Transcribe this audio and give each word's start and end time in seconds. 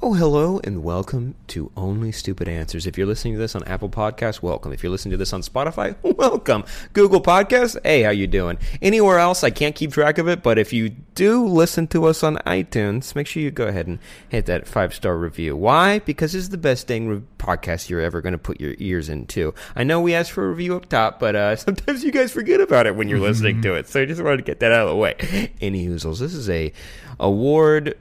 Oh, 0.00 0.14
hello 0.14 0.60
and 0.62 0.84
welcome 0.84 1.34
to 1.48 1.72
Only 1.76 2.12
Stupid 2.12 2.46
Answers. 2.46 2.86
If 2.86 2.96
you're 2.96 3.06
listening 3.06 3.34
to 3.34 3.40
this 3.40 3.56
on 3.56 3.64
Apple 3.64 3.88
Podcasts, 3.88 4.40
welcome. 4.40 4.72
If 4.72 4.84
you're 4.84 4.92
listening 4.92 5.10
to 5.10 5.16
this 5.16 5.32
on 5.32 5.42
Spotify, 5.42 5.96
welcome. 6.16 6.62
Google 6.92 7.20
Podcasts, 7.20 7.76
hey, 7.82 8.02
how 8.02 8.10
you 8.10 8.28
doing? 8.28 8.58
Anywhere 8.80 9.18
else, 9.18 9.42
I 9.42 9.50
can't 9.50 9.74
keep 9.74 9.92
track 9.92 10.18
of 10.18 10.28
it, 10.28 10.40
but 10.40 10.56
if 10.56 10.72
you 10.72 10.90
do 11.16 11.44
listen 11.44 11.88
to 11.88 12.04
us 12.04 12.22
on 12.22 12.36
iTunes, 12.46 13.16
make 13.16 13.26
sure 13.26 13.42
you 13.42 13.50
go 13.50 13.66
ahead 13.66 13.88
and 13.88 13.98
hit 14.28 14.46
that 14.46 14.68
five-star 14.68 15.18
review. 15.18 15.56
Why? 15.56 15.98
Because 15.98 16.32
this 16.32 16.42
is 16.42 16.50
the 16.50 16.58
best 16.58 16.86
dang 16.86 17.08
re- 17.08 17.22
podcast 17.38 17.88
you're 17.88 18.00
ever 18.00 18.20
going 18.20 18.34
to 18.34 18.38
put 18.38 18.60
your 18.60 18.76
ears 18.78 19.08
into. 19.08 19.52
I 19.74 19.82
know 19.82 20.00
we 20.00 20.14
asked 20.14 20.30
for 20.30 20.46
a 20.46 20.50
review 20.50 20.76
up 20.76 20.88
top, 20.88 21.18
but 21.18 21.34
uh, 21.34 21.56
sometimes 21.56 22.04
you 22.04 22.12
guys 22.12 22.30
forget 22.30 22.60
about 22.60 22.86
it 22.86 22.94
when 22.94 23.08
you're 23.08 23.18
listening 23.18 23.62
to 23.62 23.74
it, 23.74 23.88
so 23.88 24.02
I 24.02 24.04
just 24.04 24.22
wanted 24.22 24.36
to 24.36 24.42
get 24.44 24.60
that 24.60 24.70
out 24.70 24.82
of 24.82 24.90
the 24.90 24.96
way. 24.96 25.50
Any 25.60 25.88
hoozles, 25.88 26.20
this 26.20 26.34
is 26.34 26.48
a 26.48 26.72
award 27.18 27.96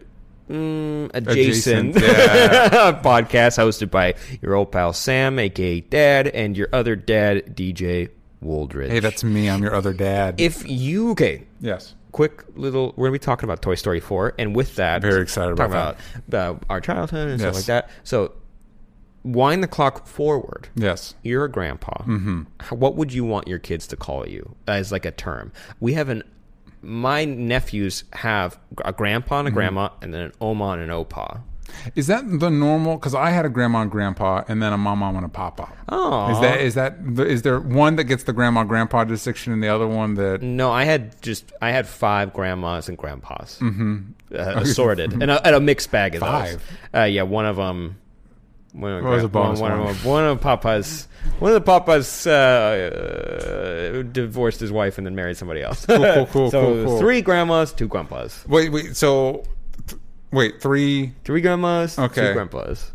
Mm, 0.50 1.12
adjacent, 1.14 1.96
Adjacent, 1.96 1.96
yeah. 1.96 3.02
podcast 3.04 3.58
hosted 3.58 3.92
by 3.92 4.16
your 4.42 4.56
old 4.56 4.72
pal 4.72 4.94
Sam, 4.94 5.40
aka 5.40 5.82
Dad, 5.82 6.28
and 6.28 6.56
your 6.56 6.70
other 6.72 6.96
dad, 6.96 7.56
DJ 7.56 8.10
Wooldridge. 8.44 8.90
Hey, 8.90 9.00
that's 9.00 9.24
me. 9.24 9.50
I'm 9.50 9.62
your 9.62 9.76
other 9.76 9.94
dad. 9.94 10.40
if 10.40 10.68
you 10.70 11.12
okay. 11.12 11.44
yes. 11.60 11.96
Quick 12.14 12.46
little, 12.56 12.94
we're 12.96 13.08
gonna 13.08 13.14
be 13.14 13.20
talking 13.20 13.44
about 13.44 13.62
Toy 13.62 13.76
Story 13.76 14.00
4, 14.00 14.36
and 14.40 14.56
with 14.56 14.76
that, 14.78 15.02
Very 15.02 15.22
excited 15.22 15.52
about 15.52 15.70
talk 15.70 15.70
about, 15.70 15.98
about 16.28 16.64
our 16.70 16.82
childhood 16.82 17.28
and 17.28 17.40
stuff 17.40 17.54
like 17.54 17.66
that. 17.66 17.90
So, 18.04 18.32
wind 19.24 19.62
the 19.62 19.68
clock 19.68 20.08
forward. 20.08 20.70
Yes. 20.76 21.14
You're 21.22 21.44
a 21.46 21.52
grandpa. 21.52 22.04
Mm-hmm. 22.06 22.44
What 22.76 22.96
would 22.96 23.14
you 23.14 23.24
want 23.26 23.48
your 23.48 23.60
kids 23.60 23.86
to 23.88 23.98
call 23.98 24.28
you 24.28 24.56
as 24.68 24.92
like 24.92 25.06
a 25.06 25.12
term? 25.12 25.52
We 25.80 25.94
have 25.94 26.10
an. 26.10 26.24
My 26.88 27.26
nephews 27.26 28.06
have 28.14 28.58
a 28.86 28.94
grandpa 28.94 29.36
Mm-hmm. 29.36 29.40
and 29.40 29.48
a 29.50 29.52
grandma, 29.52 29.90
and 30.02 30.14
then 30.14 30.22
an 30.22 30.32
oma 30.40 30.70
and 30.70 30.82
an 30.84 30.90
opa. 30.90 31.42
Is 31.96 32.08
that 32.08 32.24
the 32.40 32.50
normal? 32.50 32.96
Because 32.96 33.14
I 33.14 33.30
had 33.32 33.46
a 33.46 33.50
grandma 33.50 33.82
and 33.82 33.92
grandpa, 33.92 34.44
and 34.48 34.64
then 34.64 34.72
a 34.72 34.78
mama 34.78 35.12
and 35.18 35.26
a 35.26 35.30
papa. 35.30 35.68
Oh, 35.90 36.32
Is 36.32 36.40
that 36.40 36.62
is 36.62 36.76
that 36.76 36.96
is 37.20 37.42
there 37.42 37.60
one 37.60 37.98
that 37.98 38.06
gets 38.06 38.24
the 38.24 38.32
grandma 38.32 38.64
grandpa 38.64 39.04
distinction, 39.04 39.52
and 39.52 39.62
the 39.62 39.68
other 39.68 39.86
one 39.86 40.14
that? 40.16 40.42
No, 40.42 40.72
I 40.72 40.86
had 40.86 41.22
just 41.22 41.52
I 41.62 41.72
had 41.72 41.86
five 41.86 42.32
grandmas 42.32 42.88
and 42.88 42.98
grandpas, 42.98 43.60
mm-hmm. 43.60 43.98
uh, 44.34 44.38
assorted, 44.38 45.12
and 45.22 45.30
a, 45.30 45.46
and 45.46 45.56
a 45.56 45.60
mixed 45.60 45.92
bag 45.92 46.16
of 46.16 46.22
Five? 46.22 46.52
those. 46.94 47.02
Uh, 47.02 47.04
yeah, 47.06 47.24
one 47.24 47.46
of 47.46 47.58
them. 47.58 47.98
One 48.74 48.92
of, 48.94 49.04
was 49.04 49.12
gra- 49.14 49.22
the 49.24 49.28
bonus 49.30 49.60
one, 49.60 49.80
one? 49.80 49.90
of 49.90 50.06
one 50.06 50.26
of 50.26 50.42
Papa's 50.42 51.08
one 51.40 51.52
of 51.52 51.56
the 51.56 51.62
Papa's 51.62 52.28
uh, 52.28 52.32
uh, 53.98 54.02
divorced 54.12 54.60
his 54.60 54.72
wife 54.72 54.98
and 54.98 55.06
then 55.08 55.16
married 55.16 55.38
somebody 55.38 55.62
else. 55.62 55.86
cool, 55.86 56.26
cool, 56.28 56.52
so 56.52 56.62
cool, 56.62 56.86
cool. 56.86 57.00
three 57.00 57.22
grandmas, 57.22 57.72
two 57.74 57.88
grandpas. 57.88 58.46
Wait, 58.48 58.70
wait. 58.72 58.96
So, 58.96 59.44
th- 59.88 60.00
wait, 60.32 60.62
three. 60.62 61.14
Three 61.24 61.42
grandmas, 61.42 61.98
Okay. 61.98 62.28
two 62.28 62.34
grandpas. 62.34 62.92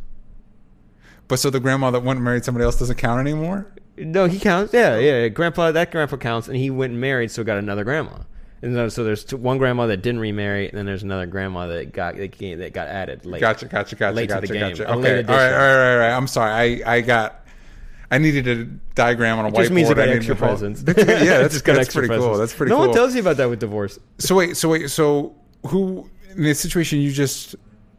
But 1.29 1.39
so 1.39 1.51
the 1.51 1.61
grandma 1.61 1.91
that 1.91 2.03
went 2.03 2.19
and 2.19 2.25
married 2.25 2.45
somebody 2.45 2.65
else 2.65 2.79
doesn't 2.79 2.97
count 2.99 3.21
anymore. 3.21 3.73
No, 3.97 4.27
he 4.27 4.39
counts. 4.39 4.73
Yeah, 4.73 4.99
yeah, 4.99 5.23
yeah. 5.23 5.29
Grandpa, 5.29 5.73
that 5.73 5.91
grandpa 5.91 6.17
counts, 6.17 6.49
and 6.49 6.57
he 6.57 6.71
went 6.71 6.93
and 6.93 7.01
married, 7.01 7.31
so 7.31 7.43
got 7.45 7.59
another 7.59 7.85
grandma. 7.85 8.19
And 8.63 8.93
so, 8.93 9.03
there's 9.03 9.25
two, 9.25 9.37
one 9.37 9.59
grandma 9.59 9.87
that 9.89 9.99
didn't 9.99 10.21
remarry, 10.21 10.69
and 10.69 10.79
then 10.79 10.87
there's 10.87 11.03
another 11.03 11.27
grandma 11.27 11.67
that 11.67 11.93
got 11.93 12.15
that, 12.17 12.71
got 12.73 12.87
added 12.87 13.27
late. 13.27 13.41
Gotcha, 13.41 13.67
gotcha, 13.67 13.97
gotcha, 13.97 14.15
Late 14.15 14.29
to 14.29 14.37
the 14.37 14.47
gotcha, 14.47 14.53
game. 14.53 14.71
gotcha. 14.77 14.89
Okay, 14.93 15.25
all 15.25 15.35
right, 15.35 15.53
all 15.53 15.59
right, 15.59 15.93
all 15.93 15.99
right. 15.99 16.13
I'm 16.13 16.29
sorry. 16.29 16.85
I 16.85 16.97
I 16.97 17.01
got. 17.01 17.41
I 18.13 18.19
needed 18.19 18.47
a 18.47 18.65
diagram 18.95 19.39
on 19.39 19.47
a 19.47 19.49
It 19.49 19.55
whiteboard. 19.55 19.59
just 19.59 19.71
means 19.73 19.89
you 19.89 19.95
got 19.95 20.09
extra 20.09 20.37
presents. 20.37 20.83
yeah, 20.87 20.93
that's, 21.05 21.55
just 21.55 21.65
got 21.65 21.77
that's 21.77 21.93
pretty 21.93 22.09
cool. 22.09 22.37
That's 22.37 22.53
pretty 22.55 22.71
no 22.71 22.77
cool. 22.77 22.87
one 22.87 22.95
tells 22.95 23.15
you 23.15 23.21
about 23.21 23.39
that 23.39 23.49
with 23.49 23.59
divorce. 23.59 23.99
So 24.19 24.37
wait, 24.37 24.57
so 24.57 24.69
wait, 24.69 24.91
so 24.91 25.35
who 25.67 26.09
in 26.37 26.43
the 26.45 26.55
situation 26.55 27.01
you 27.01 27.11
just 27.11 27.57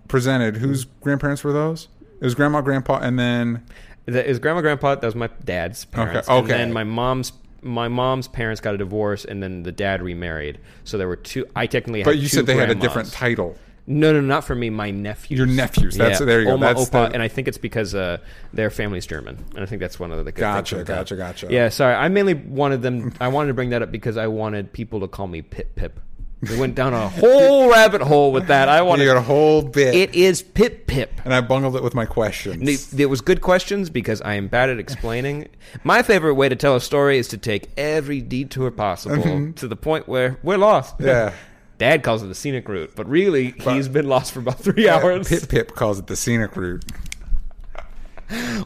presented? 0.08 0.56
Whose 0.56 0.86
mm. 0.86 0.90
grandparents 1.02 1.44
were 1.44 1.52
those? 1.52 1.88
It 2.22 2.24
was 2.24 2.36
grandma, 2.36 2.62
grandpa, 2.62 3.00
and 3.00 3.20
then 3.20 3.66
That 4.06 4.28
is 4.28 4.40
grandma, 4.40 4.62
grandpa. 4.62 4.96
That 4.96 5.06
was 5.06 5.16
my 5.16 5.30
dad's 5.44 5.84
parents. 5.86 6.30
Okay, 6.30 6.38
And 6.38 6.46
okay. 6.46 6.58
then 6.58 6.72
my 6.72 6.84
mom's 6.84 7.34
my 7.64 7.88
mom's 7.88 8.28
parents 8.28 8.62
got 8.62 8.74
a 8.76 8.78
divorce, 8.78 9.26
and 9.26 9.42
then 9.42 9.64
the 9.64 9.72
dad 9.72 10.02
remarried. 10.02 10.60
So 10.84 10.98
there 10.98 11.08
were 11.08 11.16
two. 11.16 11.46
I 11.56 11.68
technically. 11.68 12.02
Had 12.02 12.06
but 12.06 12.18
you 12.18 12.28
said 12.28 12.46
they 12.46 12.56
had 12.56 12.70
a 12.70 12.76
different 12.76 13.12
title. 13.12 13.56
No, 13.86 14.14
no, 14.14 14.22
not 14.22 14.46
for 14.46 14.56
me. 14.56 14.70
My 14.70 14.92
nephews. 14.92 15.38
Your 15.38 15.46
nephews, 15.46 15.98
that's- 15.98 16.20
there 16.20 16.40
you 16.40 16.46
go. 16.46 16.54
Oma, 16.54 16.68
That's 16.68 16.86
Opa, 16.90 17.10
the- 17.10 17.14
and 17.16 17.22
I 17.22 17.28
think 17.28 17.50
it's 17.50 17.58
because 17.58 17.94
uh, 17.94 18.18
their 18.54 18.70
family's 18.70 19.06
German, 19.06 19.44
and 19.56 19.60
I 19.60 19.66
think 19.66 19.82
that's 19.82 20.00
one 20.00 20.12
of 20.14 20.24
the 20.24 20.32
good 20.32 20.40
Gotcha, 20.40 20.76
things 20.78 20.88
that. 20.88 20.96
gotcha, 20.96 21.16
gotcha. 21.18 21.48
Yeah, 21.50 21.68
sorry. 21.68 21.94
I 21.96 22.08
mainly 22.08 22.34
wanted 22.34 22.82
them. 22.82 23.14
I 23.20 23.28
wanted 23.28 23.50
to 23.50 23.54
bring 23.56 23.72
that 23.72 23.82
up 23.82 23.92
because 23.92 24.16
I 24.16 24.28
wanted 24.28 24.72
people 24.72 25.02
to 25.02 25.10
call 25.10 25.28
me 25.28 25.42
Pip 25.42 25.76
Pip. 25.76 26.00
We 26.50 26.60
went 26.60 26.76
down 26.76 26.94
a 26.94 27.08
whole 27.10 27.70
rabbit 27.72 28.02
hole 28.02 28.32
with 28.32 28.48
that. 28.48 28.70
I 28.70 28.82
wanted. 28.82 29.04
You 29.04 29.10
got 29.10 29.18
a 29.18 29.22
whole 29.22 29.62
bit, 29.62 29.96
it 29.96 30.14
is 30.16 30.42
Pip 30.42 30.88
Pip. 30.88 31.12
and 31.26 31.34
I 31.34 31.42
bungled 31.42 31.76
it 31.76 31.84
with 31.84 31.94
my 31.96 32.06
questions. 32.06 32.94
It, 32.94 33.00
it 33.02 33.06
was 33.08 33.22
good 33.22 33.42
questions 33.42 33.90
because 33.90 34.22
I 34.22 34.36
am 34.36 34.48
bad 34.48 34.70
at 34.70 34.80
explaining. 34.80 35.48
My 35.84 36.02
favorite 36.04 36.36
way 36.36 36.50
to 36.50 36.56
tell 36.56 36.76
a 36.76 36.82
story 36.82 37.18
is 37.18 37.28
to 37.30 37.38
take 37.38 37.70
every 37.78 38.22
detour 38.22 38.72
possible 38.72 39.52
to 39.54 39.68
the 39.68 39.76
point 39.76 40.08
where 40.08 40.38
we're 40.44 40.58
lost. 40.58 40.96
Mm-hmm. 40.96 41.08
Yeah. 41.08 41.34
Dad 41.80 42.04
calls 42.04 42.22
it 42.24 42.28
the 42.28 42.36
scenic 42.36 42.70
route, 42.70 42.92
but 42.96 43.10
really 43.10 43.52
he's 43.52 43.88
been 43.90 44.08
lost 44.08 44.32
for 44.32 44.40
about 44.40 44.60
three 44.60 44.88
hours. 44.88 45.28
Pip 45.28 45.50
Pip 45.50 45.74
calls 45.76 46.00
it 46.00 46.08
the 46.08 46.16
scenic 46.16 46.56
route. 46.56 46.84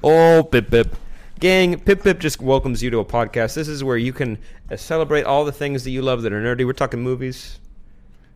Oh, 0.04 0.48
Pip 0.50 0.70
Pip. 0.70 0.96
Gang, 1.40 1.80
Pip 1.80 2.04
Pip 2.04 2.20
just 2.20 2.42
welcomes 2.42 2.82
you 2.82 2.90
to 2.90 3.00
a 3.00 3.06
podcast. 3.06 3.54
This 3.54 3.68
is 3.68 3.84
where 3.84 3.98
you 3.98 4.14
can 4.14 4.38
uh, 4.72 4.76
celebrate 4.78 5.24
all 5.26 5.46
the 5.46 5.52
things 5.52 5.84
that 5.84 5.92
you 5.92 6.02
love 6.02 6.22
that 6.24 6.34
are 6.34 6.42
nerdy. 6.42 6.66
We're 6.66 6.74
talking 6.74 7.02
movies, 7.02 7.60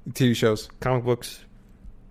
TV 0.10 0.36
shows, 0.36 0.70
comic 0.80 1.04
books. 1.04 1.44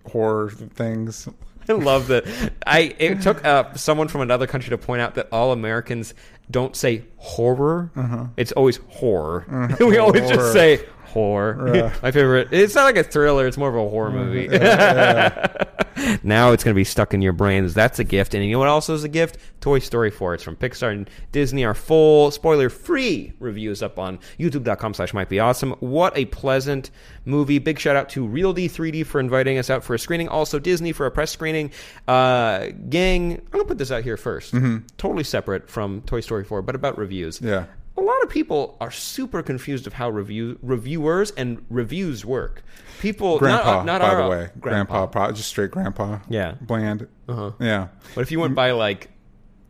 horror 0.09 0.49
things. 0.49 1.27
I 1.69 1.73
love 1.73 2.07
that. 2.07 2.25
I 2.65 2.95
it 2.97 3.21
took 3.21 3.45
uh, 3.45 3.73
someone 3.75 4.07
from 4.07 4.21
another 4.21 4.47
country 4.47 4.71
to 4.71 4.77
point 4.77 5.01
out 5.01 5.15
that 5.15 5.27
all 5.31 5.51
Americans 5.51 6.13
don't 6.49 6.75
say 6.75 7.03
horror. 7.17 7.91
It's 8.35 8.51
always 8.53 8.77
horror. 8.89 9.45
we 9.79 9.97
always 9.97 10.21
Horror. 10.23 10.35
just 10.35 10.53
say 10.53 10.85
horror. 11.11 11.91
My 12.03 12.11
favorite. 12.11 12.49
It's 12.51 12.75
not 12.75 12.83
like 12.83 12.97
a 12.97 13.03
thriller. 13.03 13.47
It's 13.47 13.57
more 13.57 13.69
of 13.69 13.75
a 13.75 13.89
horror 13.89 14.11
movie. 14.11 14.47
now 16.23 16.51
it's 16.51 16.63
going 16.63 16.73
to 16.73 16.79
be 16.79 16.83
stuck 16.83 17.13
in 17.13 17.21
your 17.21 17.33
brains. 17.33 17.73
That's 17.73 17.99
a 17.99 18.03
gift. 18.03 18.33
And 18.33 18.43
you 18.43 18.53
know 18.53 18.59
what 18.59 18.67
also 18.67 18.93
is 18.93 19.03
a 19.03 19.09
gift? 19.09 19.37
Toy 19.59 19.79
Story 19.79 20.09
4. 20.09 20.35
It's 20.35 20.43
from 20.43 20.55
Pixar 20.55 20.91
and 20.91 21.09
Disney. 21.31 21.65
Our 21.65 21.73
full 21.73 22.31
spoiler-free 22.31 23.33
review 23.39 23.71
is 23.71 23.83
up 23.83 23.99
on 23.99 24.19
youtube.com 24.39 24.93
slash 24.93 25.13
might 25.13 25.29
be 25.29 25.39
awesome. 25.39 25.71
What 25.79 26.17
a 26.17 26.25
pleasant 26.25 26.91
movie. 27.25 27.59
Big 27.59 27.79
shout 27.79 27.95
out 27.95 28.09
to 28.09 28.25
Real 28.25 28.53
D 28.53 28.67
3D 28.67 29.05
for 29.05 29.19
inviting 29.19 29.57
us 29.57 29.69
out 29.69 29.83
for 29.83 29.93
a 29.93 29.99
screening. 29.99 30.29
Also 30.29 30.59
Disney 30.59 30.91
for 30.91 31.05
a 31.05 31.11
press 31.11 31.31
screening. 31.31 31.71
Uh, 32.07 32.67
gang, 32.89 33.33
I'm 33.33 33.51
going 33.51 33.63
to 33.63 33.65
put 33.65 33.77
this 33.77 33.91
out 33.91 34.03
here 34.03 34.17
1st 34.17 34.83
Totally 34.97 35.23
separate 35.23 35.69
from 35.69 36.01
Toy 36.01 36.21
Story 36.21 36.43
4, 36.43 36.61
but 36.61 36.75
about 36.75 36.97
reviews. 36.97 37.39
Yeah. 37.41 37.65
A 37.97 38.01
lot 38.01 38.23
of 38.23 38.29
people 38.29 38.77
are 38.79 38.91
super 38.91 39.43
confused 39.43 39.85
of 39.85 39.93
how 39.93 40.09
review 40.09 40.57
reviewers 40.61 41.31
and 41.31 41.63
reviews 41.69 42.25
work. 42.25 42.63
People, 43.01 43.37
Grandpa, 43.39 43.83
not, 43.83 43.85
not 43.85 44.01
by 44.01 44.07
our 44.09 44.23
the 44.23 44.29
way, 44.29 44.49
grandpa, 44.59 45.07
pro- 45.07 45.31
just 45.31 45.49
straight 45.49 45.71
grandpa. 45.71 46.19
Yeah. 46.29 46.55
bland. 46.61 47.07
Uh-huh. 47.27 47.51
Yeah, 47.59 47.87
but 48.15 48.21
if 48.21 48.31
you 48.31 48.39
went 48.39 48.55
by 48.55 48.71
like 48.71 49.09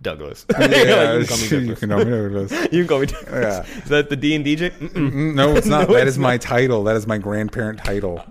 Douglas? 0.02 0.46
yeah. 0.60 0.68
Like, 0.72 0.80
you 1.20 1.26
can 1.26 1.28
call 1.28 1.38
me 1.38 1.50
Douglas. 1.50 1.80
can 1.80 1.90
know 1.90 1.98
me 1.98 2.04
Douglas. 2.06 2.52
You 2.72 2.82
can 2.82 2.88
call 2.88 3.00
me 3.00 3.06
Douglas. 3.08 3.68
Yeah. 3.68 3.78
Is 3.78 3.90
that 3.90 4.10
the 4.10 4.16
D 4.16 4.36
and 4.36 4.46
DJ? 4.46 4.72
Mm-mm. 4.72 5.36
No, 5.36 5.56
it's 5.56 5.68
not. 5.68 5.88
No, 5.88 5.96
that 5.96 6.08
it's 6.08 6.16
is 6.16 6.20
my 6.20 6.38
title. 6.38 6.84
That 6.84 6.96
is 6.96 7.08
my 7.08 7.18
grandparent 7.18 7.80
title. 7.80 8.24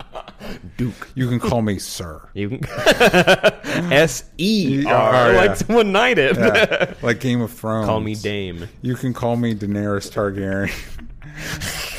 Duke. 0.77 1.09
You 1.15 1.29
can 1.29 1.39
call 1.39 1.63
me 1.63 1.79
sir. 1.79 2.29
You 2.35 2.51
can 2.51 2.65
S 3.93 4.25
E 4.39 4.85
R, 4.87 5.33
yeah. 5.33 5.37
like 5.37 5.57
someone 5.57 5.93
knighted. 5.93 6.37
Yeah, 6.37 6.95
like 7.03 7.21
Game 7.21 7.41
of 7.41 7.53
Thrones. 7.53 7.87
Call 7.87 8.01
me 8.01 8.15
Dame, 8.15 8.69
You 8.83 8.95
can 8.95 9.13
call 9.13 9.37
me 9.37 9.55
Daenerys 9.55 10.11
Targaryen. 10.11 10.71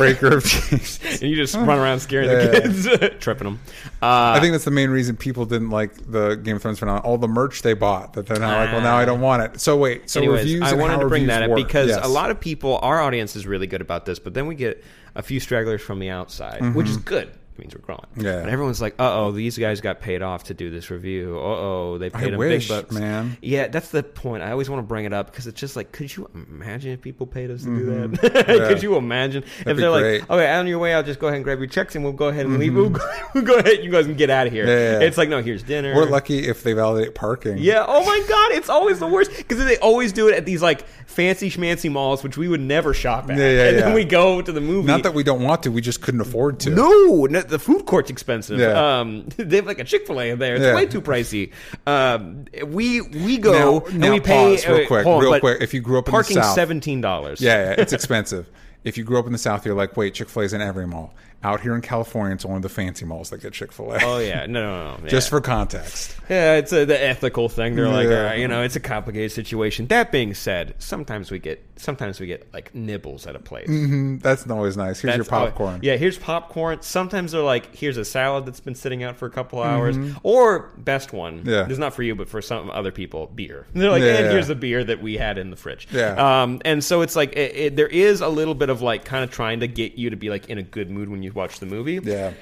Breaker 0.02 0.38
of 0.38 0.46
chains. 0.46 1.00
and 1.22 1.22
you 1.30 1.36
just 1.36 1.56
run 1.56 1.70
around 1.80 2.00
scaring 2.00 2.30
Yeah. 2.30 2.46
the 2.48 2.62
kids, 2.62 3.20
tripping 3.20 3.46
them. 3.46 3.60
Uh, 4.02 4.34
I 4.36 4.40
think 4.40 4.52
that's 4.54 4.66
the 4.66 4.72
main 4.72 4.90
reason 4.90 5.16
people 5.16 5.46
didn't 5.46 5.70
like 5.70 5.94
the 6.12 6.36
Game 6.36 6.56
of 6.58 6.62
Thrones 6.62 6.80
phenomenon. 6.80 7.06
All 7.06 7.18
the 7.18 7.28
merch 7.28 7.62
they 7.62 7.74
bought 7.74 8.14
that 8.14 8.26
they're 8.28 8.40
now 8.40 8.58
like, 8.60 8.72
well, 8.72 8.82
now 8.82 8.98
I 8.98 9.06
don't 9.06 9.22
want 9.22 9.44
it. 9.44 9.60
So 9.62 9.78
wait, 9.78 10.10
so 10.10 10.20
Anyways, 10.20 10.40
reviews. 10.44 10.64
I 10.64 10.74
wanted 10.76 11.00
to 11.00 11.08
bring 11.08 11.28
that 11.28 11.44
up 11.50 11.56
because 11.56 11.90
Yes. 11.90 12.06
a 12.06 12.10
lot 12.10 12.32
of 12.32 12.40
people, 12.40 12.80
our 12.82 13.00
audience 13.02 13.36
is 13.36 13.46
really 13.48 13.68
good 13.68 13.82
about 13.82 14.06
this, 14.06 14.20
but 14.20 14.34
then 14.34 14.48
we 14.48 14.56
get 14.56 14.84
a 15.16 15.22
few 15.22 15.40
stragglers 15.40 15.82
from 15.82 16.00
the 16.00 16.10
outside, 16.10 16.62
which 16.76 16.88
Mm-hmm. 16.88 16.92
is 16.92 16.98
good. 16.98 17.32
It 17.54 17.60
means 17.60 17.76
we're 17.76 17.82
growing. 17.82 18.06
Yeah. 18.16 18.40
And 18.40 18.50
everyone's 18.50 18.82
like, 18.82 18.94
uh 19.00 19.20
oh, 19.20 19.32
these 19.32 19.58
guys 19.58 19.82
got 19.82 20.00
paid 20.00 20.22
off 20.22 20.46
to 20.46 20.54
do 20.54 20.70
this 20.70 20.90
review. 20.90 21.38
Uh 21.38 21.42
oh, 21.42 21.98
they 21.98 22.10
paid 22.10 22.32
them 22.34 22.40
wish, 22.40 22.68
big 22.68 22.84
bucks. 22.84 22.94
man. 22.94 23.38
Yeah, 23.42 23.68
that's 23.68 23.90
the 23.90 24.04
point. 24.04 24.42
I 24.44 24.52
always 24.52 24.70
want 24.70 24.80
to 24.80 24.88
bring 24.88 25.06
it 25.06 25.14
up 25.14 25.28
because 25.32 25.48
it's 25.48 25.60
just 25.60 25.76
like, 25.76 25.92
could 25.92 26.16
you 26.16 26.30
imagine 26.34 26.92
if 26.92 27.02
people 27.02 27.28
paid 27.28 27.52
us 27.52 27.64
to 27.64 27.68
do 27.68 27.86
that? 27.86 28.12
Mm-hmm. 28.12 28.52
Yeah. 28.62 28.68
could 28.68 28.82
you 28.84 28.96
imagine 28.96 29.44
if 29.44 29.66
they're 29.78 29.92
great. 29.92 30.22
like, 30.22 30.30
okay, 30.30 30.52
on 30.52 30.68
your 30.68 30.80
way 30.80 30.94
out, 30.94 31.06
just 31.06 31.20
go 31.20 31.28
ahead 31.28 31.36
and 31.38 31.44
grab 31.44 31.60
your 31.60 31.68
checks 31.68 31.96
and 31.96 32.04
we'll 32.04 32.14
go 32.14 32.28
ahead 32.28 32.46
and 32.46 32.58
leave. 32.58 32.74
We'll 32.74 32.90
go, 32.90 33.02
we'll 33.34 33.44
go 33.44 33.56
ahead, 33.56 33.84
you 33.84 33.92
guys 33.92 34.06
can 34.06 34.16
get 34.16 34.30
out 34.30 34.48
of 34.48 34.54
here. 34.54 34.66
Yeah, 34.66 35.00
yeah. 35.00 35.06
It's 35.06 35.18
like, 35.18 35.30
no, 35.30 35.42
here's 35.42 35.64
dinner. 35.64 35.96
We're 35.96 36.10
lucky 36.10 36.48
if 36.48 36.64
they 36.64 36.74
validate 36.74 37.16
parking. 37.16 37.58
Yeah. 37.58 37.86
Oh 37.88 38.04
my 38.06 38.26
God, 38.28 38.52
it's 38.54 38.70
always 38.70 39.00
the 39.00 39.08
worst 39.08 39.36
because 39.38 39.64
they 39.64 39.78
always 39.78 40.12
do 40.14 40.28
it 40.28 40.36
at 40.36 40.46
these 40.46 40.62
like 40.62 40.86
fancy 41.06 41.50
schmancy 41.50 41.92
malls, 41.92 42.24
which 42.24 42.38
we 42.38 42.48
would 42.48 42.62
never 42.62 42.94
shop 42.94 43.30
at. 43.30 43.38
Yeah, 43.38 43.52
yeah, 43.52 43.70
and 43.70 43.78
then 43.80 43.94
we 43.94 44.06
go 44.06 44.42
to 44.42 44.52
the 44.52 44.62
movie. 44.62 44.88
Not 44.88 45.04
that 45.04 45.14
we 45.14 45.24
don't 45.24 45.42
want 45.42 45.64
to, 45.64 45.72
we 45.72 45.82
just 45.82 46.02
couldn't 46.02 46.22
afford 46.22 46.60
to. 46.62 46.70
No, 46.70 47.26
no, 47.30 47.41
the 47.44 47.60
food 47.60 47.86
court's 47.86 48.10
expensive. 48.10 48.60
Yeah. 48.60 49.00
Um, 49.00 49.26
they 49.38 49.58
have 49.58 49.66
like 49.68 49.80
a 49.80 49.84
Chick 49.84 50.08
Fil 50.08 50.20
A 50.22 50.30
in 50.32 50.40
there. 50.40 50.56
It's 50.56 50.64
Yeah. 50.64 50.76
way 50.76 50.86
too 50.86 51.02
pricey. 51.02 51.52
Um, 51.88 52.46
we 52.66 53.02
we 53.02 53.38
go 53.38 53.52
Now- 53.52 53.86
and 53.88 54.00
now 54.00 54.12
we 54.12 54.20
pay 54.20 54.56
real 54.68 54.84
uh, 54.84 54.88
quick, 54.88 55.06
real 55.06 55.40
quick. 55.40 55.62
If 55.62 55.74
you 55.74 55.82
grew 55.82 55.98
up 56.00 56.08
in 56.08 56.12
the 56.12 56.16
parking 56.16 56.36
South- 56.38 56.56
seventeen 56.56 57.02
dollars. 57.02 57.42
Yeah, 57.42 57.70
yeah, 57.72 57.76
it's 57.82 57.94
expensive. 58.00 58.48
if 58.84 58.98
you 58.98 59.04
grew 59.04 59.20
up 59.20 59.26
in 59.28 59.32
the 59.32 59.38
South, 59.38 59.66
you're 59.66 59.76
like, 59.76 59.96
wait, 59.96 60.14
Chick 60.14 60.28
fil 60.30 60.44
A's 60.44 60.54
in 60.54 60.62
every 60.62 60.88
mall. 60.88 61.14
Out 61.44 61.62
here 61.62 61.74
in 61.74 61.82
California, 61.82 62.36
it's 62.36 62.46
only 62.46 62.62
the 62.62 62.70
fancy 62.70 63.04
malls 63.06 63.32
that 63.32 63.42
get 63.42 63.54
Chick 63.54 63.72
fil 63.72 63.94
A. 63.94 64.00
Oh 64.04 64.20
yeah, 64.20 64.46
no, 64.46 64.62
no, 64.96 64.98
no. 64.98 65.08
Just 65.08 65.30
for 65.30 65.42
context. 65.42 66.16
Yeah, 66.30 66.56
it's 66.58 66.72
a, 66.72 66.86
the 66.86 67.02
ethical 67.04 67.50
thing. 67.50 67.76
They're 67.76 67.90
like, 67.90 68.08
Yeah. 68.08 68.22
right, 68.24 68.40
you 68.40 68.48
know, 68.48 68.62
it's 68.62 68.76
a 68.76 68.80
complicated 68.80 69.32
situation. 69.32 69.88
That 69.88 70.12
being 70.12 70.34
said, 70.36 70.76
sometimes 70.78 71.32
we 71.32 71.40
get 71.40 71.64
sometimes 71.78 72.20
we 72.20 72.28
get 72.28 72.54
like 72.54 72.76
nibbles 72.76 73.26
at 73.26 73.36
a 73.36 73.40
place. 73.40 73.68
Mm, 73.68 74.22
That's 74.22 74.48
always 74.50 74.78
nice. 74.78 75.00
Here's 75.02 75.16
your 75.16 75.24
That's 75.24 75.34
all- 75.34 75.48
popcorn. 75.48 75.80
yeah, 75.82 75.96
here's 75.98 76.18
popcorn. 76.20 76.78
Sometimes 76.84 77.32
they're 77.32 77.42
like, 77.42 77.76
here's 77.76 77.98
a 77.98 78.06
salad 78.06 78.46
that's 78.46 78.60
been 78.60 78.76
sitting 78.76 79.02
out 79.04 79.18
for 79.18 79.26
a 79.26 79.32
couple 79.32 79.64
hours. 79.64 79.98
Or 80.24 80.72
best 80.78 81.12
one, 81.12 81.40
Mm-hmm. 81.40 81.50
Yeah. 81.50 81.64
this 81.64 81.74
is 81.74 81.80
not 81.80 81.94
for 81.96 82.04
you, 82.04 82.14
but 82.16 82.30
for 82.30 82.42
some 82.42 82.70
other 82.70 82.92
people, 82.92 83.28
beer. 83.34 83.66
And 83.74 83.82
they're 83.82 83.90
like, 83.90 84.04
Yeah, 84.04 84.16
and 84.18 84.26
yeah. 84.26 84.32
here's 84.32 84.48
the 84.48 84.56
beer 84.56 84.84
that 84.84 85.02
we 85.02 85.18
had 85.18 85.38
in 85.40 85.50
the 85.50 85.56
fridge. 85.56 85.88
Yeah. 85.92 86.44
Um, 86.44 86.62
and 86.66 86.84
so 86.84 87.02
it's 87.02 87.16
like 87.16 87.34
it, 87.34 87.56
it, 87.56 87.76
there 87.76 87.88
is 87.88 88.22
a 88.22 88.30
little 88.30 88.54
bit 88.54 88.70
of 88.70 88.84
like 88.84 89.06
kind 89.06 89.24
of 89.24 89.32
trying 89.32 89.62
to 89.62 89.68
get 89.68 89.96
you 89.96 90.12
to 90.12 90.16
be 90.16 90.30
like 90.30 90.50
in 90.50 90.60
a 90.60 90.64
good 90.64 90.92
mood 90.92 91.10
when 91.10 91.24
you 91.24 91.31
watch 91.36 91.60
the 91.60 91.66
movie. 91.66 92.00
Yeah. 92.04 92.34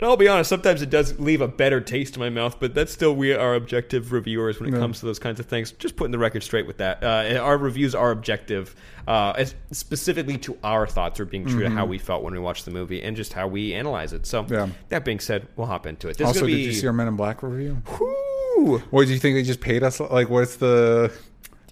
And 0.00 0.08
I'll 0.08 0.16
be 0.16 0.26
honest, 0.26 0.48
sometimes 0.50 0.82
it 0.82 0.90
does 0.90 1.16
leave 1.20 1.40
a 1.40 1.46
better 1.46 1.80
taste 1.80 2.16
in 2.16 2.20
my 2.20 2.28
mouth, 2.28 2.56
but 2.58 2.74
that's 2.74 2.92
still 2.92 3.14
we 3.14 3.32
are 3.34 3.54
objective 3.54 4.10
reviewers 4.10 4.58
when 4.58 4.74
it 4.74 4.76
comes 4.76 4.98
to 4.98 5.06
those 5.06 5.20
kinds 5.20 5.38
of 5.38 5.46
things. 5.46 5.70
Just 5.70 5.94
putting 5.94 6.10
the 6.10 6.18
record 6.18 6.42
straight 6.42 6.66
with 6.66 6.78
that. 6.78 7.04
Uh, 7.04 7.38
our 7.40 7.56
reviews 7.56 7.94
are 7.94 8.10
objective, 8.10 8.74
uh, 9.06 9.32
as 9.36 9.54
specifically 9.70 10.38
to 10.38 10.58
our 10.64 10.88
thoughts 10.88 11.20
or 11.20 11.24
being 11.24 11.46
true 11.46 11.62
to 11.62 11.70
how 11.70 11.86
we 11.86 11.98
felt 11.98 12.24
when 12.24 12.32
we 12.34 12.40
watched 12.40 12.64
the 12.64 12.72
movie 12.72 13.00
and 13.00 13.16
just 13.16 13.32
how 13.32 13.46
we 13.46 13.74
analyze 13.74 14.12
it. 14.12 14.26
So, 14.26 14.42
Mm-hmm. 14.42 14.52
Yeah. 14.54 14.68
that 14.88 15.04
being 15.04 15.20
said, 15.20 15.46
we'll 15.54 15.68
hop 15.68 15.86
into 15.86 16.08
it. 16.08 16.20
Also, 16.20 16.40
gonna 16.40 16.52
did 16.52 16.58
you 16.62 16.72
see 16.72 16.86
our 16.88 16.92
Men 16.92 17.06
in 17.06 17.14
Black 17.14 17.40
review? 17.44 17.80
Whew. 17.96 18.82
What 18.90 19.06
do 19.06 19.12
you 19.12 19.20
think 19.20 19.36
they 19.36 19.44
just 19.44 19.60
paid 19.60 19.84
us? 19.84 20.00
Like, 20.00 20.28
what's 20.28 20.56
the? 20.56 21.12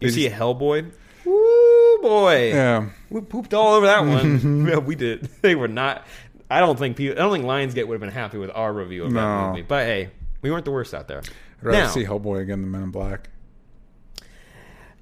You 0.00 0.08
see 0.10 0.26
a 0.28 0.30
Hellboy? 0.30 0.92
Boy! 2.02 2.48
Yeah. 2.50 2.88
We 3.10 3.20
pooped 3.20 3.52
all 3.54 3.74
over 3.74 3.86
that 3.86 4.00
one. 4.06 4.66
yeah, 4.68 4.78
we 4.78 4.94
did. 4.94 5.28
They 5.42 5.54
were 5.54 5.68
not. 5.68 6.06
I 6.50 6.60
don't 6.60 6.78
think 6.78 6.96
people. 6.96 7.16
I 7.16 7.22
don't 7.22 7.32
think 7.32 7.44
Lionsgate 7.44 7.86
would 7.86 7.94
have 7.94 8.00
been 8.00 8.10
happy 8.10 8.38
with 8.38 8.50
our 8.54 8.72
review 8.72 9.04
of 9.04 9.12
that 9.12 9.20
No. 9.20 9.48
movie. 9.50 9.62
But 9.62 9.84
hey, 9.86 10.10
we 10.42 10.50
weren't 10.50 10.64
the 10.64 10.70
worst 10.72 10.94
out 10.94 11.06
there. 11.08 11.18
I'd 11.20 11.64
rather 11.64 11.78
Now- 11.78 11.88
see 11.88 12.04
Hellboy 12.04 12.40
again 12.42 12.62
than 12.62 12.70
Men 12.70 12.82
in 12.84 12.90
Black. 12.90 13.28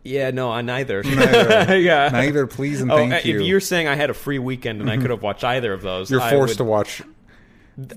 Yeah, 0.04 0.30
no, 0.30 0.50
I 0.50 0.62
neither. 0.62 1.02
Neither. 1.02 1.78
yeah. 1.78 2.08
Neither, 2.10 2.46
please 2.46 2.80
and 2.80 2.90
Oh, 2.90 2.96
thank 2.96 3.12
uh, 3.12 3.20
you. 3.24 3.40
if 3.40 3.46
you're 3.46 3.60
saying 3.60 3.88
I 3.88 3.94
had 3.94 4.10
a 4.10 4.14
free 4.14 4.38
weekend 4.38 4.80
and 4.80 4.88
I 4.90 4.96
could 4.96 5.10
have 5.10 5.22
watched 5.22 5.44
either 5.44 5.72
of 5.72 5.82
those, 5.82 6.10
You're 6.10 6.20
I 6.20 6.30
forced 6.30 6.52
would- 6.52 6.58
to 6.58 6.64
watch. 6.64 7.02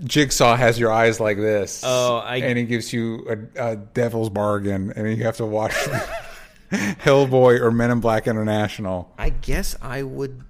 Jigsaw 0.03 0.56
has 0.57 0.77
your 0.80 0.92
eyes 0.92 1.19
like 1.19 1.38
this. 1.38 1.83
Oh, 1.86 2.18
I- 2.18 2.38
and 2.38 2.57
he 2.57 2.65
gives 2.65 2.92
you 2.94 3.48
a, 3.57 3.71
a 3.71 3.75
devil's 3.77 4.30
bargain, 4.30 4.94
and 4.95 5.15
you 5.18 5.24
have 5.24 5.38
to 5.38 5.45
watch 5.45 5.74
Hellboy 7.04 7.60
or 7.60 7.72
Men 7.72 7.92
in 7.92 8.00
Black 8.00 8.28
International. 8.28 9.14
I 9.18 9.30
guess 9.30 9.76
I 9.82 10.04
would 10.04 10.42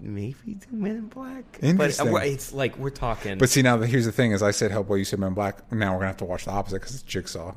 maybe 0.00 0.54
do 0.54 0.66
Men 0.72 0.92
in 0.96 1.06
Black. 1.08 1.44
Interesting. 1.62 2.12
But 2.12 2.22
uh, 2.22 2.26
it's 2.26 2.52
like 2.52 2.76
we're 2.78 2.90
talking. 2.90 3.38
But 3.38 3.48
see, 3.48 3.62
now 3.62 3.76
the, 3.76 3.86
here's 3.86 4.04
the 4.06 4.12
thing: 4.12 4.32
is 4.32 4.42
I 4.42 4.50
said 4.50 4.70
Hellboy, 4.70 4.98
you 4.98 5.04
said 5.04 5.18
Men 5.18 5.28
in 5.28 5.34
Black. 5.34 5.70
Now 5.72 5.92
we're 5.92 5.98
gonna 5.98 6.06
have 6.08 6.16
to 6.18 6.24
watch 6.24 6.44
the 6.44 6.50
opposite 6.50 6.76
because 6.80 6.94
it's 6.94 7.02
Jigsaw. 7.02 7.54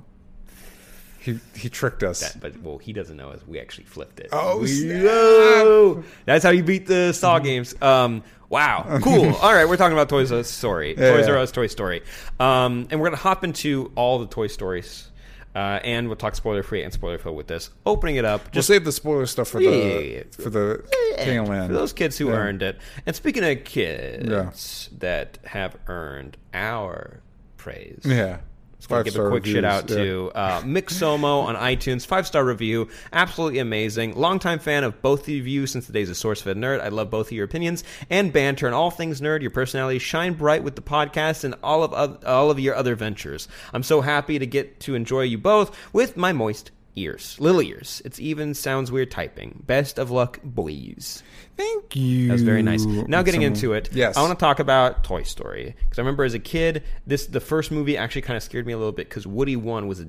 He 1.20 1.40
he 1.56 1.70
tricked 1.70 2.02
us. 2.02 2.20
that, 2.22 2.42
but 2.42 2.60
well, 2.62 2.80
he 2.80 2.94
doesn't 2.94 3.16
know 3.16 3.30
is 3.32 3.46
we 3.48 3.60
actually 3.60 3.84
flipped 3.84 4.20
it. 4.20 4.30
Oh, 4.32 4.58
We-. 4.60 6.04
That's 6.26 6.44
how 6.44 6.50
you 6.50 6.64
beat 6.64 6.88
the 6.88 7.14
Saw 7.14 7.38
games. 7.38 7.80
Um, 7.80 8.24
wow, 8.50 9.00
cool. 9.04 9.32
All 9.42 9.54
right, 9.54 9.66
we're 9.70 9.78
talking 9.78 9.94
about 9.94 10.10
Toys 10.10 10.32
R 10.32 10.40
Us 10.40 10.50
Story, 10.50 10.96
Yeah, 10.98 11.12
Toys. 11.18 11.28
R 11.28 11.38
Us 11.38 11.52
Toy 11.52 11.68
Story, 11.68 12.02
um, 12.40 12.88
and 12.90 13.00
we're 13.00 13.08
gonna 13.08 13.18
hop 13.18 13.44
into 13.44 13.92
all 13.96 14.18
the 14.18 14.26
Toy 14.26 14.48
Stories. 14.48 15.11
Uh, 15.54 15.80
and 15.84 16.08
we'll 16.08 16.16
talk 16.16 16.34
spoiler 16.36 16.64
free 16.64 16.82
and 16.82 16.94
spoiler 16.94 17.18
filled 17.18 17.36
with 17.36 17.48
this. 17.48 17.72
Opening 17.86 18.16
it 18.16 18.24
up, 18.24 18.42
We'll 18.46 18.52
just 18.52 18.68
save 18.70 18.86
the 18.86 18.92
spoiler 18.92 19.26
stuff 19.26 19.50
for 19.50 19.62
Yeah, 19.62 19.70
the 19.72 19.78
yeah, 19.78 20.00
yeah. 20.18 20.24
for 20.32 20.50
the 20.50 20.84
tail 21.18 21.52
end. 21.52 21.68
For 21.68 21.74
those 21.74 21.92
kids 21.94 22.18
who 22.18 22.30
earned 22.30 22.62
it. 22.62 22.78
And 23.06 23.16
speaking 23.16 23.44
of 23.44 23.64
kids 23.66 24.90
that 25.00 25.40
have 25.46 25.76
earned 25.88 26.38
our 26.54 27.20
praise. 27.58 28.02
Yeah, 28.06 28.38
Let's 28.82 28.88
go 28.88 29.04
give 29.04 29.16
a 29.16 29.30
quick 29.30 29.46
shout 29.46 29.64
out 29.64 29.90
yeah. 29.90 29.96
to 29.96 30.32
uh, 30.34 30.62
Mick 30.62 30.86
Somo 30.86 31.44
on 31.44 31.56
iTunes, 31.76 32.06
five 32.06 32.26
star 32.26 32.44
review, 32.44 32.90
absolutely 33.14 33.60
amazing. 33.60 34.16
Longtime 34.16 34.58
fan 34.58 34.84
of 34.84 35.02
both 35.04 35.22
of 35.22 35.30
you 35.30 35.68
since 35.68 35.86
the 35.86 35.94
days 35.94 36.10
of 36.10 36.16
SourceFed 36.16 36.56
Nerd. 36.56 36.82
I 36.82 36.88
love 36.88 37.12
both 37.12 37.28
of 37.28 37.34
your 37.34 37.46
opinions 37.46 37.84
and 38.10 38.34
banter 38.34 38.66
and 38.66 38.74
all 38.74 38.90
things 38.90 39.22
nerd. 39.22 39.42
Your 39.42 39.52
personalities 39.52 40.02
shine 40.02 40.34
bright 40.34 40.64
with 40.64 40.76
the 40.76 40.82
podcast 40.82 41.44
and 41.44 41.54
all 41.64 41.84
of 41.84 41.94
oth- 41.94 42.26
all 42.26 42.50
of 42.50 42.60
your 42.60 42.76
other 42.76 42.96
ventures. 42.96 43.48
I'm 43.72 43.84
so 43.84 44.02
happy 44.02 44.40
to 44.40 44.48
get 44.48 44.80
to 44.82 44.96
enjoy 44.96 45.22
you 45.22 45.38
both 45.38 45.78
with 45.94 46.18
my 46.18 46.34
moist 46.34 46.72
ears, 46.96 47.38
little 47.40 47.62
ears. 47.62 48.02
It 48.06 48.20
even 48.20 48.54
sounds 48.54 48.92
weird 48.92 49.12
typing. 49.12 49.64
Best 49.66 49.98
of 50.00 50.12
luck, 50.12 50.40
boys. 50.44 51.24
Thank 51.58 51.96
you. 51.96 52.28
That 52.28 52.34
was 52.34 52.42
very 52.44 52.62
nice. 52.64 52.84
Now 52.86 53.22
getting 53.22 53.42
Someone- 53.42 53.54
into 53.54 53.74
it, 53.74 53.90
Yes. 53.94 54.18
I 54.18 54.22
want 54.22 54.38
to 54.38 54.44
talk 54.44 54.60
about 54.60 55.04
Toy 55.04 55.24
Story 55.24 55.76
because 55.84 56.00
I 56.00 56.02
remember 56.02 56.24
as 56.24 56.34
a 56.34 56.40
kid, 56.40 56.84
this 57.06 57.28
the 57.28 57.40
first 57.40 57.72
movie 57.72 57.98
actually 57.98 58.22
kind 58.24 58.38
of 58.38 58.44
scared 58.44 58.66
me 58.66 58.74
a 58.74 58.78
little 58.78 58.92
bit 58.92 59.10
because 59.10 59.28
Woody 59.28 59.56
one 59.56 59.88
was 59.88 60.00
a, 60.02 60.08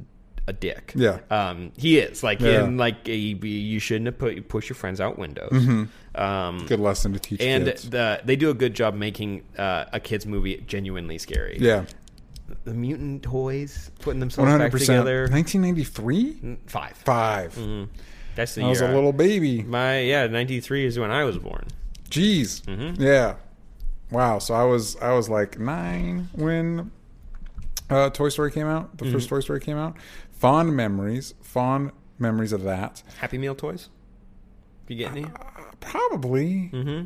a 0.49 0.53
dick. 0.53 0.93
Yeah. 0.97 1.19
um, 1.31 1.73
he 1.77 1.99
is 1.99 2.23
like 2.23 2.41
Yeah. 2.41 2.65
in 2.65 2.77
like 2.79 3.09
a, 3.09 3.15
you 3.17 3.79
shouldn't 3.79 4.07
have 4.07 4.19
put 4.19 4.49
push 4.49 4.69
your 4.69 4.77
friends 4.77 5.01
out 5.01 5.19
windows. 5.19 5.53
Um, 6.15 6.67
Good 6.67 6.81
lesson 6.81 7.13
to 7.15 7.19
teach 7.19 7.41
and 7.41 7.65
kids. 7.65 7.89
the, 7.89 8.21
they 8.25 8.37
do 8.37 8.51
a 8.51 8.55
good 8.55 8.75
job 8.75 8.95
making 8.95 9.45
uh, 9.57 9.85
a 9.93 10.01
kids 10.01 10.27
movie 10.27 10.63
genuinely 10.67 11.17
scary. 11.19 11.57
yeah, 11.61 11.85
the 12.65 12.75
mutant 12.75 13.23
toys 13.23 13.91
putting 14.01 14.21
themselves 14.21 14.51
hundred 14.51 14.71
back 14.73 14.81
together. 14.81 15.29
Nineteen 15.29 15.63
ninety 15.63 15.85
three. 15.85 16.59
Five. 16.67 16.97
5 16.99 17.89
That's 18.35 18.55
the 18.55 18.63
I 18.65 18.69
was 18.69 18.81
year 18.81 18.89
a 18.89 18.93
I- 18.93 18.95
little 18.95 19.13
baby. 19.13 19.63
My 19.63 20.01
yeah, 20.01 20.27
ninety 20.27 20.61
three 20.61 20.85
is 20.85 20.99
when 20.99 21.11
I 21.11 21.25
was 21.25 21.39
born. 21.39 21.67
Jeez. 22.11 22.63
Mm-hmm. 22.63 23.03
Yeah. 23.03 23.37
Wow. 24.11 24.39
So 24.39 24.55
I 24.55 24.65
was 24.65 24.97
I 24.97 25.13
was 25.13 25.29
like 25.29 25.59
nine 25.59 26.29
when 26.35 26.91
uh, 27.91 28.11
Toy 28.11 28.29
Story 28.29 28.51
came 28.53 28.67
out. 28.67 28.97
The 28.99 29.05
Mm-hmm. 29.07 29.15
first 29.15 29.29
Toy 29.29 29.41
Story 29.41 29.61
came 29.61 29.77
out. 29.79 29.97
Fond 30.33 30.75
memories. 30.77 31.35
Fond 31.41 31.93
memories 32.19 32.53
of 32.53 32.63
that. 32.65 33.03
Happy 33.19 33.39
Meal 33.39 33.55
toys. 33.55 33.89
You 34.89 34.97
get 34.97 35.13
any? 35.13 35.27
Probably. 35.81 36.71
Mm-hmm. 36.73 37.05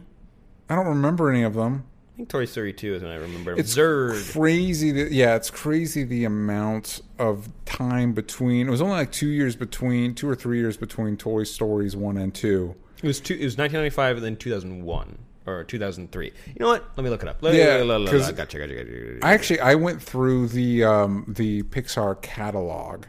I 0.68 0.74
don't 0.74 0.86
remember 0.86 1.30
any 1.30 1.42
of 1.44 1.54
them. 1.54 1.84
I 2.16 2.20
think 2.20 2.30
Toy 2.30 2.46
Story 2.46 2.72
2 2.72 2.94
is 2.94 3.02
when 3.02 3.12
I 3.12 3.16
remember. 3.16 3.52
It's 3.58 3.76
Zerd. 3.76 4.32
crazy. 4.32 4.90
That, 4.90 5.12
yeah, 5.12 5.34
it's 5.36 5.50
crazy 5.50 6.02
the 6.02 6.24
amount 6.24 7.02
of 7.18 7.46
time 7.66 8.14
between. 8.14 8.68
It 8.68 8.70
was 8.70 8.80
only 8.80 8.94
like 8.94 9.12
two 9.12 9.28
years 9.28 9.54
between, 9.54 10.14
two 10.14 10.26
or 10.26 10.34
three 10.34 10.58
years 10.58 10.78
between 10.78 11.18
Toy 11.18 11.44
Stories 11.44 11.94
one 11.94 12.16
and 12.16 12.34
two. 12.34 12.74
It 13.02 13.06
was 13.06 13.20
two, 13.20 13.34
it 13.34 13.44
was 13.44 13.58
1995 13.58 14.16
and 14.16 14.24
then 14.24 14.36
2001 14.36 15.18
or 15.46 15.64
2003. 15.64 16.24
You 16.24 16.32
know 16.58 16.68
what? 16.68 16.88
Let 16.96 17.04
me 17.04 17.10
look 17.10 17.22
it 17.22 17.28
up. 17.28 17.36
Yeah, 17.42 17.50
La, 17.50 17.84
la, 17.84 17.84
la, 17.84 17.96
la, 17.98 18.10
'cause 18.10 18.32
gotcha, 18.32 18.60
gotcha, 18.60 18.74
gotcha. 18.74 19.18
I 19.22 19.34
actually 19.34 19.60
I 19.60 19.74
went 19.74 20.00
through 20.00 20.48
the 20.48 20.84
um, 20.84 21.26
the 21.28 21.64
Pixar 21.64 22.22
catalog 22.22 23.04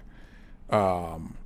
um, 0.70 1.38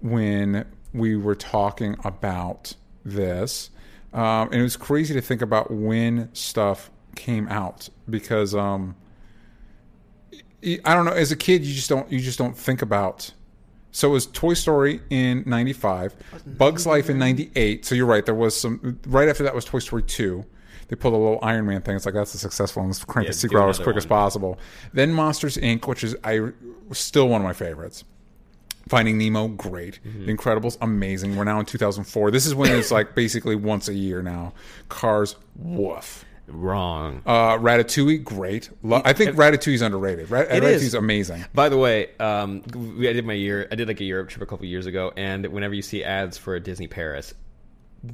when 0.00 0.64
we 0.94 1.16
were 1.16 1.34
talking 1.34 1.96
about 2.02 2.74
this, 3.04 3.68
um, 4.14 4.48
and 4.52 4.54
it 4.54 4.62
was 4.62 4.78
crazy 4.78 5.12
to 5.12 5.20
think 5.20 5.42
about 5.42 5.70
when 5.70 6.30
stuff 6.32 6.90
came 7.14 7.48
out 7.48 7.88
because 8.08 8.54
um, 8.54 8.96
I 10.84 10.94
don't 10.94 11.04
know. 11.04 11.12
As 11.12 11.32
a 11.32 11.36
kid, 11.36 11.64
you 11.64 11.74
just 11.74 11.88
don't 11.88 12.10
you 12.10 12.20
just 12.20 12.38
don't 12.38 12.56
think 12.56 12.82
about. 12.82 13.32
So 13.90 14.08
it 14.08 14.12
was 14.12 14.26
Toy 14.26 14.54
Story 14.54 15.00
in 15.10 15.44
'95, 15.46 16.16
Bugs 16.58 16.86
Life 16.86 17.08
in 17.08 17.18
'98. 17.18 17.84
So 17.84 17.94
you're 17.94 18.06
right. 18.06 18.24
There 18.24 18.34
was 18.34 18.58
some. 18.58 18.98
Right 19.06 19.28
after 19.28 19.44
that 19.44 19.54
was 19.54 19.64
Toy 19.64 19.78
Story 19.78 20.02
2. 20.02 20.44
They 20.88 20.96
pulled 20.96 21.14
a 21.14 21.16
little 21.16 21.38
Iron 21.42 21.66
Man 21.66 21.80
thing. 21.82 21.96
It's 21.96 22.04
like 22.04 22.14
that's 22.14 22.34
a 22.34 22.38
successful 22.38 22.82
one. 22.82 22.90
Let's 22.90 23.04
crank 23.04 23.26
Yeah, 23.26 23.32
the 23.32 23.38
sequel 23.38 23.60
out 23.60 23.68
as 23.68 23.78
quick 23.78 23.96
as 23.96 24.06
possible. 24.06 24.58
Then 24.92 25.12
Monsters 25.12 25.56
Inc., 25.56 25.86
which 25.86 26.04
is 26.04 26.16
I 26.24 26.50
still 26.92 27.28
one 27.28 27.40
of 27.40 27.44
my 27.44 27.52
favorites. 27.52 28.04
Finding 28.88 29.16
Nemo, 29.16 29.48
great. 29.48 29.98
Mm-hmm. 30.04 30.26
The 30.26 30.34
Incredibles, 30.34 30.76
amazing. 30.82 31.36
We're 31.36 31.44
now 31.44 31.58
in 31.58 31.64
2004. 31.64 32.30
This 32.30 32.44
is 32.44 32.54
when 32.54 32.70
it's 32.70 32.90
like 32.90 33.14
basically 33.14 33.56
once 33.56 33.88
a 33.88 33.94
year 33.94 34.22
now. 34.22 34.52
Cars, 34.90 35.36
woof. 35.56 36.26
Wrong. 36.46 37.22
Uh, 37.24 37.56
Ratatouille, 37.58 38.22
great. 38.22 38.68
Lo- 38.82 39.00
I 39.04 39.12
think 39.14 39.36
Ratatouille's 39.36 39.82
underrated. 39.82 40.30
Ra- 40.30 40.40
It 40.40 40.48
Ratatouille's 40.62 40.82
is. 40.82 40.94
amazing. 40.94 41.44
By 41.54 41.68
the 41.68 41.78
way, 41.78 42.08
um, 42.20 42.62
I 42.98 43.12
did 43.12 43.24
my 43.26 43.32
year. 43.32 43.66
I 43.72 43.74
did 43.76 43.88
like 43.88 44.00
a 44.00 44.04
Europe 44.04 44.28
trip 44.28 44.42
a 44.42 44.46
couple 44.46 44.66
years 44.66 44.86
ago, 44.86 45.12
and 45.16 45.46
whenever 45.46 45.74
you 45.74 45.82
see 45.82 46.04
ads 46.04 46.36
for 46.36 46.54
a 46.54 46.60
Disney 46.60 46.86
Paris, 46.86 47.32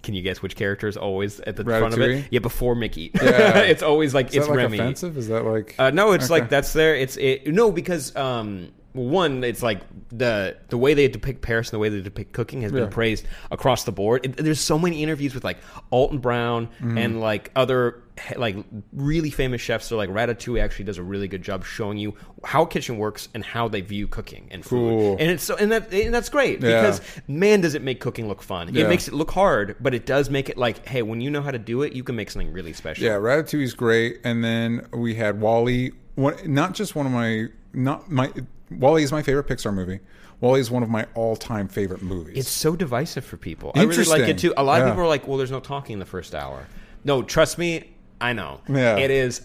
can 0.04 0.14
you 0.14 0.22
guess 0.22 0.40
which 0.40 0.54
character 0.54 0.86
is 0.86 0.96
always 0.96 1.40
at 1.40 1.56
the 1.56 1.64
front 1.64 1.92
of 1.94 2.00
it? 2.00 2.26
Yeah, 2.30 2.38
before 2.38 2.76
Mickey. 2.76 3.10
Yeah. 3.14 3.58
it's 3.62 3.82
always 3.82 4.14
like 4.14 4.28
Is 4.28 4.36
it's 4.36 4.46
that 4.46 4.50
like 4.52 4.56
Remy. 4.58 4.78
offensive? 4.78 5.18
Is 5.18 5.26
that 5.28 5.44
like 5.44 5.74
Uh, 5.78 5.90
no, 5.90 6.12
it's 6.12 6.26
Okay. 6.26 6.34
like 6.40 6.48
that's 6.48 6.72
there. 6.72 6.94
It's 6.94 7.16
it, 7.16 7.48
no 7.48 7.72
because 7.72 8.14
um, 8.14 8.68
one, 8.92 9.44
it's 9.44 9.62
like 9.62 9.80
the 10.08 10.56
the 10.68 10.76
way 10.78 10.94
they 10.94 11.06
depict 11.08 11.42
Paris 11.42 11.68
and 11.68 11.74
the 11.74 11.78
way 11.78 11.88
they 11.88 12.00
depict 12.00 12.32
cooking 12.32 12.62
has 12.62 12.72
been 12.72 12.84
Yeah. 12.84 12.88
praised 12.90 13.24
across 13.50 13.84
the 13.84 13.92
board. 13.92 14.24
It, 14.24 14.36
there's 14.36 14.60
so 14.60 14.78
many 14.78 15.02
interviews 15.02 15.34
with 15.34 15.44
like 15.44 15.58
Alton 15.90 16.18
Brown 16.18 16.66
Mm-hmm. 16.80 16.98
and 16.98 17.20
like 17.20 17.50
other 17.54 18.02
like 18.36 18.56
really 18.92 19.30
famous 19.30 19.60
chefs. 19.62 19.86
So 19.86 19.96
like 19.96 20.10
Ratatouille 20.10 20.62
actually 20.62 20.84
does 20.86 20.98
a 20.98 21.02
really 21.02 21.26
good 21.28 21.42
job 21.42 21.64
showing 21.64 21.96
you 21.98 22.14
how 22.44 22.62
a 22.62 22.66
kitchen 22.66 22.98
works 22.98 23.28
and 23.32 23.42
how 23.44 23.68
they 23.68 23.80
view 23.80 24.06
cooking 24.08 24.48
and 24.50 24.62
food. 24.64 24.90
Cool. 24.90 25.16
And 25.20 25.30
it's 25.30 25.44
so 25.44 25.56
and 25.56 25.70
that 25.72 25.92
and 25.92 26.12
that's 26.12 26.28
great 26.28 26.60
Yeah. 26.62 26.80
because 26.82 27.00
man, 27.28 27.60
does 27.60 27.74
it 27.74 27.82
make 27.82 28.00
cooking 28.00 28.28
look 28.28 28.42
fun. 28.42 28.74
Yeah. 28.74 28.84
It 28.84 28.88
makes 28.88 29.06
it 29.08 29.14
look 29.14 29.30
hard, 29.30 29.76
but 29.80 29.94
it 29.94 30.04
does 30.04 30.28
make 30.30 30.48
it 30.48 30.56
like 30.58 30.86
hey, 30.86 31.02
when 31.02 31.20
you 31.20 31.30
know 31.30 31.42
how 31.42 31.50
to 31.52 31.58
do 31.58 31.82
it, 31.82 31.92
you 31.92 32.02
can 32.04 32.16
make 32.16 32.30
something 32.30 32.52
really 32.52 32.72
special. 32.72 33.04
Yeah, 33.04 33.12
Ratatouille's 33.12 33.74
great, 33.74 34.20
and 34.24 34.42
then 34.44 34.86
we 34.92 35.14
had 35.14 35.40
WALL-E. 35.40 35.92
One, 36.16 36.34
not 36.44 36.74
just 36.74 36.94
one 36.94 37.06
of 37.06 37.12
my, 37.12 37.46
not 37.72 38.10
my. 38.10 38.30
WALL-E 38.70 39.02
is 39.02 39.12
my 39.12 39.22
favorite 39.22 39.46
Pixar 39.48 39.72
movie. 39.74 40.00
WALL-E 40.40 40.60
is 40.60 40.70
one 40.70 40.82
of 40.82 40.88
my 40.88 41.06
all-time 41.14 41.68
favorite 41.68 42.02
movies. 42.02 42.38
It's 42.38 42.48
so 42.48 42.74
divisive 42.76 43.24
for 43.24 43.36
people. 43.36 43.72
I 43.74 43.82
really 43.82 44.04
like 44.04 44.22
it 44.22 44.38
too. 44.38 44.54
A 44.56 44.62
lot 44.62 44.80
of 44.80 44.86
Yeah. 44.86 44.92
people 44.92 45.04
are 45.04 45.08
like, 45.08 45.26
"Well, 45.28 45.36
there's 45.38 45.50
no 45.50 45.60
talking 45.60 45.94
in 45.94 45.98
the 45.98 46.06
first 46.06 46.34
hour." 46.34 46.66
No, 47.04 47.22
trust 47.22 47.58
me, 47.58 47.90
I 48.20 48.32
know. 48.32 48.60
Yeah. 48.68 48.96
It 48.96 49.10
is. 49.10 49.42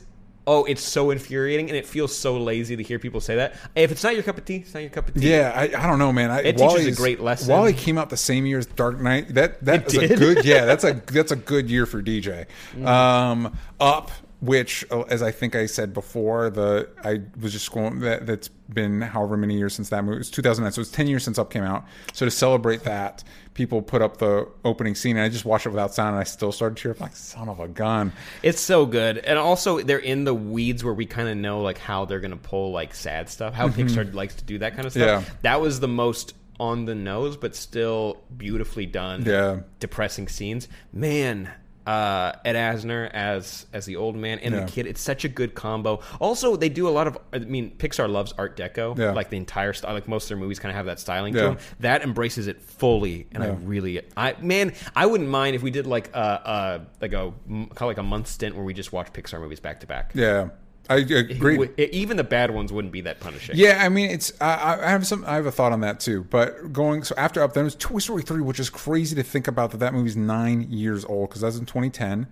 Oh, 0.48 0.64
it's 0.66 0.84
so 0.84 1.10
infuriating, 1.10 1.70
and 1.70 1.76
it 1.78 1.88
feels 1.88 2.16
so 2.16 2.38
lazy 2.38 2.76
to 2.76 2.84
hear 2.84 3.00
people 3.00 3.20
say 3.20 3.36
that. 3.38 3.56
If 3.76 3.92
it's 3.92 4.04
not 4.04 4.14
your 4.14 4.22
cup 4.22 4.38
of 4.38 4.46
tea, 4.46 4.58
it's 4.58 4.76
not 4.76 4.82
your 4.82 4.92
cup 4.92 5.08
of 5.08 5.16
tea. 5.16 5.32
yeah, 5.32 5.52
I, 5.56 5.64
I 5.64 5.88
don't 5.88 5.98
know, 5.98 6.14
man. 6.14 6.30
I, 6.30 6.42
It 6.44 6.58
teaches 6.60 6.86
a 6.86 6.92
great 6.92 7.20
lesson. 7.20 7.50
WALL-E 7.50 7.74
came 7.74 7.98
out 7.98 8.12
the 8.12 8.18
same 8.18 8.46
year 8.46 8.60
as 8.60 8.68
Dark 8.68 9.02
Knight. 9.02 9.34
That 9.34 9.66
that 9.66 9.92
It 9.92 10.04
is 10.04 10.12
a 10.12 10.16
good. 10.16 10.46
Yeah, 10.46 10.66
that's 10.66 10.84
a 10.84 10.94
that's 11.08 11.32
a 11.32 11.36
good 11.36 11.68
year 11.70 11.88
for 11.88 12.00
DJ. 12.02 12.46
Mm. 12.78 12.86
Um, 12.88 13.58
Up, 13.80 14.12
which 14.42 14.86
uh, 14.92 15.02
as 15.02 15.22
I 15.22 15.32
think 15.32 15.56
I 15.56 15.66
said 15.66 15.94
before, 15.94 16.50
the 16.50 16.90
I 17.04 17.22
was 17.40 17.54
just 17.54 17.70
scrolling 17.72 18.02
that 18.02 18.26
that's 18.26 18.48
been 18.48 19.02
however 19.02 19.38
many 19.38 19.58
years 19.58 19.74
since 19.74 19.90
that 19.90 20.04
movie. 20.04 20.20
It's 20.20 20.30
2009, 20.30 20.72
so 20.72 20.82
it's 20.82 20.92
10 20.92 21.08
years 21.08 21.24
since 21.24 21.38
Up 21.40 21.52
came 21.52 21.64
out. 21.64 21.86
So 22.14 22.26
to 22.26 22.32
celebrate 22.32 22.84
that, 22.84 23.24
people 23.54 23.82
put 23.82 24.02
up 24.02 24.18
the 24.18 24.48
opening 24.64 24.96
scene, 24.96 25.18
and 25.18 25.26
I 25.26 25.30
just 25.30 25.46
watched 25.46 25.66
it 25.66 25.70
without 25.70 25.94
sound, 25.94 26.10
and 26.10 26.20
I 26.20 26.24
still 26.24 26.52
started 26.52 26.78
cheering. 26.78 26.98
Like 27.00 27.16
son 27.16 27.50
of 27.50 27.60
a 27.60 27.68
gun. 27.68 28.12
It's 28.44 28.62
so 28.62 28.86
good, 28.86 29.20
and 29.20 29.40
also 29.40 29.82
they're 29.82 29.98
in 30.00 30.24
the 30.24 30.34
weeds 30.34 30.84
where 30.84 30.94
we 30.94 31.06
kind 31.06 31.30
of 31.30 31.38
know 31.38 31.62
like 31.62 31.78
how 31.78 32.06
they're 32.06 32.20
gonna 32.20 32.38
pull 32.38 32.72
like 32.72 32.94
sad 32.94 33.30
stuff. 33.30 33.54
How 33.54 33.68
Pixar 33.70 34.14
likes 34.14 34.36
to 34.36 34.44
do 34.44 34.60
that 34.60 34.76
kind 34.76 34.86
of 34.86 34.92
stuff. 34.92 35.24
Mm-hmm. 35.24 35.30
Yeah. 35.30 35.36
That 35.44 35.62
was 35.62 35.80
the 35.80 35.88
most 35.88 36.34
on 36.60 36.86
the 36.86 36.96
nose, 36.96 37.38
but 37.38 37.56
still 37.56 38.22
beautifully 38.38 38.86
done. 38.86 39.24
Yeah. 39.26 39.62
depressing 39.80 40.28
scenes. 40.28 40.68
Man, 40.94 41.50
uh, 41.86 42.34
Ed 42.44 42.54
Asner 42.56 43.10
as 43.12 43.66
as 43.74 43.86
the 43.86 43.96
old 43.96 44.16
man 44.16 44.40
and 44.40 44.54
Yeah. 44.54 44.62
the 44.66 44.72
kid. 44.72 44.88
It's 44.88 45.02
such 45.02 45.24
a 45.26 45.30
good 45.30 45.54
combo. 45.56 46.00
Also, 46.20 46.56
they 46.56 46.70
do 46.70 46.88
a 46.88 46.90
lot 46.90 47.08
of. 47.08 47.18
I 47.34 47.40
mean, 47.40 47.72
Pixar 47.78 48.10
loves 48.10 48.34
Art 48.38 48.58
Deco. 48.58 48.98
Yeah. 48.98 49.12
Like 49.12 49.30
the 49.30 49.38
entire 49.38 49.74
style. 49.74 49.94
Like 49.94 50.08
most 50.08 50.24
of 50.26 50.30
their 50.30 50.38
movies 50.38 50.60
kind 50.60 50.72
of 50.72 50.76
have 50.76 50.88
that 50.88 51.00
styling 51.00 51.34
to 51.34 51.40
Yeah. 51.40 51.46
them. 51.48 51.58
That 51.82 52.02
embraces 52.04 52.48
it 52.48 52.62
fully, 52.62 53.28
and 53.32 53.44
I 53.44 53.48
really, 53.50 54.02
I 54.18 54.36
man, 54.42 54.74
I 54.96 55.06
wouldn't 55.06 55.30
mind 55.30 55.56
if 55.56 55.62
we 55.64 55.72
did 55.72 55.86
like 55.88 56.10
a, 56.14 56.18
uh 56.18 56.80
like 57.02 57.14
a 57.14 57.32
kind 57.48 57.72
of 57.72 57.82
like 57.82 57.98
a 57.98 58.04
month 58.04 58.28
stint 58.28 58.56
where 58.56 58.66
we 58.66 58.74
just 58.74 58.92
watch 58.92 59.14
Pixar 59.14 59.40
movies 59.40 59.60
back 59.60 59.80
to 59.82 59.88
back. 59.88 60.12
Yeah, 60.16 60.50
I 60.90 60.98
agree. 60.98 61.70
Even 61.78 62.18
the 62.18 62.24
bad 62.24 62.52
ones 62.52 62.72
wouldn't 62.72 62.92
be 62.94 63.02
that 63.02 63.20
punishing. 63.20 63.56
Yeah, 63.58 63.80
I 63.84 63.90
mean, 63.90 64.12
it's 64.12 64.32
I, 64.40 64.54
I- 64.56 64.88
I 64.88 64.90
have 64.92 65.06
some 65.08 65.24
I 65.26 65.36
have 65.36 65.46
a 65.46 65.52
thought 65.52 65.72
on 65.72 65.82
that 65.82 66.00
too. 66.00 66.26
But 66.30 66.72
going 66.74 67.04
so 67.04 67.16
after 67.18 67.42
Up, 67.42 67.54
then 67.54 67.62
it 67.62 67.66
was 67.66 67.76
Toy 67.76 68.00
Story 68.00 68.22
three, 68.22 68.42
which 68.42 68.60
is 68.60 68.70
crazy 68.70 69.16
to 69.16 69.24
think 69.24 69.48
about 69.48 69.72
that 69.72 69.78
that 69.78 69.94
movie's 69.94 70.16
nine 70.18 70.72
years 70.72 71.04
old 71.06 71.30
because 71.30 71.42
that's 71.42 71.58
in 71.58 71.66
2010. 71.66 72.28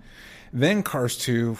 Then 0.52 0.84
Cars 0.84 1.18
two. 1.18 1.58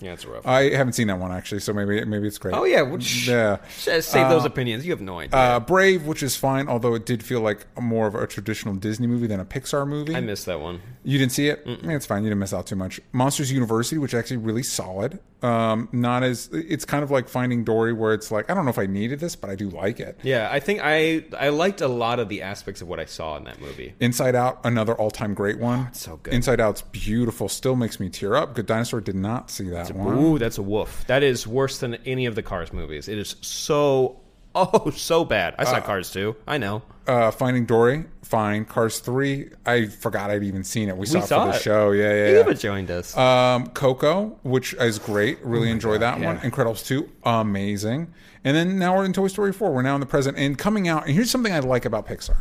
Yeah, 0.00 0.12
it's 0.12 0.24
rough. 0.26 0.46
I 0.46 0.70
haven't 0.70 0.92
seen 0.94 1.06
that 1.08 1.18
one 1.18 1.32
actually, 1.32 1.60
so 1.60 1.72
maybe 1.72 2.04
maybe 2.04 2.26
it's 2.26 2.38
great. 2.38 2.54
oh 2.54 2.64
yeah, 2.64 2.82
which, 2.82 3.28
yeah. 3.28 3.58
Save 3.68 4.28
those 4.28 4.44
opinions. 4.44 4.84
You 4.84 4.92
have 4.92 5.00
no 5.00 5.18
idea. 5.20 5.38
Uh, 5.38 5.60
Brave, 5.60 6.06
which 6.06 6.22
is 6.22 6.36
fine, 6.36 6.68
although 6.68 6.94
it 6.94 7.06
did 7.06 7.22
feel 7.22 7.40
like 7.40 7.66
more 7.80 8.06
of 8.06 8.14
a 8.14 8.26
traditional 8.26 8.74
Disney 8.74 9.06
movie 9.06 9.26
than 9.26 9.40
a 9.40 9.44
Pixar 9.44 9.86
movie. 9.86 10.14
I 10.14 10.20
missed 10.20 10.46
that 10.46 10.60
one. 10.60 10.80
You 11.04 11.18
didn't 11.18 11.32
see 11.32 11.48
it? 11.48 11.62
Yeah, 11.66 11.92
it's 11.92 12.06
fine. 12.06 12.24
You 12.24 12.30
didn't 12.30 12.40
miss 12.40 12.52
out 12.52 12.66
too 12.66 12.76
much. 12.76 13.00
Monsters 13.12 13.52
University, 13.52 13.98
which 13.98 14.12
is 14.14 14.18
actually 14.18 14.38
really 14.38 14.62
solid. 14.62 15.20
Um, 15.42 15.88
not 15.92 16.22
as 16.22 16.48
it's 16.52 16.84
kind 16.84 17.04
of 17.04 17.10
like 17.10 17.28
Finding 17.28 17.62
Dory, 17.62 17.92
where 17.92 18.14
it's 18.14 18.30
like 18.30 18.50
I 18.50 18.54
don't 18.54 18.64
know 18.64 18.70
if 18.70 18.78
I 18.78 18.86
needed 18.86 19.20
this, 19.20 19.36
but 19.36 19.50
I 19.50 19.54
do 19.54 19.68
like 19.68 20.00
it. 20.00 20.18
Yeah, 20.22 20.48
I 20.50 20.60
think 20.60 20.80
I 20.82 21.24
I 21.38 21.50
liked 21.50 21.80
a 21.82 21.88
lot 21.88 22.18
of 22.18 22.28
the 22.28 22.42
aspects 22.42 22.80
of 22.80 22.88
what 22.88 22.98
I 22.98 23.04
saw 23.04 23.36
in 23.36 23.44
that 23.44 23.60
movie. 23.60 23.94
Inside 24.00 24.34
Out, 24.34 24.60
another 24.64 24.94
all-time 24.94 25.34
great 25.34 25.58
one. 25.58 25.92
so 25.92 26.16
good. 26.22 26.32
Inside 26.34 26.58
Out's 26.58 26.82
beautiful. 26.82 27.48
Still 27.48 27.76
makes 27.76 28.00
me 28.00 28.08
tear 28.08 28.34
up. 28.34 28.54
Good 28.54 28.66
Dinosaur 28.66 29.00
did 29.00 29.14
not 29.14 29.50
see 29.50 29.68
that 29.68 29.85
one. 29.94 30.18
Ooh, 30.18 30.38
that's 30.38 30.58
a 30.58 30.62
woof. 30.62 31.04
That 31.06 31.22
is 31.22 31.46
worse 31.46 31.78
than 31.78 31.94
any 32.06 32.26
of 32.26 32.34
the 32.34 32.42
Cars 32.42 32.72
movies. 32.72 33.08
It 33.08 33.18
is 33.18 33.36
so 33.40 34.20
oh 34.54 34.90
so 34.90 35.24
bad. 35.24 35.54
I 35.58 35.64
saw 35.64 35.80
Cars 35.80 36.10
too. 36.10 36.36
I 36.46 36.58
know. 36.58 36.82
Uh, 37.06 37.30
Finding 37.30 37.66
Dory, 37.66 38.04
fine. 38.22 38.64
Cars 38.64 38.98
three, 38.98 39.50
I 39.64 39.86
forgot 39.86 40.30
I'd 40.30 40.42
even 40.42 40.64
seen 40.64 40.88
it. 40.88 40.96
We 40.96 41.06
saw 41.06 41.18
it 41.18 41.28
for 41.28 41.46
the 41.46 41.58
show. 41.58 41.90
Yeah, 41.92 42.12
yeah, 42.12 42.40
Eva 42.40 42.50
yeah. 42.50 42.54
joined 42.56 42.90
us. 42.90 43.16
Um, 43.16 43.68
Coco, 43.68 44.38
which 44.42 44.74
is 44.74 44.98
great. 44.98 45.38
Really 45.44 45.70
enjoy 45.70 45.98
that 45.98 46.18
Oh 46.18 46.20
yeah. 46.20 46.26
one. 46.34 46.38
Incredibles 46.38 46.84
2, 46.84 47.08
amazing. 47.24 48.12
And 48.42 48.56
then 48.56 48.78
now 48.78 48.96
we're 48.96 49.04
in 49.04 49.12
Toy 49.12 49.28
Story 49.28 49.52
4. 49.52 49.72
We're 49.72 49.82
now 49.82 49.94
in 49.94 50.00
the 50.00 50.06
present 50.06 50.36
and 50.38 50.56
coming 50.58 50.88
out. 50.88 51.04
And 51.06 51.14
here's 51.14 51.30
something 51.30 51.52
I 51.52 51.58
like 51.60 51.84
about 51.84 52.06
Pixar 52.06 52.36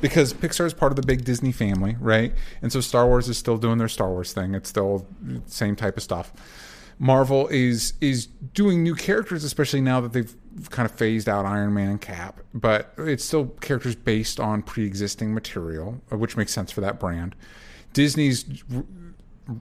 because 0.00 0.32
Pixar 0.34 0.64
is 0.66 0.74
part 0.74 0.92
of 0.92 0.96
the 0.96 1.02
big 1.06 1.24
Disney 1.24 1.52
family, 1.52 1.96
right? 2.00 2.34
And 2.62 2.72
so 2.72 2.80
Star 2.80 3.06
Wars 3.06 3.28
is 3.28 3.38
still 3.38 3.58
doing 3.58 3.78
their 3.78 3.88
Star 3.88 4.08
Wars 4.10 4.32
thing. 4.32 4.54
It's 4.54 4.68
still 4.68 5.06
the 5.22 5.40
same 5.46 5.76
type 5.76 5.96
of 5.98 6.02
stuff. 6.02 6.32
Marvel 7.02 7.48
is 7.48 7.94
is 8.02 8.26
doing 8.26 8.82
new 8.82 8.94
characters, 8.94 9.42
especially 9.42 9.80
now 9.80 10.02
that 10.02 10.12
they've 10.12 10.34
kind 10.68 10.84
of 10.84 10.94
phased 10.94 11.30
out 11.30 11.46
Iron 11.46 11.72
Man 11.72 11.88
and 11.88 12.00
Cap, 12.00 12.40
but 12.52 12.92
it's 12.98 13.24
still 13.24 13.46
characters 13.62 13.96
based 13.96 14.38
on 14.38 14.60
pre-existing 14.60 15.32
material, 15.32 16.02
uh, 16.12 16.18
which 16.18 16.36
makes 16.36 16.52
sense 16.52 16.70
for 16.70 16.82
that 16.82 17.00
brand. 17.00 17.34
Disney's 17.94 18.44
r- 18.74 18.84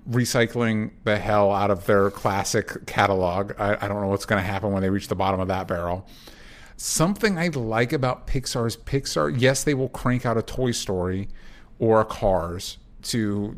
recycling 0.10 0.91
the 1.05 1.17
hell 1.17 1.53
out 1.53 1.72
of 1.72 1.86
their 1.86 2.12
classic 2.12 2.86
catalog. 2.86 3.53
I, 3.58 3.77
I 3.79 3.88
don't 3.88 4.01
know 4.01 4.10
what's 4.10 4.25
going 4.25 4.43
to 4.43 4.48
happen 4.48 4.74
when 4.74 4.81
they 4.81 4.89
reach 4.89 5.08
the 5.08 5.15
bottom 5.15 5.39
of 5.39 5.48
that 5.48 5.65
barrel. 5.65 6.05
Something 6.75 7.38
I 7.38 7.48
like 7.48 7.93
about 7.93 8.27
Pixar 8.27 8.67
is 8.67 8.75
Pixar. 8.75 9.34
Yes, 9.39 9.63
they 9.63 9.74
will 9.74 9.89
crank 9.89 10.25
out 10.25 10.38
a 10.38 10.41
Toy 10.41 10.72
Story 10.72 11.29
or 11.79 12.01
a 12.01 12.05
Cars 12.05 12.77
to 13.03 13.56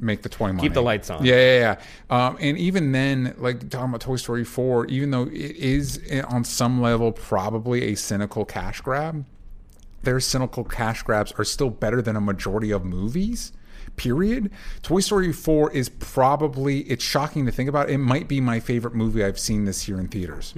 make 0.00 0.22
the 0.22 0.28
toy 0.28 0.48
money. 0.48 0.60
Keep 0.60 0.74
the 0.74 0.82
lights 0.82 1.10
on. 1.10 1.24
Yeah, 1.24 1.34
yeah, 1.34 1.76
yeah. 2.10 2.26
Um, 2.26 2.36
and 2.40 2.56
even 2.58 2.92
then, 2.92 3.34
like 3.38 3.68
talking 3.70 3.88
about 3.88 4.00
Toy 4.00 4.16
Story 4.16 4.44
4, 4.44 4.86
even 4.86 5.10
though 5.10 5.24
it 5.24 5.32
is 5.32 6.00
eh, 6.08 6.22
on 6.22 6.44
some 6.44 6.80
level 6.80 7.12
probably 7.12 7.84
a 7.84 7.94
cynical 7.94 8.44
cash 8.44 8.80
grab, 8.80 9.24
their 10.02 10.20
cynical 10.20 10.64
cash 10.64 11.02
grabs 11.02 11.32
are 11.32 11.44
still 11.44 11.70
better 11.70 12.00
than 12.00 12.16
a 12.16 12.20
majority 12.20 12.70
of 12.70 12.84
movies. 12.84 13.52
Period. 13.96 14.50
Toy 14.82 15.00
Story 15.00 15.32
4 15.32 15.72
is 15.72 15.88
probably, 15.88 16.80
it's 16.80 17.02
shocking 17.02 17.46
to 17.46 17.52
think 17.52 17.68
about. 17.68 17.90
It 17.90 17.98
might 17.98 18.28
be 18.28 18.40
my 18.40 18.60
favorite 18.60 18.94
movie 18.94 19.24
I've 19.24 19.40
seen 19.40 19.64
this 19.64 19.88
year 19.88 19.98
in 19.98 20.08
theaters. 20.08 20.54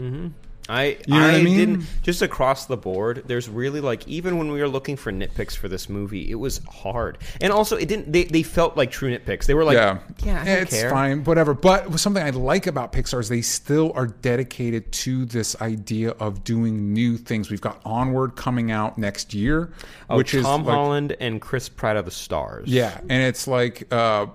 I 0.70 0.84
You 1.06 1.14
know 1.14 1.16
I, 1.18 1.22
what 1.22 1.34
I 1.34 1.42
mean? 1.42 1.56
didn't 1.58 1.86
just 2.02 2.22
across 2.22 2.66
the 2.66 2.76
board. 2.76 3.24
There's 3.26 3.48
really 3.48 3.80
like 3.80 4.06
even 4.06 4.38
when 4.38 4.50
we 4.52 4.60
were 4.60 4.68
looking 4.68 4.96
for 4.96 5.10
nitpicks 5.10 5.56
for 5.56 5.68
this 5.68 5.88
movie, 5.88 6.30
it 6.30 6.36
was 6.36 6.58
hard. 6.68 7.18
And 7.40 7.52
also, 7.52 7.76
it 7.76 7.88
didn't. 7.88 8.12
They, 8.12 8.24
they 8.24 8.42
felt 8.42 8.76
like 8.76 8.90
true 8.90 9.10
nitpicks. 9.10 9.46
They 9.46 9.54
were 9.54 9.64
like, 9.64 9.74
yeah, 9.74 9.98
yeah, 10.22 10.40
I 10.40 10.44
don't 10.44 10.58
it's 10.62 10.70
care. 10.72 10.90
fine, 10.90 11.24
whatever. 11.24 11.54
But 11.54 11.98
something 11.98 12.22
I 12.22 12.30
like 12.30 12.66
about 12.66 12.92
Pixar 12.92 13.20
is 13.20 13.28
they 13.28 13.42
still 13.42 13.92
are 13.94 14.06
dedicated 14.06 14.92
to 14.92 15.24
this 15.24 15.60
idea 15.60 16.10
of 16.12 16.44
doing 16.44 16.92
new 16.92 17.16
things. 17.16 17.50
We've 17.50 17.60
got 17.60 17.80
Onward 17.84 18.36
coming 18.36 18.70
out 18.70 18.96
next 18.96 19.34
year, 19.34 19.72
Oh, 20.08 20.16
which 20.16 20.34
is 20.34 20.44
Tom 20.44 20.64
like- 20.64 20.74
Holland 20.74 21.16
and 21.20 21.40
Chris 21.40 21.68
Pratt 21.68 21.96
of 21.96 22.04
the 22.04 22.10
Stars. 22.10 22.68
Yeah, 22.68 22.96
and 23.00 23.22
it's 23.24 23.46
like 23.48 23.92
uh, 23.92 24.26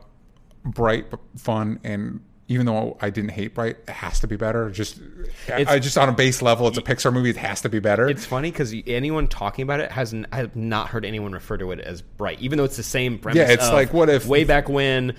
bright, 0.65 1.10
but 1.10 1.20
fun, 1.38 1.80
and 1.84 2.20
even 2.48 2.66
though 2.68 2.96
I 3.02 3.10
didn't 3.10 3.32
hate 3.32 3.56
Bright, 3.56 3.78
it 3.88 3.90
has 3.90 4.20
to 4.20 4.28
be 4.28 4.36
better. 4.36 4.70
Just, 4.70 5.00
It's- 5.48 5.68
I 5.68 5.80
just 5.80 5.98
on 5.98 6.10
a 6.10 6.12
base 6.12 6.42
level, 6.42 6.68
it's 6.68 6.78
a 6.78 6.82
Pixar 6.82 7.12
movie. 7.12 7.32
It 7.32 7.38
has 7.38 7.62
to 7.62 7.70
be 7.70 7.80
better. 7.80 8.08
It's 8.08 8.25
funny 8.25 8.52
because 8.52 8.74
anyone 8.86 9.28
talking 9.28 9.64
about 9.64 9.80
it 9.80 9.92
has 9.92 10.14
I 10.32 10.38
have 10.38 10.56
not 10.56 10.90
heard 10.90 11.06
anyone 11.06 11.32
refer 11.32 11.58
to 11.58 11.72
it 11.72 11.80
as 11.80 12.02
bright, 12.02 12.40
even 12.42 12.58
though 12.58 12.64
it's 12.66 12.78
the 12.78 12.84
same 12.84 13.18
premise. 13.18 13.38
Yeah, 13.48 13.54
it's 13.54 13.72
like, 13.72 13.94
what 13.94 14.10
if- 14.10 14.25
way 14.28 14.44
back 14.44 14.70
when 14.70 15.16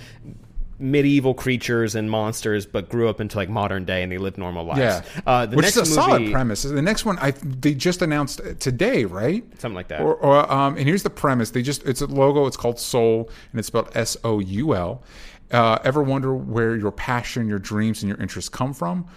medieval 0.78 1.32
creatures 1.34 1.94
and 1.94 2.10
monsters, 2.10 2.66
but 2.66 2.88
grew 2.90 3.08
up 3.08 3.20
into 3.20 3.36
like 3.36 3.48
modern 3.48 3.84
day 3.84 4.02
and 4.02 4.12
they 4.12 4.18
lived 4.18 4.36
normal 4.38 4.64
lives. 4.64 4.78
yeah, 4.80 5.02
uh, 5.26 5.46
the 5.46 5.56
which 5.56 5.64
next 5.64 5.76
is 5.78 5.96
a 5.96 6.00
movie, 6.00 6.10
solid 6.12 6.32
premise. 6.32 6.62
The 6.64 6.82
next 6.82 7.04
one, 7.04 7.18
I 7.18 7.30
they 7.30 7.74
just 7.74 8.02
announced 8.02 8.40
today, 8.60 9.04
right? 9.04 9.42
something 9.58 9.74
like 9.74 9.88
that. 9.88 10.02
Or, 10.02 10.14
or 10.14 10.52
um, 10.52 10.76
and 10.76 10.86
here's 10.86 11.02
the 11.02 11.10
premise: 11.10 11.50
they 11.50 11.62
just 11.62 11.84
it's 11.86 12.02
a 12.02 12.06
logo. 12.06 12.46
It's 12.46 12.56
called 12.58 12.78
Soul, 12.78 13.30
and 13.52 13.58
it's 13.58 13.68
spelled 13.68 13.90
S 13.96 14.16
O 14.22 14.38
U 14.38 14.74
L. 14.74 15.02
Uh, 15.50 15.78
ever 15.84 16.02
wonder 16.02 16.34
where 16.34 16.76
your 16.76 16.90
passion, 16.92 17.48
your 17.48 17.58
dreams, 17.58 18.02
and 18.02 18.08
your 18.08 18.20
interests 18.20 18.48
come 18.48 18.74
from? 18.74 19.08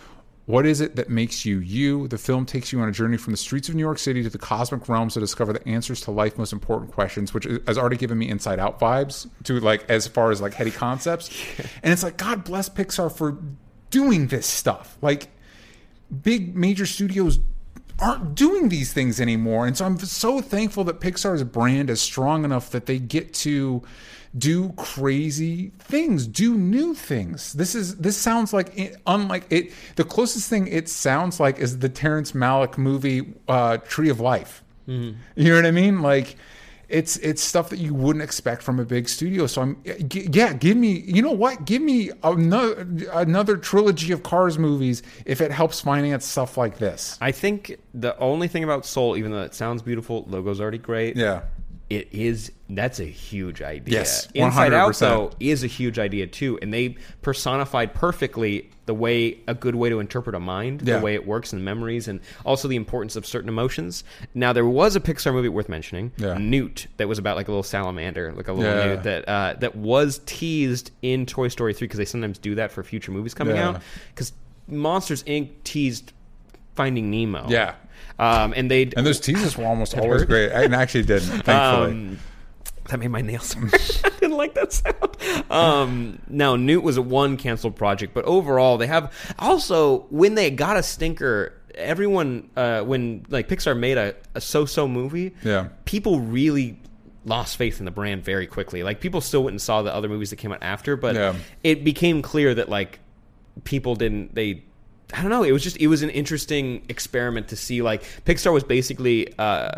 What 0.45 0.65
is 0.65 0.81
it 0.81 0.95
that 0.95 1.09
makes 1.09 1.45
you 1.45 1.59
you? 1.59 2.07
The 2.07 2.17
film 2.17 2.45
takes 2.45 2.73
you 2.73 2.79
on 2.79 2.89
a 2.89 2.91
journey 2.91 3.17
from 3.17 3.33
the 3.33 3.37
streets 3.37 3.69
of 3.69 3.75
New 3.75 3.81
York 3.81 3.99
City 3.99 4.23
to 4.23 4.31
the 4.31 4.39
cosmic 4.39 4.89
realms 4.89 5.13
to 5.13 5.19
discover 5.19 5.53
the 5.53 5.67
answers 5.67 6.01
to 6.01 6.11
life's 6.11 6.39
most 6.39 6.53
important 6.53 6.91
questions, 6.91 7.35
which 7.35 7.45
has 7.67 7.77
already 7.77 7.97
given 7.97 8.17
me 8.17 8.27
inside 8.29 8.57
out 8.57 8.79
vibes 8.79 9.29
to 9.43 9.59
like 9.59 9.87
as 9.89 10.07
far 10.07 10.31
as 10.31 10.41
like 10.41 10.55
heady 10.55 10.71
concepts. 10.71 11.29
And 11.83 11.93
it's 11.93 12.01
like, 12.01 12.17
God 12.17 12.43
bless 12.43 12.67
Pixar 12.67 13.15
for 13.15 13.37
doing 13.91 14.27
this 14.27 14.47
stuff. 14.47 14.97
Like 15.01 15.29
big 16.23 16.55
major 16.55 16.87
studios 16.87 17.39
aren't 17.99 18.35
doing 18.35 18.69
these 18.69 18.93
things 18.93 19.19
anymore. 19.19 19.67
And 19.67 19.77
so 19.77 19.85
I'm 19.85 19.99
so 19.99 20.41
thankful 20.41 20.83
that 20.85 20.99
Pixar's 20.99 21.43
brand 21.43 21.89
is 21.89 22.01
strong 22.01 22.43
enough 22.43 22.71
that 22.71 22.85
they 22.85 22.97
get 22.97 23.33
to 23.35 23.83
do 24.37 24.71
crazy 24.73 25.71
things, 25.79 26.27
do 26.27 26.55
new 26.55 26.93
things. 26.93 27.53
This 27.53 27.73
is 27.75 27.95
this 27.97 28.15
sounds 28.17 28.53
like 28.53 28.77
it, 28.77 28.97
unlike 29.07 29.45
it. 29.49 29.71
The 29.95 30.03
closest 30.03 30.49
thing 30.49 30.67
it 30.67 30.87
sounds 30.89 31.39
like 31.39 31.59
is 31.59 31.79
the 31.79 31.89
Terrence 31.89 32.33
Malick 32.33 32.77
movie 32.77 33.33
uh, 33.47 33.77
Tree 33.77 34.09
of 34.09 34.19
Life. 34.19 34.63
You 34.87 35.15
know 35.35 35.55
what 35.55 35.67
I 35.67 35.71
mean? 35.71 36.01
Like 36.01 36.35
it's 36.87 37.17
it's 37.17 37.43
stuff 37.43 37.69
that 37.69 37.77
you 37.77 37.93
wouldn't 37.93 38.23
expect 38.23 38.63
from 38.63 38.79
a 38.79 38.85
big 38.85 39.07
studio. 39.07 39.45
So 39.45 39.61
I'm 39.61 39.83
g- 40.07 40.27
yeah, 40.31 40.53
give 40.53 40.75
me 40.77 41.01
you 41.01 41.21
know 41.21 41.31
what? 41.31 41.65
Give 41.65 41.81
me 41.81 42.09
another 42.23 42.87
another 43.13 43.57
trilogy 43.57 44.11
of 44.11 44.23
Cars 44.23 44.57
movies 44.57 45.03
if 45.25 45.41
it 45.41 45.51
helps 45.51 45.81
finance 45.81 46.25
stuff 46.25 46.57
like 46.57 46.79
this. 46.79 47.19
I 47.21 47.31
think 47.31 47.77
the 47.93 48.17
only 48.17 48.47
thing 48.47 48.63
about 48.63 48.85
Soul, 48.85 49.15
even 49.15 49.31
though 49.31 49.43
it 49.43 49.53
sounds 49.53 49.83
beautiful, 49.83 50.25
logo's 50.27 50.59
already 50.59 50.79
great. 50.79 51.15
Yeah. 51.15 51.41
It 51.89 52.07
is 52.11 52.51
that's 52.69 52.99
a 52.99 53.05
huge 53.05 53.61
idea. 53.63 53.99
Yes, 53.99 54.27
Inside 54.35 54.73
Out 54.73 54.91
100%. 54.93 54.99
though 54.99 55.31
is 55.39 55.63
a 55.63 55.67
huge 55.67 55.97
idea 55.97 56.27
too, 56.27 56.59
and 56.61 56.71
they 56.73 56.97
personified 57.23 57.93
perfectly 57.95 58.69
the 58.85 58.93
way 58.93 59.37
a 59.47 59.53
good 59.55 59.75
way 59.75 59.89
to 59.89 59.99
interpret 59.99 60.35
a 60.35 60.39
mind, 60.39 60.81
Yeah. 60.83 60.97
the 60.97 61.03
way 61.05 61.13
it 61.15 61.25
works 61.27 61.51
and 61.53 61.63
memories, 61.65 62.07
and 62.07 62.19
also 62.45 62.67
the 62.67 62.75
importance 62.75 63.15
of 63.15 63.25
certain 63.25 63.49
emotions. 63.49 64.03
Now 64.35 64.51
there 64.53 64.65
was 64.65 64.95
a 64.95 64.99
Pixar 64.99 65.31
movie 65.33 65.49
worth 65.49 65.69
mentioning, 65.69 66.11
Yeah. 66.17 66.37
Newt, 66.37 66.87
that 66.97 67.07
was 67.07 67.17
about 67.17 67.37
like 67.37 67.47
a 67.47 67.51
little 67.51 67.63
salamander, 67.63 68.33
like 68.35 68.47
a 68.47 68.53
little 68.53 68.75
Yeah. 68.77 68.85
newt 68.95 69.03
that 69.03 69.27
uh, 69.29 69.53
that 69.59 69.75
was 69.75 70.21
teased 70.25 70.91
in 71.01 71.25
Toy 71.25 71.47
Story 71.49 71.73
three 71.73 71.85
because 71.87 71.97
they 71.99 72.05
sometimes 72.05 72.37
do 72.37 72.55
that 72.55 72.71
for 72.71 72.83
future 72.83 73.11
movies 73.11 73.33
coming 73.33 73.57
out. 73.57 73.81
Because 74.13 74.31
Monsters 74.67 75.23
Inc. 75.23 75.49
teased 75.63 76.13
Finding 76.75 77.09
Nemo, 77.11 77.45
Yeah. 77.49 77.73
Um, 78.19 78.53
and 78.55 78.69
they 78.69 78.83
And 78.95 79.05
those 79.05 79.19
teasers 79.19 79.57
were 79.57 79.65
almost 79.65 79.97
always 79.97 80.21
hurt. 80.21 80.29
great. 80.29 80.51
And 80.51 80.75
actually 80.75 81.03
didn't, 81.03 81.41
thankfully. 81.43 81.91
Um, 81.91 82.19
that 82.89 82.99
made 82.99 83.07
my 83.09 83.21
nails. 83.21 83.55
I 84.03 84.09
didn't 84.19 84.35
like 84.37 84.53
that 84.55 84.73
sound. 84.73 85.51
Um, 85.51 86.19
now, 86.27 86.55
Newt 86.55 86.83
was 86.83 86.97
a 86.97 87.01
one 87.03 87.37
canceled 87.37 87.75
project, 87.75 88.13
but 88.13 88.25
overall, 88.25 88.77
they 88.77 88.87
have 88.87 89.13
also 89.37 89.99
when 90.09 90.35
they 90.35 90.49
got 90.51 90.77
a 90.77 90.83
stinker. 90.83 91.53
Everyone, 91.75 92.49
uh, 92.57 92.81
when 92.81 93.25
like 93.29 93.47
Pixar 93.47 93.77
made 93.77 93.97
a, 93.97 94.13
a 94.35 94.41
so-so 94.41 94.85
movie, 94.87 95.33
Yeah. 95.43 95.69
people 95.85 96.19
really 96.19 96.77
lost 97.25 97.55
faith 97.57 97.79
in 97.79 97.85
the 97.85 97.91
brand 97.91 98.25
very 98.25 98.47
quickly. 98.47 98.83
Like 98.83 98.99
people 98.99 99.21
still 99.21 99.43
went 99.43 99.53
and 99.53 99.61
saw 99.61 99.81
the 99.81 99.93
other 99.93 100.09
movies 100.09 100.31
that 100.31 100.37
came 100.37 100.51
out 100.51 100.61
after, 100.63 100.97
but 100.97 101.15
Yeah. 101.15 101.35
it 101.63 101.83
became 101.85 102.21
clear 102.21 102.53
that 102.55 102.67
like 102.69 102.99
people 103.63 103.95
didn't 103.95 104.35
they 104.35 104.63
I 105.11 105.21
don't 105.21 105.31
know. 105.31 105.41
It 105.43 105.51
was 105.51 105.63
just 105.63 105.77
it 105.77 105.87
was 105.87 106.03
an 106.03 106.11
interesting 106.11 106.83
experiment 106.87 107.47
to 107.47 107.55
see. 107.55 107.81
Like 107.81 108.03
Pixar 108.25 108.53
was 108.53 108.63
basically 108.63 109.33
uh, 109.39 109.71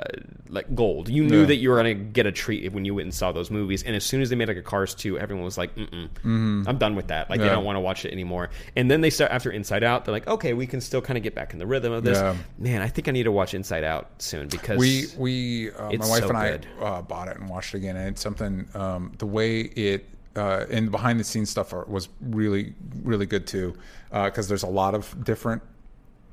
like 0.50 0.76
gold. 0.76 1.08
You 1.08 1.24
knew 1.24 1.42
Yeah. 1.42 1.46
that 1.48 1.56
you 1.56 1.70
were 1.70 1.78
gonna 1.78 1.94
get 1.94 2.26
a 2.26 2.34
treat 2.34 2.70
when 2.74 2.84
you 2.84 2.94
went 2.96 3.06
and 3.06 3.14
saw 3.14 3.32
those 3.32 3.50
movies. 3.50 3.82
And 3.84 3.96
as 3.96 4.04
soon 4.04 4.22
as 4.22 4.30
they 4.30 4.36
made 4.36 4.50
like 4.50 4.58
a 4.58 4.62
Cars 4.62 4.94
two, 4.94 5.18
everyone 5.18 5.46
was 5.46 5.58
like, 5.58 5.74
Mm-mm, 5.76 6.68
"I'm 6.68 6.78
done 6.78 6.96
with 6.96 7.08
that." 7.08 7.30
Like 7.30 7.40
they 7.40 7.46
Mm-hmm. 7.46 7.56
Don't 7.56 7.64
want 7.64 7.78
to 7.78 7.80
watch 7.82 8.04
it 8.04 8.12
anymore. 8.12 8.50
And 8.76 8.92
then 8.92 9.00
they 9.00 9.10
start 9.10 9.32
after 9.32 9.50
Inside 9.52 9.84
Out. 9.84 10.04
They're 10.04 10.12
like, 10.14 10.28
"Okay, 10.28 10.52
we 10.54 10.68
can 10.68 10.82
still 10.82 11.02
kind 11.02 11.16
of 11.18 11.24
get 11.24 11.34
back 11.34 11.54
in 11.54 11.60
the 11.60 11.66
rhythm 11.66 11.94
of 11.94 12.04
this." 12.04 12.18
Yeah. 12.18 12.36
Man, 12.58 12.82
I 12.82 12.90
think 12.90 13.08
I 13.08 13.12
need 13.12 13.24
to 13.24 13.32
watch 13.32 13.54
Inside 13.54 13.86
Out 13.86 14.10
soon 14.18 14.50
because 14.50 14.78
we 14.80 15.06
we 15.18 15.72
uh, 15.72 15.92
my 15.94 16.08
wife 16.10 16.24
so 16.24 16.30
and 16.30 16.38
I 16.38 16.60
uh, 16.82 17.02
bought 17.04 17.30
it 17.30 17.38
and 17.38 17.48
watched 17.50 17.74
it 17.74 17.78
again, 17.78 17.96
and 17.96 18.10
it's 18.10 18.22
something. 18.22 18.68
Um, 18.74 19.14
the 19.18 19.26
way 19.28 19.62
it 19.62 20.06
uh, 20.36 20.66
and 20.70 20.92
behind 20.92 21.20
the 21.20 21.24
scenes 21.24 21.50
stuff 21.50 21.74
are, 21.74 21.86
was 21.86 22.10
really 22.22 22.74
really 23.04 23.26
good 23.26 23.48
too, 23.48 23.76
because 24.12 24.48
there's 24.48 24.64
a 24.64 24.68
lot 24.68 24.96
of 24.96 25.24
different 25.24 25.62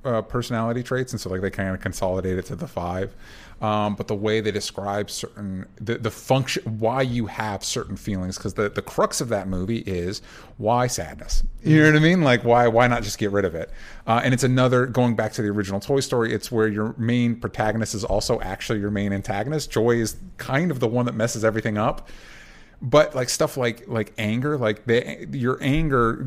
uh, 0.05 0.23
personality 0.23 0.83
traits, 0.83 1.13
and 1.13 1.21
so 1.21 1.29
like 1.29 1.41
they 1.41 1.51
kind 1.51 1.75
of 1.75 1.81
consolidate 1.81 2.39
it 2.39 2.47
to 2.47 2.57
the 2.57 2.69
five. 2.69 3.15
Um, 3.61 3.97
but 3.97 4.07
the 4.07 4.15
way 4.15 4.41
they 4.41 4.53
describe 4.53 5.11
certain 5.11 5.67
the, 5.81 5.99
the 5.99 6.13
function 6.13 6.79
why 6.79 7.03
you 7.03 7.27
have 7.27 7.65
certain 7.65 7.97
feelings 7.97 8.39
because 8.39 8.55
the, 8.55 8.69
the 8.69 8.83
crux 8.83 9.21
of 9.21 9.31
that 9.31 9.49
movie 9.49 9.79
is 9.79 10.23
why 10.59 10.87
sadness. 10.87 11.43
You 11.65 11.81
know 11.81 11.91
what 11.91 11.97
i 11.97 11.99
mean? 11.99 12.23
Like 12.23 12.45
why 12.45 12.69
why 12.69 12.87
not 12.87 13.03
just 13.03 13.19
get 13.19 13.33
rid 13.33 13.45
of 13.45 13.57
it? 13.57 13.71
Uh, 14.07 14.21
and 14.23 14.33
it's 14.33 14.45
another 14.45 14.87
going 14.87 15.17
back 15.17 15.33
to 15.33 15.43
the 15.43 15.49
original 15.49 15.81
toy 15.81 15.99
story 15.99 16.33
it's 16.33 16.53
where 16.53 16.69
your 16.69 16.95
main 16.99 17.35
protagonist 17.35 17.97
is 17.97 18.05
also 18.05 18.41
actually 18.41 18.79
your 18.79 18.93
main 18.93 19.13
antagonist. 19.13 19.73
Joy 19.73 19.97
is 19.97 20.17
kind 20.37 20.71
of 20.71 20.79
the 20.79 20.89
one 20.89 21.07
that 21.07 21.17
messes 21.17 21.45
everything 21.45 21.77
up 21.77 22.09
but 22.81 23.15
like 23.15 23.29
stuff 23.29 23.57
like 23.57 23.89
like 23.89 24.13
anger 24.19 24.57
like 24.57 24.85
the 24.87 25.27
your 25.33 25.59
anger 25.61 26.27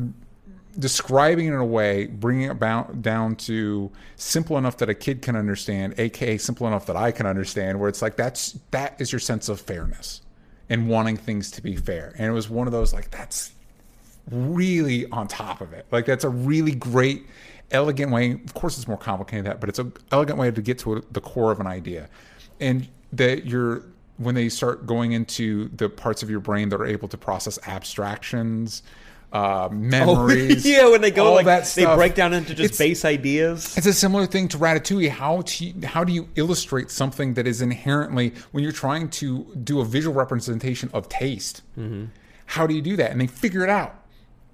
describing 0.78 1.46
it 1.46 1.52
in 1.52 1.58
a 1.58 1.64
way 1.64 2.06
bringing 2.06 2.50
it 2.50 2.58
bound, 2.58 3.02
down 3.02 3.36
to 3.36 3.90
simple 4.16 4.56
enough 4.56 4.78
that 4.78 4.88
a 4.88 4.94
kid 4.94 5.22
can 5.22 5.36
understand 5.36 5.94
aka 5.98 6.36
simple 6.38 6.66
enough 6.66 6.86
that 6.86 6.96
i 6.96 7.10
can 7.10 7.26
understand 7.26 7.78
where 7.78 7.88
it's 7.88 8.02
like 8.02 8.16
that's 8.16 8.58
that 8.70 8.94
is 9.00 9.12
your 9.12 9.18
sense 9.18 9.48
of 9.48 9.60
fairness 9.60 10.22
and 10.72 10.88
wanting 10.88 11.18
things 11.18 11.50
to 11.50 11.62
be 11.62 11.76
fair. 11.76 12.14
And 12.16 12.26
it 12.26 12.30
was 12.30 12.48
one 12.48 12.66
of 12.66 12.72
those 12.72 12.94
like 12.94 13.10
that's 13.10 13.52
really 14.30 15.06
on 15.10 15.28
top 15.28 15.60
of 15.60 15.74
it. 15.74 15.84
Like 15.90 16.06
that's 16.06 16.24
a 16.24 16.30
really 16.30 16.74
great 16.74 17.26
elegant 17.70 18.10
way 18.10 18.32
of 18.32 18.54
course 18.54 18.76
it's 18.76 18.88
more 18.88 18.98
complicated 18.98 19.46
than 19.46 19.50
that 19.50 19.58
but 19.58 19.66
it's 19.68 19.78
an 19.78 19.94
elegant 20.10 20.38
way 20.38 20.50
to 20.50 20.60
get 20.60 20.78
to 20.78 21.02
the 21.10 21.20
core 21.20 21.52
of 21.52 21.60
an 21.60 21.66
idea. 21.66 22.08
And 22.58 22.88
that 23.12 23.44
you're 23.44 23.82
when 24.22 24.34
they 24.34 24.48
start 24.48 24.86
going 24.86 25.12
into 25.12 25.68
the 25.76 25.88
parts 25.88 26.22
of 26.22 26.30
your 26.30 26.40
brain 26.40 26.68
that 26.70 26.80
are 26.80 26.86
able 26.86 27.08
to 27.08 27.16
process 27.18 27.58
abstractions 27.66 28.82
uh, 29.32 29.68
memories 29.72 30.66
Oh, 30.66 30.68
yeah, 30.68 30.88
when 30.90 31.00
they 31.00 31.10
go 31.10 31.26
all 31.28 31.34
like 31.34 31.46
that 31.46 31.66
stuff. 31.66 31.90
they 31.90 31.94
break 31.96 32.14
down 32.14 32.34
into 32.34 32.54
just 32.54 32.74
It's- 32.74 32.78
base 32.78 33.04
ideas. 33.04 33.76
it's 33.78 33.86
a 33.86 33.92
similar 33.94 34.26
thing 34.26 34.48
to 34.48 34.58
Ratatouille. 34.58 35.08
How 35.08 35.40
to, 35.42 35.72
how 35.86 36.04
do 36.04 36.12
you 36.12 36.28
illustrate 36.36 36.90
something 36.90 37.34
that 37.34 37.46
is 37.46 37.62
inherently 37.62 38.34
when 38.50 38.62
you're 38.62 38.72
trying 38.72 39.08
to 39.10 39.44
do 39.64 39.80
a 39.80 39.84
visual 39.84 40.14
representation 40.14 40.90
of 40.92 41.08
taste? 41.08 41.62
How 42.46 42.66
do 42.66 42.74
you 42.74 42.82
do 42.82 42.96
that? 42.96 43.10
And 43.10 43.20
they 43.20 43.26
figure 43.26 43.62
it 43.64 43.70
out. 43.70 43.94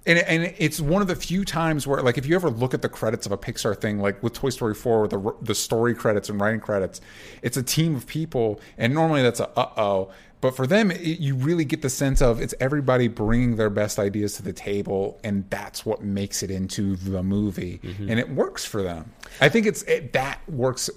And, 0.05 0.19
and 0.19 0.53
it's 0.57 0.79
one 0.79 1.01
of 1.01 1.07
the 1.07 1.15
few 1.15 1.43
times 1.43 1.85
where, 1.85 2.01
like, 2.01 2.17
if 2.17 2.25
you 2.25 2.33
ever 2.35 2.49
look 2.49 2.73
at 2.73 2.81
the 2.81 2.89
credits 2.89 3.25
of 3.25 3.31
a 3.31 3.37
Pixar 3.37 3.79
thing, 3.79 3.99
like 3.99 4.23
with 4.23 4.33
Toy 4.33 4.49
Story 4.49 4.73
4, 4.73 5.07
the 5.09 5.35
the 5.41 5.53
story 5.55 5.93
credits 5.93 6.29
and 6.29 6.39
writing 6.39 6.61
credits, 6.61 7.01
it's 7.41 7.57
a 7.57 7.63
team 7.63 7.95
of 7.95 8.07
people, 8.07 8.61
and 8.77 8.93
normally 8.93 9.21
that's 9.21 9.39
a 9.39 9.49
uh 9.59 9.69
oh. 9.77 10.11
But 10.41 10.55
for 10.55 10.65
them, 10.65 10.89
it, 10.89 11.01
you 11.19 11.35
really 11.35 11.65
get 11.65 11.81
the 11.81 11.89
sense 11.89 12.21
of 12.21 12.39
it's 12.39 12.53
everybody 12.61 13.09
bringing 13.09 13.57
their 13.57 13.69
best 13.69 13.99
ideas 13.99 14.35
to 14.37 14.43
the 14.43 14.53
table, 14.53 15.19
and 15.21 15.43
that's 15.49 15.85
what 15.85 16.01
makes 16.01 16.43
it 16.43 16.49
into 16.49 16.95
the 16.95 17.21
movie, 17.21 17.81
and 18.09 18.17
it 18.19 18.29
works 18.29 18.63
for 18.63 18.81
them. 18.81 19.11
I 19.41 19.49
think 19.49 19.65
it's 19.65 19.83
it, 19.83 20.13
that 20.13 20.39
works 20.49 20.89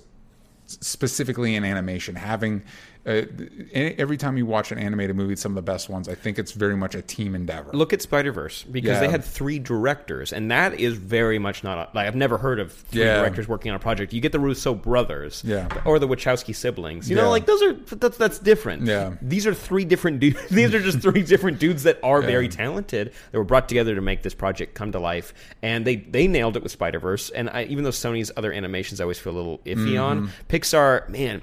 specifically 0.67 1.57
in 1.57 1.65
animation. 1.65 2.15
Having 2.15 2.63
uh, 3.07 3.23
every 3.75 4.17
time 4.17 4.37
you 4.37 4.47
watch 4.47 4.71
an 4.73 4.79
animated 4.79 5.17
movie, 5.17 5.35
some 5.37 5.53
of 5.53 5.57
the 5.57 5.63
best 5.73 5.89
ones, 5.89 6.09
I 6.09 6.15
think 6.15 6.39
it's 6.39 6.53
very 6.53 6.77
much 6.77 6.95
a 6.95 7.03
team 7.03 7.35
endeavor. 7.35 7.71
Look 7.73 7.93
at 7.93 8.01
Spider 8.03 8.33
Verse 8.33 8.63
because 8.63 9.01
they 9.01 9.09
had 9.09 9.25
three 9.25 9.59
directors, 9.59 10.33
and 10.33 10.51
that 10.51 10.79
is 10.79 10.95
very 10.97 11.39
much 11.39 11.65
not 11.65 11.79
a, 11.79 11.97
like 11.97 12.07
I've 12.07 12.15
never 12.15 12.39
heard 12.39 12.61
of 12.61 12.73
three 12.73 13.03
Yeah. 13.03 13.17
directors 13.19 13.49
working 13.49 13.71
on 13.71 13.77
a 13.77 13.81
project. 13.81 14.13
You 14.13 14.21
get 14.21 14.33
the 14.33 14.39
Russo 14.41 14.75
brothers, 14.75 15.43
Yeah. 15.45 15.69
or 15.85 15.99
the 15.99 16.07
Wachowski 16.09 16.55
siblings. 16.55 17.11
You 17.11 17.17
Yeah. 17.17 17.23
know, 17.23 17.31
like 17.31 17.47
those 17.47 17.63
are 17.63 17.73
that's 17.97 18.17
that's 18.17 18.39
different. 18.39 18.83
Yeah. 18.87 19.15
these 19.21 19.47
are 19.47 19.55
three 19.55 19.85
different 19.85 20.21
dudes. 20.21 20.41
these 20.51 20.73
are 20.75 20.81
just 20.81 21.01
three 21.01 21.23
different 21.23 21.59
dudes 21.59 21.83
that 21.83 21.99
are 22.03 22.23
very 22.23 22.49
talented. 22.49 23.13
That 23.33 23.39
were 23.39 23.45
brought 23.45 23.69
together 23.69 23.95
to 23.95 24.01
make 24.01 24.23
this 24.23 24.35
project 24.35 24.75
come 24.75 24.93
to 24.93 24.99
life, 25.01 25.35
and 25.63 25.85
they 25.85 25.97
they 25.97 26.29
nailed 26.29 26.57
it 26.57 26.63
with 26.63 26.73
Spider 26.73 26.99
Verse. 27.01 27.31
And 27.31 27.51
I, 27.51 27.65
even 27.65 27.85
though 27.85 27.91
Sony's 27.91 28.31
other 28.37 28.53
animations, 28.53 29.01
I 29.01 29.05
always 29.05 29.19
feel 29.19 29.33
a 29.33 29.37
little 29.37 29.59
iffy 29.67 30.01
on 30.01 30.13
Mm-hmm. 30.23 30.29
Pixar. 30.49 31.09
Man, 31.09 31.43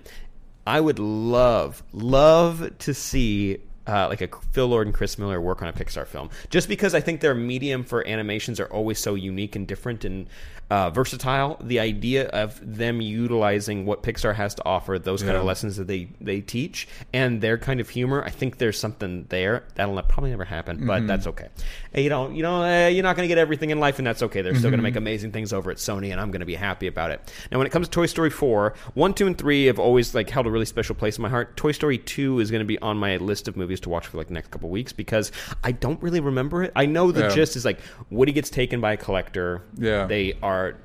I 0.65 0.79
would 0.79 0.99
love 0.99 1.83
love 1.93 2.77
to 2.79 2.93
see 2.93 3.57
uh, 3.89 4.07
like 4.09 4.21
a 4.21 4.29
Phil 4.51 4.67
Lord 4.67 4.87
and 4.87 4.93
Chris 4.95 5.17
Miller 5.17 5.41
work 5.41 5.61
on 5.61 5.67
a 5.67 5.73
Pixar 5.73 6.05
film, 6.05 6.29
just 6.49 6.67
because 6.69 6.93
I 6.93 6.99
think 7.01 7.21
their 7.21 7.33
medium 7.35 7.83
for 7.83 8.07
animations 8.07 8.59
are 8.59 8.67
always 8.67 8.99
so 8.99 9.15
unique 9.15 9.55
and 9.55 9.67
different 9.67 10.05
and 10.05 10.27
uh, 10.69 10.91
versatile. 10.91 11.57
The 11.61 11.79
idea 11.79 12.27
of 12.27 12.59
them 12.77 13.01
utilizing 13.01 13.85
what 13.87 14.03
Pixar 14.03 14.35
has 14.35 14.53
to 14.55 14.65
offer, 14.65 14.99
those 14.99 15.23
kind 15.23 15.35
of 15.35 15.43
lessons 15.43 15.77
that 15.77 15.87
they 15.87 16.09
they 16.21 16.41
teach, 16.41 16.87
and 17.11 17.41
their 17.41 17.57
kind 17.57 17.79
of 17.79 17.89
humor, 17.89 18.23
I 18.23 18.29
think 18.29 18.59
there's 18.59 18.79
something 18.79 19.25
there 19.29 19.63
that'll 19.75 19.99
probably 20.03 20.29
never 20.29 20.45
happen, 20.45 20.77
Mm-hmm. 20.77 20.87
but 20.87 21.07
that's 21.07 21.25
okay. 21.27 21.47
You 21.95 22.09
know, 22.09 22.29
you 22.29 22.43
know, 22.43 22.63
uh, 22.63 22.87
you're 22.87 23.01
not 23.03 23.15
going 23.15 23.27
to 23.27 23.27
get 23.27 23.39
everything 23.39 23.71
in 23.71 23.79
life, 23.79 23.97
and 23.97 24.05
that's 24.05 24.21
okay. 24.23 24.41
They're 24.43 24.53
still 24.55 24.69
going 24.69 24.77
to 24.77 24.83
make 24.83 24.95
amazing 24.95 25.31
things 25.31 25.51
over 25.53 25.71
at 25.71 25.77
Sony, 25.77 26.11
and 26.11 26.21
I'm 26.21 26.29
going 26.29 26.41
to 26.41 26.45
be 26.45 26.53
happy 26.55 26.85
about 26.85 27.09
it. 27.09 27.33
Now, 27.51 27.57
when 27.57 27.65
it 27.65 27.71
comes 27.71 27.87
to 27.87 27.91
Toy 27.91 28.05
Story 28.05 28.29
4, 28.29 28.73
1, 28.93 29.13
2, 29.15 29.25
and 29.27 29.37
3 29.37 29.65
have 29.65 29.79
always 29.79 30.13
like 30.13 30.29
held 30.29 30.45
a 30.45 30.51
really 30.51 30.65
special 30.65 30.93
place 30.93 31.17
in 31.17 31.23
my 31.23 31.29
heart. 31.29 31.57
Toy 31.57 31.71
Story 31.71 31.97
2 31.97 32.39
is 32.39 32.51
going 32.51 32.59
to 32.61 32.65
be 32.65 32.77
on 32.79 32.97
my 32.97 33.17
list 33.17 33.47
of 33.47 33.57
movies 33.57 33.78
just 33.79 33.83
to 33.83 33.89
watch 33.89 34.07
for 34.07 34.17
like 34.17 34.27
the 34.27 34.33
next 34.33 34.51
couple 34.51 34.69
weeks 34.69 34.91
because 34.91 35.31
I 35.63 35.71
don't 35.71 36.01
really 36.03 36.19
remember 36.19 36.63
it. 36.63 36.71
I 36.75 36.85
know 36.85 37.11
the 37.11 37.21
Yeah. 37.21 37.29
gist 37.29 37.55
is 37.55 37.63
like 37.65 37.79
Woody 38.09 38.31
gets 38.33 38.49
taken 38.49 38.81
by 38.81 38.93
a 38.93 38.97
collector. 38.97 39.61
Yeah. 39.77 40.05
They 40.05 40.33
are 40.43 40.75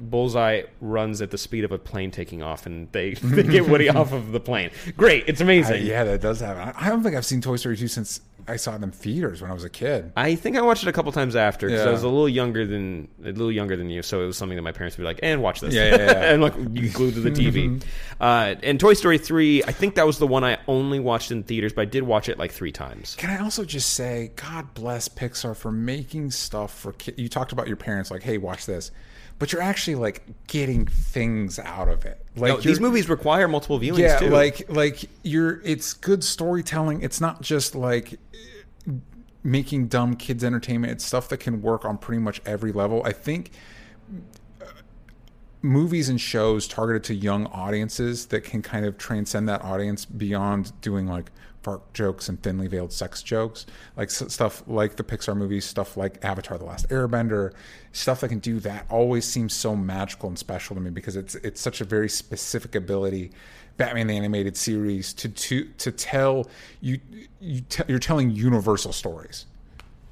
Bullseye 0.00 0.62
runs 0.80 1.20
at 1.20 1.30
the 1.30 1.38
speed 1.38 1.64
of 1.64 1.72
a 1.72 1.78
plane 1.78 2.10
taking 2.12 2.40
off, 2.42 2.66
and 2.66 2.90
they, 2.92 3.14
they 3.22 3.42
get 3.42 3.68
Woody 3.68 3.88
off 3.88 4.12
of 4.12 4.30
the 4.32 4.40
plane. 4.40 4.70
Great, 4.96 5.24
it's 5.26 5.40
amazing. 5.40 5.84
yeah, 5.84 6.04
that 6.04 6.20
does 6.20 6.40
happen. 6.40 6.72
I 6.76 6.86
I 6.86 6.88
don't 6.88 7.02
think 7.02 7.16
I've 7.16 7.26
seen 7.26 7.40
Toy 7.40 7.56
Story 7.56 7.76
2 7.76 7.88
since 7.88 8.20
I 8.48 8.56
saw 8.56 8.74
it 8.74 8.82
in 8.82 8.90
theaters 8.90 9.42
when 9.42 9.50
I 9.50 9.54
was 9.54 9.64
a 9.64 9.70
kid. 9.70 10.12
I 10.16 10.34
think 10.34 10.56
I 10.56 10.62
watched 10.62 10.82
it 10.82 10.88
a 10.88 10.92
couple 10.92 11.12
times 11.12 11.36
after 11.36 11.68
because 11.68 11.86
I 11.86 11.90
was 11.90 12.02
a 12.02 12.08
little 12.08 12.28
younger 12.28 12.66
than 12.66 13.08
a 13.22 13.28
little 13.28 13.52
younger 13.52 13.76
than 13.76 13.90
you, 13.90 14.02
so 14.02 14.22
it 14.22 14.26
was 14.26 14.36
something 14.36 14.56
that 14.56 14.62
my 14.62 14.72
parents 14.72 14.96
would 14.96 15.02
be 15.02 15.06
like, 15.06 15.20
"And 15.22 15.42
watch 15.42 15.60
this," 15.60 15.74
Yeah, 15.74 15.90
yeah, 15.90 15.96
yeah. 15.96 16.12
and 16.32 16.42
like 16.42 16.54
you 16.72 16.90
glued 16.90 17.14
to 17.14 17.20
the 17.20 17.30
TV. 17.30 17.82
uh, 18.20 18.54
and 18.62 18.80
Toy 18.80 18.94
Story 18.94 19.18
three, 19.18 19.62
I 19.64 19.72
think 19.72 19.94
that 19.96 20.06
was 20.06 20.18
the 20.18 20.26
one 20.26 20.44
I 20.44 20.58
only 20.66 21.00
watched 21.00 21.30
in 21.30 21.42
theaters, 21.42 21.72
but 21.72 21.82
I 21.82 21.86
did 21.86 22.02
watch 22.02 22.28
it 22.28 22.38
like 22.38 22.52
three 22.52 22.72
times. 22.72 23.14
Can 23.16 23.30
I 23.30 23.42
also 23.42 23.64
just 23.64 23.94
say, 23.94 24.32
God 24.36 24.74
bless 24.74 25.08
Pixar 25.08 25.56
for 25.56 25.70
making 25.70 26.30
stuff 26.30 26.74
for 26.74 26.92
kids. 26.92 27.18
You 27.18 27.28
talked 27.28 27.52
about 27.52 27.68
your 27.68 27.76
parents, 27.76 28.10
like, 28.10 28.22
hey, 28.22 28.38
watch 28.38 28.66
this. 28.66 28.90
But 29.38 29.52
you're 29.52 29.62
actually 29.62 29.94
like 29.94 30.22
getting 30.48 30.86
things 30.86 31.58
out 31.58 31.88
of 31.88 32.04
it. 32.04 32.24
Like 32.34 32.54
No, 32.54 32.60
these 32.60 32.80
movies 32.80 33.08
require 33.08 33.46
multiple 33.46 33.78
viewings 33.78 33.98
yeah, 33.98 34.18
too. 34.18 34.30
like 34.30 34.68
like 34.68 35.08
you're. 35.22 35.60
It's 35.62 35.92
good 35.92 36.24
storytelling. 36.24 37.02
It's 37.02 37.20
not 37.20 37.40
just 37.40 37.74
like 37.74 38.18
making 39.42 39.88
dumb 39.88 40.16
kids 40.16 40.42
entertainment. 40.44 40.92
It's 40.92 41.04
stuff 41.04 41.28
that 41.28 41.38
can 41.38 41.62
work 41.62 41.84
on 41.84 41.98
pretty 41.98 42.20
much 42.20 42.40
every 42.44 42.72
level. 42.72 43.02
I 43.04 43.12
think 43.12 43.52
uh, 44.60 44.64
movies 45.62 46.08
and 46.08 46.20
shows 46.20 46.66
targeted 46.66 47.04
to 47.04 47.14
young 47.14 47.46
audiences 47.46 48.26
that 48.26 48.42
can 48.42 48.62
kind 48.62 48.84
of 48.84 48.98
transcend 48.98 49.48
that 49.48 49.62
audience 49.62 50.04
beyond 50.04 50.78
doing 50.80 51.06
like 51.06 51.30
fart 51.68 51.92
jokes 51.92 52.30
and 52.30 52.42
thinly 52.42 52.66
veiled 52.66 52.90
sex 52.90 53.22
jokes 53.22 53.66
like 53.94 54.10
stuff 54.10 54.62
like 54.66 54.96
the 54.96 55.04
pixar 55.04 55.36
movies 55.36 55.66
stuff 55.66 55.98
like 55.98 56.24
avatar 56.24 56.56
the 56.56 56.64
last 56.64 56.88
airbender 56.88 57.52
stuff 57.92 58.20
that 58.20 58.28
can 58.30 58.38
do 58.38 58.58
that 58.58 58.86
always 58.88 59.26
seems 59.26 59.52
so 59.52 59.76
magical 59.76 60.30
and 60.30 60.38
special 60.38 60.74
to 60.74 60.80
me 60.80 60.88
because 60.88 61.14
it's 61.14 61.34
it's 61.36 61.60
such 61.60 61.82
a 61.82 61.84
very 61.84 62.08
specific 62.08 62.74
ability 62.74 63.30
batman 63.76 64.06
the 64.06 64.16
animated 64.16 64.56
series 64.56 65.12
to 65.12 65.28
to 65.28 65.64
to 65.76 65.92
tell 65.92 66.48
you 66.80 66.98
you 67.38 67.60
te- 67.68 67.84
you're 67.86 67.98
telling 67.98 68.30
universal 68.30 68.90
stories 68.90 69.44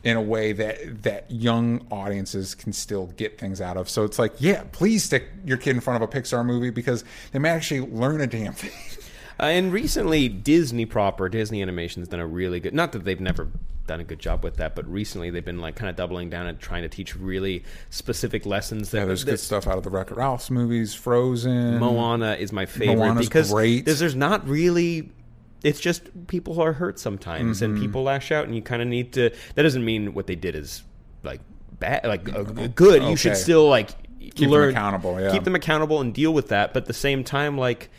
in 0.04 0.16
a 0.16 0.22
way 0.22 0.52
that 0.52 1.02
that 1.04 1.28
young 1.30 1.84
audiences 1.90 2.54
can 2.54 2.72
still 2.72 3.06
get 3.16 3.40
things 3.40 3.60
out 3.60 3.76
of. 3.76 3.90
So 3.90 4.04
it's 4.04 4.20
like, 4.20 4.34
yeah, 4.38 4.62
please 4.70 5.02
stick 5.02 5.24
your 5.44 5.56
kid 5.56 5.70
in 5.70 5.80
front 5.80 6.00
of 6.00 6.08
a 6.08 6.12
Pixar 6.12 6.46
movie 6.46 6.70
because 6.70 7.02
they 7.32 7.40
might 7.40 7.48
actually 7.48 7.80
learn 7.80 8.20
a 8.20 8.26
damn 8.28 8.52
thing. 8.52 8.70
Uh, 9.38 9.44
and 9.44 9.72
recently, 9.72 10.28
Disney 10.28 10.86
proper, 10.86 11.28
Disney 11.28 11.60
Animation's 11.62 12.08
done 12.08 12.20
a 12.20 12.26
really 12.26 12.60
good. 12.60 12.74
Not 12.74 12.92
that 12.92 13.04
they've 13.04 13.20
never 13.20 13.48
done 13.86 14.00
a 14.00 14.04
good 14.04 14.18
job 14.18 14.42
with 14.42 14.56
that, 14.56 14.74
but 14.74 14.84
recently 14.90 15.30
they've 15.30 15.44
been 15.44 15.60
like 15.60 15.76
kind 15.76 15.88
of 15.88 15.94
doubling 15.94 16.28
down 16.28 16.46
and 16.46 16.58
trying 16.58 16.82
to 16.82 16.88
teach 16.88 17.14
really 17.16 17.62
specific 17.90 18.44
lessons. 18.46 18.90
That, 18.90 18.98
Yeah, 19.00 19.04
there's 19.04 19.24
that- 19.24 19.32
good 19.32 19.40
stuff 19.40 19.66
out 19.66 19.78
of 19.78 19.84
the 19.84 19.90
Wreck-It 19.90 20.16
Ralph's 20.16 20.50
movies, 20.50 20.94
Frozen. 20.94 21.78
Moana 21.78 22.34
is 22.34 22.52
my 22.52 22.66
favorite 22.66 22.96
Moana's 22.96 23.28
because 23.28 23.52
great. 23.52 23.84
There's, 23.84 23.98
there's 24.00 24.16
not 24.16 24.48
really. 24.48 25.12
It's 25.62 25.80
just 25.80 26.26
people 26.28 26.60
are 26.60 26.72
hurt 26.72 26.98
sometimes, 26.98 27.60
Mm-hmm. 27.60 27.64
and 27.74 27.80
people 27.80 28.02
lash 28.02 28.30
out, 28.32 28.44
and 28.46 28.54
you 28.54 28.62
kind 28.62 28.82
of 28.82 28.88
need 28.88 29.12
to. 29.14 29.30
That 29.54 29.62
doesn't 29.62 29.84
mean 29.84 30.14
what 30.14 30.26
they 30.26 30.34
did 30.36 30.54
is 30.54 30.82
like 31.22 31.40
bad, 31.78 32.04
like 32.06 32.32
uh, 32.34 32.42
good. 32.74 33.02
You 33.02 33.16
should 33.16 33.36
still 33.36 33.68
like 33.68 33.90
them 34.36 34.50
learn 34.50 34.70
accountable, 34.70 35.20
yeah. 35.20 35.30
keep 35.30 35.44
them 35.44 35.54
accountable, 35.54 36.00
and 36.00 36.12
deal 36.14 36.32
with 36.32 36.48
that. 36.48 36.72
But 36.72 36.84
at 36.84 36.86
the 36.86 36.94
same 36.94 37.22
time, 37.22 37.58
like. 37.58 37.90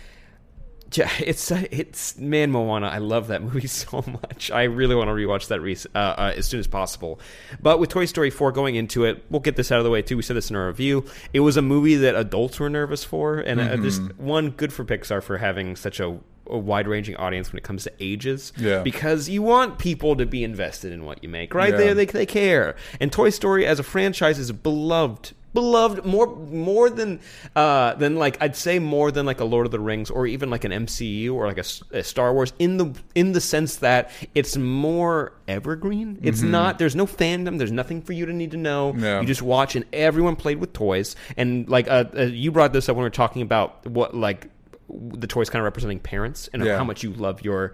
Yeah, 0.94 1.10
it's 1.20 1.52
it's 1.52 2.18
man 2.18 2.52
Moana. 2.52 2.88
I 2.88 3.00
love 3.00 3.28
that 3.28 3.42
movie 3.50 3.68
so 3.68 4.04
much. 4.08 4.52
I 4.52 4.64
really 4.64 4.96
want 4.96 5.10
to 5.10 5.14
rewatch 5.14 5.48
that 5.50 5.60
rec- 5.62 5.86
uh, 5.96 5.98
uh, 6.22 6.34
as 6.38 6.46
soon 6.48 6.60
as 6.60 6.68
possible. 6.68 7.20
But 7.62 7.80
with 7.80 7.90
Toy 7.90 8.06
Story 8.06 8.30
4 8.30 8.52
going 8.52 8.76
into 8.76 9.04
it, 9.06 9.26
we'll 9.30 9.42
get 9.42 9.56
this 9.56 9.72
out 9.72 9.80
of 9.80 9.84
the 9.84 9.90
way 9.92 10.02
too. 10.02 10.16
We 10.18 10.24
said 10.24 10.38
this 10.38 10.50
in 10.50 10.56
our 10.56 10.68
review. 10.68 11.06
It 11.34 11.42
was 11.42 11.58
a 11.58 11.62
movie 11.62 11.96
that 11.96 12.16
adults 12.16 12.60
were 12.60 12.70
nervous 12.70 13.04
for, 13.04 13.40
and 13.40 13.60
uh, 13.60 13.76
just 13.78 14.02
Mm-hmm. 14.02 14.26
one 14.26 14.50
good 14.52 14.72
for 14.72 14.86
Pixar 14.86 15.22
for 15.24 15.38
having 15.40 15.76
such 15.76 16.00
a, 16.00 16.18
a 16.46 16.58
wide-ranging 16.58 17.16
audience 17.18 17.52
when 17.52 17.58
it 17.58 17.64
comes 17.64 17.84
to 17.84 17.92
ages. 18.00 18.54
Yeah. 18.58 18.84
because 18.84 19.28
you 19.28 19.42
want 19.42 19.80
people 19.80 20.16
to 20.16 20.26
be 20.26 20.44
invested 20.44 20.94
in 20.94 21.04
what 21.04 21.24
you 21.24 21.30
make, 21.30 21.54
right? 21.54 21.72
Yeah. 21.72 21.78
They, 21.78 21.94
they 21.94 22.06
they 22.06 22.26
care, 22.26 22.76
and 23.02 23.12
Toy 23.12 23.30
Story 23.32 23.66
as 23.66 23.80
a 23.80 23.84
franchise 23.84 24.40
is 24.40 24.52
beloved 24.52 25.34
beloved 25.54 26.06
more 26.06 26.28
more 26.36 26.90
than 26.90 27.20
uh 27.56 27.94
than 27.96 28.16
like 28.18 28.38
I'd 28.42 28.56
say 28.56 28.80
more 28.80 29.12
than 29.12 29.26
like 29.26 29.40
a 29.40 29.46
Lord 29.46 29.66
of 29.66 29.72
the 29.72 29.80
Rings 29.80 30.10
or 30.12 30.28
even 30.28 30.50
like 30.50 30.64
an 30.66 30.72
MCU 30.72 31.34
or 31.34 31.48
like 31.48 31.58
a 31.58 32.04
Star 32.04 32.34
Wars 32.34 32.54
in 32.60 32.78
the 32.78 32.94
in 33.16 33.32
the 33.32 33.42
sense 33.42 33.78
that 33.78 34.12
it's 34.36 34.56
more 34.58 35.34
evergreen. 35.48 36.20
It's 36.22 36.42
not 36.42 36.78
there's 36.80 36.96
no 36.96 37.06
fandom, 37.06 37.58
there's 37.58 37.72
nothing 37.72 38.02
for 38.02 38.14
you 38.14 38.26
to 38.26 38.34
need 38.34 38.52
to 38.52 38.58
know. 38.58 38.94
Yeah. 38.98 39.22
You 39.22 39.28
just 39.28 39.42
watch 39.42 39.76
and 39.76 39.86
everyone 39.94 40.36
played 40.36 40.60
with 40.60 40.74
toys 40.74 41.16
and 41.38 41.68
like 41.70 41.88
uh, 41.88 42.06
uh, 42.16 42.22
you 42.24 42.52
brought 42.52 42.74
this 42.74 42.90
up 42.90 42.96
when 42.96 43.04
we 43.04 43.08
were 43.08 43.10
talking 43.12 43.42
about 43.42 43.86
what 43.88 44.14
like 44.16 44.50
the 44.90 45.28
toys 45.28 45.50
kind 45.50 45.62
of 45.62 45.66
representing 45.66 46.00
parents 46.00 46.50
and 46.54 46.64
Yeah. 46.64 46.78
how 46.78 46.84
much 46.84 47.04
you 47.04 47.14
love 47.14 47.44
your 47.44 47.74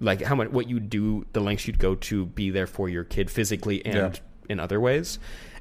like 0.00 0.22
how 0.22 0.34
much 0.34 0.48
what 0.50 0.68
you 0.68 0.80
do 0.80 1.26
the 1.32 1.40
lengths 1.40 1.66
you'd 1.66 1.78
go 1.78 1.94
to 1.96 2.26
be 2.26 2.50
there 2.50 2.66
for 2.66 2.88
your 2.88 3.04
kid 3.04 3.30
physically 3.30 3.84
and 3.84 3.96
Yeah. 4.14 4.20
in 4.48 4.60
other 4.60 4.80
ways 4.80 5.18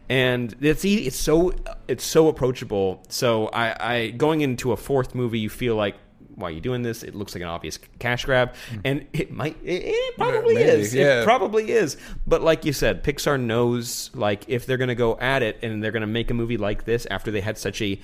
and 0.09 0.55
it's 0.61 0.85
it's 0.85 1.17
so 1.17 1.53
it's 1.87 2.03
so 2.03 2.27
approachable. 2.27 3.03
So 3.09 3.47
I, 3.47 3.95
I 3.95 4.09
going 4.11 4.41
into 4.41 4.71
a 4.71 4.77
fourth 4.77 5.15
movie 5.15 5.39
you 5.39 5.49
feel 5.49 5.75
like 5.75 5.95
why 6.35 6.49
are 6.49 6.51
you 6.51 6.61
doing 6.61 6.83
this? 6.83 7.01
It 7.01 7.15
looks 7.15 7.33
like 7.33 7.41
an 7.41 7.47
obvious 7.47 7.79
cash 7.97 8.25
grab. 8.25 8.53
Hmm. 8.69 8.79
And 8.85 9.07
it 9.11 9.31
might 9.31 9.57
it, 9.63 9.85
it 9.85 10.17
probably 10.17 10.55
Maybe, 10.55 10.69
is. 10.69 10.93
Yeah. 10.93 11.21
it 11.21 11.23
probably 11.25 11.71
is. 11.71 11.97
But 12.27 12.43
like 12.43 12.63
you 12.63 12.73
said 12.73 13.03
pixar 13.03 13.39
knows 13.39 14.11
like 14.13 14.45
if 14.47 14.65
they're 14.65 14.77
gonna 14.77 14.95
go 14.95 15.17
at 15.19 15.41
it 15.41 15.57
and 15.63 15.83
they're 15.83 15.91
gonna 15.91 16.07
make 16.07 16.29
a 16.29 16.35
movie 16.35 16.57
like 16.57 16.85
this 16.85 17.07
after 17.07 17.31
they 17.31 17.41
had 17.41 17.57
such 17.57 17.81
a 17.81 17.99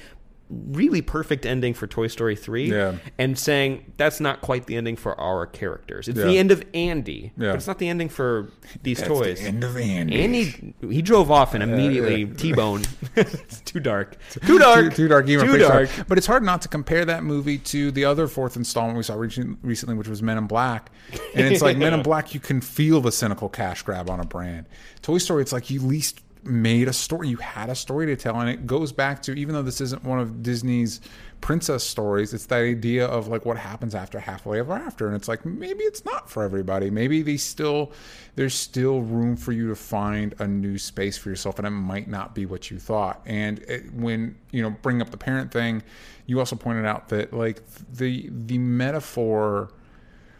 really 0.71 1.01
perfect 1.01 1.45
ending 1.45 1.73
for 1.73 1.87
Toy 1.87 2.07
Story 2.07 2.35
3 2.35 2.69
Yeah. 2.71 2.95
and 3.17 3.37
saying 3.37 3.91
that's 3.97 4.19
not 4.19 4.41
quite 4.41 4.65
the 4.67 4.75
ending 4.75 4.95
for 4.95 5.19
our 5.19 5.45
characters. 5.45 6.07
It's 6.07 6.17
Yeah. 6.19 6.25
the 6.25 6.37
end 6.37 6.51
of 6.51 6.63
Andy, 6.73 7.31
Yeah. 7.37 7.49
but 7.49 7.55
it's 7.55 7.67
not 7.67 7.79
the 7.79 7.89
ending 7.89 8.09
for 8.09 8.49
these 8.83 8.97
That's 8.99 9.07
toys. 9.09 9.39
the 9.39 9.45
end 9.47 9.63
of 9.63 9.77
Andy. 9.77 10.21
Andy, 10.21 10.73
he 10.89 11.01
drove 11.01 11.31
off 11.31 11.53
and 11.53 11.63
uh, 11.63 11.67
immediately 11.67 12.23
yeah. 12.23 12.33
T-bone. 12.35 12.83
it's 13.15 13.61
too 13.61 13.79
dark. 13.79 14.17
Too 14.45 14.59
dark. 14.59 14.91
Too, 14.91 15.03
too 15.03 15.07
dark. 15.07 15.25
Too 15.25 15.57
dark. 15.57 15.89
But 16.07 16.17
it's 16.17 16.27
hard 16.27 16.43
not 16.43 16.61
to 16.63 16.67
compare 16.67 17.05
that 17.05 17.23
movie 17.23 17.57
to 17.59 17.91
the 17.91 18.05
other 18.05 18.27
fourth 18.27 18.55
installment 18.55 18.97
we 18.97 19.03
saw 19.03 19.15
recent- 19.15 19.57
recently, 19.61 19.95
which 19.95 20.07
was 20.07 20.21
Men 20.21 20.37
in 20.37 20.47
Black. 20.47 20.91
And 21.35 21.45
it's 21.47 21.61
like 21.61 21.77
Men 21.83 21.93
in 21.93 22.03
Black, 22.03 22.33
you 22.33 22.39
can 22.39 22.61
feel 22.61 23.01
the 23.01 23.11
cynical 23.11 23.49
cash 23.49 23.81
grab 23.83 24.09
on 24.09 24.19
a 24.19 24.25
brand. 24.25 24.65
Toy 25.01 25.17
Story, 25.17 25.41
it's 25.41 25.51
like 25.53 25.69
you 25.69 25.81
least 25.81 26.21
made 26.45 26.87
a 26.87 26.93
story. 26.93 27.29
You 27.29 27.37
had 27.37 27.69
a 27.69 27.75
story 27.75 28.05
to 28.07 28.15
tell, 28.15 28.39
and 28.39 28.49
it 28.49 28.65
goes 28.67 28.91
back 28.91 29.21
to 29.23 29.33
even 29.33 29.55
though 29.55 29.61
this 29.61 29.81
isn't 29.81 30.03
one 30.03 30.19
of 30.19 30.43
Disney's 30.43 31.01
princess 31.41 31.83
stories, 31.83 32.33
it's 32.33 32.45
that 32.45 32.61
idea 32.61 33.05
of 33.05 33.27
like 33.27 33.45
what 33.45 33.57
happens 33.57 33.93
after 33.93 34.19
halfway 34.19 34.59
ever 34.59 34.73
after, 34.73 35.07
and 35.07 35.15
it's 35.15 35.27
like 35.27 35.45
maybe 35.45 35.83
it's 35.83 36.05
not 36.05 36.29
for 36.29 36.43
everybody. 36.43 36.89
Maybe 36.89 37.21
they 37.21 37.37
still 37.37 37.91
there's 38.35 38.53
still 38.53 39.01
room 39.01 39.35
for 39.35 39.51
you 39.51 39.67
to 39.69 39.75
find 39.75 40.35
a 40.39 40.47
new 40.47 40.77
space 40.77 41.17
for 41.17 41.29
yourself, 41.29 41.59
and 41.59 41.67
it 41.67 41.71
might 41.71 42.07
not 42.07 42.33
be 42.33 42.45
what 42.45 42.71
you 42.71 42.79
thought. 42.79 43.21
And 43.25 43.59
it, 43.59 43.93
when 43.93 44.35
you 44.51 44.61
know 44.61 44.69
bring 44.81 45.01
up 45.01 45.09
the 45.09 45.17
parent 45.17 45.51
thing, 45.51 45.83
you 46.25 46.39
also 46.39 46.55
pointed 46.55 46.85
out 46.85 47.09
that 47.09 47.33
like 47.33 47.61
the 47.91 48.29
the 48.31 48.57
metaphor 48.57 49.71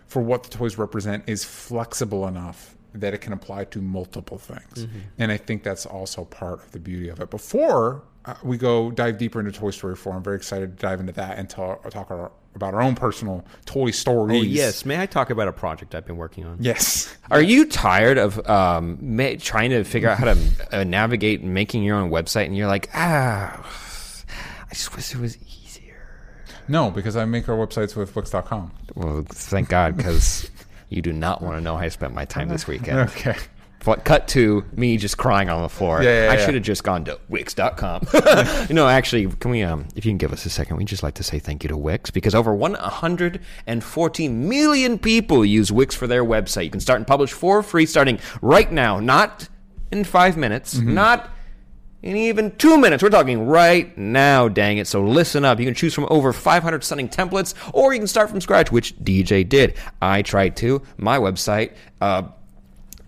for 0.08 0.22
what 0.22 0.44
the 0.44 0.50
toys 0.50 0.78
represent 0.78 1.24
is 1.28 1.44
flexible 1.44 2.28
enough 2.28 2.76
that 2.96 3.14
it 3.14 3.20
can 3.20 3.34
apply 3.34 3.66
to 3.66 3.82
multiple 3.82 4.38
things. 4.38 4.88
And 5.18 5.32
I 5.32 5.38
think 5.38 5.64
that's 5.64 5.86
also 5.86 6.26
part 6.26 6.64
of 6.64 6.72
the 6.72 6.80
beauty 6.80 7.10
of 7.10 7.20
it. 7.20 7.30
Before 7.30 8.04
uh, 8.26 8.36
we 8.44 8.58
go 8.58 8.92
dive 8.92 9.18
deeper 9.18 9.40
into 9.40 9.52
Toy 9.52 9.72
Story 9.72 9.96
4, 9.96 10.14
I'm 10.14 10.24
very 10.24 10.38
excited 10.38 10.78
to 10.78 10.82
dive 10.82 11.00
into 11.00 11.14
that 11.14 11.38
and 11.38 11.50
talk, 11.50 11.90
talk 11.90 12.10
our, 12.12 12.32
about 12.56 12.74
our 12.74 12.82
own 12.82 12.96
personal 12.96 13.44
Toy 13.66 13.92
Stories. 13.92 14.42
Oh, 14.42 14.44
yes. 14.44 14.86
May 14.86 15.02
I 15.02 15.06
talk 15.06 15.30
about 15.30 15.48
a 15.48 15.52
project 15.52 15.96
I've 15.96 16.06
been 16.06 16.18
working 16.18 16.46
on? 16.46 16.58
Yes. 16.60 17.14
Are 17.32 17.42
you 17.42 17.66
tired 17.66 18.18
of 18.18 18.48
um, 18.50 18.98
ma- 19.02 19.34
trying 19.40 19.72
to 19.72 19.84
figure 19.84 20.10
out 20.10 20.20
how 20.20 20.34
to 20.34 20.38
uh, 20.72 20.84
navigate 20.84 21.44
making 21.44 21.84
your 21.84 21.98
own 21.98 22.12
website, 22.12 22.46
and 22.46 22.56
you're 22.56 22.68
like, 22.68 22.90
ah, 22.94 23.60
I 24.70 24.74
just 24.74 24.96
wish 24.96 25.14
it 25.14 25.20
was 25.20 25.38
easier. 25.38 25.98
No, 26.68 26.92
because 26.92 27.16
I 27.18 27.26
make 27.26 27.50
our 27.50 27.58
websites 27.58 27.96
with 27.96 28.16
Wix.com. 28.16 28.72
Well, 28.96 29.26
thank 29.28 29.70
God, 29.70 29.98
because 29.98 30.50
you 30.94 31.02
do 31.02 31.12
not 31.14 31.42
want 31.42 31.58
to 31.58 31.62
know 31.62 31.76
how 31.76 31.84
I 31.84 31.90
spent 31.90 32.14
my 32.14 32.26
time 32.26 32.50
this 32.50 32.68
weekend. 32.68 33.00
Okay. 33.18 33.36
But 33.86 34.06
cut 34.06 34.30
to 34.30 34.64
me 34.72 34.96
just 34.96 35.18
crying 35.18 35.50
on 35.50 35.62
the 35.62 35.68
floor. 35.68 36.02
Yeah, 36.02 36.28
yeah, 36.28 36.32
I 36.32 36.36
yeah. 36.36 36.46
should 36.46 36.54
have 36.54 36.64
just 36.64 36.86
gone 36.86 37.04
to 37.04 37.20
Wix.com. 37.28 38.08
no, 38.74 38.88
actually, 38.88 39.28
can 39.28 39.52
we, 39.52 39.62
um, 39.62 39.90
if 39.94 40.06
you 40.06 40.12
can 40.12 40.18
give 40.18 40.32
us 40.32 40.46
a 40.46 40.50
second, 40.50 40.78
we'd 40.78 40.88
just 40.88 41.04
like 41.04 41.16
to 41.16 41.24
say 41.24 41.38
thank 41.38 41.64
you 41.64 41.68
to 41.68 41.76
Wix 41.76 42.10
because 42.10 42.34
over 42.34 42.56
140 42.56 44.28
million 44.30 44.98
people 45.00 45.44
use 45.44 45.70
Wix 45.70 45.96
for 45.96 46.08
their 46.08 46.24
website. 46.24 46.64
You 46.64 46.70
can 46.70 46.80
start 46.80 46.98
and 47.00 47.06
publish 47.08 47.34
for 47.34 47.62
free 47.62 47.86
starting 47.86 48.20
right 48.42 48.72
now, 48.72 49.02
not 49.02 49.50
in 49.92 50.04
five 50.06 50.38
minutes, 50.38 50.76
Mm-hmm. 50.76 50.94
not 50.94 51.30
in 52.04 52.18
even 52.18 52.52
two 52.58 52.78
minutes. 52.78 53.02
We're 53.02 53.10
talking 53.10 53.48
right 53.48 53.98
now, 53.98 54.50
dang 54.50 54.78
it. 54.78 54.88
So 54.88 55.02
listen 55.04 55.46
up. 55.46 55.60
You 55.60 55.66
can 55.66 55.74
choose 55.74 55.94
from 55.94 56.06
over 56.10 56.34
500 56.34 56.84
stunning 56.84 57.10
templates, 57.10 57.56
or 57.74 57.94
you 57.94 58.00
can 58.00 58.08
start 58.08 58.30
from 58.30 58.42
scratch, 58.42 58.72
which 58.72 58.96
DJ 58.98 59.48
did. 59.48 59.76
I 60.02 60.22
tried 60.22 60.58
to. 60.58 60.82
My 60.98 61.18
website, 61.18 61.72
uh, 62.02 62.24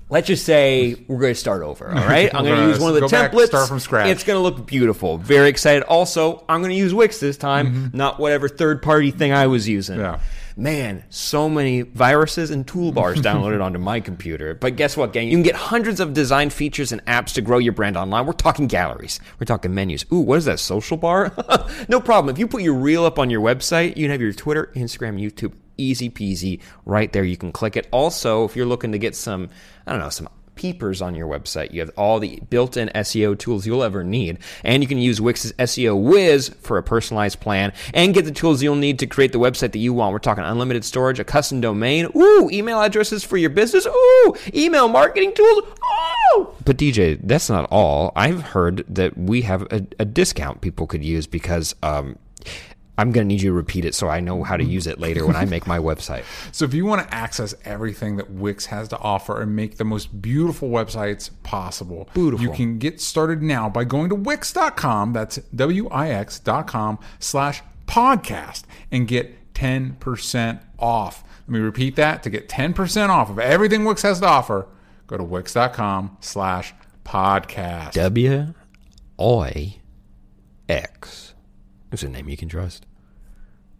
Let's 0.07 0.27
just 0.27 0.45
say 0.45 1.03
we're 1.07 1.19
going 1.19 1.33
to 1.33 1.39
start 1.39 1.63
over. 1.63 1.89
All 1.89 1.95
right, 1.95 2.29
I'm 2.35 2.45
going 2.45 2.61
to 2.61 2.67
use 2.67 2.79
one 2.79 2.89
of 2.89 2.93
the 2.95 3.01
go 3.01 3.09
back, 3.09 3.31
templates. 3.31 3.47
start 3.47 3.67
from 3.67 3.79
scratch. 3.79 4.07
It's 4.07 4.23
going 4.23 4.37
to 4.37 4.41
look 4.43 4.67
beautiful. 4.67 5.17
Very 5.17 5.49
excited. 5.49 5.81
Also, 5.81 6.45
I'm 6.47 6.61
going 6.61 6.69
to 6.69 6.77
use 6.77 6.93
Wix 6.93 7.19
this 7.19 7.37
time, 7.37 7.89
not 7.91 8.19
whatever 8.19 8.47
third 8.47 8.83
party 8.83 9.09
thing 9.09 9.33
I 9.33 9.47
was 9.47 9.67
using. 9.67 9.97
Yeah. 9.99 10.19
Man, 10.57 11.03
so 11.09 11.49
many 11.49 11.81
viruses 11.81 12.49
and 12.49 12.65
toolbars 12.65 13.15
downloaded 13.21 13.61
onto 13.61 13.77
my 13.77 13.99
computer. 13.99 14.55
But 14.55 14.77
guess 14.77 14.95
what, 14.95 15.11
gang? 15.11 15.27
You 15.27 15.35
can 15.35 15.43
get 15.43 15.55
hundreds 15.55 15.99
of 15.99 16.13
design 16.13 16.49
features 16.49 16.93
and 16.93 17.03
apps 17.05 17.33
to 17.33 17.41
grow 17.41 17.57
your 17.57 17.73
brand 17.73 17.97
online. 17.97 18.25
We're 18.25 18.33
talking 18.33 18.67
galleries. 18.67 19.19
We're 19.37 19.45
talking 19.45 19.73
menus. 19.73 20.05
Ooh, 20.13 20.19
what 20.19 20.37
is 20.37 20.45
that, 20.45 20.59
social 20.59 20.95
bar? 20.95 21.33
no 21.89 21.99
problem. 21.99 22.33
If 22.33 22.39
you 22.39 22.47
put 22.47 22.61
your 22.61 22.75
reel 22.75 23.03
up 23.03 23.19
on 23.19 23.29
your 23.29 23.41
website, 23.41 23.97
you 23.97 24.05
can 24.05 24.11
have 24.11 24.21
your 24.21 24.31
Twitter, 24.31 24.71
Instagram, 24.75 25.21
YouTube, 25.21 25.53
easy 25.77 26.09
peasy 26.09 26.61
right 26.85 27.11
there. 27.11 27.25
You 27.25 27.35
can 27.35 27.51
click 27.51 27.75
it. 27.75 27.87
Also, 27.91 28.45
if 28.45 28.55
you're 28.55 28.65
looking 28.65 28.93
to 28.93 28.97
get 28.97 29.13
some, 29.13 29.49
I 29.85 29.91
don't 29.91 29.99
know, 29.99 30.09
some 30.09 30.29
peepers 30.55 31.01
on 31.01 31.15
your 31.15 31.27
website. 31.27 31.71
You 31.71 31.81
have 31.81 31.91
all 31.97 32.19
the 32.19 32.39
built-in 32.49 32.89
SEO 32.89 33.37
tools 33.37 33.65
you'll 33.65 33.83
ever 33.83 34.03
need, 34.03 34.39
and 34.63 34.83
you 34.83 34.87
can 34.87 34.97
use 34.97 35.21
Wix's 35.21 35.53
SEO 35.53 36.01
Wiz 36.01 36.49
for 36.61 36.77
a 36.77 36.83
personalized 36.83 37.39
plan 37.39 37.73
and 37.93 38.13
get 38.13 38.25
the 38.25 38.31
tools 38.31 38.63
you'll 38.63 38.75
need 38.75 38.99
to 38.99 39.07
create 39.07 39.31
the 39.31 39.39
website 39.39 39.71
that 39.71 39.79
you 39.79 39.93
want. 39.93 40.13
We're 40.13 40.19
talking 40.19 40.43
unlimited 40.43 40.83
storage, 40.85 41.19
a 41.19 41.23
custom 41.23 41.61
domain, 41.61 42.07
ooh, 42.15 42.49
email 42.51 42.81
addresses 42.81 43.23
for 43.23 43.37
your 43.37 43.49
business, 43.49 43.85
ooh, 43.85 44.35
email 44.53 44.87
marketing 44.87 45.33
tools, 45.33 45.63
ooh. 46.37 46.47
But 46.63 46.77
DJ, 46.77 47.19
that's 47.21 47.49
not 47.49 47.67
all. 47.71 48.11
I've 48.15 48.41
heard 48.41 48.85
that 48.89 49.17
we 49.17 49.41
have 49.41 49.63
a, 49.71 49.85
a 49.99 50.05
discount 50.05 50.61
people 50.61 50.87
could 50.87 51.03
use 51.03 51.27
because 51.27 51.75
um, 51.83 52.17
I'm 52.97 53.11
going 53.11 53.27
to 53.27 53.33
need 53.33 53.41
you 53.41 53.49
to 53.49 53.53
repeat 53.55 53.83
it 53.85 53.93
so 53.93 54.07
I 54.07 54.19
know 54.21 54.43
how 54.43 54.55
to 54.57 54.63
use 54.63 54.87
it 54.87 54.99
later 54.99 55.25
when 55.27 55.35
I 55.35 55.45
make 55.45 55.67
my 55.67 55.79
website. 55.79 56.23
So 56.51 56.63
if 56.63 56.73
you 56.73 56.85
want 56.85 57.05
to 57.07 57.13
access 57.13 57.53
everything 57.65 58.15
that 58.17 58.29
Wix 58.31 58.67
has 58.67 58.87
to 58.89 58.97
offer 58.99 59.41
and 59.41 59.55
make 59.55 59.75
the 59.77 59.83
most 59.83 60.21
beautiful 60.21 60.69
websites 60.69 61.29
possible, 61.43 62.07
Beautiful. 62.13 62.45
you 62.45 62.51
can 62.53 62.77
get 62.77 63.01
started 63.01 63.41
now 63.41 63.67
by 63.69 63.83
going 63.83 64.09
to 64.09 64.15
Wix.com. 64.15 65.11
That's 65.13 65.37
W-I-X.com 65.53 66.99
slash 67.19 67.61
podcast 67.87 68.63
and 68.91 69.07
get 69.07 69.53
10% 69.53 70.61
off. 70.79 71.23
Let 71.47 71.49
me 71.49 71.59
repeat 71.59 71.95
that. 71.97 72.23
To 72.23 72.29
get 72.29 72.47
10% 72.49 73.09
off 73.09 73.29
of 73.29 73.39
everything 73.39 73.83
Wix 73.85 74.01
has 74.03 74.19
to 74.21 74.27
offer, 74.27 74.67
go 75.07 75.17
to 75.17 75.23
Wix.com 75.23 76.17
slash 76.21 76.73
podcast. 77.03 77.91
W 77.93 78.53
I 79.19 79.77
X. 80.67 81.34
It's 81.95 82.03
a 82.03 82.09
name 82.09 82.27
you 82.27 82.35
can 82.35 82.49
trust. 82.49 82.85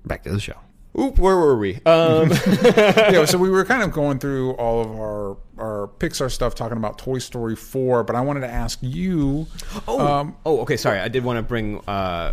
Back 0.06 0.24
to 0.24 0.32
the 0.32 0.40
show. 0.40 0.56
Oop, 0.98 1.20
where 1.20 1.36
were 1.36 1.58
we? 1.58 1.82
Um, 1.86 2.30
yeah, 2.64 3.26
so 3.26 3.38
we 3.38 3.50
were 3.50 3.66
kind 3.66 3.84
of 3.84 3.92
going 3.92 4.20
through 4.20 4.52
all 4.52 4.82
of 4.82 4.90
our 4.92 5.38
our 5.58 5.90
Pixar 6.00 6.32
stuff, 6.32 6.56
talking 6.56 6.78
about 6.78 6.98
Toy 6.98 7.20
Story 7.20 7.58
4, 7.58 8.06
but 8.06 8.16
I 8.16 8.22
wanted 8.22 8.40
to 8.40 8.48
ask 8.48 8.80
you. 8.82 9.48
oh, 9.86 10.34
oh, 10.46 10.62
okay. 10.62 10.78
Sorry, 10.78 10.98
I 10.98 11.10
did 11.10 11.26
want 11.26 11.36
to 11.36 11.44
bring 11.44 11.82
uh, 11.90 12.32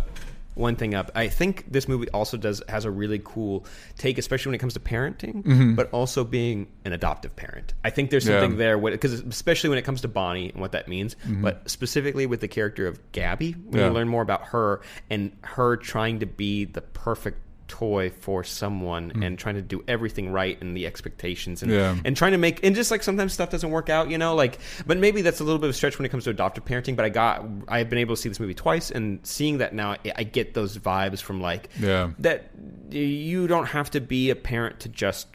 one 0.55 0.75
thing 0.75 0.93
up. 0.93 1.11
I 1.15 1.27
think 1.27 1.71
this 1.71 1.87
movie 1.87 2.09
also 2.09 2.37
does 2.37 2.61
has 2.69 2.85
a 2.85 2.91
really 2.91 3.19
cool 3.23 3.65
take, 3.97 4.17
especially 4.17 4.49
when 4.51 4.55
it 4.55 4.59
comes 4.59 4.73
to 4.73 4.79
parenting, 4.79 5.43
mm-hmm. 5.43 5.75
but 5.75 5.89
also 5.91 6.23
being 6.23 6.67
an 6.85 6.93
adoptive 6.93 7.35
parent. 7.35 7.73
I 7.83 7.89
think 7.89 8.09
there's 8.09 8.27
Yeah. 8.27 8.39
something 8.39 8.57
there 8.57 8.77
because 8.77 9.13
especially 9.13 9.69
when 9.69 9.77
it 9.79 9.83
comes 9.83 10.01
to 10.01 10.07
Bonnie 10.07 10.49
and 10.49 10.61
what 10.61 10.71
that 10.73 10.87
means, 10.87 11.15
mm-hmm. 11.15 11.41
but 11.41 11.69
specifically 11.69 12.25
with 12.25 12.41
the 12.41 12.47
character 12.47 12.87
of 12.87 12.99
Gabby, 13.11 13.53
when 13.53 13.79
Yeah. 13.79 13.87
you 13.87 13.93
learn 13.93 14.07
more 14.07 14.21
about 14.21 14.45
her 14.47 14.81
and 15.09 15.35
her 15.43 15.77
trying 15.77 16.19
to 16.19 16.25
be 16.25 16.65
the 16.65 16.81
perfect 16.81 17.42
toy 17.67 18.09
for 18.09 18.43
someone 18.43 19.09
hmm. 19.09 19.23
and 19.23 19.39
trying 19.39 19.55
to 19.55 19.61
do 19.61 19.83
everything 19.87 20.31
right 20.31 20.59
and 20.61 20.75
the 20.75 20.85
expectations 20.85 21.63
and 21.63 21.71
Yeah. 21.71 21.95
and 22.05 22.15
trying 22.15 22.33
to 22.33 22.37
make 22.37 22.63
and 22.63 22.75
just 22.75 22.91
like 22.91 23.03
sometimes 23.03 23.33
stuff 23.33 23.49
doesn't 23.49 23.69
work 23.71 23.89
out, 23.89 24.09
you 24.09 24.17
know, 24.17 24.35
like 24.35 24.59
but 24.85 24.97
maybe 24.97 25.21
that's 25.21 25.39
a 25.39 25.43
little 25.43 25.59
bit 25.59 25.65
of 25.65 25.71
a 25.71 25.73
stretch 25.73 25.97
when 25.97 26.05
it 26.05 26.09
comes 26.09 26.25
to 26.25 26.29
adoptive 26.29 26.65
parenting. 26.65 26.95
But 26.95 27.05
I 27.05 27.09
got 27.09 27.45
I've 27.67 27.89
been 27.89 27.99
able 27.99 28.15
to 28.15 28.21
see 28.21 28.29
this 28.29 28.39
movie 28.39 28.53
twice 28.53 28.91
and 28.91 29.19
seeing 29.23 29.59
that 29.59 29.73
now, 29.73 29.95
I- 30.15 30.23
get 30.23 30.53
those 30.53 30.77
vibes 30.77 31.21
from 31.21 31.41
like 31.41 31.69
Yeah. 31.79 32.11
that 32.19 32.49
you 32.89 33.47
don't 33.47 33.67
have 33.67 33.91
to 33.91 34.01
be 34.01 34.29
a 34.29 34.35
parent 34.35 34.79
to 34.81 34.89
just 34.89 35.27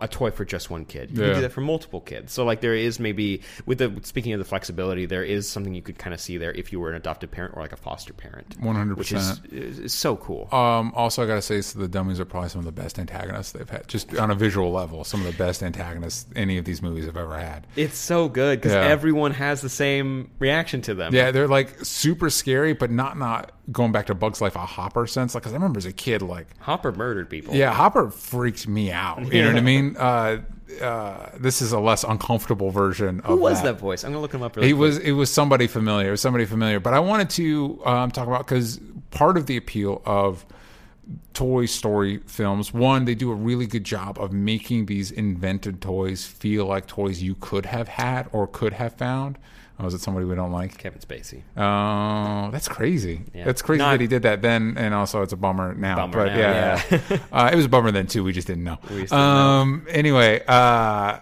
a 0.00 0.08
toy 0.08 0.30
for 0.30 0.44
just 0.44 0.70
one 0.70 0.84
kid. 0.84 1.10
You 1.12 1.20
Yeah. 1.22 1.26
can 1.28 1.34
do 1.36 1.40
that 1.42 1.52
for 1.52 1.60
multiple 1.62 2.00
kids. 2.00 2.32
So 2.32 2.44
like 2.44 2.60
there 2.60 2.74
is 2.74 3.00
maybe 3.00 3.40
with 3.66 3.78
the 3.78 3.92
speaking 4.02 4.32
of 4.32 4.38
the 4.38 4.44
flexibility, 4.44 5.06
there 5.06 5.24
is 5.24 5.48
something 5.48 5.74
you 5.74 5.82
could 5.82 5.98
kind 5.98 6.12
of 6.12 6.20
see 6.20 6.36
there 6.38 6.52
if 6.52 6.72
you 6.72 6.80
were 6.80 6.90
an 6.90 6.96
adopted 6.96 7.30
parent 7.30 7.54
or 7.56 7.62
like 7.62 7.72
a 7.72 7.76
foster 7.76 8.12
parent. 8.12 8.56
100%. 8.60 8.96
which 8.96 9.12
is, 9.12 9.40
is, 9.50 9.92
so 9.94 10.16
cool. 10.16 10.48
Um, 10.54 10.92
also, 10.94 11.22
I 11.22 11.26
got 11.26 11.36
to 11.36 11.42
say, 11.42 11.60
so 11.62 11.78
the 11.78 11.88
dummies 11.88 12.20
are 12.20 12.24
probably 12.24 12.50
some 12.50 12.58
of 12.58 12.64
the 12.64 12.72
best 12.72 12.98
antagonists 12.98 13.52
they've 13.52 13.68
had. 13.68 13.88
Just 13.88 14.14
on 14.16 14.30
a 14.30 14.34
visual 14.34 14.70
level, 14.72 15.04
some 15.04 15.20
of 15.24 15.26
the 15.26 15.38
best 15.38 15.62
antagonists 15.62 16.26
any 16.36 16.58
of 16.58 16.64
these 16.64 16.82
movies 16.82 17.06
have 17.06 17.16
ever 17.16 17.38
had. 17.38 17.66
it's 17.76 17.96
so 17.98 18.28
good 18.28 18.60
because 18.60 18.72
Yeah. 18.72 18.80
everyone 18.86 19.32
has 19.32 19.60
the 19.60 19.68
same 19.68 20.30
reaction 20.38 20.82
to 20.82 20.94
them. 20.94 21.14
Yeah, 21.14 21.30
they're 21.30 21.48
like 21.48 21.84
super 21.84 22.28
scary, 22.30 22.72
but 22.74 22.90
not 22.90 23.16
not 23.18 23.52
going 23.70 23.92
back 23.92 24.06
to 24.06 24.14
Bugs 24.14 24.40
Life 24.40 24.56
a 24.56 24.60
Hopper 24.66 25.06
sense. 25.06 25.34
Like, 25.34 25.44
'cause 25.44 25.52
I 25.52 25.56
remember 25.56 25.78
as 25.78 25.86
a 25.86 25.92
kid, 25.92 26.20
like, 26.22 26.46
Hopper 26.60 26.90
murdered 26.92 27.30
people. 27.30 27.54
yeah, 27.54 27.72
Hopper 27.72 28.10
freaked 28.10 28.66
me 28.66 28.90
out. 28.90 29.32
You 29.32 29.42
know 29.42 29.48
what 29.48 29.56
I 29.56 29.60
mean? 29.60 29.96
Uh, 29.96 30.38
uh, 30.82 31.30
this 31.38 31.62
is 31.62 31.70
a 31.72 31.78
less 31.78 32.02
uncomfortable 32.02 32.70
version 32.70 33.20
of 33.20 33.26
Who 33.26 33.36
was 33.36 33.62
that 33.62 33.78
voice? 33.78 34.02
I'm 34.04 34.10
gonna 34.10 34.22
look 34.22 34.34
him 34.34 34.42
up. 34.42 34.56
Really 34.56 34.68
He 34.68 34.72
quick. 34.74 34.80
was 34.80 34.98
it 34.98 35.12
was 35.12 35.30
somebody 35.30 35.66
familiar, 35.66 36.08
it 36.08 36.12
was 36.12 36.20
somebody 36.22 36.44
familiar. 36.46 36.80
But 36.80 36.94
I 36.94 36.98
wanted 36.98 37.30
to 37.30 37.80
um, 37.84 38.10
talk 38.10 38.26
about 38.26 38.46
because 38.46 38.80
part 39.10 39.36
of 39.36 39.46
the 39.46 39.56
appeal 39.58 40.00
of 40.06 40.44
Toy 41.34 41.66
Story 41.66 42.20
films, 42.26 42.72
one, 42.72 43.04
they 43.04 43.14
do 43.14 43.30
a 43.30 43.34
really 43.34 43.66
good 43.66 43.84
job 43.84 44.18
of 44.18 44.32
making 44.32 44.86
these 44.86 45.10
invented 45.10 45.80
toys 45.80 46.24
feel 46.24 46.66
like 46.66 46.86
toys 46.86 47.22
you 47.22 47.34
could 47.34 47.66
have 47.66 47.88
had 47.88 48.28
or 48.32 48.46
could 48.46 48.72
have 48.74 48.94
found. 48.94 49.38
Oh, 49.78 49.86
is 49.86 49.94
it 49.94 50.00
somebody 50.00 50.26
we 50.26 50.34
don't 50.34 50.52
like? 50.52 50.78
Kevin 50.78 51.00
Spacey. 51.00 51.42
Oh, 51.56 52.50
that's 52.50 52.68
crazy. 52.68 53.22
Yeah. 53.34 53.44
That's 53.44 53.62
crazy 53.62 53.78
Not- 53.78 53.92
that 53.92 54.00
he 54.00 54.06
did 54.06 54.22
that 54.22 54.42
then, 54.42 54.74
and 54.76 54.94
also 54.94 55.22
it's 55.22 55.32
a 55.32 55.36
bummer 55.36 55.74
now. 55.74 55.96
Bummer 55.96 56.12
but 56.12 56.26
now, 56.26 56.38
yeah, 56.38 56.82
yeah. 56.90 57.18
uh, 57.32 57.50
it 57.52 57.56
was 57.56 57.64
a 57.64 57.68
bummer 57.68 57.90
then 57.90 58.06
too. 58.06 58.22
We 58.22 58.32
just 58.32 58.46
didn't 58.46 58.64
know. 58.64 58.78
Didn't 58.88 59.12
um. 59.12 59.86
Anyway, 59.88 60.42
uh, 60.46 61.20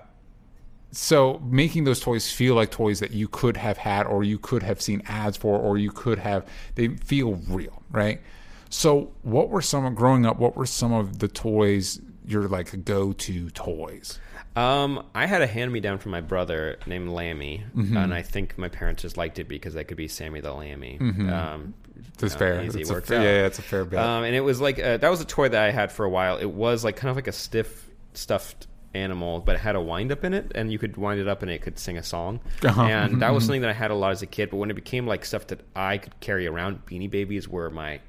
so 0.92 1.40
making 1.44 1.84
those 1.84 2.00
toys 2.00 2.30
feel 2.30 2.54
like 2.54 2.70
toys 2.70 3.00
that 3.00 3.12
you 3.12 3.28
could 3.28 3.56
have 3.56 3.78
had, 3.78 4.06
or 4.06 4.24
you 4.24 4.38
could 4.38 4.62
have 4.62 4.80
seen 4.82 5.02
ads 5.06 5.36
for, 5.36 5.58
or 5.58 5.78
you 5.78 5.90
could 5.90 6.18
have, 6.18 6.46
they 6.74 6.88
feel 6.88 7.36
real, 7.48 7.82
right? 7.90 8.20
So, 8.68 9.12
what 9.22 9.50
were 9.50 9.62
some 9.62 9.84
of 9.84 9.94
growing 9.94 10.26
up? 10.26 10.38
What 10.38 10.56
were 10.56 10.66
some 10.66 10.92
of 10.92 11.18
the 11.18 11.28
toys 11.28 12.00
your 12.26 12.48
like 12.48 12.84
go-to 12.84 13.50
toys? 13.50 14.18
Um, 14.60 15.04
I 15.14 15.26
had 15.26 15.42
a 15.42 15.46
hand 15.46 15.72
me 15.72 15.80
down 15.80 15.98
from 15.98 16.12
my 16.12 16.20
brother 16.20 16.78
named 16.86 17.08
Lammy, 17.08 17.64
Mm-hmm. 17.76 17.96
and 17.96 18.12
I 18.14 18.22
think 18.22 18.58
my 18.58 18.68
parents 18.68 19.02
just 19.02 19.16
liked 19.16 19.38
it 19.38 19.48
because 19.48 19.76
I 19.76 19.82
could 19.84 19.96
be 19.96 20.08
Sammy 20.08 20.40
the 20.40 20.52
Lammy. 20.52 20.98
Um, 21.00 21.74
That's 22.18 22.34
uh, 22.34 22.36
Mm-hmm. 22.36 22.38
fair. 22.38 22.64
Easy 22.64 22.80
It's 22.82 22.90
works 22.90 23.08
fair- 23.08 23.18
out. 23.20 23.24
yeah, 23.24 23.46
it's 23.46 23.58
a 23.58 23.62
fair 23.62 23.84
bet. 23.84 24.04
Um, 24.04 24.24
and 24.24 24.34
it 24.34 24.40
was 24.40 24.60
like 24.60 24.78
uh 24.78 24.96
that 24.98 25.08
was 25.10 25.20
a 25.20 25.24
toy 25.24 25.48
that 25.48 25.62
I 25.62 25.70
had 25.70 25.90
for 25.92 26.04
a 26.04 26.10
while. 26.10 26.36
It 26.38 26.50
was 26.50 26.84
like 26.84 26.96
kind 26.96 27.10
of 27.10 27.16
like 27.16 27.26
a 27.28 27.32
stiff 27.32 27.88
stuffed 28.14 28.66
animal, 28.92 29.38
but 29.40 29.54
it 29.54 29.60
had 29.60 29.76
a 29.76 29.80
wind 29.80 30.10
up 30.10 30.24
in 30.24 30.34
it, 30.34 30.50
and 30.54 30.72
you 30.72 30.78
could 30.78 30.96
wind 30.96 31.20
it 31.20 31.28
up 31.28 31.42
and 31.42 31.50
it 31.50 31.62
could 31.62 31.78
sing 31.78 31.96
a 31.96 32.02
song. 32.02 32.40
Uh-huh. 32.64 32.82
And 32.82 33.22
that 33.22 33.32
was 33.32 33.44
something 33.44 33.60
that 33.60 33.70
I 33.70 33.74
had 33.74 33.90
a 33.90 33.94
lot 33.94 34.10
as 34.12 34.20
a 34.22 34.26
kid. 34.26 34.50
But 34.50 34.56
when 34.56 34.70
it 34.70 34.74
became 34.74 35.06
like 35.06 35.24
stuff 35.24 35.46
that 35.48 35.60
I 35.76 35.98
could 35.98 36.18
carry 36.20 36.46
around, 36.48 36.84
Beanie 36.86 37.08
Babies 37.10 37.48
were 37.48 37.70
my 37.70 38.00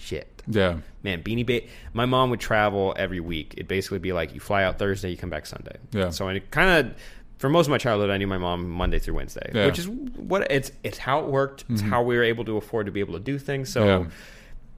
shit 0.00 0.42
Yeah. 0.48 0.78
man, 1.02 1.22
Beanie 1.22 1.44
Baby. 1.46 1.68
My 1.92 2.06
mom 2.06 2.30
would 2.30 2.40
travel 2.40 2.94
every 2.96 3.20
week. 3.20 3.54
It'd 3.56 3.68
basically 3.68 3.98
be 3.98 4.12
like 4.12 4.34
you 4.34 4.40
fly 4.40 4.64
out 4.64 4.78
Thursday, 4.78 5.10
you 5.10 5.16
come 5.16 5.30
back 5.30 5.46
Sunday. 5.46 5.76
Yeah. 5.92 6.10
So 6.10 6.28
I 6.28 6.38
kind 6.50 6.86
of, 6.88 6.96
for 7.38 7.48
most 7.48 7.66
of 7.66 7.70
my 7.70 7.78
childhood, 7.78 8.10
I 8.10 8.16
knew 8.16 8.26
my 8.26 8.38
mom 8.38 8.68
Monday 8.68 8.98
through 8.98 9.14
Wednesday, 9.14 9.50
Yeah. 9.54 9.66
which 9.66 9.78
is 9.78 9.88
what 9.88 10.50
it's 10.50 10.72
it's 10.82 10.98
how 10.98 11.20
it 11.20 11.26
worked. 11.26 11.64
It's 11.68 11.82
how 11.82 12.02
we 12.02 12.16
were 12.16 12.24
able 12.24 12.44
to 12.46 12.56
afford 12.56 12.86
to 12.86 12.92
be 12.92 13.00
able 13.00 13.14
to 13.14 13.20
do 13.20 13.38
things. 13.38 13.72
So. 13.72 13.84
Yeah. 13.84 14.06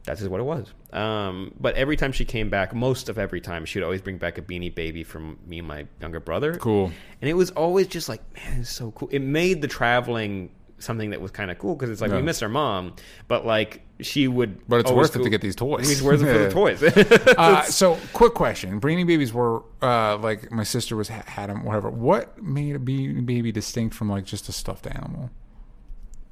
That's 0.04 0.18
just 0.18 0.32
what 0.32 0.40
it 0.40 0.42
was. 0.42 0.66
Um, 0.92 1.54
but 1.60 1.76
every 1.76 1.96
time 1.96 2.10
she 2.10 2.24
came 2.24 2.50
back, 2.50 2.74
most 2.74 3.08
of 3.08 3.18
every 3.18 3.40
time, 3.40 3.64
she 3.64 3.78
would 3.78 3.84
always 3.84 4.00
bring 4.02 4.18
back 4.18 4.36
a 4.36 4.42
beanie 4.42 4.74
baby 4.74 5.04
from 5.04 5.38
me 5.46 5.60
and 5.60 5.68
my 5.68 5.86
younger 6.00 6.18
brother. 6.18 6.56
Cool. 6.56 6.90
And 7.20 7.30
it 7.30 7.34
was 7.34 7.52
always 7.52 7.86
just 7.86 8.08
like, 8.08 8.20
man, 8.34 8.62
it's 8.62 8.68
so 8.70 8.90
cool. 8.90 9.08
It 9.12 9.20
made 9.20 9.62
the 9.62 9.68
traveling 9.68 10.50
something 10.82 11.10
that 11.10 11.20
was 11.20 11.30
kind 11.30 11.50
of 11.50 11.58
cool 11.58 11.74
because 11.74 11.90
it's 11.90 12.00
like 12.00 12.10
Yeah. 12.10 12.16
we 12.18 12.22
miss 12.22 12.42
our 12.42 12.48
mom, 12.48 12.94
but 13.28 13.46
like 13.46 13.82
she 14.00 14.26
would. 14.28 14.66
But 14.68 14.80
it's 14.80 14.90
always 14.90 15.08
worth 15.08 15.16
it 15.16 15.22
to 15.24 15.30
get 15.30 15.40
these 15.40 15.56
toys. 15.56 15.90
It's 15.90 16.02
worth 16.02 16.22
it 16.22 16.32
for 16.32 16.38
the 16.38 16.50
toys. 17.20 17.34
Uh, 17.38 17.62
so, 17.64 17.98
quick 18.12 18.34
question: 18.34 18.80
Beanie 18.80 19.06
Babies 19.06 19.32
were 19.32 19.62
uh, 19.80 20.16
like 20.18 20.50
my 20.50 20.64
sister 20.64 20.96
was 20.96 21.08
had 21.08 21.48
them, 21.48 21.64
whatever. 21.64 21.88
What 21.90 22.42
made 22.42 22.76
a 22.76 22.78
Beanie 22.78 23.24
Baby 23.24 23.52
distinct 23.52 23.94
from 23.94 24.08
like 24.10 24.24
just 24.24 24.48
a 24.48 24.52
stuffed 24.52 24.86
animal? 24.86 25.30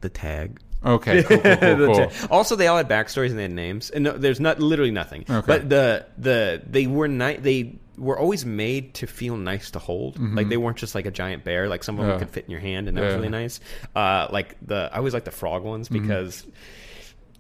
the 0.01 0.09
tag. 0.09 0.59
Okay, 0.83 1.23
cool, 1.23 1.37
cool, 1.39 1.57
cool, 1.59 1.77
The 1.77 1.87
cool. 1.87 1.95
ta- 2.09 2.27
Also, 2.31 2.57
they 2.57 2.67
all 2.69 2.79
had 2.79 2.89
backstories 2.89 3.29
and 3.29 3.39
they 3.39 3.43
had 3.43 3.53
names. 3.53 3.91
And 3.91 4.05
no, 4.05 4.13
there's 4.17 4.41
not 4.41 4.59
literally 4.61 4.91
nothing. 4.91 5.27
Okay. 5.29 5.47
But 5.47 5.69
the 5.69 6.07
the 6.17 6.63
they 6.67 6.87
were 6.87 7.07
ni- 7.07 7.37
they 7.37 7.79
were 8.01 8.19
always 8.19 8.45
made 8.47 8.95
to 8.95 9.07
feel 9.07 9.37
nice 9.37 9.71
to 9.73 9.79
hold. 9.79 10.19
Like 10.19 10.49
they 10.49 10.57
weren't 10.57 10.79
just 10.79 10.95
like 10.95 11.07
a 11.07 11.11
giant 11.11 11.45
bear. 11.45 11.69
Like 11.69 11.85
some 11.85 11.97
of 11.99 12.07
them 12.07 12.11
Mm-hmm. 12.11 12.21
Yeah. 12.21 12.25
could 12.27 12.35
fit 12.35 12.45
in 12.47 12.51
your 12.51 12.61
hand, 12.61 12.89
and 12.89 12.97
that 12.97 13.05
was 13.05 13.15
really 13.15 13.29
nice. 13.29 13.61
Uh, 13.95 14.27
like 14.33 14.57
the 14.63 14.89
I 14.93 14.97
always 14.97 15.15
like 15.15 15.25
the 15.25 15.31
frog 15.31 15.63
ones 15.63 15.89
Mm-hmm. 15.89 16.09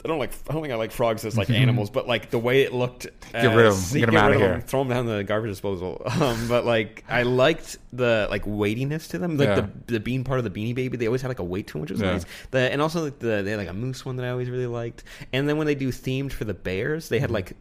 Because. 0.02 0.04
I 0.04 0.08
don't 0.08 0.18
like. 0.18 0.32
I 0.48 0.52
don't 0.52 0.62
think 0.62 0.72
I 0.72 0.76
like 0.76 0.92
frogs 0.92 1.24
as 1.24 1.36
like 1.36 1.48
mm-hmm. 1.48 1.62
animals, 1.62 1.90
but 1.90 2.06
like 2.06 2.30
the 2.30 2.38
way 2.38 2.62
it 2.62 2.72
looked. 2.72 3.06
Get 3.32 3.44
rid 3.44 3.44
of 3.44 3.58
'em. 3.58 3.66
as- 3.66 3.92
Get 3.92 4.08
'em 4.08 4.16
outta 4.16 4.26
out 4.26 4.32
of 4.32 4.38
here. 4.40 4.52
'em, 4.54 4.60
throw 4.62 4.80
them 4.84 4.88
down 4.88 5.06
the 5.06 5.24
garbage 5.24 5.50
disposal. 5.50 6.02
Um, 6.20 6.48
but 6.48 6.66
like 6.66 7.02
I 7.08 7.22
liked 7.22 7.78
the 7.92 8.28
like 8.30 8.42
weightiness 8.46 9.08
to 9.08 9.18
them, 9.18 9.36
like 9.38 9.48
Yeah. 9.48 9.54
the 9.86 9.94
the 9.94 10.00
bean 10.00 10.22
part 10.22 10.38
of 10.38 10.44
the 10.44 10.50
Beanie 10.50 10.74
Baby. 10.74 10.96
They 10.96 11.06
always 11.06 11.22
had 11.22 11.28
like 11.28 11.38
a 11.38 11.44
weight 11.44 11.66
to 11.68 11.72
them, 11.74 11.82
which 11.82 11.90
was 11.90 12.00
Yeah. 12.00 12.12
nice. 12.12 12.24
The 12.50 12.58
and 12.58 12.82
also 12.82 13.04
like 13.04 13.18
the 13.18 13.42
they 13.42 13.50
had 13.50 13.58
like 13.58 13.68
a 13.68 13.72
moose 13.72 14.04
one 14.04 14.16
that 14.16 14.26
I 14.26 14.30
always 14.30 14.50
really 14.50 14.66
liked. 14.66 15.04
And 15.32 15.48
then 15.48 15.56
when 15.56 15.66
they 15.66 15.74
do 15.74 15.88
themed 15.88 16.32
for 16.32 16.44
the 16.44 16.54
bears, 16.54 17.08
they 17.08 17.18
had 17.18 17.28
mm-hmm. 17.28 17.34
like 17.34 17.52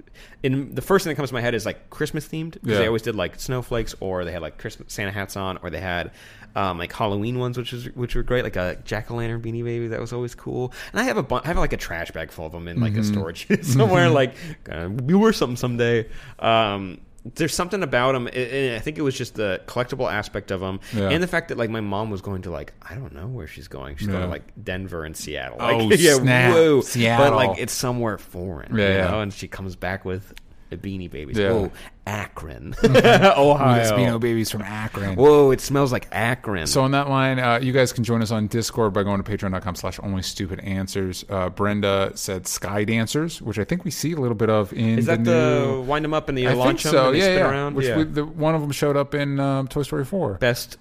in 0.44 0.76
the 0.76 0.82
first 0.82 1.04
thing 1.04 1.12
that 1.12 1.16
comes 1.16 1.30
to 1.30 1.36
my 1.36 1.42
head 1.42 1.56
is 1.56 1.66
like 1.66 1.90
Christmas 1.90 2.28
themed 2.28 2.54
because 2.54 2.70
Yeah. 2.72 2.78
they 2.80 2.88
always 2.88 3.02
did 3.02 3.16
like 3.16 3.40
snowflakes 3.40 3.96
or 4.00 4.26
they 4.26 4.32
had 4.32 4.42
like 4.42 4.58
Christmas 4.58 4.92
Santa 4.94 5.12
hats 5.12 5.36
on 5.38 5.58
or 5.64 5.70
they 5.70 5.80
had 5.80 6.12
um, 6.56 6.78
like 6.78 6.92
Halloween 6.94 7.40
ones, 7.40 7.58
which 7.58 7.72
was 7.72 7.86
which 7.96 8.16
were 8.16 8.24
great, 8.24 8.44
like 8.44 8.56
a 8.56 8.78
jack 8.86 9.10
o' 9.12 9.16
lantern 9.16 9.42
beanie 9.42 9.64
baby 9.64 9.88
that 9.90 10.00
was 10.00 10.14
always 10.14 10.36
cool. 10.36 10.74
And 10.92 11.00
I 11.00 11.04
have 11.04 11.18
a 11.18 11.24
bu- 11.24 11.42
I 11.44 11.48
have 11.48 11.58
like 11.58 11.74
a 11.74 11.78
trash 11.78 12.12
bag 12.12 12.32
full 12.32 12.46
of 12.48 12.52
them 12.52 12.68
in 12.68 12.80
like 12.80 12.92
Mm-hmm. 12.94 13.02
a 13.02 13.04
storage 13.04 13.48
somewhere. 13.66 14.10
Like 14.10 14.34
uh, 14.72 14.90
we 15.04 15.14
were 15.16 15.34
something 15.34 15.56
someday. 15.58 16.08
Um, 16.40 17.02
there's 17.36 17.54
something 17.54 17.84
about 17.84 18.14
them. 18.14 18.28
And 18.28 18.76
I 18.76 18.80
think 18.80 18.98
it 18.98 19.02
was 19.02 19.16
just 19.16 19.36
the 19.36 19.62
collectible 19.68 20.12
aspect 20.12 20.52
of 20.52 20.62
them, 20.62 20.80
Yeah. 20.94 21.10
and 21.10 21.22
the 21.22 21.28
fact 21.28 21.50
that 21.50 21.58
like 21.58 21.70
my 21.70 21.82
mom 21.82 22.10
was 22.10 22.22
going 22.22 22.44
to 22.44 22.50
like 22.52 22.74
I 22.82 22.96
don't 22.96 23.14
know 23.14 23.28
where 23.28 23.46
she's 23.46 23.68
going. 23.68 23.98
She's 23.98 24.08
going 24.08 24.22
to 24.22 24.28
like 24.28 24.44
Denver 24.64 25.04
and 25.04 25.16
Seattle. 25.16 25.58
Oh, 25.60 25.78
Like, 25.86 26.00
yeah, 26.00 26.16
snap. 26.16 26.54
whoa. 26.54 26.82
But 26.82 27.34
like 27.34 27.60
it's 27.60 27.74
somewhere 27.74 28.18
foreign, 28.18 28.76
Yeah, 28.76 28.88
you 28.88 28.94
yeah. 28.96 29.22
And 29.22 29.34
she 29.34 29.48
comes 29.48 29.76
back 29.76 30.06
with 30.06 30.34
a 30.72 30.78
beanie 30.78 31.10
babies. 31.10 31.38
Yeah. 31.38 31.52
Whoa, 31.52 31.72
Akron, 32.06 32.76
Ohio. 32.84 33.84
Espino 33.84 34.20
babies 34.20 34.50
from 34.50 34.62
Akron. 34.62 35.16
Whoa, 35.16 35.52
it 35.52 35.62
smells 35.62 35.92
like 35.92 36.08
Akron. 36.12 36.68
So 36.68 36.82
on 36.82 36.92
that 36.92 37.10
line, 37.10 37.40
uh, 37.40 37.60
you 37.62 37.72
guys 37.74 37.92
can 37.94 38.04
join 38.04 38.22
us 38.22 38.32
on 38.32 38.48
Discord 38.48 38.94
by 38.94 39.04
going 39.04 39.22
to 39.22 39.30
patreon.com 39.30 39.76
slash 39.76 40.00
only 40.02 40.22
stupid 40.22 40.60
answers. 40.60 41.26
Uh, 41.30 41.50
Brenda 41.50 42.12
said 42.16 42.48
Sky 42.48 42.84
Dancers, 42.84 43.42
which 43.42 43.60
I 43.60 43.64
think 43.64 43.86
we 43.86 43.92
see 43.92 44.14
a 44.14 44.18
little 44.18 44.36
bit 44.36 44.50
of 44.50 44.74
in 44.74 45.00
is 45.00 45.06
that 45.08 45.24
the, 45.24 45.32
the, 45.32 45.66
new... 45.66 45.82
wind 45.82 46.06
them 46.06 46.14
up 46.14 46.30
and 46.30 46.38
the 46.38 46.48
I 46.48 46.52
think 46.52 46.60
launch 46.60 46.84
them 46.84 46.92
so, 46.92 47.06
and 47.08 47.16
they 47.16 47.20
yeah, 47.20 47.26
spin 47.26 47.38
yeah. 47.38 47.50
around? 47.50 47.76
Which 47.76 47.88
yeah. 47.88 47.98
we, 47.98 48.04
the, 48.04 48.26
one 48.26 48.56
of 48.56 48.62
them 48.62 48.72
showed 48.72 48.98
up 48.98 49.14
in 49.14 49.40
um, 49.40 49.68
Toy 49.68 49.84
Story 49.84 50.06
4. 50.06 50.36
Best 50.36 50.78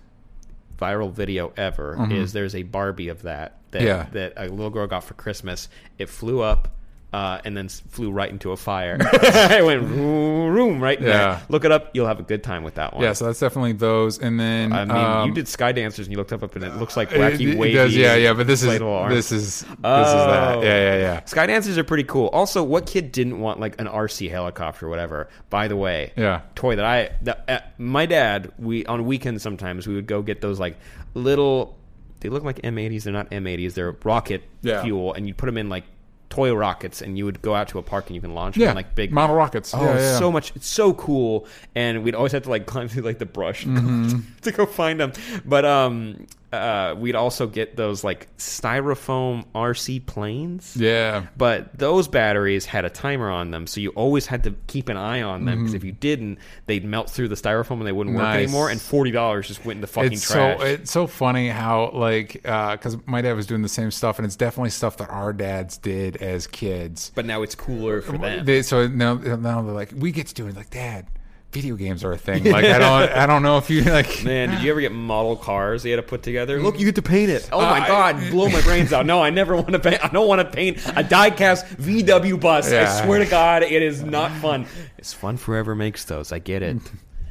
viral 0.79 1.11
video 1.11 1.53
ever 1.57 2.07
is 2.13 2.33
there's 2.33 2.55
a 2.55 2.63
Barbie 2.63 3.09
of 3.09 3.23
that 3.23 3.59
that, 3.71 3.83
Mm-hmm. 3.83 3.87
Yeah. 3.87 4.07
that 4.13 4.33
a 4.37 4.49
little 4.49 4.71
girl 4.71 4.87
got 4.87 5.05
for 5.05 5.15
Christmas. 5.15 5.69
It 5.99 6.09
flew 6.09 6.41
up. 6.41 6.69
Uh, 7.11 7.41
and 7.47 7.57
then 7.57 7.71
flew 7.71 8.11
right 8.11 8.29
into 8.31 8.53
a 8.53 8.57
fire. 8.59 8.99
it 9.03 9.65
went 9.65 9.81
room, 9.81 10.53
room 10.53 10.79
right 10.79 10.99
in 10.99 11.07
Yeah. 11.07 11.13
there. 11.37 11.43
Look 11.49 11.65
it 11.65 11.73
up. 11.73 11.89
You'll 11.95 12.07
have 12.07 12.21
a 12.21 12.23
good 12.23 12.45
time 12.45 12.65
with 12.65 12.75
that 12.75 12.93
one. 12.93 13.03
Yeah, 13.03 13.15
so 13.15 13.25
that's 13.25 13.41
definitely 13.41 13.73
those. 13.73 14.19
And 14.19 14.39
then 14.39 14.75
I 14.75 14.85
mean, 14.85 14.95
um, 14.95 15.29
you 15.31 15.35
did 15.35 15.49
Sky 15.49 15.73
Dancers 15.73 16.05
and 16.07 16.13
you 16.13 16.19
looked 16.19 16.35
up 16.35 16.43
up 16.43 16.55
and 16.55 16.63
it 16.63 16.77
looks 16.77 16.99
like 16.99 17.09
wacky 17.09 17.53
it 17.55 17.59
wavy. 17.59 17.73
does, 17.77 17.97
yeah, 17.97 18.15
yeah. 18.15 18.35
But 18.35 18.47
this 18.47 18.63
is 18.63 18.79
arms. 18.83 19.15
this 19.15 19.33
is 19.33 19.61
this 19.63 19.71
is 19.71 19.77
Oh. 19.85 20.31
that. 20.31 20.63
Yeah, 20.63 20.65
yeah, 20.93 20.97
yeah. 20.99 21.25
Sky 21.25 21.47
dancers 21.47 21.79
are 21.79 21.85
pretty 21.85 22.05
cool. 22.05 22.27
Also, 22.29 22.63
what 22.63 22.85
kid 22.85 23.11
didn't 23.11 23.41
want 23.41 23.59
like 23.59 23.81
an 23.81 23.87
RC 23.87 24.29
helicopter 24.31 24.85
or 24.85 24.91
whatever? 24.91 25.31
By 25.49 25.67
the 25.69 25.77
way, 25.77 26.13
Yeah. 26.15 26.43
toy 26.57 26.77
that 26.77 26.85
I 26.85 27.09
that, 27.23 27.45
uh, 27.49 27.61
my 27.79 28.05
dad 28.05 28.53
we 28.59 28.85
on 28.85 29.07
weekends 29.07 29.43
sometimes 29.43 29.87
we 29.89 29.95
would 29.95 30.07
go 30.07 30.21
get 30.21 30.43
those 30.43 30.61
like 30.61 30.77
little. 31.15 31.79
They 32.21 32.29
look 32.29 32.45
like 32.45 32.61
M80s. 32.63 33.05
They're 33.05 33.13
not 33.15 33.31
M80s. 33.31 33.73
They're 33.73 33.97
rocket 34.05 34.43
Yeah. 34.61 34.83
fuel, 34.83 35.15
and 35.15 35.27
you'd 35.27 35.39
put 35.39 35.47
them 35.47 35.57
in 35.57 35.71
like 35.71 35.85
toy 36.31 36.53
rockets, 36.55 37.01
and 37.03 37.17
you 37.17 37.25
would 37.25 37.41
go 37.43 37.55
out 37.55 37.69
to 37.69 37.79
a 37.79 37.83
park 37.83 38.07
and 38.09 38.15
you 38.15 38.21
can 38.21 38.35
launch 38.35 38.55
them 38.57 38.63
Yeah, 38.65 38.73
like 38.73 38.95
big 38.95 39.13
model 39.13 39.35
rockets. 39.37 39.73
Oh, 39.75 39.83
Yeah, 39.83 39.97
yeah. 39.99 40.19
so 40.19 40.31
much! 40.31 40.53
It's 40.57 40.67
so 40.69 40.93
cool, 40.95 41.47
and 41.75 42.03
we'd 42.05 42.15
always 42.15 42.33
have 42.33 42.43
to 42.45 42.51
like 42.51 42.67
climb 42.73 42.89
through 42.89 43.03
like 43.03 43.19
the 43.19 43.27
brush 43.27 43.65
Mm-hmm. 43.65 44.19
to 44.43 44.53
go 44.53 44.67
find 44.67 45.01
them. 45.01 45.13
But 45.45 45.65
um, 45.65 46.27
uh, 46.53 46.95
we'd 46.99 47.15
also 47.15 47.47
get 47.47 47.77
those 47.77 48.03
like 48.05 48.29
styrofoam 48.37 49.45
RC 49.55 50.07
planes. 50.07 50.77
Yeah. 50.77 51.27
But 51.37 51.77
those 51.77 52.09
batteries 52.09 52.65
had 52.65 52.85
a 52.85 52.91
timer 52.91 53.31
on 53.31 53.51
them, 53.51 53.67
so 53.67 53.81
you 53.81 53.91
always 53.91 54.27
had 54.27 54.45
to 54.45 54.55
keep 54.67 54.89
an 54.89 54.97
eye 54.97 55.23
on 55.23 55.45
them 55.45 55.59
because 55.59 55.75
if 55.75 55.85
you 55.85 55.93
didn't, 55.93 56.39
they'd 56.67 56.85
melt 56.85 57.11
through 57.11 57.29
the 57.29 57.35
styrofoam 57.35 57.79
and 57.79 57.87
they 57.87 57.93
wouldn't 57.93 58.17
work 58.17 58.25
Mm-hmm. 58.25 58.37
Anymore. 58.39 58.71
And 58.71 58.81
forty 58.81 59.11
dollars 59.11 59.49
just 59.49 59.65
went 59.65 59.79
in 59.79 59.81
the 59.81 59.87
fucking 59.87 60.13
it's 60.15 60.31
trash. 60.31 60.59
so 60.61 60.65
it's 60.67 60.91
so 60.91 61.07
funny 61.07 61.49
how 61.49 61.91
like 61.93 62.33
because 62.43 62.97
my 63.07 63.23
dad 63.23 63.35
was 63.35 63.47
doing 63.47 63.63
the 63.63 63.69
same 63.69 63.91
stuff 63.91 64.19
and 64.19 64.27
it's 64.27 64.37
definitely 64.37 64.71
stuff 64.71 64.97
that 64.99 65.09
our 65.11 65.33
dads 65.33 65.79
did 65.79 66.17
as 66.19 66.47
kids 66.47 67.11
but 67.15 67.25
now 67.25 67.43
it's 67.43 67.55
cooler 67.55 68.01
for 68.01 68.19
them. 68.19 68.45
they, 68.45 68.63
so 68.63 68.87
now 68.87 69.15
now 69.15 69.63
they're 69.63 69.75
like 69.75 69.93
we 69.97 70.13
get 70.13 70.27
to 70.27 70.35
do 70.35 70.47
it 70.47 70.57
like 70.57 70.71
dad 70.71 71.07
video 71.51 71.77
games 71.77 72.05
are 72.05 72.13
a 72.13 72.19
thing 72.19 72.45
like 72.45 72.65
i 72.67 72.79
don't 72.79 73.11
i 73.11 73.25
don't 73.25 73.43
know 73.43 73.57
if 73.57 73.71
you 73.71 73.83
like 73.83 74.23
Man, 74.23 74.51
did 74.51 74.63
you 74.63 74.71
ever 74.71 74.81
get 74.83 74.93
model 74.93 75.35
cars 75.35 75.85
you 75.85 75.91
had 75.93 75.97
to 75.97 76.03
put 76.03 76.23
together? 76.23 76.61
Look, 76.61 76.79
you 76.79 76.85
get 76.85 76.97
to 76.97 77.03
paint 77.03 77.31
it. 77.31 77.49
Oh 77.51 77.61
my 77.61 77.81
Uh, 77.81 77.87
god, 77.89 78.31
blow 78.31 78.49
my 78.51 78.61
brains 78.61 78.93
out. 78.93 79.07
No, 79.07 79.23
I 79.23 79.31
never 79.31 79.55
want 79.57 79.71
to 79.71 79.79
paint. 79.79 80.05
I 80.05 80.09
don't 80.09 80.29
want 80.29 80.41
to 80.41 80.45
paint 80.55 80.77
a 80.89 81.03
diecast 81.03 81.65
VW 81.77 82.39
bus. 82.39 82.71
Yeah. 82.71 82.83
I 82.83 83.05
swear 83.05 83.19
to 83.21 83.27
God, 83.27 83.63
it 83.63 83.83
is 83.83 84.03
not 84.03 84.31
fun. 84.43 84.67
It's 84.99 85.15
fun 85.15 85.37
forever 85.39 85.75
makes 85.75 86.05
those. 86.05 86.33
I 86.33 86.39
get 86.39 86.63
it. 86.63 86.77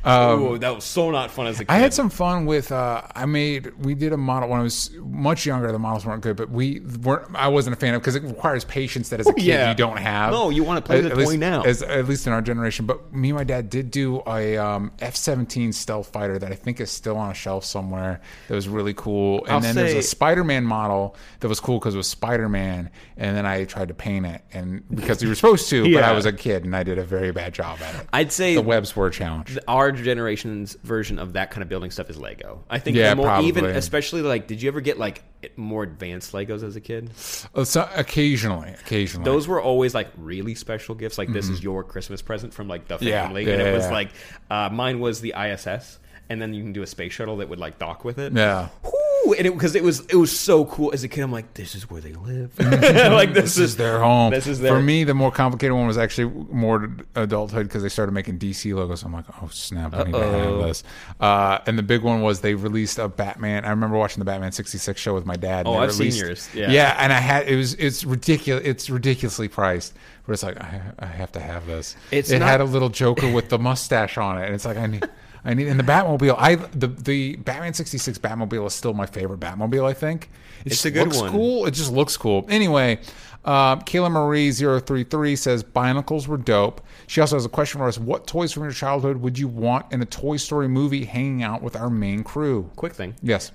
Um, 0.07 0.41
Ooh, 0.41 0.57
that 0.59 0.73
was 0.73 0.85
so 0.85 1.11
not 1.11 1.31
fun 1.31 1.47
as 1.47 1.59
a 1.59 1.65
kid. 1.65 1.71
I 1.71 1.77
had 1.79 1.93
some 1.93 2.09
fun 2.09 2.45
with. 2.45 2.71
Uh, 2.71 3.01
I 3.13 3.25
made. 3.25 3.73
We 3.83 3.93
did 3.93 4.13
a 4.13 4.17
model 4.17 4.49
when 4.49 4.61
I 4.61 4.63
was 4.63 4.89
much 4.95 5.45
younger. 5.45 5.69
The 5.71 5.79
models 5.79 6.05
weren't 6.05 6.21
good, 6.21 6.37
but 6.37 6.49
we 6.49 6.79
weren't. 6.79 7.35
I 7.35 7.49
wasn't 7.49 7.75
a 7.75 7.79
fan 7.79 7.93
of 7.93 8.01
because 8.01 8.15
it 8.15 8.23
requires 8.23 8.63
patience 8.63 9.09
that 9.09 9.19
as 9.19 9.27
a 9.27 9.33
kid 9.33 9.43
yeah. 9.43 9.69
you 9.69 9.75
don't 9.75 9.97
have. 9.97 10.31
No, 10.31 10.49
you 10.49 10.63
wanna 10.63 10.81
play 10.81 10.99
At- 10.99 11.03
with 11.03 11.11
at 11.11 11.17
the 11.17 11.23
toy 11.23 11.29
least- 11.31 11.39
now. 11.39 11.63
As, 11.63 11.81
at 11.81 12.07
least 12.07 12.25
in 12.25 12.31
our 12.31 12.41
generation. 12.41 12.85
But 12.85 13.13
me 13.13 13.29
and 13.29 13.37
my 13.37 13.43
dad 13.43 13.69
did 13.69 13.91
do 13.91 14.21
a 14.25 14.57
um, 14.57 14.91
F-17 14.99 15.73
stealth 15.73 16.07
fighter 16.07 16.39
that 16.39 16.51
I 16.51 16.55
think 16.55 16.79
is 16.79 16.89
still 16.89 17.17
on 17.17 17.31
a 17.31 17.33
shelf 17.33 17.65
somewhere. 17.65 18.21
That 18.47 18.55
was 18.55 18.69
really 18.69 18.93
cool. 18.93 19.43
And 19.43 19.55
I'll 19.55 19.59
then 19.59 19.75
there's 19.75 19.93
a 19.93 20.01
Spider-Man 20.01 20.63
model 20.63 21.15
that 21.41 21.49
was 21.49 21.59
cool 21.59 21.79
because 21.79 21.95
it 21.95 21.97
was 21.97 22.07
Spider-Man. 22.07 22.89
And 23.17 23.35
then 23.35 23.45
I 23.45 23.65
tried 23.65 23.89
to 23.89 23.93
paint 23.93 24.25
it, 24.25 24.41
and 24.53 24.83
because 24.89 25.21
you 25.21 25.27
were 25.27 25.35
supposed 25.35 25.69
to, 25.69 25.91
but 25.91 26.03
I 26.05 26.13
was 26.13 26.25
a 26.25 26.31
kid 26.31 26.65
and 26.65 26.75
I 26.75 26.83
did 26.83 26.97
a 26.97 27.03
very 27.03 27.31
bad 27.31 27.53
job 27.53 27.81
at 27.81 27.95
it. 27.95 28.07
I'd 28.13 28.31
say 28.31 28.55
the 28.55 28.61
webs 28.61 28.95
were 28.95 29.07
a 29.07 29.11
challenge. 29.11 29.57
our 29.67 29.91
generation's 30.03 30.75
version 30.83 31.19
of 31.19 31.33
that 31.33 31.51
kind 31.51 31.61
of 31.63 31.69
building 31.69 31.91
stuff 31.91 32.09
is 32.09 32.17
Lego. 32.17 32.63
I 32.69 32.79
think 32.79 32.97
Yeah, 32.97 33.13
more 33.13 33.39
even, 33.41 33.65
especially 33.65 34.21
like, 34.21 34.47
did 34.47 34.61
you 34.61 34.67
ever 34.69 34.81
get 34.81 34.97
like 34.97 35.23
more 35.55 35.83
advanced 35.83 36.33
Legos 36.33 36.63
as 36.63 36.75
a 36.75 36.81
kid? 36.81 37.11
Uh, 37.55 37.63
so 37.63 37.87
occasionally, 37.95 38.73
occasionally. 38.81 39.25
Those 39.25 39.47
were 39.47 39.61
always 39.61 39.93
like 39.93 40.09
really 40.17 40.55
special 40.55 40.95
gifts. 40.95 41.17
Like 41.17 41.31
this 41.31 41.49
is 41.49 41.63
your 41.63 41.83
Christmas 41.83 42.21
present 42.21 42.53
from 42.53 42.67
like 42.67 42.87
the 42.87 42.95
Mm-hmm. 42.97 43.07
Yeah, 43.07 43.23
family, 43.25 43.45
yeah, 43.45 43.53
and 43.53 43.61
it 43.61 43.73
was 43.73 43.89
like 43.91 44.09
uh, 44.49 44.69
mine 44.69 44.99
was 44.99 45.21
the 45.21 45.33
ISS, 45.37 45.99
and 46.29 46.41
then 46.41 46.53
you 46.53 46.63
can 46.63 46.73
do 46.73 46.81
a 46.81 46.87
space 46.87 47.13
shuttle 47.13 47.37
that 47.37 47.47
would 47.49 47.59
like 47.59 47.77
dock 47.79 48.03
with 48.03 48.17
it. 48.17 48.33
Yeah. 48.33 48.69
Whew, 48.81 48.91
and 49.33 49.45
it 49.47 49.53
because 49.53 49.75
it 49.75 49.83
was 49.83 50.05
it 50.07 50.15
was 50.15 50.37
so 50.37 50.65
cool 50.65 50.91
as 50.93 51.03
a 51.03 51.07
kid. 51.07 51.21
I'm 51.21 51.31
like, 51.31 51.53
this 51.53 51.75
is 51.75 51.89
where 51.89 52.01
they 52.01 52.13
live. 52.13 52.57
like 52.59 53.33
this, 53.33 53.55
this 53.55 53.57
is 53.57 53.77
their 53.77 53.99
home. 53.99 54.31
This 54.31 54.47
is 54.47 54.59
their 54.59 54.73
For 54.75 54.81
me, 54.81 55.03
the 55.03 55.13
more 55.13 55.31
complicated 55.31 55.73
one 55.73 55.87
was 55.87 55.97
actually 55.97 56.31
more 56.51 56.89
adulthood 57.15 57.67
because 57.67 57.83
they 57.83 57.89
started 57.89 58.11
making 58.11 58.39
DC 58.39 58.73
Legos. 58.73 59.03
I'm 59.03 59.13
like, 59.13 59.25
oh 59.41 59.49
snap, 59.51 59.93
I 59.93 60.03
need 60.03 60.13
to 60.13 60.19
have 60.19 60.57
this. 60.59 60.83
Uh, 61.19 61.59
and 61.65 61.77
the 61.77 61.83
big 61.83 62.01
one 62.01 62.21
was 62.21 62.41
they 62.41 62.55
released 62.55 62.99
a 62.99 63.07
Batman. 63.07 63.65
I 63.65 63.69
remember 63.69 63.97
watching 63.97 64.19
the 64.19 64.25
Batman 64.25 64.51
'66 64.51 64.99
show 64.99 65.13
with 65.13 65.25
my 65.25 65.35
dad. 65.35 65.67
Oh, 65.67 65.75
I've 65.75 65.93
seen 65.93 66.13
yours. 66.13 66.49
Yeah. 66.53 66.71
yeah, 66.71 66.95
and 66.99 67.11
I 67.11 67.19
had 67.19 67.47
it 67.47 67.55
was 67.55 67.73
it's 67.75 68.03
ridiculous. 68.03 68.63
It's 68.65 68.89
ridiculously 68.89 69.47
priced, 69.47 69.93
but 70.25 70.33
it's 70.33 70.43
like 70.43 70.59
I, 70.59 70.81
I 70.99 71.05
have 71.05 71.31
to 71.33 71.39
have 71.39 71.65
this. 71.65 71.95
It's 72.11 72.31
it 72.31 72.39
not- 72.39 72.49
had 72.49 72.61
a 72.61 72.65
little 72.65 72.89
Joker 72.89 73.31
with 73.31 73.49
the 73.49 73.59
mustache 73.59 74.17
on 74.17 74.37
it, 74.41 74.45
and 74.45 74.55
it's 74.55 74.65
like 74.65 74.77
I 74.77 74.87
need. 74.87 75.07
I 75.45 75.53
need 75.53 75.67
and 75.67 75.79
the 75.79 75.83
Batmobile. 75.83 76.35
I 76.37 76.55
the 76.55 76.87
the 76.87 77.35
Batman 77.37 77.73
sixty 77.73 77.97
six 77.97 78.17
Batmobile 78.17 78.65
is 78.67 78.73
still 78.73 78.93
my 78.93 79.05
favorite 79.05 79.39
Batmobile. 79.39 79.87
I 79.87 79.93
think 79.93 80.29
it 80.65 80.71
It's 80.73 80.85
a 80.85 80.91
good 80.91 81.05
looks 81.07 81.19
one. 81.21 81.31
cool. 81.31 81.65
It 81.65 81.71
just 81.71 81.91
looks 81.91 82.17
cool. 82.17 82.45
Anyway, 82.49 82.99
uh, 83.45 83.77
Kayla 83.77 84.11
Marie 84.11 84.51
033 84.51 85.35
says 85.37 85.63
Bionicles 85.63 86.27
were 86.27 86.37
dope. 86.37 86.81
She 87.07 87.21
also 87.21 87.35
has 87.37 87.45
a 87.45 87.49
question 87.49 87.79
for 87.79 87.87
us. 87.87 87.97
What 87.97 88.27
toys 88.27 88.51
from 88.51 88.63
your 88.63 88.71
childhood 88.73 89.17
would 89.17 89.39
you 89.39 89.47
want 89.47 89.85
in 89.93 90.01
a 90.01 90.05
Toy 90.05 90.35
Story 90.37 90.67
movie 90.67 91.05
hanging 91.05 91.43
out 91.43 91.61
with 91.61 91.75
our 91.75 91.89
main 91.89 92.23
crew? 92.23 92.69
quick 92.75 92.93
thing. 92.93 93.15
Yes. 93.21 93.51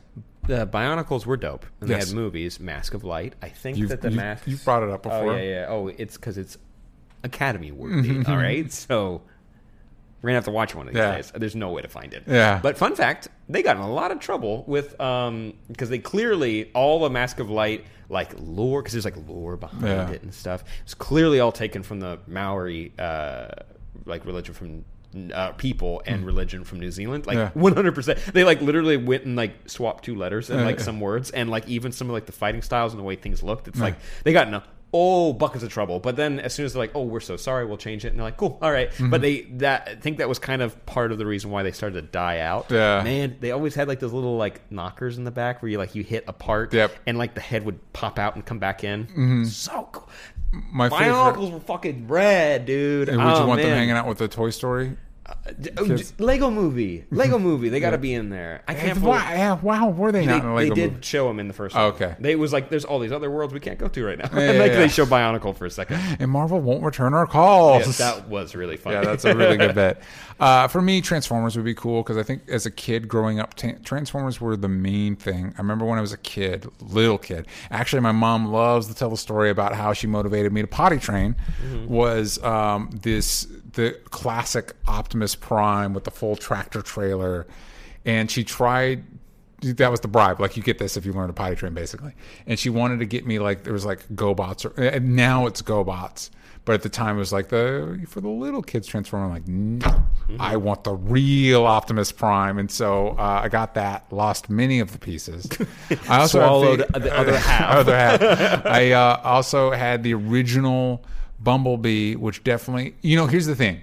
The 0.47 0.67
Bionicles 0.67 1.27
were 1.27 1.37
dope, 1.37 1.67
and 1.81 1.89
Yes. 1.91 2.05
they 2.05 2.09
had 2.11 2.17
movies. 2.17 2.59
Mask 2.59 2.95
of 2.95 3.05
Light. 3.05 3.35
I 3.43 3.49
think 3.49 3.77
You've, 3.77 3.91
that 3.91 4.01
the 4.01 4.11
mask. 4.11 4.45
you've 4.47 4.65
brought 4.65 4.83
it 4.83 4.91
up 4.91 5.03
before. 5.05 5.33
Oh 5.35 5.37
yeah, 5.37 5.43
yeah. 5.43 5.67
Oh, 5.69 5.87
it's 5.89 6.17
because 6.17 6.37
it's 6.39 6.57
Academy 7.23 7.71
worthy. 7.71 8.09
Mm-hmm. 8.11 8.31
all 8.31 8.37
right, 8.39 8.73
so 8.73 9.23
we're 10.23 10.29
gonna 10.29 10.37
have 10.37 10.45
to 10.45 10.51
watch 10.53 10.75
one 10.75 10.87
of 10.89 10.95
these 10.95 11.01
Yeah. 11.01 11.17
days. 11.17 11.33
There's 11.35 11.57
no 11.57 11.71
way 11.73 11.83
to 11.83 11.89
find 11.89 12.15
it. 12.15 12.23
Yeah. 12.27 12.61
But 12.63 12.79
fun 12.79 12.95
fact, 12.95 13.29
they 13.49 13.63
got 13.63 13.77
in 13.77 13.83
a 13.83 13.93
lot 13.93 14.11
of 14.13 14.21
trouble 14.21 14.65
with 14.67 14.99
um 15.01 15.55
because 15.69 15.91
they 15.91 15.99
clearly 15.99 16.71
all 16.75 17.01
the 17.01 17.11
Mask 17.11 17.39
of 17.41 17.51
Light 17.51 17.85
like 18.09 18.31
lore 18.39 18.81
because 18.83 18.93
there's 18.93 19.05
like 19.05 19.17
lore 19.27 19.57
behind 19.57 19.83
Yeah. 19.87 20.11
it 20.11 20.23
and 20.23 20.33
stuff. 20.33 20.65
It's 20.85 20.95
clearly 20.95 21.41
all 21.41 21.53
taken 21.53 21.83
from 21.83 22.01
the 22.01 22.19
Maori 22.27 22.93
uh 22.99 23.49
like 24.07 24.25
religion 24.25 24.55
from. 24.55 24.85
Uh, 25.35 25.53
people 25.53 26.01
and 26.07 26.25
religion 26.25 26.65
from 26.65 26.81
New 26.81 26.91
Zealand, 26.91 27.27
like 27.27 27.37
Hmm. 27.53 27.61
One 27.61 27.75
hundred 27.75 27.95
percent. 27.95 28.19
They 28.33 28.45
like 28.45 28.63
literally 28.63 28.97
went 28.97 29.25
and 29.25 29.37
like 29.37 29.53
swapped 29.69 30.05
two 30.07 30.15
letters 30.17 30.49
and 30.49 30.61
Yeah, 30.61 30.65
like 30.65 30.79
yeah. 30.79 30.85
some 30.85 31.01
words 31.01 31.31
and 31.31 31.51
like 31.51 31.69
even 31.69 31.93
some 31.93 32.09
of 32.09 32.15
like 32.15 32.25
the 32.25 32.33
fighting 32.33 32.63
styles 32.63 32.95
and 32.95 32.99
the 32.99 33.05
way 33.05 33.17
things 33.17 33.43
looked. 33.43 33.69
It's 33.69 33.79
like 33.79 33.97
they 34.25 34.33
got 34.33 34.49
in 34.49 34.55
a 34.55 34.63
oh, 34.95 35.33
buckets 35.33 35.65
of 35.65 35.71
trouble. 35.73 35.99
But 35.99 36.17
then 36.17 36.39
as 36.41 36.53
soon 36.55 36.67
as 36.67 36.75
they're 36.75 36.83
like, 36.83 36.93
oh, 36.95 37.03
we're 37.05 37.21
so 37.21 37.37
sorry, 37.37 37.65
we'll 37.65 37.79
change 37.79 38.05
it, 38.05 38.09
and 38.09 38.19
they're 38.19 38.25
like, 38.27 38.37
cool, 38.37 38.59
all 38.61 38.71
right. 38.71 38.91
Mm-hmm. 38.91 39.11
But 39.11 39.23
they 39.23 39.43
that 39.53 39.89
I 39.91 39.95
think 39.97 40.19
that 40.19 40.29
was 40.29 40.39
kind 40.39 40.61
of 40.63 40.85
part 40.87 41.13
of 41.13 41.19
the 41.19 41.27
reason 41.27 41.51
why 41.51 41.63
they 41.63 41.73
started 41.73 42.01
to 42.01 42.07
die 42.09 42.41
out. 42.41 42.67
Yeah. 42.71 43.03
man, 43.03 43.37
they 43.41 43.51
always 43.53 43.75
had 43.75 43.89
like 43.89 44.01
those 44.01 44.13
little 44.13 44.37
like 44.37 44.71
knockers 44.71 45.17
in 45.19 45.25
the 45.25 45.31
back 45.31 45.63
where 45.63 45.71
you 45.71 45.79
like 45.79 45.95
you 45.95 46.03
hit 46.03 46.25
a 46.29 46.33
part, 46.33 46.73
Yep. 46.75 46.93
and 47.07 47.17
like 47.19 47.35
the 47.35 47.41
head 47.41 47.65
would 47.65 47.93
pop 47.93 48.19
out 48.19 48.35
and 48.35 48.45
come 48.45 48.59
back 48.59 48.85
in. 48.85 49.47
So 49.47 49.89
cool. 49.93 50.09
My 50.71 50.89
My 50.91 50.99
favorite. 50.99 51.15
uncles 51.19 51.51
were 51.51 51.61
fucking 51.61 52.09
red, 52.09 52.67
dude. 52.67 53.09
Would 53.09 53.15
you 53.17 53.21
Oh, 53.23 53.47
want 53.47 53.63
them 53.63 53.71
hanging 53.71 53.93
out 53.93 54.07
with 54.07 54.19
the 54.19 54.29
Toy 54.29 54.51
Story? 54.51 54.97
Oh, 55.77 55.99
Lego 56.19 56.51
movie, 56.51 57.05
Lego 57.11 57.37
movie. 57.37 57.69
They 57.69 57.81
got 57.81 57.91
to 57.91 57.99
be 57.99 58.15
in 58.15 58.31
there. 58.31 58.63
I 58.69 58.75
can't. 58.75 58.99
Why, 59.01 59.35
yeah, 59.35 59.55
wow, 59.55 59.89
were 59.89 60.13
they, 60.13 60.21
They, 60.21 60.27
not 60.27 60.43
in 60.45 60.47
a 60.51 60.55
Lego 60.55 60.75
they 60.75 60.81
did 60.81 60.93
movie? 60.93 61.03
show 61.05 61.27
them 61.27 61.41
in 61.41 61.49
the 61.49 61.55
first. 61.55 61.75
Oh, 61.75 61.87
one. 61.87 61.95
okay. 61.95 62.17
They 62.21 62.37
was 62.37 62.53
like 62.53 62.69
there's 62.69 62.85
all 62.85 63.01
these 63.01 63.11
other 63.11 63.29
worlds 63.29 63.53
we 63.53 63.59
can't 63.59 63.79
go 63.79 63.89
to 63.89 64.05
right 64.05 64.19
now. 64.19 64.29
Yeah, 64.33 64.39
and 64.41 64.57
yeah, 64.57 64.63
like 64.63 64.73
they 64.73 64.87
show 64.87 65.05
Bionicle 65.05 65.57
for 65.57 65.67
a 65.67 65.71
second. 65.71 66.01
And 66.23 66.31
Marvel 66.31 66.61
won't 66.61 66.85
return 66.85 67.15
our 67.15 67.27
calls. 67.27 67.99
Yeah, 67.99 68.13
that 68.13 68.29
was 68.29 68.55
really 68.55 68.77
funny. 68.77 68.97
Yeah, 68.97 69.03
that's 69.03 69.25
a 69.25 69.35
really 69.35 69.57
good 69.57 69.75
bet. 69.75 70.03
Uh, 70.39 70.69
for 70.69 70.81
me, 70.81 71.01
Transformers 71.01 71.57
would 71.57 71.65
be 71.65 71.75
cool 71.75 72.03
because 72.03 72.17
I 72.17 72.23
think 72.23 72.49
as 72.49 72.67
a 72.67 72.71
kid 72.71 73.09
growing 73.09 73.41
up, 73.41 73.55
ta 73.55 73.73
Transformers 73.85 74.41
were 74.41 74.57
the 74.57 74.69
main 74.69 75.17
thing. 75.17 75.55
I 75.57 75.61
remember 75.61 75.85
when 75.85 75.99
I 75.99 76.03
was 76.03 76.13
a 76.13 76.19
kid, 76.19 76.67
little 76.81 77.19
kid. 77.19 77.47
Actually, 77.71 78.03
my 78.03 78.13
mom 78.13 78.53
loves 78.53 78.87
to 78.89 78.95
tell 78.95 79.11
the 79.11 79.17
story 79.17 79.51
about 79.51 79.75
how 79.75 79.93
she 79.93 80.07
motivated 80.07 80.53
me 80.53 80.61
to 80.61 80.69
potty 80.69 80.99
train. 80.99 81.35
Was 81.89 82.43
um, 82.45 82.91
this 83.03 83.49
the 83.73 83.99
classic 84.11 84.75
Optimus 84.87 85.32
Prime 85.35 85.95
with 85.95 86.05
the 86.05 86.11
full 86.11 86.37
tractor 86.37 86.83
trailer, 86.83 87.47
and 88.05 88.31
she 88.31 88.45
tried 88.45 89.05
that 89.63 89.91
was 89.91 90.01
the 90.01 90.09
bribe. 90.09 90.41
Like 90.41 90.57
you 90.57 90.63
get 90.63 90.79
this 90.79 90.97
if 90.97 91.07
you 91.07 91.13
learn 91.13 91.29
to 91.29 91.33
potty 91.33 91.55
train, 91.57 91.75
basically. 91.75 92.15
And 92.47 92.59
she 92.59 92.69
wanted 92.71 92.99
to 92.99 93.07
get 93.07 93.27
me 93.27 93.39
like 93.39 93.65
there 93.65 93.73
was 93.73 93.85
like 93.85 94.07
GoBots, 94.09 94.65
or 94.65 94.81
and 94.83 95.15
now 95.15 95.47
it's 95.47 95.63
GoBots, 95.63 96.31
but 96.65 96.75
at 96.75 96.83
the 96.83 96.89
time 96.89 97.17
it 97.17 97.21
was 97.21 97.33
like 97.33 97.49
the 97.49 98.05
for 98.09 98.21
the 98.21 98.29
little 98.29 98.63
kids 98.63 98.87
transformer. 98.89 99.27
I'm 99.27 99.33
like, 99.33 99.49
no, 99.49 100.03
I 100.41 100.57
want 100.57 100.85
the 100.85 100.95
real 100.95 101.65
Optimus 101.65 102.11
Prime, 102.13 102.59
and 102.59 102.71
so 102.71 103.11
uh, 103.11 103.43
I 103.45 103.49
got 103.49 103.75
that. 103.75 104.13
Lost 104.13 104.51
many 104.51 104.81
of 104.81 104.93
the 104.93 104.99
pieces. 104.99 105.49
I 106.09 106.21
also 106.21 106.41
Swallowed 106.41 106.81
the 106.95 107.17
other 107.17 107.39
half. 107.39 107.77
other 107.77 107.97
half. 107.97 108.67
I 108.67 108.91
uh, 108.93 109.21
also 109.23 109.71
had 109.71 110.03
the 110.03 110.15
original 110.15 111.05
Bumblebee, 111.41 112.17
which 112.17 112.43
definitely, 112.45 112.95
you 113.03 113.17
know, 113.17 113.27
here's 113.27 113.47
the 113.47 113.57
thing. 113.57 113.81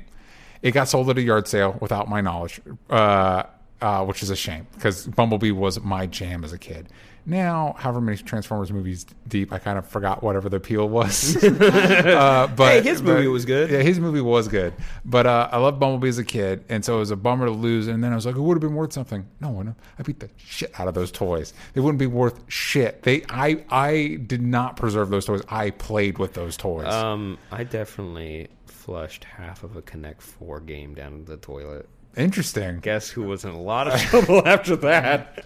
It 0.62 0.72
got 0.72 0.88
sold 0.90 1.10
at 1.10 1.18
a 1.18 1.22
yard 1.22 1.48
sale 1.48 1.78
without 1.80 2.10
my 2.10 2.22
knowledge, 2.22 2.60
uh, 2.90 3.44
uh, 3.82 4.06
which 4.06 4.22
is 4.24 4.30
a 4.30 4.36
shame 4.36 4.68
because 4.76 5.08
Bumblebee 5.08 5.52
was 5.52 5.80
my 5.80 6.06
jam 6.06 6.44
as 6.44 6.52
a 6.54 6.58
kid. 6.58 6.90
Now, 7.26 7.76
however 7.78 8.02
many 8.02 8.18
Transformers 8.18 8.72
movies 8.72 9.06
deep, 9.28 9.54
I 9.54 9.60
kind 9.60 9.78
of 9.78 9.88
forgot 9.88 10.24
whatever 10.24 10.50
the 10.50 10.58
appeal 10.58 10.90
was. 10.90 11.36
uh, 11.44 12.50
but 12.56 12.82
Hey, 12.84 12.90
his 12.90 13.04
movie 13.04 13.26
but- 13.26 13.32
was 13.32 13.46
good. 13.46 13.70
Yeah, 13.70 13.80
his 13.84 14.00
movie 14.00 14.22
was 14.22 14.48
good. 14.48 14.74
But 15.06 15.28
uh, 15.28 15.48
I 15.52 15.58
loved 15.58 15.80
Bumblebee 15.80 16.08
as 16.10 16.18
a 16.18 16.24
kid, 16.24 16.64
and 16.70 16.84
so 16.84 16.96
it 16.96 17.00
was 17.00 17.12
a 17.12 17.16
bummer 17.16 17.46
to 17.46 17.52
lose. 17.52 17.88
And 17.88 18.04
then 18.04 18.12
I 18.14 18.16
was 18.16 18.26
like, 18.26 18.36
it 18.36 18.42
would 18.42 18.56
have 18.56 18.62
been 18.62 18.74
worth 18.74 18.94
something. 18.94 19.28
No, 19.42 19.62
no, 19.62 19.76
I 20.00 20.04
beat 20.04 20.20
the 20.20 20.30
shit 20.38 20.72
out 20.80 20.88
of 20.88 20.94
those 20.96 21.12
toys. 21.12 21.54
They 21.74 21.82
wouldn't 21.82 22.00
be 22.00 22.08
worth 22.08 22.40
shit. 22.48 23.04
They, 23.04 23.24
I, 23.30 23.64
I 23.70 24.20
did 24.26 24.42
not 24.42 24.76
preserve 24.76 25.10
those 25.10 25.26
toys. 25.26 25.42
I 25.50 25.70
played 25.72 26.18
with 26.18 26.34
those 26.34 26.58
toys. 26.58 26.88
Um, 26.88 27.38
I 27.52 27.64
definitely 27.64 28.48
flushed 28.90 29.24
half 29.24 29.64
of 29.64 29.76
a 29.76 29.84
Connect 29.84 30.20
Four 30.20 30.60
game 30.60 30.96
down 30.96 31.24
the 31.26 31.38
toilet. 31.38 31.88
Interesting. 32.18 32.80
Guess 32.80 33.10
who 33.10 33.22
was 33.22 33.46
in 33.46 33.52
a 33.52 33.62
lot 33.62 33.88
of 33.88 34.02
trouble 34.10 34.42
after 34.48 34.76
that? 34.78 35.44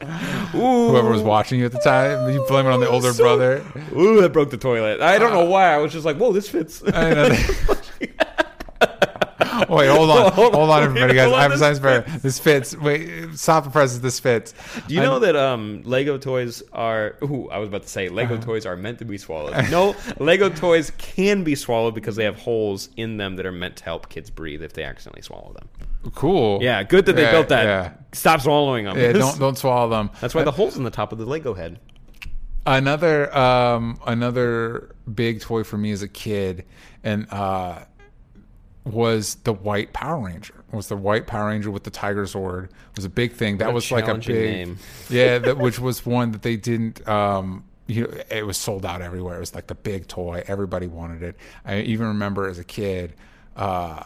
Ooh, 0.55 0.87
Whoever 0.91 1.09
was 1.09 1.21
watching 1.21 1.59
you 1.59 1.65
at 1.65 1.73
the 1.73 1.79
time, 1.79 2.31
you 2.33 2.41
blame 2.47 2.65
it 2.67 2.69
on 2.71 2.79
the 2.79 2.87
older 2.87 3.11
So- 3.11 3.21
brother. 3.21 3.61
Ooh, 3.97 4.21
that 4.21 4.29
broke 4.29 4.49
the 4.49 4.55
toilet. 4.55 5.01
I 5.01 5.19
don't 5.19 5.33
know 5.33 5.45
uh, 5.45 5.49
why. 5.49 5.73
I 5.73 5.77
was 5.79 5.91
just 5.91 6.05
like, 6.05 6.15
whoa, 6.15 6.31
this 6.31 6.47
fits. 6.47 6.81
Wait, 9.69 9.87
hold 9.89 10.09
on, 10.09 10.31
Hold 10.33 10.55
on, 10.55 10.83
everybody, 10.83 11.13
guys. 11.13 11.31
I 11.31 11.41
have 11.41 11.51
a 11.51 11.53
this 11.53 11.59
science 11.61 11.79
fair. 11.79 12.01
This 12.01 12.39
fits. 12.39 12.75
Wait, 12.77 13.35
stop 13.37 13.63
the 13.63 13.69
presses. 13.69 14.01
This 14.01 14.19
fits. 14.19 14.53
Do 14.87 14.93
you 14.95 15.01
know 15.01 15.19
that 15.19 15.35
um, 15.35 15.81
Lego 15.83 16.17
toys 16.17 16.63
are? 16.73 17.15
Ooh, 17.23 17.49
I 17.51 17.57
was 17.57 17.69
about 17.69 17.83
to 17.83 17.89
say 17.89 18.09
Lego 18.09 18.35
Uh-huh. 18.35 18.43
toys 18.43 18.65
are 18.65 18.75
meant 18.75 18.99
to 18.99 19.05
be 19.05 19.17
swallowed. 19.17 19.53
No, 19.71 19.95
Lego 20.19 20.49
toys 20.49 20.91
can 20.97 21.43
be 21.43 21.55
swallowed 21.55 21.95
because 21.95 22.15
they 22.15 22.25
have 22.25 22.37
holes 22.37 22.89
in 22.97 23.17
them 23.17 23.35
that 23.37 23.45
are 23.45 23.51
meant 23.51 23.77
to 23.77 23.83
help 23.83 24.09
kids 24.09 24.29
breathe 24.29 24.61
if 24.61 24.73
they 24.73 24.83
accidentally 24.83 25.21
swallow 25.21 25.53
them. 25.53 25.69
Cool. 26.15 26.61
Yeah, 26.61 26.83
good 26.83 27.05
that 27.05 27.15
they 27.15 27.21
Yeah, 27.23 27.31
built 27.31 27.49
that. 27.49 27.63
Yeah, 27.65 27.93
Stop 28.11 28.41
swallowing 28.41 28.85
them. 28.85 28.97
yeah 28.97 29.13
don't 29.13 29.39
don't 29.39 29.57
swallow 29.57 29.89
them. 29.89 30.09
That's 30.21 30.35
why 30.35 30.43
the 30.43 30.51
holes 30.51 30.75
in 30.77 30.83
the 30.83 30.91
top 30.91 31.11
of 31.11 31.17
the 31.17 31.25
Lego 31.25 31.53
head. 31.53 31.79
Another 32.65 33.35
um 33.35 33.99
another 34.05 34.95
big 35.13 35.41
toy 35.41 35.63
for 35.63 35.77
me 35.77 35.91
as 35.91 36.01
a 36.01 36.07
kid 36.07 36.65
and 37.03 37.27
uh 37.31 37.79
was 38.85 39.35
the 39.43 39.53
white 39.53 39.93
Power 39.93 40.25
Ranger. 40.25 40.63
Was 40.71 40.87
the 40.87 40.97
white 40.97 41.27
Power 41.27 41.47
Ranger 41.47 41.71
with 41.71 41.83
the 41.83 41.89
Tiger 41.89 42.23
Zord 42.25 42.69
was 42.95 43.05
a 43.05 43.09
big 43.09 43.33
thing. 43.33 43.57
That 43.57 43.67
What 43.67 43.75
was 43.75 43.91
like 43.91 44.07
a 44.07 44.15
big 44.15 44.27
name. 44.27 44.77
Yeah, 45.09 45.37
that 45.39 45.57
which 45.57 45.79
was 45.79 46.05
one 46.05 46.31
that 46.31 46.41
they 46.41 46.57
didn't 46.57 47.07
um 47.07 47.63
you 47.85 48.03
know, 48.03 48.13
it 48.31 48.45
was 48.45 48.57
sold 48.57 48.85
out 48.85 49.01
everywhere. 49.01 49.35
It 49.37 49.41
was 49.41 49.53
like 49.55 49.67
the 49.67 49.75
big 49.75 50.07
toy. 50.07 50.43
Everybody 50.47 50.87
wanted 50.87 51.21
it. 51.23 51.35
I 51.65 51.81
even 51.81 52.07
remember 52.07 52.47
as 52.47 52.59
a 52.59 52.63
kid, 52.63 53.13
uh 53.55 54.03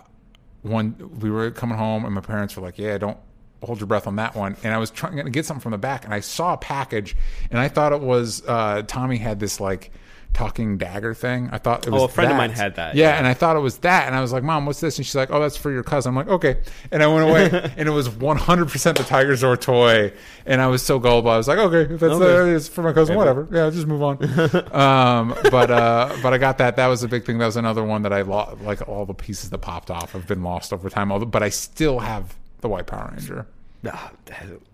one 0.61 0.95
we 1.19 1.29
were 1.31 1.51
coming 1.51 1.77
home 1.77 2.05
and 2.05 2.13
my 2.13 2.21
parents 2.21 2.55
were 2.55 2.61
like, 2.63 2.77
"Yeah, 2.77 2.97
don't 2.97 3.17
hold 3.63 3.79
your 3.79 3.87
breath 3.87 4.05
on 4.07 4.17
that 4.17 4.35
one." 4.35 4.57
And 4.63 4.73
I 4.73 4.77
was 4.77 4.91
trying 4.91 5.23
to 5.23 5.29
get 5.29 5.45
something 5.45 5.61
from 5.61 5.71
the 5.71 5.77
back, 5.77 6.05
and 6.05 6.13
I 6.13 6.19
saw 6.19 6.53
a 6.53 6.57
package, 6.57 7.15
and 7.49 7.59
I 7.59 7.67
thought 7.67 7.93
it 7.93 8.01
was 8.01 8.43
uh, 8.47 8.83
Tommy 8.85 9.17
had 9.17 9.39
this 9.39 9.59
like 9.59 9.91
talking 10.37 10.77
dagger 10.77 11.15
thing. 11.15 11.49
I 11.51 11.57
thought 11.57 11.87
it 11.87 11.89
was. 11.89 12.01
Oh, 12.03 12.05
a 12.05 12.07
friend 12.07 12.29
of 12.31 12.37
mine 12.37 12.51
had 12.51 12.75
that, 12.75 12.95
Yeah, 12.95 13.09
yeah. 13.09 13.17
and 13.17 13.25
I 13.25 13.33
thought 13.33 13.55
it 13.55 13.59
was 13.59 13.79
that, 13.79 14.05
and 14.05 14.15
I 14.15 14.21
was 14.21 14.31
like, 14.31 14.43
"Mom, 14.43 14.67
what's 14.67 14.79
this?" 14.79 14.97
And 14.97 15.05
she's 15.05 15.15
like, 15.15 15.31
"Oh, 15.31 15.39
that's 15.39 15.57
for 15.57 15.71
your 15.71 15.81
cousin." 15.81 16.11
I'm 16.11 16.15
like, 16.15 16.27
"Okay," 16.27 16.57
and 16.91 17.01
I 17.01 17.07
went 17.07 17.27
away, 17.27 17.71
and 17.77 17.89
it 17.89 17.91
was 17.91 18.07
100 18.07 18.69
percent 18.69 18.97
the 18.99 19.03
Tiger 19.03 19.33
Zord 19.33 19.61
toy, 19.61 20.13
and 20.45 20.61
I 20.61 20.67
was 20.67 20.83
so 20.83 20.99
gullible. 20.99 21.31
I 21.31 21.37
was 21.37 21.47
like, 21.47 21.57
"Okay, 21.57 21.93
if 21.95 21.99
that's 21.99 22.13
Okay. 22.13 22.51
it's 22.51 22.67
for 22.67 22.83
my 22.83 22.93
cousin, 22.93 23.15
whatever. 23.15 23.47
Yeah, 23.51 23.69
just 23.71 23.87
move 23.87 24.03
on." 24.03 24.17
um, 24.75 25.35
but 25.51 25.71
uh, 25.71 26.15
but 26.21 26.33
I 26.33 26.37
got 26.37 26.59
that. 26.59 26.75
That 26.75 26.87
was 26.87 27.01
a 27.03 27.07
big 27.07 27.25
thing. 27.25 27.39
That 27.39 27.47
was 27.47 27.57
another 27.57 27.83
one 27.83 28.03
that 28.03 28.13
I 28.13 28.21
lost. 28.21 28.61
Like 28.61 28.87
all 28.87 29.05
the 29.07 29.13
pieces 29.15 29.49
that 29.49 29.57
popped 29.57 29.89
off 29.89 30.11
have 30.13 30.27
been 30.27 30.43
lost 30.43 30.71
over 30.71 30.89
time. 30.89 31.11
Although, 31.11 31.25
but 31.25 31.41
I 31.41 31.49
still 31.49 31.99
have 31.99 32.35
the 32.61 32.69
White 32.69 32.85
Power 32.85 33.11
Ranger. 33.15 33.47
Ah, 33.85 34.11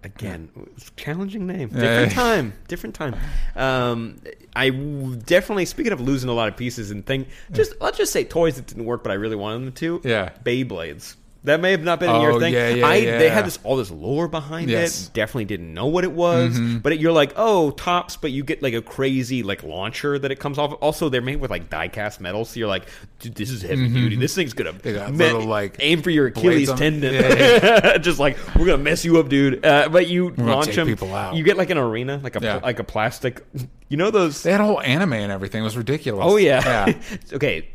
again, 0.03 0.49
challenging 0.95 1.45
name. 1.45 1.69
Different 1.69 2.11
time. 2.23 2.53
Different 2.67 2.95
time. 2.95 3.15
Um, 3.55 4.19
I 4.55 4.69
definitely, 4.69 5.65
speaking 5.65 5.93
of 5.93 6.01
losing 6.01 6.29
a 6.29 6.33
lot 6.33 6.47
of 6.47 6.57
pieces 6.57 6.91
and 6.91 7.05
thing, 7.05 7.25
just 7.51 7.73
let's 7.81 7.97
just 7.97 8.11
say 8.13 8.23
toys 8.23 8.55
that 8.55 8.67
didn't 8.67 8.85
work, 8.85 9.03
but 9.03 9.11
I 9.11 9.15
really 9.15 9.35
wanted 9.35 9.65
them 9.65 9.71
to. 9.73 10.01
Yeah. 10.03 10.29
Beyblades. 10.43 11.15
That 11.45 11.59
may 11.59 11.71
have 11.71 11.83
not 11.83 11.99
been 11.99 12.09
in 12.09 12.21
your 12.21 12.31
Oh, 12.31 12.39
thing. 12.39 12.53
yeah, 12.53 12.69
yeah, 12.69 12.87
I, 12.87 13.01
They 13.01 13.27
had 13.29 13.45
this 13.45 13.59
all 13.63 13.75
this 13.75 13.91
lore 13.91 14.29
behind 14.29 14.69
Yes. 14.69 14.95
Mm-hmm. 14.95 15.07
it. 15.09 15.13
Definitely 15.13 15.45
didn't 15.45 15.73
know 15.73 15.87
what 15.87 16.05
it 16.05 16.13
was. 16.13 16.57
But 16.57 16.93
it, 16.93 17.01
you're 17.01 17.11
like, 17.11 17.33
oh, 17.35 17.71
tops, 17.71 18.15
but 18.15 18.31
you 18.31 18.43
get 18.45 18.61
like 18.63 18.73
a 18.73 18.81
crazy 18.81 19.43
like 19.43 19.61
launcher 19.61 20.17
that 20.17 20.31
it 20.31 20.39
comes 20.39 20.57
off. 20.57 20.73
Also, 20.79 21.09
they're 21.09 21.21
made 21.21 21.41
with 21.41 21.51
like 21.51 21.69
die-cast 21.69 22.21
metal, 22.21 22.45
so 22.45 22.59
you're 22.59 22.69
like, 22.69 22.85
dude, 23.19 23.35
this 23.35 23.49
is 23.49 23.61
heavy 23.61 23.89
duty. 23.89 24.15
This 24.15 24.33
thing's 24.35 24.53
gonna 24.53 24.71
Mm-hmm. 24.71 24.79
They 24.83 24.93
got 24.93 25.11
me- 25.11 25.17
little, 25.17 25.43
like, 25.45 25.75
aim 25.79 26.01
for 26.01 26.09
your 26.11 26.27
Achilles 26.27 26.71
tendon. 26.71 27.13
Yeah, 27.13 27.97
just 27.97 28.19
like 28.19 28.37
we're 28.55 28.65
gonna 28.65 28.77
mess 28.77 29.03
you 29.03 29.19
up, 29.19 29.27
dude. 29.27 29.65
Uh, 29.65 29.89
but 29.89 30.07
you 30.07 30.31
gonna 30.31 30.49
launch 30.55 30.73
them. 30.75 30.87
people 30.87 31.13
out. 31.13 31.35
You 31.35 31.43
get 31.43 31.57
like 31.57 31.69
an 31.69 31.77
arena, 31.77 32.21
like 32.23 32.37
a 32.37 32.39
Yeah. 32.41 32.55
like 32.63 32.79
a 32.79 32.83
plastic. 32.85 33.45
You 33.89 33.97
know 33.97 34.11
those? 34.11 34.41
They 34.43 34.51
had 34.53 34.61
a 34.61 34.65
whole 34.65 34.79
anime 34.81 35.11
and 35.13 35.31
everything. 35.31 35.59
It 35.61 35.65
was 35.65 35.75
ridiculous. 35.75 36.23
Oh 36.25 36.37
yeah. 36.37 36.87
yeah. 36.87 37.17
okay. 37.33 37.67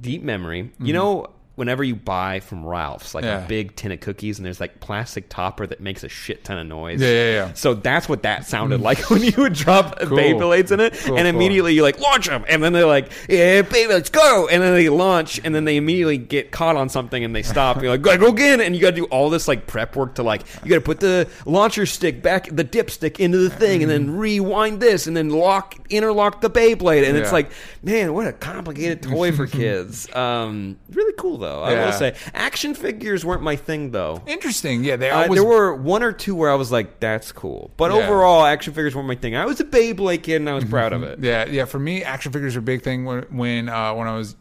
Deep 0.00 0.22
memory. 0.24 0.72
You 0.80 0.92
know. 0.92 1.26
Whenever 1.58 1.82
you 1.84 1.96
buy 1.96 2.40
from 2.40 2.64
Ralph's, 2.64 3.14
like 3.14 3.24
Yeah. 3.24 3.44
a 3.44 3.48
big 3.48 3.74
tin 3.76 3.92
of 3.92 4.00
cookies, 4.00 4.38
and 4.38 4.46
there's 4.46 4.60
like 4.60 4.80
plastic 4.80 5.28
topper 5.28 5.66
that 5.66 5.80
makes 5.80 6.04
a 6.04 6.08
shit 6.08 6.44
ton 6.44 6.56
of 6.58 6.66
noise. 6.66 7.00
Yeah, 7.02 7.08
yeah, 7.08 7.30
yeah. 7.32 7.52
So 7.54 7.74
that's 7.74 8.08
what 8.08 8.22
that 8.22 8.46
sounded 8.46 8.80
like 8.80 8.98
when 9.10 9.22
you 9.22 9.32
would 9.38 9.52
drop 9.54 9.98
Cool. 9.98 10.16
Beyblades 10.16 10.70
in 10.70 10.80
it, 10.80 10.94
Cool, 10.94 11.16
and 11.18 11.26
cool. 11.26 11.34
immediately 11.34 11.74
you 11.74 11.82
like 11.82 11.98
launch 11.98 12.26
them, 12.28 12.44
and 12.48 12.62
then 12.62 12.72
they're 12.72 12.86
like, 12.86 13.10
"Yeah, 13.28 13.62
baby, 13.62 13.92
let's 13.92 14.08
go!" 14.10 14.48
And 14.50 14.62
then 14.62 14.74
they 14.74 14.88
launch, 14.88 15.40
and 15.44 15.54
then 15.54 15.64
they 15.64 15.76
immediately 15.76 16.16
get 16.18 16.50
caught 16.52 16.76
on 16.76 16.88
something, 16.88 17.24
and 17.24 17.34
they 17.34 17.42
stop. 17.42 17.76
and 17.76 17.82
you're 17.82 17.92
like, 17.92 18.02
"Gotta 18.02 18.18
go 18.18 18.28
again!" 18.28 18.60
And 18.60 18.74
you 18.76 18.80
got 18.80 18.90
to 18.90 18.96
do 18.96 19.04
all 19.06 19.28
this 19.30 19.48
like 19.48 19.66
prep 19.66 19.96
work 19.96 20.14
to 20.14 20.22
like 20.22 20.42
you 20.62 20.68
got 20.70 20.76
to 20.76 20.80
put 20.80 21.00
the 21.00 21.28
launcher 21.44 21.86
stick 21.86 22.22
back, 22.22 22.48
the 22.54 22.64
dipstick 22.64 23.18
into 23.18 23.38
the 23.38 23.50
thing, 23.50 23.82
and 23.82 23.90
then 23.90 24.16
rewind 24.16 24.80
this, 24.80 25.06
and 25.08 25.16
then 25.16 25.30
lock 25.30 25.74
interlock 25.90 26.40
the 26.40 26.50
Beyblade, 26.50 27.08
and 27.08 27.16
it's 27.16 27.32
like, 27.32 27.50
man, 27.82 28.12
what 28.14 28.26
a 28.26 28.32
complicated 28.32 29.02
toy 29.02 29.32
for 29.32 29.46
kids. 29.58 30.12
Um, 30.14 30.76
really 30.92 31.14
cool 31.18 31.38
though, 31.38 31.47
I 31.62 31.72
Yeah. 31.72 31.84
will 31.86 31.92
say. 31.92 32.14
Action 32.34 32.74
figures 32.74 33.24
weren't 33.24 33.42
my 33.42 33.56
thing 33.56 33.90
though. 33.90 34.22
Interesting. 34.26 34.84
Yeah, 34.84 34.96
they 34.96 35.10
Uh, 35.10 35.22
always 35.22 35.40
there 35.40 35.48
were 35.48 35.74
one 35.74 36.02
or 36.02 36.12
two 36.12 36.34
where 36.34 36.50
I 36.50 36.54
was 36.54 36.70
like, 36.72 37.00
"That's 37.00 37.32
cool," 37.32 37.70
but 37.76 37.90
Yeah. 37.90 37.98
overall, 37.98 38.44
action 38.44 38.72
figures 38.74 38.94
weren't 38.94 39.08
my 39.08 39.14
thing. 39.14 39.36
I 39.36 39.44
was 39.46 39.60
a 39.60 39.64
Beyblade 39.64 40.22
kid, 40.22 40.36
and 40.36 40.48
I 40.48 40.54
was 40.54 40.64
proud 40.64 40.92
of 40.92 41.02
it. 41.02 41.18
Yeah, 41.20 41.46
yeah. 41.46 41.64
For 41.64 41.78
me, 41.78 42.02
action 42.04 42.32
figures 42.32 42.56
are 42.56 42.60
a 42.60 42.62
big 42.62 42.82
thing. 42.82 43.04
When 43.04 43.24
when 43.30 43.68
uh, 43.68 43.94
when 43.94 44.06
I 44.08 44.16
was 44.16 44.36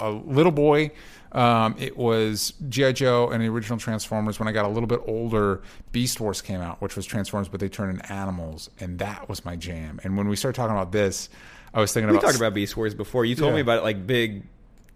a 0.00 0.10
little 0.10 0.52
boy, 0.52 0.90
um, 1.32 1.74
it 1.78 1.96
was 1.96 2.52
GI 2.68 2.92
Joe 2.92 3.28
and 3.30 3.42
the 3.42 3.48
original 3.48 3.78
Transformers. 3.78 4.38
When 4.38 4.48
I 4.48 4.52
got 4.52 4.64
a 4.64 4.68
little 4.68 4.86
bit 4.86 5.00
older, 5.06 5.60
Beast 5.92 6.20
Wars 6.20 6.40
came 6.40 6.60
out, 6.60 6.80
which 6.80 6.94
was 6.96 7.04
Transformers, 7.04 7.48
but 7.48 7.60
they 7.60 7.68
turned 7.68 7.90
into 7.98 8.12
animals, 8.12 8.70
and 8.80 8.98
that 9.00 9.28
was 9.28 9.44
my 9.44 9.56
jam. 9.56 10.00
And 10.04 10.16
when 10.16 10.28
we 10.28 10.36
started 10.36 10.56
talking 10.56 10.74
about 10.76 10.92
this. 10.92 11.28
I 11.74 11.80
was 11.80 11.92
thinking 11.92 12.10
We 12.10 12.16
about 12.16 12.28
talked 12.28 12.38
about 12.38 12.54
Beast 12.54 12.78
Wars 12.78 12.94
before. 12.94 13.26
You 13.26 13.34
told 13.34 13.50
Yeah. 13.50 13.56
me 13.56 13.60
about 13.60 13.78
it 13.80 13.84
like 13.84 14.06
big. 14.06 14.44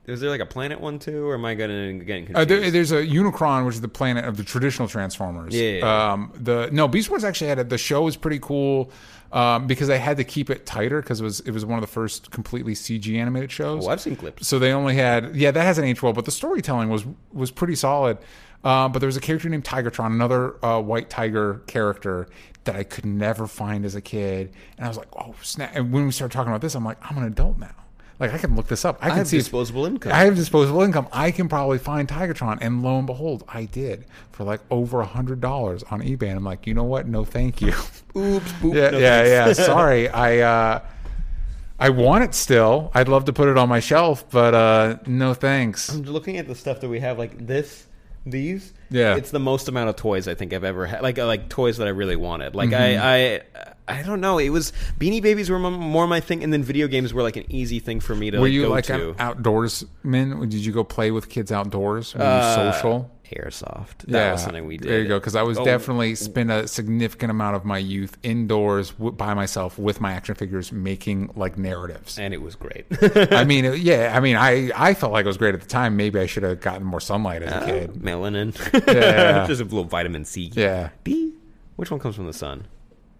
Is 0.07 0.20
there 0.20 0.30
like 0.30 0.40
a 0.40 0.46
planet 0.46 0.80
one 0.80 0.98
too, 0.98 1.28
or 1.28 1.34
am 1.34 1.44
I 1.44 1.55
getting 1.55 2.00
getting 2.00 2.26
confused? 2.26 2.36
Uh, 2.36 2.44
there, 2.44 2.70
there's 2.72 2.90
a 2.90 3.07
Unicron, 3.07 3.64
which 3.64 3.76
is 3.76 3.80
the 3.80 3.88
planet 3.88 4.24
of 4.24 4.36
the 4.36 4.42
traditional 4.42 4.88
Transformers. 4.88 5.55
Yeah, 5.55 5.62
yeah, 5.62 5.78
yeah. 5.78 6.12
Um, 6.12 6.32
the 6.34 6.68
no 6.72 6.88
Beast 6.88 7.09
Wars 7.09 7.22
actually 7.22 7.48
had 7.48 7.61
it. 7.61 7.68
The 7.68 7.78
show 7.78 8.03
was 8.03 8.16
pretty 8.16 8.40
cool 8.40 8.90
um, 9.30 9.68
because 9.68 9.86
they 9.86 10.00
had 10.00 10.16
to 10.16 10.24
keep 10.24 10.50
it 10.50 10.66
tighter 10.66 11.00
because 11.00 11.20
it 11.20 11.24
was 11.24 11.40
it 11.40 11.53
was 11.53 11.64
one 11.64 11.78
of 11.78 11.82
the 11.82 11.92
first 11.92 12.32
completely 12.32 12.74
CG 12.74 13.14
animated 13.16 13.53
shows. 13.53 13.86
oh, 13.86 13.90
I've 13.90 14.00
seen 14.00 14.16
clips. 14.16 14.48
So 14.48 14.59
they 14.59 14.72
only 14.72 14.96
had 14.96 15.36
yeah 15.36 15.53
that 15.53 15.62
hasn't 15.62 15.86
aged 15.86 16.03
well, 16.03 16.12
but 16.12 16.24
the 16.24 16.32
storytelling 16.32 16.88
was 16.88 17.05
was 17.32 17.53
pretty 17.53 17.76
solid. 17.76 18.18
Uh, 18.64 18.88
but 18.88 19.00
there 19.00 19.09
was 19.09 19.16
a 19.16 19.20
character 19.20 19.48
named 19.48 19.64
Tigertron, 19.64 20.07
another 20.07 20.64
uh, 20.64 20.80
white 20.80 21.11
tiger 21.11 21.62
character 21.66 22.28
that 22.62 22.76
I 22.76 22.84
could 22.84 23.05
never 23.05 23.48
find 23.48 23.84
as 23.84 23.96
a 23.96 24.00
kid, 24.00 24.53
and 24.76 24.84
I 24.84 24.88
was 24.88 24.96
like, 24.96 25.09
oh 25.16 25.34
snap! 25.42 25.72
And 25.74 25.92
when 25.92 26.07
we 26.07 26.12
started 26.12 26.32
talking 26.32 26.50
about 26.50 26.61
this, 26.61 26.74
I'm 26.76 26.84
like, 26.84 26.98
I'm 27.09 27.18
an 27.18 27.24
adult 27.24 27.59
now. 27.59 27.74
Like 28.22 28.32
I 28.32 28.38
can 28.38 28.54
look 28.54 28.68
this 28.68 28.84
up. 28.84 28.98
I 29.02 29.08
can 29.08 29.18
have 29.18 29.26
see 29.28 29.36
if- 29.38 29.42
disposable 29.44 29.84
income. 29.84 30.12
I 30.12 30.24
have 30.24 30.36
disposable 30.36 30.80
income. 30.82 31.08
I 31.12 31.30
can 31.32 31.48
probably 31.48 31.78
find 31.78 32.08
Tigertron, 32.08 32.58
and 32.60 32.82
lo 32.82 32.96
and 32.96 33.06
behold, 33.06 33.42
I 33.48 33.64
did 33.64 34.06
for 34.30 34.44
like 34.44 34.60
over 34.70 35.00
a 35.00 35.06
hundred 35.06 35.40
dollars 35.40 35.82
on 35.90 36.00
eBay. 36.02 36.28
And 36.28 36.36
I'm 36.38 36.44
like, 36.44 36.66
you 36.66 36.72
know 36.72 36.84
what? 36.84 37.08
No, 37.08 37.24
thank 37.24 37.60
you. 37.60 37.68
Oops, 38.16 38.52
boop, 38.62 38.74
yeah, 38.74 38.90
no 38.90 38.98
yeah, 38.98 39.44
thanks. 39.44 39.58
yeah. 39.58 39.64
Sorry, 39.66 40.08
I 40.08 40.38
uh, 40.38 40.80
I 41.80 41.88
want 41.90 42.22
it 42.22 42.32
still. 42.34 42.92
I'd 42.94 43.08
love 43.08 43.24
to 43.24 43.32
put 43.32 43.48
it 43.48 43.58
on 43.58 43.68
my 43.68 43.80
shelf, 43.80 44.24
but 44.30 44.54
uh, 44.54 44.98
no 45.06 45.34
thanks. 45.34 45.88
I'm 45.88 46.02
looking 46.02 46.36
at 46.36 46.46
the 46.46 46.54
stuff 46.54 46.80
that 46.80 46.88
we 46.88 47.00
have, 47.00 47.18
like 47.18 47.44
this, 47.44 47.86
these. 48.26 48.72
Yeah. 48.90 49.16
it's 49.16 49.30
the 49.30 49.38
most 49.40 49.68
amount 49.68 49.88
of 49.88 49.96
toys 49.96 50.28
I 50.28 50.34
think 50.34 50.52
I've 50.52 50.64
ever 50.64 50.86
had. 50.86 51.02
Like, 51.02 51.18
like 51.18 51.48
toys 51.48 51.78
that 51.78 51.86
I 51.86 51.90
really 51.90 52.16
wanted. 52.16 52.54
Like, 52.54 52.70
Mm-hmm. 52.70 53.02
I, 53.02 53.42
I, 53.88 53.98
I 54.00 54.02
don't 54.02 54.20
know. 54.20 54.38
It 54.38 54.50
was 54.50 54.72
Beanie 54.98 55.20
Babies 55.22 55.50
were 55.50 55.58
more 55.58 56.06
my 56.06 56.20
thing, 56.20 56.44
and 56.44 56.52
then 56.52 56.62
video 56.62 56.86
games 56.88 57.12
were 57.12 57.22
like 57.22 57.36
an 57.36 57.50
easy 57.50 57.80
thing 57.80 58.00
for 58.00 58.14
me 58.14 58.30
to 58.30 58.38
Were 58.38 58.44
like, 58.44 58.52
you 58.52 58.62
go 58.62 58.68
like 58.70 58.84
to. 58.86 59.10
an 59.10 59.14
outdoorsman? 59.16 60.40
Did 60.48 60.64
you 60.64 60.72
go 60.72 60.84
play 60.84 61.10
with 61.10 61.28
kids 61.28 61.50
outdoors? 61.52 62.14
Were 62.14 62.22
Uh, 62.22 62.66
you 62.66 62.72
social? 62.72 63.10
Airsoft. 63.39 64.07
That 64.09 64.33
was 64.33 64.43
something 64.43 64.66
we 64.66 64.76
did. 64.76 64.89
There 64.91 65.01
you 65.01 65.09
go. 65.09 65.18
Because 65.18 65.35
I 65.37 65.43
was 65.43 65.59
Oh, 65.59 65.64
definitely 65.64 66.14
spent 66.14 66.51
a 66.51 66.66
significant 66.68 67.30
amount 67.30 67.57
of 67.57 67.64
my 67.64 67.78
youth 67.78 68.16
indoors 68.22 68.91
w- 68.93 69.12
by 69.12 69.35
myself 69.35 69.78
with 69.78 70.01
my 70.01 70.12
action 70.12 70.35
figures, 70.35 70.72
making 70.72 71.30
like 71.37 71.57
narratives. 71.59 72.18
and 72.18 72.33
it 72.35 72.43
was 72.43 72.55
great. 72.55 72.87
I 73.33 73.45
mean, 73.45 73.72
yeah. 73.78 74.12
I 74.16 74.20
mean, 74.20 74.37
I 74.37 74.70
I 74.74 74.95
felt 74.95 75.12
like 75.12 75.24
it 75.24 75.28
was 75.28 75.37
great 75.39 75.55
at 75.55 75.61
the 75.61 75.68
time. 75.68 75.97
Maybe 75.97 76.18
I 76.18 76.26
should 76.26 76.43
have 76.43 76.61
gotten 76.61 76.85
more 76.85 77.01
sunlight 77.01 77.43
as 77.43 77.53
a 77.62 77.66
kid. 77.66 77.93
Melanin. 77.95 78.55
Yeah. 78.87 79.47
Just 79.49 79.61
a 79.61 79.64
little 79.64 79.85
vitamin 79.85 80.24
C. 80.24 80.51
Yeah. 80.55 80.91
D. 81.05 81.33
Which 81.76 81.91
one 81.91 82.01
comes 82.01 82.16
from 82.16 82.26
the 82.26 82.33
sun? 82.33 82.66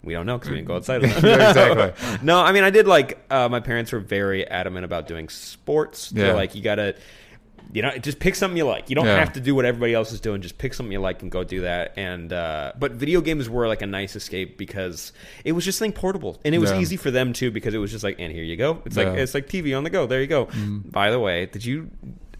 We 0.05 0.15
don't 0.15 0.27
know 0.27 0.37
because 0.37 0.51
we 0.51 0.57
didn't 0.57 0.67
go 0.69 0.77
outside. 0.77 1.05
Exactly. 1.53 2.19
no, 2.23 2.41
I 2.41 2.51
mean, 2.51 2.65
I 2.65 2.71
did 2.71 2.89
like. 2.89 3.25
Uh, 3.31 3.49
my 3.49 3.61
parents 3.61 3.93
were 3.93 4.01
very 4.01 4.47
adamant 4.47 4.85
about 4.85 5.07
doing 5.07 5.29
sports. 5.29 6.11
They're 6.11 6.29
Yeah. 6.29 6.33
like, 6.35 6.55
you 6.57 6.63
gotta, 6.63 6.97
you 7.73 7.83
know, 7.83 7.97
just 7.99 8.19
pick 8.19 8.35
something 8.35 8.57
you 8.57 8.65
like. 8.65 8.89
You 8.91 8.97
don't 8.97 9.07
Yeah. 9.07 9.19
have 9.19 9.33
to 9.35 9.41
do 9.41 9.55
what 9.55 9.65
everybody 9.65 9.95
else 9.95 10.13
is 10.13 10.21
doing. 10.21 10.41
Just 10.43 10.59
pick 10.59 10.75
something 10.75 10.93
you 10.93 11.01
like 11.01 11.23
and 11.23 11.31
go 11.31 11.45
do 11.45 11.63
that. 11.63 11.93
And 11.97 12.33
uh, 12.33 12.73
but 12.79 12.93
video 12.93 13.21
games 13.21 13.49
were 13.49 13.69
like 13.69 13.83
a 13.83 13.87
nice 13.87 14.17
escape 14.17 14.59
because 14.59 15.13
it 15.45 15.53
was 15.53 15.65
just 15.65 15.79
something 15.79 15.93
portable 15.93 16.41
and 16.45 16.55
it 16.55 16.59
was 16.59 16.71
Yeah. 16.71 16.81
easy 16.81 16.97
for 16.97 17.11
them 17.11 17.33
too 17.33 17.51
because 17.51 17.75
it 17.75 17.79
was 17.79 17.91
just 17.91 18.05
like, 18.05 18.17
and 18.19 18.33
here 18.33 18.45
you 18.45 18.57
go. 18.57 18.83
It's 18.85 18.97
like 18.97 19.07
Yeah. 19.07 19.13
Mm-hmm. 19.13 19.19
it's 19.21 19.35
like 19.35 19.47
TV 19.49 19.77
on 19.77 19.85
the 19.85 19.91
go. 19.91 20.07
There 20.07 20.21
you 20.21 20.27
go. 20.27 20.49
By 20.85 21.11
the 21.11 21.21
way, 21.21 21.47
did 21.47 21.65
you? 21.65 21.91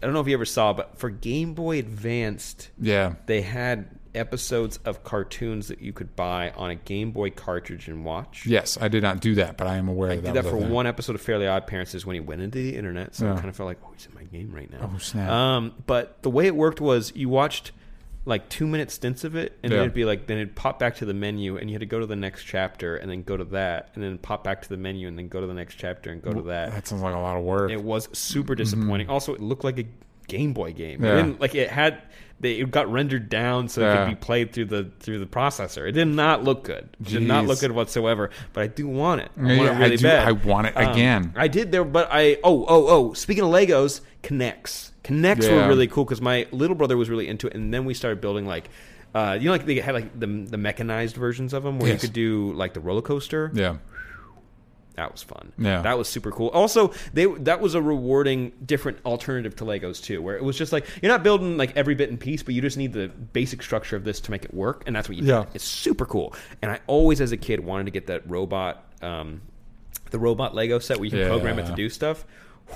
I 0.01 0.05
don't 0.05 0.13
know 0.13 0.19
if 0.19 0.27
you 0.27 0.33
ever 0.33 0.45
saw, 0.45 0.73
but 0.73 0.97
for 0.97 1.09
Game 1.09 1.53
Boy 1.53 1.79
Advanced, 1.79 2.69
Yeah. 2.81 3.13
they 3.25 3.41
had 3.41 3.87
episodes 4.15 4.77
of 4.85 5.03
cartoons 5.03 5.67
that 5.69 5.81
you 5.81 5.93
could 5.93 6.15
buy 6.15 6.51
on 6.51 6.69
a 6.69 6.75
Game 6.75 7.11
Boy 7.11 7.29
cartridge 7.29 7.87
and 7.87 8.05
watch. 8.05 8.45
Yes, 8.45 8.77
I 8.79 8.87
did 8.87 9.03
not 9.03 9.19
do 9.19 9.35
that, 9.35 9.57
but 9.57 9.67
I 9.67 9.77
am 9.77 9.87
aware 9.87 10.11
I 10.11 10.15
that 10.17 10.33
did 10.33 10.43
that 10.43 10.49
for 10.49 10.57
one 10.57 10.87
episode 10.87 11.15
of 11.15 11.21
Fairly 11.21 11.47
Odd 11.47 11.67
Parents 11.67 11.93
is 11.95 12.05
when 12.05 12.13
he 12.15 12.19
went 12.19 12.41
into 12.41 12.57
the 12.59 12.75
internet, 12.75 13.15
so 13.15 13.31
I 13.31 13.35
kind 13.35 13.49
of 13.49 13.55
felt 13.55 13.67
like, 13.67 13.79
oh, 13.83 13.89
he's 13.93 14.05
in 14.05 14.13
my 14.13 14.23
game 14.23 14.51
right 14.53 14.71
now. 14.71 14.91
Oh, 14.93 14.97
snap. 14.97 15.29
Um, 15.29 15.73
but 15.87 16.21
the 16.23 16.29
way 16.29 16.47
it 16.47 16.55
worked 16.55 16.79
was 16.81 17.11
you 17.15 17.29
watched 17.29 17.71
like 18.25 18.47
two 18.47 18.65
minute 18.65 18.89
stints 18.89 19.25
of 19.25 19.35
it, 19.35 19.57
and 19.63 19.71
Yeah. 19.71 19.77
then 19.79 19.83
it'd 19.85 19.93
be 19.93 20.05
like 20.05 20.27
then 20.27 20.37
it'd 20.37 20.55
pop 20.55 20.79
back 20.79 20.95
to 20.97 21.05
the 21.05 21.13
menu, 21.13 21.57
and 21.57 21.69
you 21.69 21.73
had 21.73 21.81
to 21.81 21.85
go 21.85 21.99
to 21.99 22.05
the 22.05 22.15
next 22.15 22.43
chapter, 22.45 22.95
and 22.95 23.11
then 23.11 23.23
go 23.23 23.35
to 23.35 23.43
that, 23.45 23.89
and 23.95 24.03
then 24.03 24.17
pop 24.17 24.43
back 24.45 24.61
to 24.61 24.69
the 24.69 24.77
menu, 24.77 25.07
and 25.09 25.17
then 25.17 25.27
go 25.27 25.41
to 25.41 25.47
the 25.47 25.53
next 25.53 25.75
chapter, 25.75 26.09
and 26.11 26.21
go 26.21 26.31
to 26.33 26.41
that. 26.43 26.71
That 26.71 26.87
sounds 26.87 27.01
like 27.01 27.13
a 27.15 27.19
lot 27.19 27.35
of 27.35 27.43
work. 27.43 27.69
It 27.71 27.83
was 27.83 28.07
super 28.13 28.55
disappointing. 28.55 29.09
Also, 29.09 29.33
it 29.33 29.41
looked 29.41 29.63
like 29.65 29.77
a 29.79 29.85
Game 30.29 30.53
Boy 30.53 30.71
game. 30.71 31.03
It 31.03 31.05
Mm-hmm. 31.05 31.05
Yeah. 31.05 31.15
didn't- 31.23 31.41
like 31.41 31.53
it 31.55 31.69
had, 31.69 32.01
they, 32.39 32.53
it 32.59 32.71
got 32.71 32.91
rendered 32.91 33.29
down 33.29 33.69
so 33.69 33.81
it 33.89 33.95
could 33.95 34.09
be 34.09 34.15
played 34.15 34.51
through 34.51 34.65
the 34.65 34.91
through 34.99 35.19
the 35.19 35.25
processor. 35.25 35.87
It 35.87 35.93
did 35.93 36.07
not 36.09 36.43
look 36.43 36.63
good. 36.65 36.89
It 36.99 37.07
did 37.07 37.21
not 37.23 37.45
look 37.45 37.59
good 37.61 37.71
whatsoever. 37.71 38.29
But 38.53 38.63
I 38.63 38.67
do 38.67 38.87
want 38.87 39.21
it. 39.21 39.31
I 39.37 39.53
Yeah, 39.53 39.57
want 39.57 39.81
it 39.83 39.91
I 39.91 39.95
do- 39.95 40.03
bad. 40.03 40.27
I 40.27 40.31
want 40.33 40.67
it 40.67 40.77
Um, 40.77 40.91
again. 40.91 41.33
I 41.37 41.47
did 41.47 41.71
there, 41.71 41.83
but 41.85 42.09
I 42.11 42.37
oh 42.43 42.65
oh 42.67 42.87
oh. 42.87 43.13
Speaking 43.13 43.43
of 43.43 43.49
Legos, 43.51 44.01
K'NEX. 44.23 44.91
K'NEX 45.03 45.49
were 45.51 45.67
really 45.67 45.87
cool 45.87 46.03
because 46.05 46.21
my 46.21 46.47
little 46.51 46.75
brother 46.75 46.97
was 46.97 47.09
really 47.09 47.27
into 47.27 47.47
it, 47.47 47.53
and 47.55 47.73
then 47.73 47.85
we 47.85 47.93
started 47.93 48.19
building 48.21 48.45
like. 48.45 48.69
Uh, 49.15 49.37
you 49.39 49.45
know, 49.45 49.51
like 49.51 49.67
they 49.67 49.75
had 49.75 49.93
like 49.93 50.19
the 50.19 50.25
the 50.25 50.57
mechanized 50.57 51.15
versions 51.15 51.53
of 51.53 51.61
them, 51.61 51.77
where 51.77 51.89
Yes. 51.89 52.01
you 52.01 52.07
could 52.09 52.13
do 52.15 52.51
like 52.53 52.73
the 52.73 52.79
roller 52.79 53.03
coaster. 53.03 53.51
yeah. 53.53 53.75
That 54.95 55.11
was 55.11 55.23
fun. 55.23 55.51
Yeah. 55.57 55.81
that 55.81 55.97
was 55.97 56.07
super 56.07 56.29
cool. 56.31 56.49
Also, 56.49 56.93
they 57.13 57.25
that 57.25 57.59
was 57.61 57.73
a 57.73 57.81
rewarding, 57.81 58.51
different 58.63 58.99
alternative 59.05 59.55
to 59.55 59.65
Legos 59.65 60.03
too, 60.03 60.21
where 60.21 60.37
it 60.37 60.43
was 60.43 60.55
just 60.55 60.71
like 60.71 60.85
you're 61.01 61.11
not 61.11 61.23
building 61.23 61.57
like 61.57 61.75
every 61.75 61.95
bit 61.95 62.09
and 62.11 62.19
piece, 62.19 62.43
but 62.43 62.53
you 62.53 62.61
just 62.61 62.77
need 62.77 62.93
the 62.93 63.07
basic 63.07 63.63
structure 63.63 63.95
of 63.95 64.03
this 64.03 64.19
to 64.21 64.31
make 64.31 64.45
it 64.45 64.53
work, 64.53 64.83
and 64.85 64.95
that's 64.95 65.09
what 65.09 65.15
you 65.17 65.23
do. 65.23 65.29
Yeah. 65.29 65.45
did. 65.45 65.55
It's 65.55 65.63
super 65.63 66.05
cool. 66.05 66.35
And 66.61 66.69
I 66.71 66.79
always, 66.85 67.21
as 67.21 67.31
a 67.31 67.37
kid, 67.37 67.59
wanted 67.61 67.85
to 67.85 67.91
get 67.91 68.05
that 68.07 68.29
robot, 68.29 68.83
um, 69.01 69.41
the 70.11 70.19
robot 70.19 70.53
Lego 70.53 70.77
set 70.77 70.97
where 70.97 71.05
you 71.05 71.11
can 71.11 71.21
Yeah. 71.21 71.27
program 71.27 71.57
it 71.57 71.65
to 71.65 71.73
do 71.75 71.89
stuff. 71.89 72.23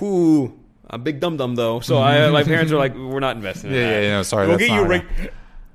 Whoo. 0.00 0.58
I'm 0.90 1.00
a 1.00 1.04
big 1.04 1.20
dum 1.20 1.36
dum 1.36 1.54
though, 1.54 1.80
so 1.80 1.98
I, 1.98 2.30
my 2.32 2.42
parents 2.42 2.72
are 2.72 2.78
like, 2.78 2.94
"We're 2.96 3.20
not 3.20 3.36
investing 3.36 3.70
in 3.70 3.76
Yeah, 3.76 3.90
that." 3.90 4.02
yeah, 4.02 4.10
no, 4.10 4.22
sorry, 4.22 4.48
we'll 4.48 4.58
get 4.58 4.70
you 4.70 4.84
reg- 4.86 5.30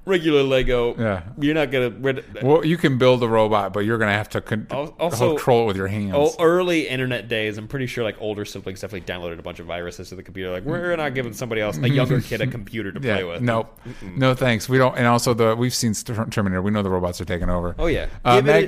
regular 0.05 0.43
Lego. 0.43 0.95
Yeah. 0.97 1.23
you're 1.39 1.53
not 1.55 1.71
gonna. 1.71 2.21
Well, 2.41 2.65
you 2.65 2.77
can 2.77 2.97
build 2.97 3.23
a 3.23 3.27
robot, 3.27 3.73
but 3.73 3.81
you're 3.81 3.97
going 3.97 4.09
to 4.09 4.17
have 4.17 4.29
to 4.29 4.41
con- 4.41 4.67
also- 4.71 5.35
control 5.35 5.63
it 5.63 5.65
with 5.67 5.77
your 5.77 5.87
hands. 5.87 6.13
Oh, 6.15 6.33
early 6.39 6.87
internet 6.87 7.27
days, 7.27 7.57
I'm 7.57 7.67
pretty 7.67 7.87
sure 7.87 8.03
like 8.03 8.17
older 8.19 8.45
siblings 8.45 8.81
definitely 8.81 9.11
downloaded 9.13 9.39
a 9.39 9.41
bunch 9.43 9.59
of 9.59 9.65
viruses 9.65 10.09
to 10.09 10.15
the 10.15 10.23
computer. 10.23 10.51
Like, 10.51 10.63
we're 10.65 10.95
not 10.95 11.13
giving 11.13 11.33
somebody 11.33 11.61
else, 11.61 11.77
a 11.77 11.89
younger 11.89 12.21
kid, 12.21 12.41
a 12.41 12.47
computer 12.57 12.91
to 12.91 12.99
yeah, 13.05 13.15
play 13.15 13.23
with. 13.23 13.41
nope. 13.41 13.79
No 14.15 14.33
thanks. 14.33 14.67
We 14.69 14.77
don't. 14.77 14.97
And 14.97 15.07
also, 15.07 15.33
the 15.33 15.55
we've 15.55 15.73
seen 15.73 15.93
Terminator. 15.93 16.61
We 16.61 16.71
know 16.71 16.83
the 16.83 16.89
robots 16.89 17.19
are 17.21 17.25
taking 17.25 17.49
over. 17.49 17.75
Oh 17.79 17.87
yeah, 17.87 18.07
Uh, 18.25 18.35
give 18.37 18.45
Mag- 18.45 18.63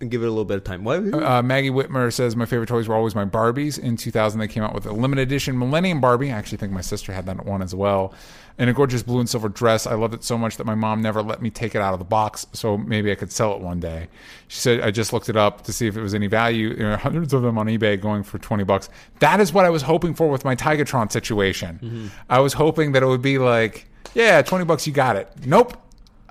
it, 0.00 0.08
give 0.10 0.22
it 0.22 0.26
a 0.26 0.30
little 0.30 0.44
bit 0.44 0.56
of 0.56 0.64
time. 0.64 0.86
Uh, 0.86 1.42
Maggie 1.42 1.70
Whitmer 1.70 2.12
says 2.12 2.34
my 2.34 2.44
favorite 2.44 2.66
toys 2.66 2.88
were 2.88 2.94
always 2.96 3.14
my 3.14 3.24
Barbies. 3.24 3.78
In 3.78 3.96
2000, 3.96 4.40
they 4.40 4.48
came 4.48 4.62
out 4.64 4.74
with 4.74 4.84
a 4.86 4.92
limited 4.92 5.22
edition 5.22 5.56
Millennium 5.58 6.00
Barbie. 6.00 6.32
I 6.32 6.36
actually 6.36 6.58
think 6.58 6.72
my 6.72 6.80
sister 6.80 7.12
had 7.12 7.26
that 7.26 7.44
one 7.46 7.62
as 7.62 7.72
well. 7.74 8.12
In 8.58 8.68
a 8.68 8.72
gorgeous 8.72 9.02
blue 9.02 9.18
and 9.18 9.28
silver 9.28 9.48
dress. 9.48 9.86
I 9.86 9.94
loved 9.94 10.14
it 10.14 10.22
so 10.22 10.36
much 10.36 10.58
that 10.58 10.64
my 10.64 10.74
mom 10.74 11.00
never 11.00 11.22
let 11.22 11.40
me 11.40 11.50
take 11.50 11.74
it 11.74 11.80
out 11.80 11.94
of 11.94 11.98
the 11.98 12.04
box, 12.04 12.46
so 12.52 12.76
maybe 12.76 13.10
I 13.10 13.14
could 13.14 13.32
sell 13.32 13.54
it 13.54 13.60
one 13.60 13.80
day. 13.80 14.08
She 14.48 14.58
said 14.58 14.80
I 14.80 14.90
just 14.90 15.12
looked 15.12 15.28
it 15.28 15.36
up 15.36 15.62
to 15.62 15.72
see 15.72 15.86
if 15.86 15.96
it 15.96 16.02
was 16.02 16.14
any 16.14 16.26
value. 16.26 16.74
There 16.74 16.92
are 16.92 16.96
hundreds 16.96 17.32
of 17.32 17.42
them 17.42 17.56
on 17.58 17.66
eBay 17.66 18.00
going 18.00 18.22
for 18.22 18.38
20 18.38 18.64
bucks. 18.64 18.88
That 19.20 19.40
is 19.40 19.52
what 19.52 19.64
I 19.64 19.70
was 19.70 19.82
hoping 19.82 20.14
for 20.14 20.28
with 20.28 20.44
my 20.44 20.54
Tigertron 20.54 21.10
situation. 21.10 22.10
I 22.28 22.40
was 22.40 22.52
hoping 22.52 22.92
that 22.92 23.02
it 23.02 23.06
would 23.06 23.22
be 23.22 23.38
like, 23.38 23.88
yeah, 24.14 24.42
20 24.42 24.64
bucks, 24.64 24.86
you 24.86 24.92
got 24.92 25.16
it. 25.16 25.30
Nope. 25.46 25.76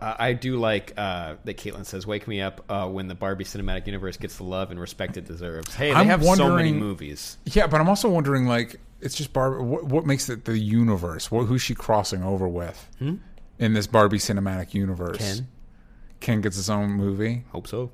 Uh, 0.01 0.15
I 0.17 0.33
do 0.33 0.57
like 0.57 0.93
uh, 0.97 1.35
that 1.43 1.57
Caitlin 1.57 1.85
says, 1.85 2.07
"Wake 2.07 2.27
me 2.27 2.41
up 2.41 2.65
uh, 2.69 2.87
when 2.87 3.07
the 3.07 3.13
Barbie 3.13 3.43
cinematic 3.43 3.85
universe 3.85 4.17
gets 4.17 4.37
the 4.37 4.43
love 4.43 4.71
and 4.71 4.79
respect 4.79 5.15
it 5.15 5.25
deserves." 5.25 5.75
Hey, 5.75 5.89
they 5.89 5.95
I'm 5.95 6.07
have 6.07 6.25
so 6.25 6.55
many 6.55 6.73
movies. 6.73 7.37
Yeah, 7.45 7.67
but 7.67 7.79
I'm 7.79 7.87
also 7.87 8.09
wondering, 8.09 8.47
like, 8.47 8.77
it's 9.01 9.15
just 9.15 9.33
Barbie. 9.33 9.63
What, 9.63 9.85
what 9.85 10.05
makes 10.05 10.29
it 10.29 10.45
the 10.45 10.57
universe? 10.57 11.31
What, 11.31 11.45
who's 11.45 11.61
she 11.61 11.75
crossing 11.75 12.23
over 12.23 12.47
with 12.47 12.87
in 12.99 13.73
this 13.73 13.87
Barbie 13.87 14.17
cinematic 14.19 14.73
universe? 14.73 15.17
Ken. 15.17 15.47
Ken 16.19 16.41
gets 16.41 16.55
his 16.55 16.69
own 16.69 16.91
movie. 16.91 17.43
Hope 17.51 17.67
so. 17.67 17.91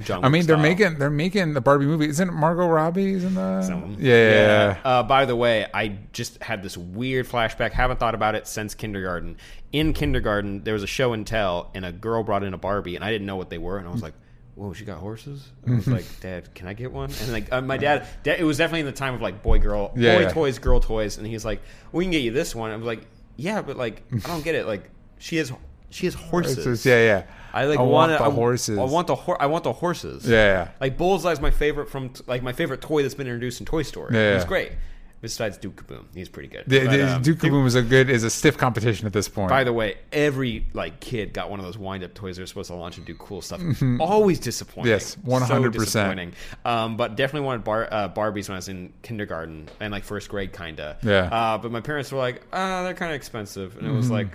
John 0.00 0.24
I 0.24 0.30
mean, 0.30 0.46
they're 0.46 0.56
style. 0.56 0.62
making 0.62 0.98
they're 0.98 1.10
making 1.10 1.52
the 1.52 1.60
Barbie 1.60 1.84
movie. 1.84 2.08
Isn't 2.08 2.28
it 2.30 2.32
Margot 2.32 2.66
Robbie's 2.66 3.22
in 3.22 3.34
the? 3.34 3.62
Some- 3.62 3.96
Yeah, 3.98 4.14
yeah, 4.14 4.40
yeah. 4.42 4.76
Uh, 4.82 5.02
by 5.02 5.26
the 5.26 5.36
way, 5.36 5.66
I 5.74 5.98
just 6.12 6.42
had 6.42 6.62
this 6.62 6.76
weird 6.78 7.26
flashback. 7.28 7.72
Haven't 7.72 8.00
thought 8.00 8.14
about 8.14 8.34
it 8.34 8.46
since 8.46 8.74
kindergarten. 8.74 9.36
In 9.72 9.92
kindergarten, 9.92 10.64
there 10.64 10.72
was 10.72 10.82
a 10.82 10.86
show 10.86 11.12
and 11.12 11.26
tell, 11.26 11.70
and 11.74 11.84
a 11.84 11.92
girl 11.92 12.22
brought 12.22 12.42
in 12.44 12.54
a 12.54 12.58
Barbie, 12.58 12.96
and 12.96 13.04
I 13.04 13.10
didn't 13.10 13.26
know 13.26 13.36
what 13.36 13.50
they 13.50 13.58
were, 13.58 13.76
and 13.78 13.86
I 13.86 13.90
was 13.92 14.02
like. 14.02 14.14
Whoa, 14.54 14.72
she 14.72 14.84
got 14.84 14.98
horses. 14.98 15.48
I 15.66 15.74
was 15.74 15.86
like, 15.86 16.04
Dad, 16.20 16.54
can 16.54 16.66
I 16.68 16.74
get 16.74 16.92
one? 16.92 17.10
And 17.22 17.32
like, 17.32 17.52
uh, 17.52 17.60
my 17.62 17.76
dad, 17.76 18.06
dad, 18.22 18.40
it 18.40 18.44
was 18.44 18.58
definitely 18.58 18.80
in 18.80 18.86
the 18.86 18.92
time 18.92 19.14
of 19.14 19.22
like 19.22 19.42
boy, 19.42 19.58
girl, 19.58 19.92
Yeah, 19.96 20.16
boy 20.16 20.22
yeah. 20.22 20.28
toys, 20.32 20.58
girl 20.58 20.80
toys, 20.80 21.18
and 21.18 21.26
he's 21.26 21.44
like, 21.44 21.62
we 21.92 22.04
can 22.04 22.10
get 22.10 22.22
you 22.22 22.30
this 22.30 22.54
one. 22.54 22.70
I 22.70 22.76
was 22.76 22.84
like, 22.86 23.06
yeah, 23.36 23.62
but 23.62 23.76
like, 23.76 24.02
I 24.12 24.28
don't 24.28 24.44
get 24.44 24.54
it. 24.54 24.66
Like, 24.66 24.90
she 25.18 25.36
has, 25.36 25.52
she 25.88 26.06
has 26.06 26.14
horses. 26.14 26.58
It's 26.58 26.64
just- 26.66 26.86
yeah, 26.86 26.98
yeah. 27.04 27.22
I 27.52 27.64
like 27.64 27.78
I 27.80 27.82
want 27.82 28.12
want 28.12 28.18
the 28.18 28.24
I, 28.24 28.30
horses. 28.30 28.78
I 28.78 28.84
want 28.84 29.06
the 29.08 29.16
hor- 29.16 29.42
I 29.42 29.46
want 29.46 29.64
the 29.64 29.72
horses. 29.72 30.24
Yeah, 30.28 30.36
yeah. 30.46 30.68
Like 30.80 30.96
Bullseye's 30.96 31.40
my 31.40 31.50
favorite 31.50 31.90
from 31.90 32.12
like 32.28 32.44
my 32.44 32.52
favorite 32.52 32.80
toy 32.80 33.02
that's 33.02 33.14
been 33.16 33.26
introduced 33.26 33.58
in 33.58 33.66
Toy 33.66 33.82
Story. 33.82 34.14
Yeah, 34.14 34.34
It's 34.36 34.44
yeah. 34.44 34.48
great. 34.48 34.72
Besides 35.20 35.58
Duke 35.58 35.84
Caboom, 35.84 36.04
he's 36.14 36.30
pretty 36.30 36.48
good. 36.48 36.64
The, 36.66 36.86
But, 36.86 37.00
um, 37.00 37.22
Duke 37.22 37.38
Caboom 37.38 37.66
is 37.66 37.74
a 37.74 37.82
good 37.82 38.08
is 38.08 38.24
a 38.24 38.30
stiff 38.30 38.56
competition 38.56 39.06
at 39.06 39.12
this 39.12 39.28
point. 39.28 39.50
By 39.50 39.64
the 39.64 39.72
way, 39.72 39.98
every 40.12 40.64
like 40.72 41.00
kid 41.00 41.34
got 41.34 41.50
one 41.50 41.60
of 41.60 41.66
those 41.66 41.76
wind 41.76 42.02
up 42.02 42.14
toys 42.14 42.38
they're 42.38 42.46
supposed 42.46 42.70
to 42.70 42.76
launch 42.76 42.96
and 42.96 43.04
do 43.04 43.14
cool 43.16 43.42
stuff. 43.42 43.60
Always 44.00 44.40
disappointing. 44.40 44.90
Yes, 44.90 45.16
100%. 45.16 46.32
Um, 46.64 46.96
but 46.96 47.16
definitely 47.16 47.46
wanted 47.46 47.64
bar- 47.64 47.88
uh, 47.90 48.08
Barbies 48.08 48.48
when 48.48 48.54
I 48.54 48.58
was 48.58 48.68
in 48.68 48.92
kindergarten 49.02 49.68
and 49.78 49.92
like 49.92 50.04
first 50.04 50.28
grade, 50.30 50.52
kinda. 50.52 50.96
Yeah. 51.02 51.24
Mm-hmm. 51.24 51.34
Uh, 51.34 51.58
but 51.58 51.70
my 51.70 51.80
parents 51.80 52.10
were 52.12 52.18
like, 52.18 52.42
ah, 52.52 52.82
they're 52.82 52.94
kind 52.94 53.12
of 53.12 53.16
expensive, 53.16 53.76
and 53.76 53.86
it 53.86 53.92
was 53.92 54.10
like. 54.10 54.28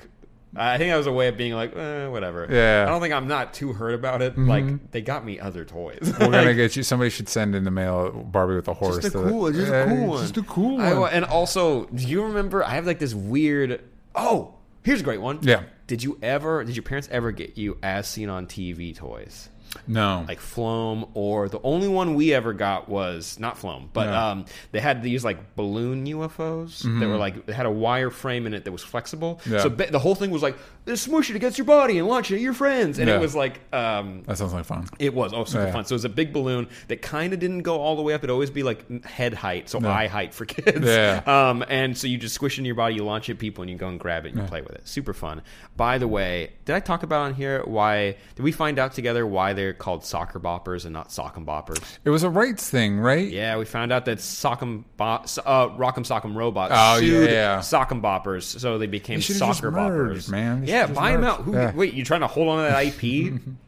I 0.56 0.78
think 0.78 0.92
that 0.92 0.98
was 0.98 1.08
a 1.08 1.12
way 1.12 1.28
of 1.28 1.38
being 1.38 1.54
like, 1.54 1.76
eh, 1.76 2.08
whatever. 2.08 2.48
Yeah. 2.50 2.82
Mm-hmm. 2.84 2.88
I 2.88 2.92
don't 2.92 3.02
think 3.02 3.14
I'm 3.14 3.28
not 3.28 3.54
too 3.54 3.74
hurt 3.74 3.94
about 3.94 4.22
it. 4.22 4.38
Like 4.38 4.92
they 4.92 5.02
got 5.02 5.26
me 5.26 5.40
other 5.40 5.66
toys. 5.66 6.14
We're 6.20 6.30
gonna 6.32 6.54
get 6.54 6.76
you. 6.76 6.84
Somebody 6.84 7.10
should 7.10 7.28
send 7.30 7.56
in 7.56 7.64
the 7.64 7.72
mail 7.72 8.12
Barbie 8.12 8.56
with 8.56 8.68
a 8.68 8.74
horse. 8.74 9.00
Just 9.04 9.16
a 9.16 9.24
cool, 9.24 9.52
just 9.52 9.72
a 9.72 9.86
cool 9.88 10.08
one. 10.08 10.22
Just 10.22 10.38
a 10.38 10.44
cool 10.44 10.80
I- 10.82 10.94
one. 10.94 11.12
and 11.14 11.26
also, 11.26 11.86
do 11.86 12.08
you 12.08 12.24
remember? 12.24 12.64
I 12.64 12.72
have 12.72 12.86
like 12.86 13.00
this 13.00 13.14
weird. 13.14 13.82
Oh, 14.16 14.56
here's 14.84 15.02
a 15.02 15.04
great 15.04 15.22
one. 15.22 15.40
Yeah. 15.42 15.64
Did 15.88 16.04
you 16.04 16.18
ever? 16.24 16.64
Did 16.64 16.76
your 16.76 16.84
parents 16.84 17.08
ever 17.12 17.32
get 17.32 17.58
you 17.58 17.78
as 17.84 18.08
seen 18.08 18.30
on 18.30 18.48
TV 18.48 18.96
toys? 18.96 19.50
No. 19.88 20.26
Like 20.28 20.40
Floam, 20.40 21.06
or 21.14 21.50
the 21.50 21.60
only 21.64 21.88
one 21.88 22.16
we 22.16 22.34
ever 22.34 22.54
got 22.54 22.90
was 22.90 23.38
not 23.40 23.58
Floam, 23.58 23.90
but 23.94 24.08
Yeah. 24.08 24.30
um, 24.30 24.46
they 24.72 24.80
had 24.80 25.02
these 25.04 25.24
like 25.26 25.56
balloon 25.56 26.06
UFOs 26.06 26.82
that 27.00 27.08
were 27.08 27.18
like 27.18 27.46
they 27.46 27.54
had 27.54 27.66
a 27.66 27.72
wire 27.72 28.10
frame 28.10 28.46
in 28.48 28.54
it 28.54 28.64
that 28.66 28.72
was 28.72 28.84
flexible. 28.84 29.36
Mm-hmm. 29.44 29.54
Yeah. 29.54 29.60
So 29.60 29.70
the 29.70 30.00
whole 30.00 30.16
thing 30.16 30.32
was 30.32 30.42
like 30.44 30.58
smush 30.94 31.30
it 31.30 31.36
against 31.36 31.58
your 31.58 31.66
body 31.66 31.98
and 31.98 32.08
launch 32.08 32.32
it 32.32 32.36
at 32.36 32.42
your 32.42 32.54
friends, 32.54 33.00
and 33.00 33.08
Yeah. 33.10 33.16
it 33.16 33.20
was 33.22 33.36
like 33.36 33.60
um, 33.74 34.24
that 34.28 34.38
sounds 34.38 34.54
like 34.54 34.66
fun. 34.66 34.88
it 35.00 35.14
was 35.14 35.34
oh 35.34 35.44
super 35.46 35.66
Yeah. 35.66 35.72
fun. 35.74 35.86
So 35.86 35.94
it 35.94 35.98
was 35.98 36.06
a 36.06 36.10
big 36.10 36.32
balloon 36.34 36.68
that 36.88 37.02
kind 37.02 37.34
of 37.34 37.40
didn't 37.40 37.62
go 37.64 37.80
all 37.80 37.96
the 37.96 38.02
way 38.02 38.14
up. 38.14 38.20
It'd 38.22 38.30
always 38.30 38.50
be 38.52 38.64
like 38.64 39.06
head 39.06 39.34
height, 39.34 39.70
so 39.70 39.80
eye 39.86 40.08
height 40.08 40.34
for 40.34 40.46
kids. 40.46 40.86
Yeah. 40.86 41.22
Um, 41.26 41.64
and 41.70 41.98
so 41.98 42.08
you 42.08 42.18
just 42.18 42.36
squish 42.36 42.58
it 42.58 42.62
in 42.62 42.66
your 42.66 42.76
body, 42.76 42.96
you 42.96 43.04
launch 43.04 43.30
it 43.30 43.34
at 43.34 43.40
people, 43.40 43.62
and 43.62 43.70
you 43.72 43.78
go 43.78 43.88
and 43.88 44.00
grab 44.00 44.26
it 44.26 44.34
and 44.34 44.42
you 44.42 44.48
play 44.48 44.62
with 44.62 44.72
it. 44.74 44.88
Super 44.88 45.14
fun. 45.14 45.42
By 45.76 45.98
the 45.98 46.08
way, 46.08 46.52
did 46.66 46.76
I 46.76 46.80
talk 46.80 47.04
about 47.04 47.22
on 47.22 47.34
here 47.34 47.62
why? 47.66 48.16
Did 48.36 48.44
we 48.44 48.52
find 48.52 48.80
out 48.80 48.94
together 48.94 49.26
why 49.26 49.54
called 49.74 50.02
Socker 50.02 50.42
Boppers 50.42 50.86
and 50.86 50.94
not 50.94 51.10
sock'em 51.10 51.46
boppers? 51.46 51.82
It 52.04 52.10
was 52.10 52.24
a 52.24 52.30
rights 52.30 52.70
thing, 52.70 53.00
right? 53.00 53.28
Yeah, 53.30 53.58
we 53.58 53.66
found 53.66 53.92
out 53.92 54.06
that 54.06 54.18
sock'em 54.20 54.84
bo- 54.98 55.06
uh, 55.06 55.70
rock'em 55.78 56.06
sock'em 56.06 56.36
robots 56.36 56.74
Oh, 56.76 57.00
sued 57.00 57.30
yeah. 57.30 57.60
sock'em 57.60 58.02
boppers, 58.02 58.44
so 58.60 58.78
they 58.78 58.88
became 58.88 59.18
They 59.18 59.22
should've 59.22 59.40
just 59.42 59.60
soccer 59.60 59.72
merged, 59.72 60.28
boppers. 60.28 60.32
man. 60.32 60.66
They 60.66 60.72
Yeah, 60.72 60.88
buy 60.88 61.12
them 61.12 61.24
out. 61.24 61.42
Who, 61.42 61.54
Yeah. 61.54 61.72
Wait, 61.76 61.94
you 61.94 62.04
trying 62.06 62.22
to 62.22 62.28
hold 62.28 62.48
on 62.50 62.58
to 62.66 62.72
that 62.72 62.86
IP? 63.04 63.34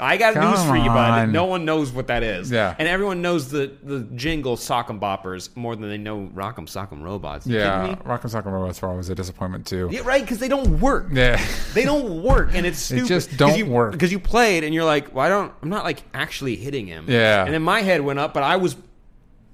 I 0.00 0.16
got 0.16 0.34
Come 0.34 0.50
news 0.50 0.64
for 0.64 0.76
you, 0.76 0.86
bud. 0.86 1.10
on. 1.10 1.32
No 1.32 1.44
one 1.44 1.64
knows 1.64 1.92
what 1.92 2.06
that 2.08 2.22
is. 2.22 2.50
Yeah. 2.50 2.74
And 2.78 2.88
everyone 2.88 3.20
knows 3.22 3.50
the, 3.50 3.70
the 3.82 4.00
jingle 4.14 4.56
Sock'em 4.56 4.98
Boppers 4.98 5.54
more 5.56 5.76
than 5.76 5.88
they 5.88 5.98
know 5.98 6.30
Rock'em 6.34 6.66
Sock'em 6.66 7.02
Robots. 7.02 7.46
You 7.46 7.58
Yeah, 7.58 7.82
kidding 7.86 7.98
me? 7.98 8.04
Rock'em 8.04 8.30
Sock'em 8.30 8.52
Robots 8.52 8.80
were 8.80 8.88
always 8.88 9.08
a 9.10 9.14
disappointment 9.14 9.66
too. 9.66 9.88
Yeah, 9.92 10.00
right, 10.04 10.22
because 10.22 10.38
they 10.38 10.48
don't 10.48 10.80
work. 10.80 11.08
Yeah. 11.12 11.40
They 11.74 11.84
don't 11.84 12.22
work, 12.22 12.50
and 12.54 12.64
it's 12.66 12.78
stupid. 12.82 13.06
just 13.06 13.28
'Cause 13.30 13.38
don't 13.38 13.58
you, 13.58 13.66
work. 13.66 13.92
because 13.92 14.10
you 14.12 14.18
played, 14.18 14.64
and 14.64 14.74
you're 14.74 14.84
like, 14.84 15.14
"Well, 15.14 15.24
I 15.24 15.28
don't. 15.28 15.52
I'm 15.62 15.68
not 15.68 15.84
like 15.84 16.02
actually 16.14 16.56
hitting 16.56 16.86
him." 16.86 17.04
Yeah. 17.08 17.44
And 17.44 17.52
then 17.54 17.62
my 17.62 17.80
head 17.82 18.00
went 18.00 18.18
up, 18.18 18.32
but 18.34 18.42
I 18.42 18.56
was. 18.56 18.76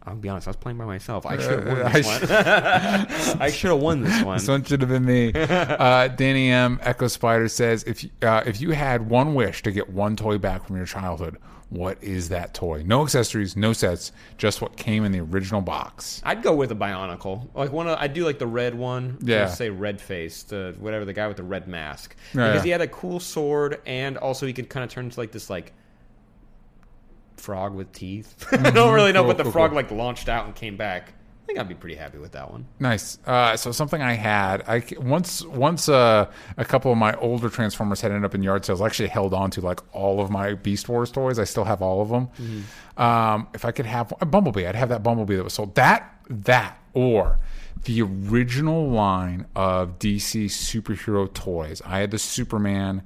I'll 0.06 0.14
be 0.14 0.28
honest. 0.28 0.46
I 0.46 0.50
was 0.50 0.56
playing 0.56 0.78
by 0.78 0.84
myself. 0.84 1.26
I 1.26 1.36
should 1.36 1.58
have 1.58 1.66
won 1.66 1.82
Uh, 1.82 1.88
this 1.88 2.06
one. 2.06 2.30
I 3.42 3.50
should 3.50 3.70
have 3.72 3.80
won 3.80 4.02
this 4.02 4.22
one. 4.22 4.38
This 4.38 4.48
one 4.48 4.62
should 4.64 4.80
have 4.80 4.90
been 4.90 5.04
me. 5.04 5.32
Uh, 5.86 6.08
Danny 6.08 6.50
M. 6.50 6.78
Echo 6.82 7.08
Spider 7.08 7.48
says, 7.48 7.82
if 7.84 8.04
uh, 8.22 8.42
if 8.46 8.60
you 8.60 8.70
had 8.70 9.08
one 9.08 9.34
wish 9.34 9.62
to 9.64 9.72
get 9.72 9.90
one 9.90 10.14
toy 10.16 10.38
back 10.38 10.64
from 10.66 10.76
your 10.76 10.86
childhood, 10.86 11.38
what 11.70 12.02
is 12.02 12.28
that 12.28 12.54
toy? 12.54 12.84
No 12.86 13.02
accessories, 13.02 13.56
no 13.56 13.72
sets, 13.72 14.12
just 14.38 14.62
what 14.62 14.76
came 14.76 15.04
in 15.04 15.10
the 15.10 15.18
original 15.20 15.60
box. 15.60 16.22
I'd 16.24 16.42
go 16.42 16.54
with 16.54 16.70
a 16.70 16.76
Bionicle. 16.76 17.48
Like 17.54 17.72
one, 17.72 17.88
of, 17.88 17.98
I 17.98 18.06
do 18.06 18.24
like 18.24 18.38
the 18.38 18.46
red 18.46 18.74
one. 18.76 19.18
Yeah. 19.20 19.40
Let's 19.40 19.56
say 19.56 19.70
red 19.70 20.00
face, 20.00 20.44
the 20.44 20.76
whatever 20.78 21.04
the 21.04 21.12
guy 21.12 21.26
with 21.26 21.36
the 21.38 21.42
red 21.42 21.66
mask, 21.66 22.14
Yeah, 22.34 22.46
because 22.48 22.54
yeah. 22.58 22.62
he 22.62 22.70
had 22.70 22.80
a 22.82 22.88
cool 22.88 23.18
sword, 23.18 23.80
and 23.86 24.16
also 24.18 24.46
he 24.46 24.52
could 24.52 24.68
kind 24.70 24.84
of 24.84 24.90
turn 24.90 25.06
into 25.06 25.18
like 25.18 25.32
this 25.32 25.50
like 25.50 25.72
frog 27.36 27.74
with 27.74 27.92
teeth. 27.92 28.46
I 28.52 28.70
don't 28.70 28.94
really 28.94 29.12
know, 29.12 29.22
Cool, 29.22 29.28
but 29.28 29.36
the 29.38 29.42
cool, 29.44 29.52
frog 29.52 29.70
cool. 29.70 29.76
like 29.76 29.90
launched 29.90 30.28
out 30.28 30.46
and 30.46 30.54
came 30.54 30.76
back. 30.76 31.12
I 31.42 31.46
think 31.46 31.58
I'd 31.60 31.68
be 31.68 31.74
pretty 31.76 31.94
happy 31.94 32.18
with 32.18 32.32
that 32.32 32.50
one. 32.50 32.66
Nice. 32.80 33.18
Uh, 33.24 33.56
so 33.56 33.70
something 33.70 34.02
I 34.02 34.14
had, 34.14 34.62
I 34.66 34.82
once 34.98 35.44
once 35.44 35.88
uh, 35.88 36.28
a 36.56 36.64
couple 36.64 36.90
of 36.90 36.98
my 36.98 37.14
older 37.14 37.48
Transformers 37.48 38.00
had 38.00 38.10
ended 38.10 38.24
up 38.24 38.34
in 38.34 38.42
yard 38.42 38.64
sales. 38.64 38.80
I 38.80 38.86
actually 38.86 39.10
held 39.10 39.32
on 39.32 39.52
to 39.52 39.60
like 39.60 39.78
all 39.94 40.20
of 40.20 40.28
my 40.28 40.54
Beast 40.54 40.88
Wars 40.88 41.12
toys. 41.12 41.38
I 41.38 41.44
still 41.44 41.62
have 41.62 41.82
all 41.82 42.02
of 42.02 42.08
them. 42.08 42.26
Mm-hmm. 42.40 43.00
Um, 43.00 43.46
if 43.54 43.64
I 43.64 43.70
could 43.70 43.86
have 43.86 44.12
a 44.20 44.26
Bumblebee, 44.26 44.66
I'd 44.66 44.74
have 44.74 44.88
that 44.88 45.04
Bumblebee 45.04 45.36
that 45.36 45.44
was 45.44 45.52
sold. 45.54 45.76
That 45.76 46.18
that 46.28 46.80
or 46.94 47.38
the 47.84 48.02
original 48.02 48.88
line 48.90 49.46
of 49.54 50.00
DC 50.00 50.46
superhero 50.46 51.32
toys. 51.32 51.80
I 51.86 52.00
had 52.00 52.10
the 52.10 52.18
Superman. 52.18 53.02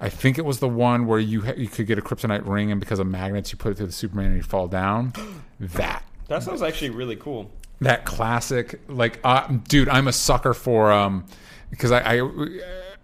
I 0.00 0.08
think 0.08 0.38
it 0.38 0.44
was 0.44 0.60
the 0.60 0.68
one 0.68 1.06
where 1.06 1.18
you 1.18 1.42
ha- 1.42 1.54
you 1.56 1.68
could 1.68 1.86
get 1.86 1.98
a 1.98 2.02
kryptonite 2.02 2.46
ring, 2.46 2.70
and 2.70 2.80
because 2.80 2.98
of 2.98 3.06
magnets, 3.06 3.52
you 3.52 3.58
put 3.58 3.72
it 3.72 3.74
through 3.76 3.86
the 3.86 3.92
Superman 3.92 4.26
and 4.26 4.36
you 4.36 4.42
fall 4.42 4.68
down. 4.68 5.12
That 5.60 6.02
That 6.28 6.42
sounds 6.42 6.62
actually 6.62 6.88
really 6.90 7.16
cool. 7.16 7.50
that 7.82 8.06
classic 8.06 8.80
like 8.88 9.20
uh, 9.24 9.46
dude 9.68 9.88
i'm 9.90 10.08
a 10.08 10.12
sucker 10.12 10.54
for 10.54 10.90
um 10.90 11.24
because 11.70 11.92
I, 11.92 12.16
I 12.18 12.58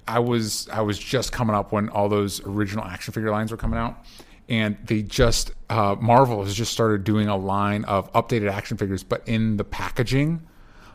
i 0.09 0.19
was 0.19 0.69
i 0.71 0.81
was 0.81 0.99
just 0.99 1.33
coming 1.33 1.55
up 1.55 1.71
when 1.73 1.89
all 1.91 2.09
those 2.09 2.41
original 2.47 2.85
action 2.85 3.13
figure 3.13 3.31
lines 3.31 3.51
were 3.51 3.57
coming 3.59 3.79
out 3.79 4.05
and 4.49 4.77
they 4.85 5.03
just 5.03 5.53
uh 5.69 5.97
marvel 6.01 6.45
has 6.45 6.55
just 6.55 6.73
started 6.73 7.05
doing 7.05 7.29
a 7.29 7.37
line 7.37 7.85
of 7.85 8.11
updated 8.15 8.51
action 8.51 8.77
figures 8.79 9.03
but 9.03 9.23
in 9.29 9.57
the 9.59 9.65
packaging 9.65 10.41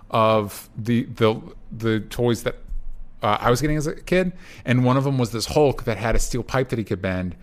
of 0.10 0.68
the 0.76 1.04
the 1.04 1.40
the 1.72 2.00
toys 2.02 2.42
that 2.44 2.56
uh, 3.22 3.38
I 3.40 3.50
was 3.50 3.62
getting 3.62 3.78
as 3.78 3.88
a 3.88 3.96
kid, 3.96 4.34
and 4.66 4.84
one 4.84 4.98
of 4.98 5.04
them 5.04 5.18
was 5.18 5.32
this 5.32 5.48
Hulk 5.48 5.84
that 5.84 5.98
had 5.98 6.16
a 6.16 6.20
steel 6.20 6.44
pipe 6.44 6.70
that 6.70 6.80
he 6.80 6.86
could 6.86 7.02
bend. 7.02 7.36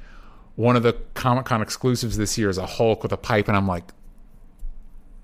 One 0.57 0.77
of 0.77 0.83
the 0.83 0.95
Comic 1.15 1.45
Con 1.45 1.63
exclusives 1.63 2.17
this 2.17 2.37
year 2.37 2.49
is 2.49 2.59
a 2.59 2.67
Hulk 2.67 3.03
with 3.03 3.13
a 3.13 3.17
pipe, 3.17 3.49
and 3.49 3.57
I'm 3.57 3.69
like, 3.69 3.85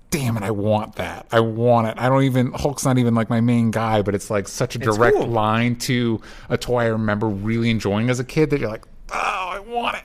damn 0.09 0.37
it, 0.37 0.43
I 0.43 0.51
want 0.51 0.95
that. 0.95 1.25
I 1.31 1.41
want 1.41 1.87
it. 1.87 1.95
I 1.97 2.07
don't 2.07 2.23
even 2.23 2.53
Hulk's 2.53 2.85
not 2.85 2.97
even 2.97 3.15
like 3.15 3.29
my 3.29 3.41
main 3.41 3.71
guy, 3.71 4.01
but 4.01 4.15
it's 4.15 4.29
like 4.29 4.47
such 4.47 4.75
a 4.75 4.79
direct 4.79 5.17
cool. 5.17 5.27
line 5.27 5.75
to 5.77 6.21
a 6.49 6.57
toy 6.57 6.83
I 6.83 6.87
remember 6.87 7.27
really 7.27 7.69
enjoying 7.69 8.09
as 8.09 8.19
a 8.19 8.23
kid 8.23 8.49
that 8.51 8.61
you're 8.61 8.69
like, 8.69 8.85
oh, 9.11 9.49
I 9.51 9.59
want 9.59 9.97
it. 9.97 10.03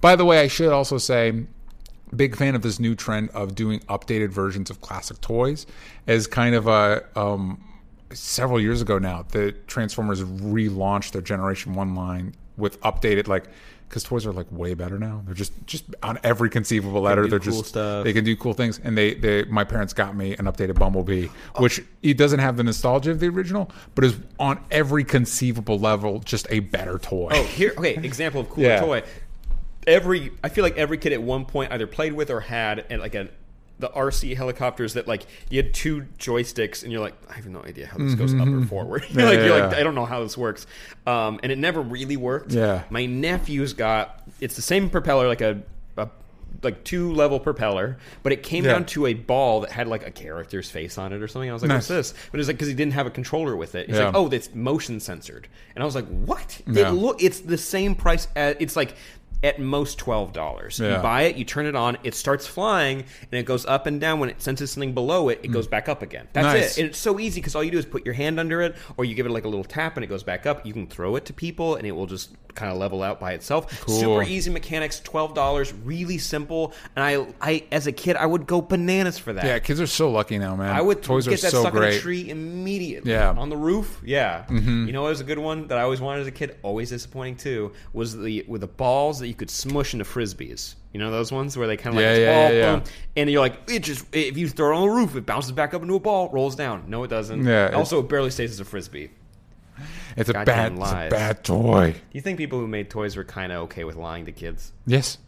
By 0.00 0.14
the 0.14 0.24
way, 0.24 0.40
I 0.40 0.46
should 0.46 0.72
also 0.72 0.98
say 0.98 1.46
big 2.14 2.36
fan 2.36 2.54
of 2.54 2.62
this 2.62 2.78
new 2.80 2.94
trend 2.94 3.30
of 3.30 3.54
doing 3.54 3.80
updated 3.80 4.30
versions 4.30 4.70
of 4.70 4.80
classic 4.80 5.20
toys 5.20 5.66
as 6.06 6.26
kind 6.26 6.54
of 6.54 6.66
a 6.66 7.04
um, 7.16 7.62
several 8.12 8.60
years 8.60 8.80
ago 8.82 8.98
now 8.98 9.24
the 9.30 9.52
transformers 9.66 10.22
relaunched 10.22 11.12
their 11.12 11.22
generation 11.22 11.74
one 11.74 11.94
line 11.94 12.34
with 12.56 12.80
updated 12.80 13.28
like 13.28 13.44
because 13.88 14.02
toys 14.04 14.24
are 14.26 14.32
like 14.32 14.46
way 14.50 14.74
better 14.74 14.98
now 14.98 15.22
they're 15.26 15.34
just 15.34 15.52
just 15.66 15.84
on 16.02 16.18
every 16.22 16.48
conceivable 16.50 17.00
letter 17.00 17.22
do 17.24 17.30
they're 17.30 17.38
cool 17.38 17.52
just 17.58 17.70
stuff. 17.70 18.04
they 18.04 18.12
can 18.12 18.24
do 18.24 18.36
cool 18.36 18.52
things 18.52 18.78
and 18.82 18.96
they, 18.98 19.14
they 19.14 19.44
my 19.44 19.64
parents 19.64 19.92
got 19.92 20.14
me 20.16 20.32
an 20.36 20.44
updated 20.46 20.78
bumblebee 20.78 21.28
which 21.58 21.82
it 22.02 22.16
doesn't 22.16 22.40
have 22.40 22.56
the 22.56 22.62
nostalgia 22.64 23.10
of 23.10 23.20
the 23.20 23.28
original 23.28 23.70
but 23.94 24.04
is 24.04 24.16
on 24.38 24.62
every 24.70 25.04
conceivable 25.04 25.78
level 25.78 26.18
just 26.20 26.46
a 26.50 26.60
better 26.60 26.98
toy 26.98 27.28
Oh, 27.32 27.42
here, 27.44 27.72
okay, 27.78 27.94
example 27.96 28.40
of 28.42 28.48
cool 28.50 28.64
Yeah. 28.64 28.80
toy. 28.80 29.02
Every, 29.86 30.30
I 30.44 30.50
feel 30.50 30.62
like 30.62 30.76
every 30.76 30.98
kid 30.98 31.12
at 31.14 31.22
one 31.22 31.46
point 31.46 31.72
either 31.72 31.86
played 31.86 32.12
with 32.12 32.28
or 32.30 32.40
had, 32.40 32.84
and 32.90 33.00
like 33.00 33.14
a, 33.14 33.28
the 33.80 33.88
RC 33.88 34.36
helicopters 34.36 34.94
that 34.94 35.08
like 35.08 35.26
you 35.50 35.62
had 35.62 35.74
two 35.74 36.06
joysticks, 36.18 36.82
and 36.82 36.92
you're 36.92 37.00
like, 37.00 37.14
I 37.28 37.34
have 37.34 37.46
no 37.46 37.62
idea 37.62 37.86
how 37.86 37.98
this 37.98 38.14
goes 38.14 38.32
up 38.34 38.46
or 38.46 38.64
forward. 38.66 39.04
you're 39.10 39.24
like, 39.24 39.38
Mm-hmm. 39.38 39.40
Yeah, 39.40 39.46
you're 39.46 39.58
yeah, 39.58 39.66
like. 39.66 39.76
I 39.76 39.82
don't 39.82 39.94
know 39.94 40.06
how 40.06 40.22
this 40.22 40.36
works, 40.38 40.66
um, 41.06 41.40
and 41.42 41.50
it 41.50 41.58
never 41.58 41.80
really 41.80 42.16
worked. 42.16 42.52
Yeah. 42.52 42.84
my 42.90 43.06
nephew's 43.06 43.72
got 43.72 44.22
it's 44.40 44.54
the 44.56 44.62
same 44.62 44.88
propeller, 44.90 45.26
like 45.26 45.40
a. 45.40 45.62
a 45.96 46.08
like 46.62 46.84
two 46.84 47.12
level 47.14 47.40
propeller, 47.40 47.96
but 48.22 48.32
it 48.32 48.42
came 48.42 48.64
down 48.64 48.84
to 48.84 49.06
a 49.06 49.14
ball 49.14 49.60
that 49.62 49.70
had 49.70 49.88
like 49.88 50.06
a 50.06 50.10
character's 50.10 50.70
face 50.70 50.98
on 50.98 51.10
it 51.14 51.22
or 51.22 51.28
something. 51.28 51.48
I 51.48 51.54
was 51.54 51.62
like, 51.62 51.70
Nice. 51.70 51.88
"What's 51.88 52.10
this?" 52.10 52.14
But 52.30 52.38
it's 52.40 52.48
like 52.48 52.56
because 52.56 52.68
he 52.68 52.74
didn't 52.74 52.92
have 52.94 53.06
a 53.06 53.10
controller 53.10 53.56
with 53.56 53.74
it. 53.76 53.86
He's 53.86 53.96
Yeah. 53.96 54.06
like, 54.06 54.14
"Oh, 54.14 54.28
that's 54.28 54.54
motion 54.54 55.00
censored," 55.00 55.48
and 55.74 55.82
I 55.82 55.86
was 55.86 55.94
like, 55.94 56.06
"What?" 56.08 56.60
It 56.66 56.90
look 56.90 57.22
it's 57.22 57.40
the 57.40 57.56
same 57.56 57.94
price. 57.94 58.28
As, 58.36 58.56
it's 58.58 58.76
like 58.76 58.94
at 59.42 59.58
most 59.58 59.98
twelve 59.98 60.32
dollars. 60.32 60.78
Yeah. 60.78 60.96
You 60.96 61.02
buy 61.02 61.22
it, 61.22 61.36
you 61.36 61.44
turn 61.44 61.66
it 61.66 61.74
on, 61.74 61.98
it 62.04 62.14
starts 62.14 62.46
flying, 62.46 62.98
and 62.98 63.38
it 63.38 63.44
goes 63.44 63.64
up 63.66 63.86
and 63.86 64.00
down. 64.00 64.20
When 64.20 64.30
it 64.30 64.42
senses 64.42 64.70
something 64.70 64.92
below 64.94 65.28
it, 65.28 65.40
it 65.42 65.48
goes 65.48 65.66
back 65.66 65.88
up 65.88 66.02
again. 66.02 66.28
That's. 66.32 66.44
Nice. 66.44 66.78
it. 66.78 66.80
And 66.80 66.90
it's 66.90 66.98
so 66.98 67.18
easy 67.20 67.40
because 67.40 67.54
all 67.54 67.64
you 67.64 67.70
do 67.70 67.78
is 67.78 67.86
put 67.86 68.04
your 68.04 68.14
hand 68.14 68.40
under 68.40 68.60
it, 68.62 68.76
or 68.96 69.04
you 69.04 69.14
give 69.14 69.26
it 69.26 69.30
like 69.30 69.44
a 69.44 69.48
little 69.48 69.64
tap, 69.64 69.96
and 69.96 70.04
it 70.04 70.08
goes 70.08 70.22
back 70.22 70.46
up. 70.46 70.66
You 70.66 70.72
can 70.72 70.86
throw 70.86 71.16
it 71.16 71.24
to 71.26 71.32
people, 71.32 71.76
and 71.76 71.86
it 71.86 71.92
will 71.92 72.06
just 72.06 72.30
kind 72.54 72.72
of 72.72 72.78
level 72.78 73.02
out 73.02 73.20
by 73.20 73.32
itself. 73.32 73.80
Cool. 73.82 74.00
Super 74.00 74.22
easy 74.24 74.50
mechanics, 74.50 75.00
twelve 75.00 75.34
dollars, 75.34 75.72
really 75.72 76.18
simple. 76.18 76.74
And 76.96 77.04
I, 77.04 77.26
I 77.40 77.64
as 77.72 77.86
a 77.86 77.92
kid, 77.92 78.16
I 78.16 78.26
would 78.26 78.46
go 78.46 78.60
bananas 78.60 79.18
for 79.18 79.32
that. 79.32 79.44
yeah 79.44 79.58
kids 79.58 79.80
are 79.80 79.86
so 79.86 80.10
lucky 80.10 80.38
now 80.38 80.56
man 80.56 80.74
I 80.74 80.80
would 80.80 81.02
toys 81.02 81.26
get 81.26 81.38
are 81.38 81.42
that 81.42 81.50
so 81.50 81.60
stuck 81.60 81.74
in 81.74 81.78
a 81.78 81.80
great 81.86 82.00
tree 82.00 82.30
immediately. 82.30 83.12
Yeah. 83.12 83.30
Mm-hmm. 83.30 83.38
on 83.38 83.48
the 83.48 83.56
roof. 83.56 84.00
Yeah, 84.04 84.50
you 84.50 84.92
know, 84.92 85.06
it 85.06 85.10
was 85.10 85.20
a 85.20 85.24
good 85.24 85.38
one 85.38 85.68
that 85.68 85.78
I 85.78 85.82
always 85.82 86.00
wanted 86.00 86.22
as 86.22 86.26
a 86.26 86.32
kid. 86.32 86.56
Always 86.62 86.90
disappointing 86.90 87.36
too. 87.36 87.72
Was 87.92 88.18
the 88.18 88.44
with 88.48 88.62
the 88.62 88.66
balls 88.66 89.20
that 89.20 89.26
you 89.30 89.34
could 89.36 89.48
smush 89.48 89.94
into 89.94 90.04
frisbees. 90.04 90.74
You 90.92 90.98
know 90.98 91.12
those 91.12 91.30
ones 91.30 91.56
where 91.56 91.68
they 91.68 91.76
kind 91.76 91.96
of 91.96 92.02
like 92.02 92.18
yeah, 92.18 92.34
ball, 92.34 92.52
yeah. 92.52 92.74
boom, 92.74 92.84
and 93.16 93.30
you're 93.30 93.40
like, 93.40 93.70
it 93.70 93.84
just 93.84 94.04
if 94.12 94.36
you 94.36 94.48
throw 94.48 94.72
it 94.72 94.76
on 94.76 94.88
the 94.88 94.92
roof, 94.92 95.14
it 95.14 95.24
bounces 95.24 95.52
back 95.52 95.72
up 95.72 95.82
into 95.82 95.94
a 95.94 96.00
ball, 96.00 96.28
rolls 96.30 96.56
down. 96.56 96.84
No, 96.88 97.04
it 97.04 97.08
doesn't. 97.08 97.44
Yeah, 97.44 97.70
Also, 97.72 98.00
it 98.00 98.08
barely 98.08 98.30
stays 98.30 98.50
as 98.50 98.58
a 98.58 98.64
frisbee. 98.64 99.10
It's 100.16 100.28
a 100.28 100.32
bad, 100.32 100.72
it's 100.72 100.90
a 100.90 101.08
bad 101.08 101.44
toy. 101.44 101.92
Do 101.92 101.98
you 102.10 102.20
think 102.20 102.38
people 102.38 102.58
who 102.58 102.66
made 102.66 102.90
toys 102.90 103.16
were 103.16 103.24
kind 103.24 103.52
of 103.52 103.62
okay 103.62 103.84
with 103.84 103.94
lying 103.94 104.26
to 104.26 104.32
kids? 104.32 104.72
Yes, 104.84 105.18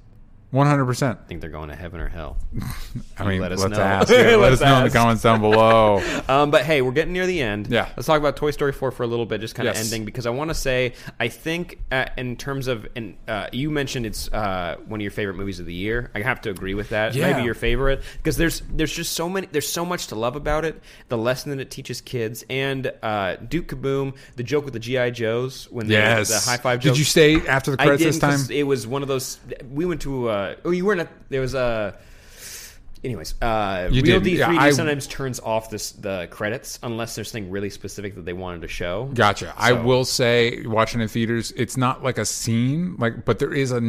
one 0.53 0.67
hundred 0.69 0.85
percent. 0.87 1.19
I 1.25 1.27
think 1.27 1.41
they're 1.41 1.51
going 1.51 1.71
to 1.71 1.75
heaven 1.75 2.01
or 2.01 2.09
hell? 2.09 2.37
I 3.19 3.27
mean, 3.27 3.41
let 3.41 3.51
us 3.53 3.61
let's 3.61 3.77
know. 3.77 3.83
ask. 3.83 4.09
Yeah, 4.13 4.37
let 4.37 4.51
Let's 4.51 4.61
us 4.63 4.69
know 4.69 4.77
in 4.79 4.85
the 4.85 4.91
comments 4.91 5.23
down 5.23 5.41
below. 5.41 6.01
Um, 6.29 6.51
but 6.53 6.65
hey, 6.65 6.83
we're 6.83 6.93
getting 6.93 7.13
near 7.13 7.27
the 7.27 7.43
end. 7.43 7.67
Yeah. 7.69 7.89
Let's 7.97 8.07
talk 8.07 8.19
about 8.19 8.37
Toy 8.37 8.53
Story 8.53 8.73
4 8.73 8.91
for 8.93 9.03
a 9.03 9.07
little 9.07 9.27
bit, 9.27 9.41
just 9.41 9.55
kind 9.55 9.69
of 9.69 9.75
Yes. 9.75 9.85
ending, 9.93 10.05
because 10.05 10.25
I 10.25 10.31
want 10.31 10.51
to 10.51 10.55
say, 10.55 10.93
I 11.19 11.29
think 11.29 11.79
uh, 11.91 12.07
in 12.17 12.37
terms 12.37 12.69
of, 12.69 12.87
and 12.95 13.17
uh, 13.27 13.49
you 13.53 13.71
mentioned 13.71 14.07
it's 14.07 14.33
uh, 14.33 14.77
one 14.87 15.01
of 15.01 15.03
your 15.03 15.11
favorite 15.11 15.35
movies 15.35 15.59
of 15.59 15.67
the 15.67 15.75
year. 15.75 16.11
I 16.15 16.21
have 16.21 16.41
to 16.43 16.51
agree 16.51 16.75
with 16.75 16.91
that. 16.91 17.15
Yeah. 17.15 17.33
Maybe 17.33 17.45
your 17.45 17.55
favorite, 17.55 18.03
because 18.19 18.37
there's 18.37 18.63
there's 18.73 18.93
just 18.93 19.13
so 19.15 19.29
many, 19.29 19.49
there's 19.51 19.69
so 19.69 19.85
much 19.85 20.07
to 20.09 20.15
love 20.15 20.37
about 20.37 20.65
it. 20.65 20.81
The 21.09 21.19
lesson 21.19 21.51
that 21.51 21.61
it 21.61 21.71
teaches 21.71 22.01
kids, 22.01 22.45
and 22.49 22.93
uh, 23.03 23.37
Duke 23.37 23.67
Caboom, 23.69 24.15
the 24.37 24.43
joke 24.45 24.65
with 24.65 24.75
the 24.75 24.81
GI 24.81 25.11
Joes 25.13 25.67
when 25.71 25.89
they 25.89 25.95
yes. 25.95 26.29
the 26.45 26.51
high 26.51 26.57
five 26.59 26.81
joke. 26.81 26.93
Did 26.93 26.99
you 26.99 27.05
stay 27.05 27.47
after 27.47 27.73
the 27.73 27.81
I 27.83 27.87
credits 27.87 28.03
didn't 28.03 28.13
this 28.15 28.21
time? 28.21 28.31
'cause 28.33 28.51
it 28.51 28.65
was 28.67 28.87
one 28.87 29.03
of 29.03 29.09
those. 29.09 29.41
We 29.71 29.87
went 29.87 30.03
to. 30.03 30.29
Uh, 30.43 30.55
oh, 30.65 30.71
you 30.71 30.85
weren't. 30.85 31.01
At, 31.01 31.09
there 31.29 31.41
was 31.41 31.55
a. 31.55 31.97
Anyways, 33.05 33.35
uh, 33.43 33.89
You 33.91 34.03
Real. 34.03 34.21
D3D 34.21 34.57
I- 34.59 34.71
sometimes 34.71 35.09
turns 35.09 35.41
off 35.41 35.71
this, 35.71 35.91
the 35.91 36.29
credits 36.31 36.79
unless 36.85 37.17
there's 37.17 37.33
something 37.33 37.51
really 37.51 37.69
specific 37.69 38.15
that 38.15 38.25
they 38.25 38.33
wanted 38.33 38.63
to 38.63 38.69
show. 38.69 39.11
Gotcha. 39.13 39.53
I 39.59 39.73
will 39.73 40.05
say, 40.05 40.65
watching 40.67 41.01
in 41.01 41.09
theaters, 41.09 41.51
it's 41.57 41.77
not 41.77 42.05
like 42.05 42.19
a 42.19 42.25
scene, 42.25 42.95
like, 42.99 43.25
but 43.25 43.41
there 43.41 43.53
is 43.53 43.73
a 43.73 43.83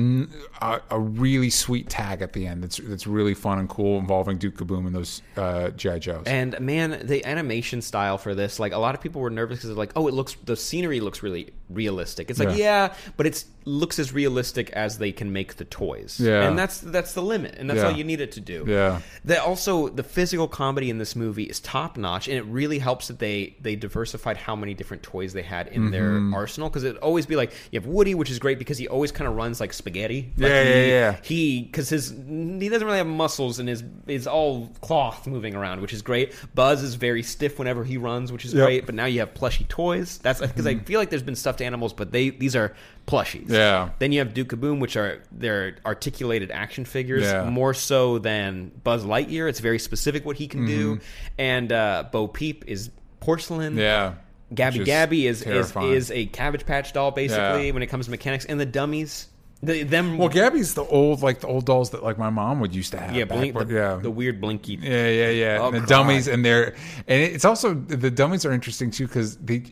a 0.89 0.99
really 0.99 1.51
sweet 1.51 1.89
tag 1.89 2.23
at 2.23 2.33
the 2.33 2.47
end 2.47 2.63
that's 2.63 2.77
that's 2.77 3.05
really 3.05 3.35
fun 3.35 3.59
and 3.59 3.69
cool, 3.69 3.99
involving 3.99 4.39
Duke 4.39 4.57
Caboom 4.57 4.87
and 4.87 4.95
those 4.95 5.21
uh, 5.37 5.69
GI 5.69 5.99
Joes. 5.99 6.23
And 6.25 6.59
man, 6.59 7.05
the 7.05 7.23
animation 7.23 7.83
style 7.83 8.17
for 8.17 8.33
this, 8.33 8.59
like 8.59 8.71
a 8.71 8.79
lot 8.79 8.95
of 8.95 9.01
people 9.01 9.21
were 9.21 9.29
nervous 9.29 9.59
because 9.59 9.69
they're 9.69 9.77
like, 9.77 9.91
"Oh, 9.95 10.07
it 10.07 10.15
looks 10.15 10.35
the 10.43 10.55
scenery 10.57 11.01
looks 11.01 11.21
really 11.21 11.53
realistic." 11.73 12.29
It's 12.29 12.39
like, 12.39 12.49
Yeah. 12.57 12.87
yeah, 12.87 12.93
but 13.17 13.25
it's 13.25 13.45
looks 13.65 13.97
as 13.97 14.11
realistic 14.11 14.69
as 14.71 14.97
they 14.97 15.11
can 15.13 15.31
make 15.31 15.55
the 15.55 15.63
toys. 15.63 16.19
Yeah. 16.19 16.47
and 16.49 16.59
that's 16.59 16.79
that's 16.79 17.13
the 17.13 17.21
limit, 17.21 17.55
and 17.57 17.69
that's 17.69 17.77
Yeah. 17.79 17.85
all 17.87 17.91
you 17.93 18.03
need 18.03 18.19
it 18.19 18.33
to 18.33 18.41
do. 18.41 18.65
Yeah. 18.67 18.99
That 19.23 19.39
also 19.39 19.87
the 19.87 20.03
physical 20.03 20.49
comedy 20.49 20.89
in 20.89 20.97
this 20.97 21.15
movie 21.15 21.43
is 21.43 21.61
top 21.61 21.95
notch, 21.97 22.27
and 22.27 22.35
it 22.37 22.43
really 22.45 22.79
helps 22.79 23.07
that 23.07 23.19
they 23.19 23.55
they 23.61 23.75
diversified 23.77 24.35
how 24.37 24.55
many 24.55 24.73
different 24.73 25.01
toys 25.03 25.31
they 25.33 25.43
had 25.43 25.67
in 25.69 25.91
their 25.91 26.03
Mm-hmm. 26.11 26.33
arsenal. 26.33 26.69
Because 26.69 26.83
it'd 26.83 26.97
always 26.97 27.25
be 27.25 27.35
like 27.37 27.51
you 27.71 27.79
have 27.79 27.87
Woody, 27.87 28.15
which 28.15 28.29
is 28.29 28.37
great 28.39 28.59
because 28.59 28.77
he 28.77 28.87
always 28.89 29.11
kind 29.13 29.29
of 29.29 29.35
runs 29.35 29.61
like 29.61 29.71
spaghetti. 29.71 30.33
Like 30.37 30.49
Yeah, 30.51 30.63
he, 30.63 30.69
yeah, 30.69 30.85
yeah. 30.85 31.15
He 31.23 31.61
because 31.63 31.87
his 31.89 32.09
he 32.11 32.67
doesn't 32.69 32.85
really 32.85 32.97
have 32.97 33.07
muscles 33.07 33.59
and 33.59 33.69
his 33.69 33.81
is 34.07 34.27
all 34.27 34.67
cloth 34.81 35.25
moving 35.25 35.55
around, 35.55 35.79
which 35.81 35.93
is 35.93 36.01
great. 36.01 36.33
Buzz 36.53 36.83
is 36.83 36.95
very 36.95 37.23
stiff 37.23 37.57
whenever 37.59 37.85
he 37.85 37.95
runs, 37.95 38.29
which 38.31 38.43
is 38.43 38.53
Yep. 38.53 38.65
great. 38.65 38.85
But 38.85 38.95
now 38.95 39.05
you 39.05 39.21
have 39.21 39.33
plushy 39.33 39.63
toys. 39.69 40.19
That's 40.21 40.41
because 40.41 40.67
I 40.67 40.75
feel 40.79 40.99
like 40.99 41.09
there's 41.09 41.23
been 41.23 41.35
stuffed 41.37 41.61
animals, 41.63 41.93
but 41.93 42.11
they 42.11 42.29
these 42.29 42.55
are 42.55 42.75
plushies. 43.07 43.49
Yeah. 43.49 43.89
Then 43.99 44.11
you 44.11 44.19
have 44.19 44.33
Duke 44.33 44.49
Caboom, 44.49 44.79
which 44.79 44.95
are 44.97 45.21
they're 45.31 45.77
articulated 45.85 46.51
action 46.51 46.85
figures 46.85 47.23
Yeah. 47.23 47.49
more 47.49 47.73
so 47.73 48.19
than 48.19 48.71
Buzz 48.83 49.03
Lightyear. 49.03 49.49
It's 49.49 49.59
very 49.59 49.79
specific 49.79 50.25
what 50.25 50.35
he 50.37 50.47
can 50.47 50.65
do. 50.65 50.99
And 51.37 51.71
uh, 51.71 52.05
Bo 52.11 52.27
Peep 52.27 52.65
is 52.67 52.91
porcelain. 53.19 53.71
Mm-hmm. 53.73 53.79
yeah. 53.79 54.13
Gabby 54.53 54.83
Gabby 54.83 55.25
is, 55.25 55.39
is 55.39 55.45
terrifying. 55.45 55.93
is 55.93 56.11
a 56.11 56.27
Cabbage 56.27 56.65
Patch 56.67 56.93
doll 56.93 57.09
basically 57.09 57.67
Yeah. 57.67 57.73
when 57.73 57.81
it 57.81 57.87
comes 57.87 58.05
to 58.05 58.11
mechanics. 58.11 58.45
And 58.45 58.59
the 58.59 58.67
dummies, 58.67 59.27
the, 59.63 59.81
them 59.81 60.19
Well, 60.19 60.29
Gabby's 60.29 60.75
the 60.75 60.83
old, 60.83 61.23
like 61.23 61.39
the 61.39 61.47
old 61.47 61.65
dolls 61.65 61.89
that 61.91 62.03
like 62.03 62.19
my 62.19 62.29
mom 62.29 62.59
would 62.59 62.75
used 62.75 62.91
to 62.91 62.99
have. 62.99 63.15
yeah, 63.15 63.23
blink, 63.25 63.57
the, 63.57 63.65
yeah. 63.73 63.95
the 63.95 64.11
weird 64.11 64.39
blinky. 64.39 64.73
Yeah, 64.79 65.07
yeah, 65.07 65.29
yeah. 65.29 65.57
Oh, 65.59 65.67
and 65.67 65.75
the 65.77 65.79
God. 65.79 65.87
dummies 65.89 66.27
and 66.27 66.45
they're 66.45 66.75
and 67.07 67.21
it's 67.23 67.45
also 67.45 67.73
the 67.73 68.11
dummies 68.11 68.45
are 68.45 68.51
interesting 68.51 68.91
too 68.91 69.07
because 69.07 69.37
they. 69.37 69.63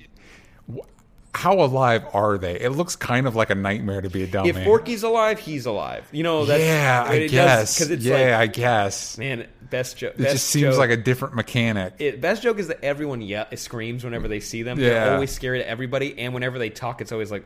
How 1.33 1.61
alive 1.61 2.03
are 2.13 2.37
they? 2.37 2.59
It 2.59 2.71
looks 2.71 2.95
kind 2.95 3.25
of 3.25 3.35
like 3.35 3.49
a 3.49 3.55
nightmare 3.55 4.01
to 4.01 4.09
be 4.09 4.23
a 4.23 4.27
dummy. 4.27 4.49
If 4.49 4.63
Forky's 4.63 5.03
alive, 5.03 5.39
he's 5.39 5.65
alive. 5.65 6.07
You 6.11 6.23
know 6.23 6.45
that's 6.45 6.61
yeah, 6.61 7.05
I 7.07 7.27
guess. 7.27 7.75
because 7.75 7.91
it's 7.91 8.03
yeah, 8.03 8.15
like 8.15 8.33
I 8.33 8.47
guess. 8.47 9.17
man, 9.17 9.47
best 9.71 9.97
joke. 9.97 10.13
It 10.19 10.23
just 10.29 10.47
seems 10.47 10.77
like 10.77 10.91
a 10.91 10.97
different 10.97 11.33
mechanic. 11.33 11.95
It, 11.97 12.21
best 12.21 12.43
joke 12.43 12.59
is 12.59 12.67
that 12.67 12.83
everyone 12.83 13.21
yeah 13.21 13.45
screams 13.55 14.03
whenever 14.03 14.27
they 14.27 14.39
see 14.39 14.61
them. 14.61 14.79
Yeah. 14.79 14.89
They're 14.89 15.13
always 15.15 15.31
scary 15.31 15.57
to 15.57 15.67
everybody, 15.67 16.19
and 16.19 16.33
whenever 16.35 16.59
they 16.59 16.69
talk, 16.69 17.01
it's 17.01 17.11
always 17.11 17.31
like, 17.31 17.45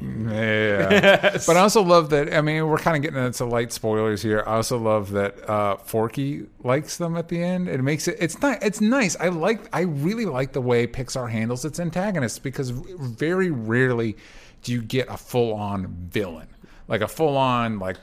Yeah. 0.00 1.38
but 1.46 1.56
I 1.56 1.60
also 1.60 1.82
love 1.82 2.10
that. 2.10 2.32
I 2.32 2.40
mean, 2.40 2.66
we're 2.68 2.78
kind 2.78 2.96
of 2.96 3.02
getting 3.02 3.24
into 3.24 3.44
light 3.44 3.72
spoilers 3.72 4.22
here. 4.22 4.44
I 4.46 4.56
also 4.56 4.78
love 4.78 5.10
that 5.12 5.48
uh, 5.48 5.76
Forky 5.78 6.46
likes 6.62 6.96
them 6.98 7.16
at 7.16 7.28
the 7.28 7.42
end. 7.42 7.68
It 7.68 7.82
makes 7.82 8.06
it. 8.06 8.16
It's 8.20 8.40
not. 8.40 8.62
It's 8.62 8.80
nice. 8.80 9.16
I 9.18 9.28
like. 9.28 9.60
I 9.72 9.80
really 9.80 10.26
like 10.26 10.52
the 10.52 10.60
way 10.60 10.86
Pixar 10.86 11.30
handles 11.30 11.64
its 11.64 11.80
antagonists 11.80 12.38
because 12.38 12.70
very 12.70 13.50
rarely 13.50 14.16
do 14.62 14.72
you 14.72 14.82
get 14.82 15.08
a 15.08 15.16
full 15.16 15.54
on 15.54 15.88
villain, 15.88 16.46
like 16.88 17.00
a 17.00 17.08
full 17.08 17.36
on 17.36 17.78
like 17.78 17.96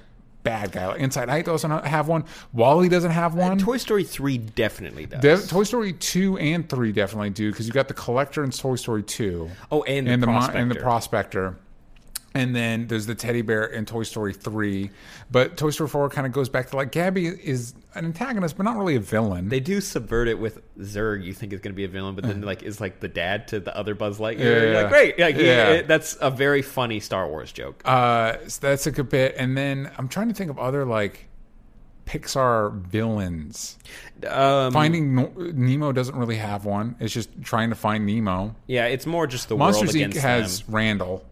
bad 0.43 0.71
guy. 0.71 0.87
Like 0.87 0.99
Inside 0.99 1.29
Out 1.29 1.45
doesn't 1.45 1.85
have 1.85 2.07
one. 2.07 2.25
WALL-E 2.53 2.89
doesn't 2.89 3.11
have 3.11 3.35
uh, 3.35 3.39
one. 3.41 3.57
Toy 3.57 3.77
Story 3.77 4.03
three 4.03 4.37
definitely 4.37 5.05
does. 5.05 5.21
De- 5.21 5.47
Toy 5.47 5.63
Story 5.63 5.93
two 5.93 6.37
and 6.37 6.67
three 6.67 6.91
definitely 6.91 7.29
do 7.29 7.51
because 7.51 7.67
you 7.67 7.73
got 7.73 7.87
the 7.87 7.93
collector 7.93 8.43
in 8.43 8.51
Toy 8.51 8.75
Story 8.75 9.03
two. 9.03 9.49
Oh, 9.71 9.83
and 9.83 10.07
the 10.07 10.11
and 10.11 10.23
the 10.23 10.27
mo- 10.27 10.49
and 10.53 10.71
the 10.71 10.75
Prospector. 10.75 11.55
And 12.39 12.55
then 12.55 12.87
there's 12.87 13.05
the 13.05 13.15
teddy 13.15 13.41
bear 13.41 13.65
in 13.65 13.85
Toy 13.85 14.03
Story 14.03 14.33
3. 14.33 14.89
But 15.29 15.57
Toy 15.57 15.69
Story 15.71 15.89
4 15.89 16.09
kind 16.09 16.25
of 16.25 16.33
goes 16.33 16.49
back 16.49 16.69
to 16.69 16.75
like 16.75 16.91
Gabby 16.91 17.27
is 17.27 17.73
an 17.95 18.05
antagonist, 18.05 18.55
but 18.57 18.63
not 18.63 18.77
really 18.77 18.95
a 18.95 18.99
villain. 18.99 19.49
They 19.49 19.59
do 19.59 19.81
subvert 19.81 20.27
it 20.27 20.39
with 20.39 20.61
Zurg. 20.79 21.23
You 21.23 21.33
think 21.33 21.53
is 21.53 21.59
going 21.59 21.73
to 21.73 21.75
be 21.75 21.83
a 21.85 21.89
villain, 21.89 22.15
but 22.15 22.23
then 22.23 22.41
like 22.41 22.63
is 22.63 22.79
like 22.79 22.99
the 23.01 23.07
dad 23.07 23.47
to 23.49 23.59
the 23.59 23.75
other 23.77 23.93
Buzz 23.93 24.17
Lightyear. 24.19 24.39
Yeah, 24.39 24.45
You're 24.45 24.71
yeah. 24.73 24.81
like 24.81 24.89
great, 24.89 25.19
like, 25.19 25.35
Yeah. 25.35 25.69
it- 25.69 25.87
that's 25.87 26.17
a 26.21 26.31
very 26.31 26.61
funny 26.61 26.99
Star 26.99 27.27
Wars 27.27 27.51
joke. 27.51 27.81
uh, 27.85 28.37
so 28.47 28.59
that's 28.67 28.87
a 28.87 28.91
good 28.91 29.09
bit. 29.09 29.35
And 29.37 29.57
then 29.57 29.91
I'm 29.97 30.07
trying 30.07 30.29
to 30.29 30.33
think 30.33 30.49
of 30.49 30.57
other 30.57 30.85
like 30.85 31.27
Pixar 32.05 32.73
villains. 32.73 33.77
Um, 34.27 34.73
Finding 34.73 35.13
no- 35.15 35.31
Nemo 35.37 35.91
doesn't 35.91 36.15
really 36.15 36.37
have 36.37 36.65
one. 36.65 36.95
It's 36.99 37.13
just 37.13 37.29
trying 37.43 37.69
to 37.69 37.75
find 37.75 38.05
Nemo. 38.05 38.55
yeah, 38.67 38.85
it's 38.85 39.05
more 39.05 39.27
just 39.27 39.47
the 39.49 39.55
Monsters 39.55 39.95
world 39.95 40.11
Inc. 40.13 40.17
has 40.17 40.61
them. 40.61 40.75
Randall. 40.75 41.23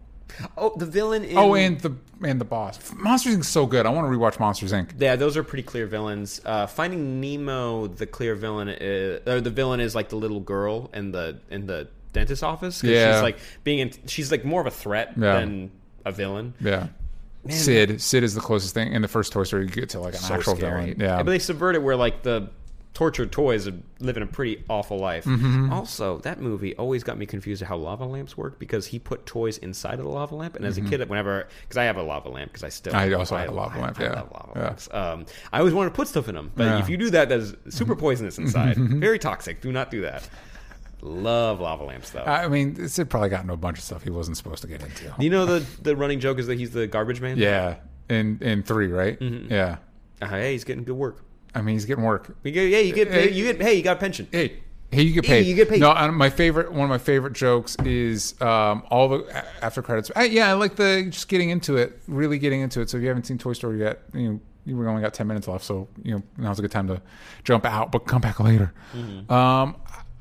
Oh, 0.56 0.72
the 0.76 0.86
villain. 0.86 1.24
In, 1.24 1.36
Oh, 1.38 1.54
and 1.54 1.80
the 1.80 1.94
and 2.22 2.40
the 2.40 2.44
boss. 2.44 2.78
Monsters 2.96 3.36
Inc. 3.36 3.40
is 3.40 3.48
so 3.48 3.66
good. 3.66 3.86
I 3.86 3.90
want 3.90 4.10
to 4.10 4.16
rewatch 4.16 4.38
Monsters 4.40 4.72
Inc. 4.72 4.90
Yeah, 4.98 5.16
those 5.16 5.36
are 5.36 5.42
pretty 5.44 5.62
clear 5.62 5.86
villains. 5.86 6.40
Uh, 6.44 6.66
Finding 6.66 7.20
Nemo, 7.20 7.86
the 7.86 8.06
clear 8.06 8.34
villain, 8.34 8.68
is, 8.68 9.26
or 9.26 9.40
the 9.40 9.50
villain 9.50 9.80
is 9.80 9.94
like 9.94 10.08
the 10.08 10.16
little 10.16 10.40
girl 10.40 10.90
in 10.94 11.12
the 11.12 11.38
in 11.50 11.66
the 11.66 11.88
dentist 12.12 12.42
office. 12.42 12.82
Yeah. 12.82 13.14
she's 13.14 13.22
like 13.22 13.38
being, 13.64 13.78
in, 13.80 13.92
she's 14.06 14.30
like 14.32 14.44
more 14.44 14.60
of 14.60 14.66
a 14.66 14.70
threat 14.70 15.12
Yeah. 15.16 15.40
than 15.40 15.70
a 16.04 16.12
villain. 16.12 16.54
Yeah. 16.60 16.88
Sid. 17.48 18.00
Sid 18.00 18.24
is 18.24 18.34
the 18.34 18.40
closest 18.40 18.74
thing 18.74 18.92
in 18.92 19.00
the 19.02 19.08
first 19.08 19.32
Toy 19.32 19.44
Story 19.44 19.64
you 19.64 19.70
get 19.70 19.90
to 19.90 20.00
like 20.00 20.14
an 20.14 20.20
So 20.20 20.34
actual 20.34 20.56
scary. 20.56 20.80
villain. 20.94 21.00
Yeah. 21.00 21.16
but 21.22 21.30
they 21.30 21.38
subvert 21.38 21.76
it 21.76 21.82
where 21.82 21.96
like 21.96 22.22
the 22.22 22.50
tortured 22.98 23.30
toys 23.30 23.68
are 23.68 23.74
living 24.00 24.24
a 24.24 24.26
pretty 24.26 24.64
awful 24.68 24.98
life. 24.98 25.24
Mm-hmm. 25.24 25.72
Also, 25.72 26.18
that 26.18 26.40
movie 26.40 26.74
always 26.74 27.04
got 27.04 27.16
me 27.16 27.26
confused 27.26 27.62
how 27.62 27.76
lava 27.76 28.04
lamps 28.04 28.36
work 28.36 28.58
because 28.58 28.86
he 28.88 28.98
put 28.98 29.24
toys 29.24 29.56
inside 29.58 30.00
of 30.00 30.04
the 30.04 30.10
lava 30.10 30.34
lamp, 30.34 30.56
and 30.56 30.64
as 30.66 30.78
a 30.78 30.80
kid, 30.80 31.08
whenever 31.08 31.46
because 31.62 31.76
I 31.76 31.84
have 31.84 31.96
a 31.96 32.02
lava 32.02 32.28
lamp 32.28 32.50
because 32.50 32.64
I 32.64 32.70
still 32.70 32.92
Mm-hmm. 32.92 33.12
I 33.14 33.16
also 33.16 33.36
have 33.36 33.50
a 33.50 33.52
lava 33.52 33.78
I- 33.78 33.82
lamp, 33.82 34.00
I 34.00 34.02
yeah. 34.02 34.12
love 34.14 34.32
lava 34.32 34.52
Yeah. 34.56 34.62
lamps. 34.64 34.88
Um, 34.92 35.26
I 35.52 35.60
always 35.60 35.74
wanted 35.74 35.90
to 35.90 35.94
put 35.94 36.08
stuff 36.08 36.28
in 36.28 36.34
them, 36.34 36.50
but 36.56 36.64
Yeah. 36.64 36.78
if 36.80 36.88
you 36.88 36.96
do 36.96 37.08
that, 37.10 37.28
that's 37.28 37.54
super 37.68 37.94
poisonous 37.94 38.36
inside, 38.36 38.76
very 38.76 39.20
toxic. 39.20 39.60
Do 39.60 39.70
not 39.70 39.92
do 39.92 40.00
that. 40.00 40.28
Love 41.00 41.60
lava 41.60 41.84
lamps 41.84 42.10
though. 42.10 42.24
I 42.24 42.48
mean, 42.48 42.88
Sid 42.88 43.08
probably 43.08 43.28
got 43.28 43.42
into 43.42 43.52
a 43.52 43.56
bunch 43.56 43.78
of 43.78 43.84
stuff 43.84 44.02
he 44.02 44.10
wasn't 44.10 44.36
supposed 44.36 44.62
to 44.62 44.68
get 44.68 44.82
into. 44.82 45.14
you 45.20 45.30
know 45.30 45.46
the 45.46 45.64
the 45.82 45.94
running 45.94 46.18
joke 46.18 46.40
is 46.40 46.48
that 46.48 46.58
he's 46.58 46.72
the 46.72 46.88
garbage 46.88 47.20
man. 47.20 47.38
Yeah. 47.38 47.76
In 48.08 48.38
in 48.42 48.64
three, 48.64 48.88
right? 48.88 49.20
Mm-hmm. 49.20 49.52
Yeah. 49.52 49.76
Uh, 50.20 50.26
hey, 50.30 50.50
he's 50.52 50.64
getting 50.64 50.82
good 50.82 50.96
work. 50.96 51.22
I 51.54 51.62
mean, 51.62 51.74
he's 51.74 51.84
getting 51.84 52.04
work. 52.04 52.36
You 52.42 52.52
get, 52.52 52.68
yeah, 52.68 52.78
you 52.78 52.92
get 52.92 53.10
paid. 53.10 53.34
You 53.34 53.44
get 53.44 53.60
hey, 53.60 53.74
you 53.74 53.82
got 53.82 53.96
a 53.96 54.00
pension. 54.00 54.28
Hey, 54.30 54.60
hey, 54.90 55.02
you 55.02 55.12
get 55.12 55.24
paid. 55.24 55.46
you 55.46 55.54
get 55.54 55.68
paid. 55.68 55.80
No, 55.80 56.10
my 56.12 56.30
favorite, 56.30 56.72
one 56.72 56.84
of 56.84 56.90
my 56.90 56.98
favorite 56.98 57.32
jokes 57.32 57.76
is 57.84 58.40
um, 58.40 58.84
all 58.90 59.08
the 59.08 59.44
after 59.62 59.82
credits. 59.82 60.10
I, 60.14 60.24
yeah, 60.24 60.48
I 60.48 60.52
like 60.54 60.76
the 60.76 61.06
just 61.10 61.28
getting 61.28 61.50
into 61.50 61.76
it, 61.76 62.00
really 62.06 62.38
getting 62.38 62.60
into 62.60 62.80
it. 62.80 62.90
So 62.90 62.96
if 62.96 63.02
you 63.02 63.08
haven't 63.08 63.24
seen 63.24 63.38
Toy 63.38 63.52
Story 63.52 63.80
yet, 63.80 64.02
you 64.14 64.32
know, 64.32 64.40
you 64.64 64.88
only 64.88 65.02
got 65.02 65.14
ten 65.14 65.26
minutes 65.26 65.48
left, 65.48 65.64
so 65.64 65.88
you 66.02 66.14
know 66.14 66.22
now's 66.36 66.58
a 66.58 66.62
good 66.62 66.70
time 66.70 66.88
to 66.88 67.00
jump 67.44 67.64
out, 67.64 67.90
but 67.90 68.06
come 68.06 68.20
back 68.20 68.38
later. 68.38 68.72
Mm-hmm. 68.94 69.32
Um, 69.32 69.76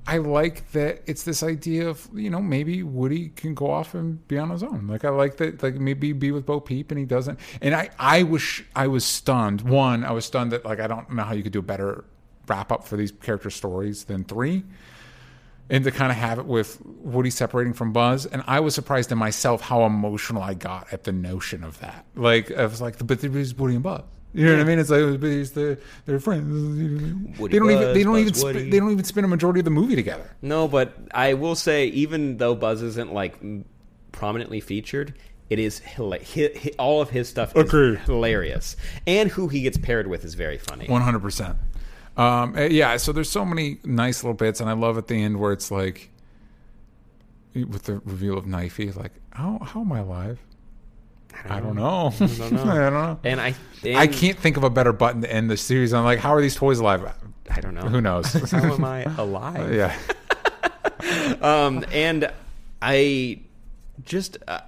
I 0.09 0.17
like 0.19 0.71
that 0.71 1.01
it's 1.05 1.23
this 1.23 1.43
idea 1.43 1.89
of 1.89 2.07
you 2.13 2.29
know 2.29 2.41
maybe 2.41 2.81
Woody 2.81 3.29
can 3.29 3.53
go 3.53 3.69
off 3.69 3.93
and 3.93 4.25
be 4.29 4.37
on 4.37 4.49
his 4.49 4.63
own. 4.63 4.87
Like 4.87 5.03
I 5.05 5.09
like 5.09 5.37
that 5.37 5.61
like 5.61 5.75
maybe 5.75 6.13
be 6.13 6.31
with 6.31 6.45
Bo 6.45 6.59
Peep 6.61 6.91
and 6.91 6.99
he 6.99 7.05
doesn't. 7.05 7.39
And 7.61 7.75
I 7.75 7.89
I 7.99 8.23
was 8.23 8.61
I 8.75 8.87
was 8.87 9.03
stunned. 9.05 9.61
One, 9.61 10.05
I 10.05 10.11
was 10.11 10.25
stunned 10.25 10.51
that 10.53 10.63
like 10.65 10.79
I 10.79 10.87
don't 10.87 11.11
know 11.11 11.23
how 11.23 11.33
you 11.33 11.43
could 11.43 11.51
do 11.51 11.59
a 11.59 11.63
better 11.63 12.05
wrap 12.47 12.71
up 12.71 12.85
for 12.87 12.95
these 12.95 13.11
character 13.11 13.49
stories 13.49 14.05
than 14.05 14.23
three. 14.23 14.63
and 15.69 15.83
to 15.83 15.91
kind 15.91 16.11
of 16.11 16.17
have 16.17 16.39
it 16.39 16.45
with 16.45 16.81
Woody 16.85 17.29
separating 17.29 17.73
from 17.73 17.91
Buzz. 17.91 18.25
And 18.25 18.41
I 18.47 18.61
was 18.61 18.73
surprised 18.73 19.11
in 19.11 19.17
myself 19.17 19.59
how 19.61 19.83
emotional 19.85 20.41
I 20.41 20.53
got 20.53 20.87
at 20.93 21.03
the 21.03 21.11
notion 21.11 21.63
of 21.63 21.79
that. 21.81 22.05
Like 22.15 22.51
I 22.51 22.65
was 22.65 22.79
like, 22.79 23.05
but 23.05 23.19
there's 23.19 23.53
Woody 23.55 23.75
and 23.75 23.83
Buzz. 23.83 24.03
You 24.33 24.45
know 24.45 24.53
what 24.53 24.61
I 24.61 24.63
mean? 24.65 24.77
It's 24.79 24.89
like 24.89 25.01
it's 25.23 25.51
the, 25.51 25.79
they're 26.05 26.19
friends. 26.19 27.39
Woody 27.39 27.53
they 27.53 27.59
don't 27.59 27.71
even 27.71 27.83
Buzz, 27.85 27.93
they 27.95 28.03
don't 28.03 28.13
Buzz 28.13 28.21
even 28.21 28.33
sp- 28.37 28.69
they 28.69 28.79
don't 28.79 28.91
even 28.91 29.03
spend 29.03 29.25
a 29.25 29.27
majority 29.27 29.61
of 29.61 29.65
the 29.65 29.71
movie 29.71 29.95
together. 29.95 30.29
No, 30.41 30.67
but 30.67 30.93
I 31.11 31.33
will 31.33 31.55
say, 31.55 31.87
even 31.87 32.37
though 32.37 32.53
Buzz 32.53 32.81
isn't 32.81 33.13
like 33.13 33.39
prominently 34.11 34.59
featured, 34.59 35.15
it 35.49 35.59
is 35.59 35.79
hila- 35.79 36.21
hi, 36.21 36.59
hi, 36.59 36.71
all 36.77 37.01
of 37.01 37.09
his 37.09 37.29
stuff 37.29 37.55
is 37.55 37.63
Agreed. 37.63 37.99
hilarious, 37.99 38.75
and 39.07 39.29
who 39.29 39.47
he 39.47 39.61
gets 39.61 39.77
paired 39.77 40.07
with 40.07 40.23
is 40.23 40.35
very 40.35 40.57
funny. 40.57 40.87
One 40.87 41.01
hundred 41.01 41.21
percent. 41.21 41.57
Um, 42.15 42.55
uh, 42.55 42.61
yeah. 42.63 42.97
So 42.97 43.11
there's 43.11 43.29
so 43.29 43.45
many 43.45 43.79
nice 43.83 44.23
little 44.23 44.35
bits, 44.35 44.59
and 44.59 44.69
I 44.69 44.73
love 44.73 44.97
at 44.97 45.07
the 45.07 45.15
end 45.15 45.39
where 45.39 45.53
it's 45.53 45.71
like 45.71 46.11
with 47.55 47.83
the 47.83 48.01
reveal 48.05 48.37
of 48.37 48.45
Knifey, 48.45 48.95
like 48.95 49.13
how 49.31 49.59
how 49.63 49.81
am 49.81 49.91
I 49.91 49.99
alive? 49.99 50.39
I 51.49 51.59
don't 51.59 51.75
know. 51.75 52.13
I 52.19 52.25
don't 52.25 52.51
know. 52.51 52.63
I 52.63 52.75
don't 52.77 52.93
know. 52.93 53.19
And 53.23 53.39
I, 53.41 53.55
I 53.95 54.07
can't 54.07 54.37
think 54.37 54.57
of 54.57 54.63
a 54.63 54.69
better 54.69 54.93
button 54.93 55.21
to 55.21 55.31
end 55.31 55.49
the 55.49 55.57
series 55.57 55.93
I'm 55.93 56.03
Like, 56.03 56.19
how 56.19 56.33
are 56.33 56.41
these 56.41 56.55
toys 56.55 56.79
alive? 56.79 57.03
I 57.49 57.61
don't 57.61 57.73
know. 57.75 57.81
Who 57.81 58.01
knows? 58.01 58.33
How 58.51 58.73
am 58.73 58.83
I 58.83 59.03
alive? 59.17 59.73
yeah. 59.73 59.97
Um, 61.41 61.85
and 61.91 62.31
I 62.81 63.39
just, 64.03 64.37
uh, 64.47 64.61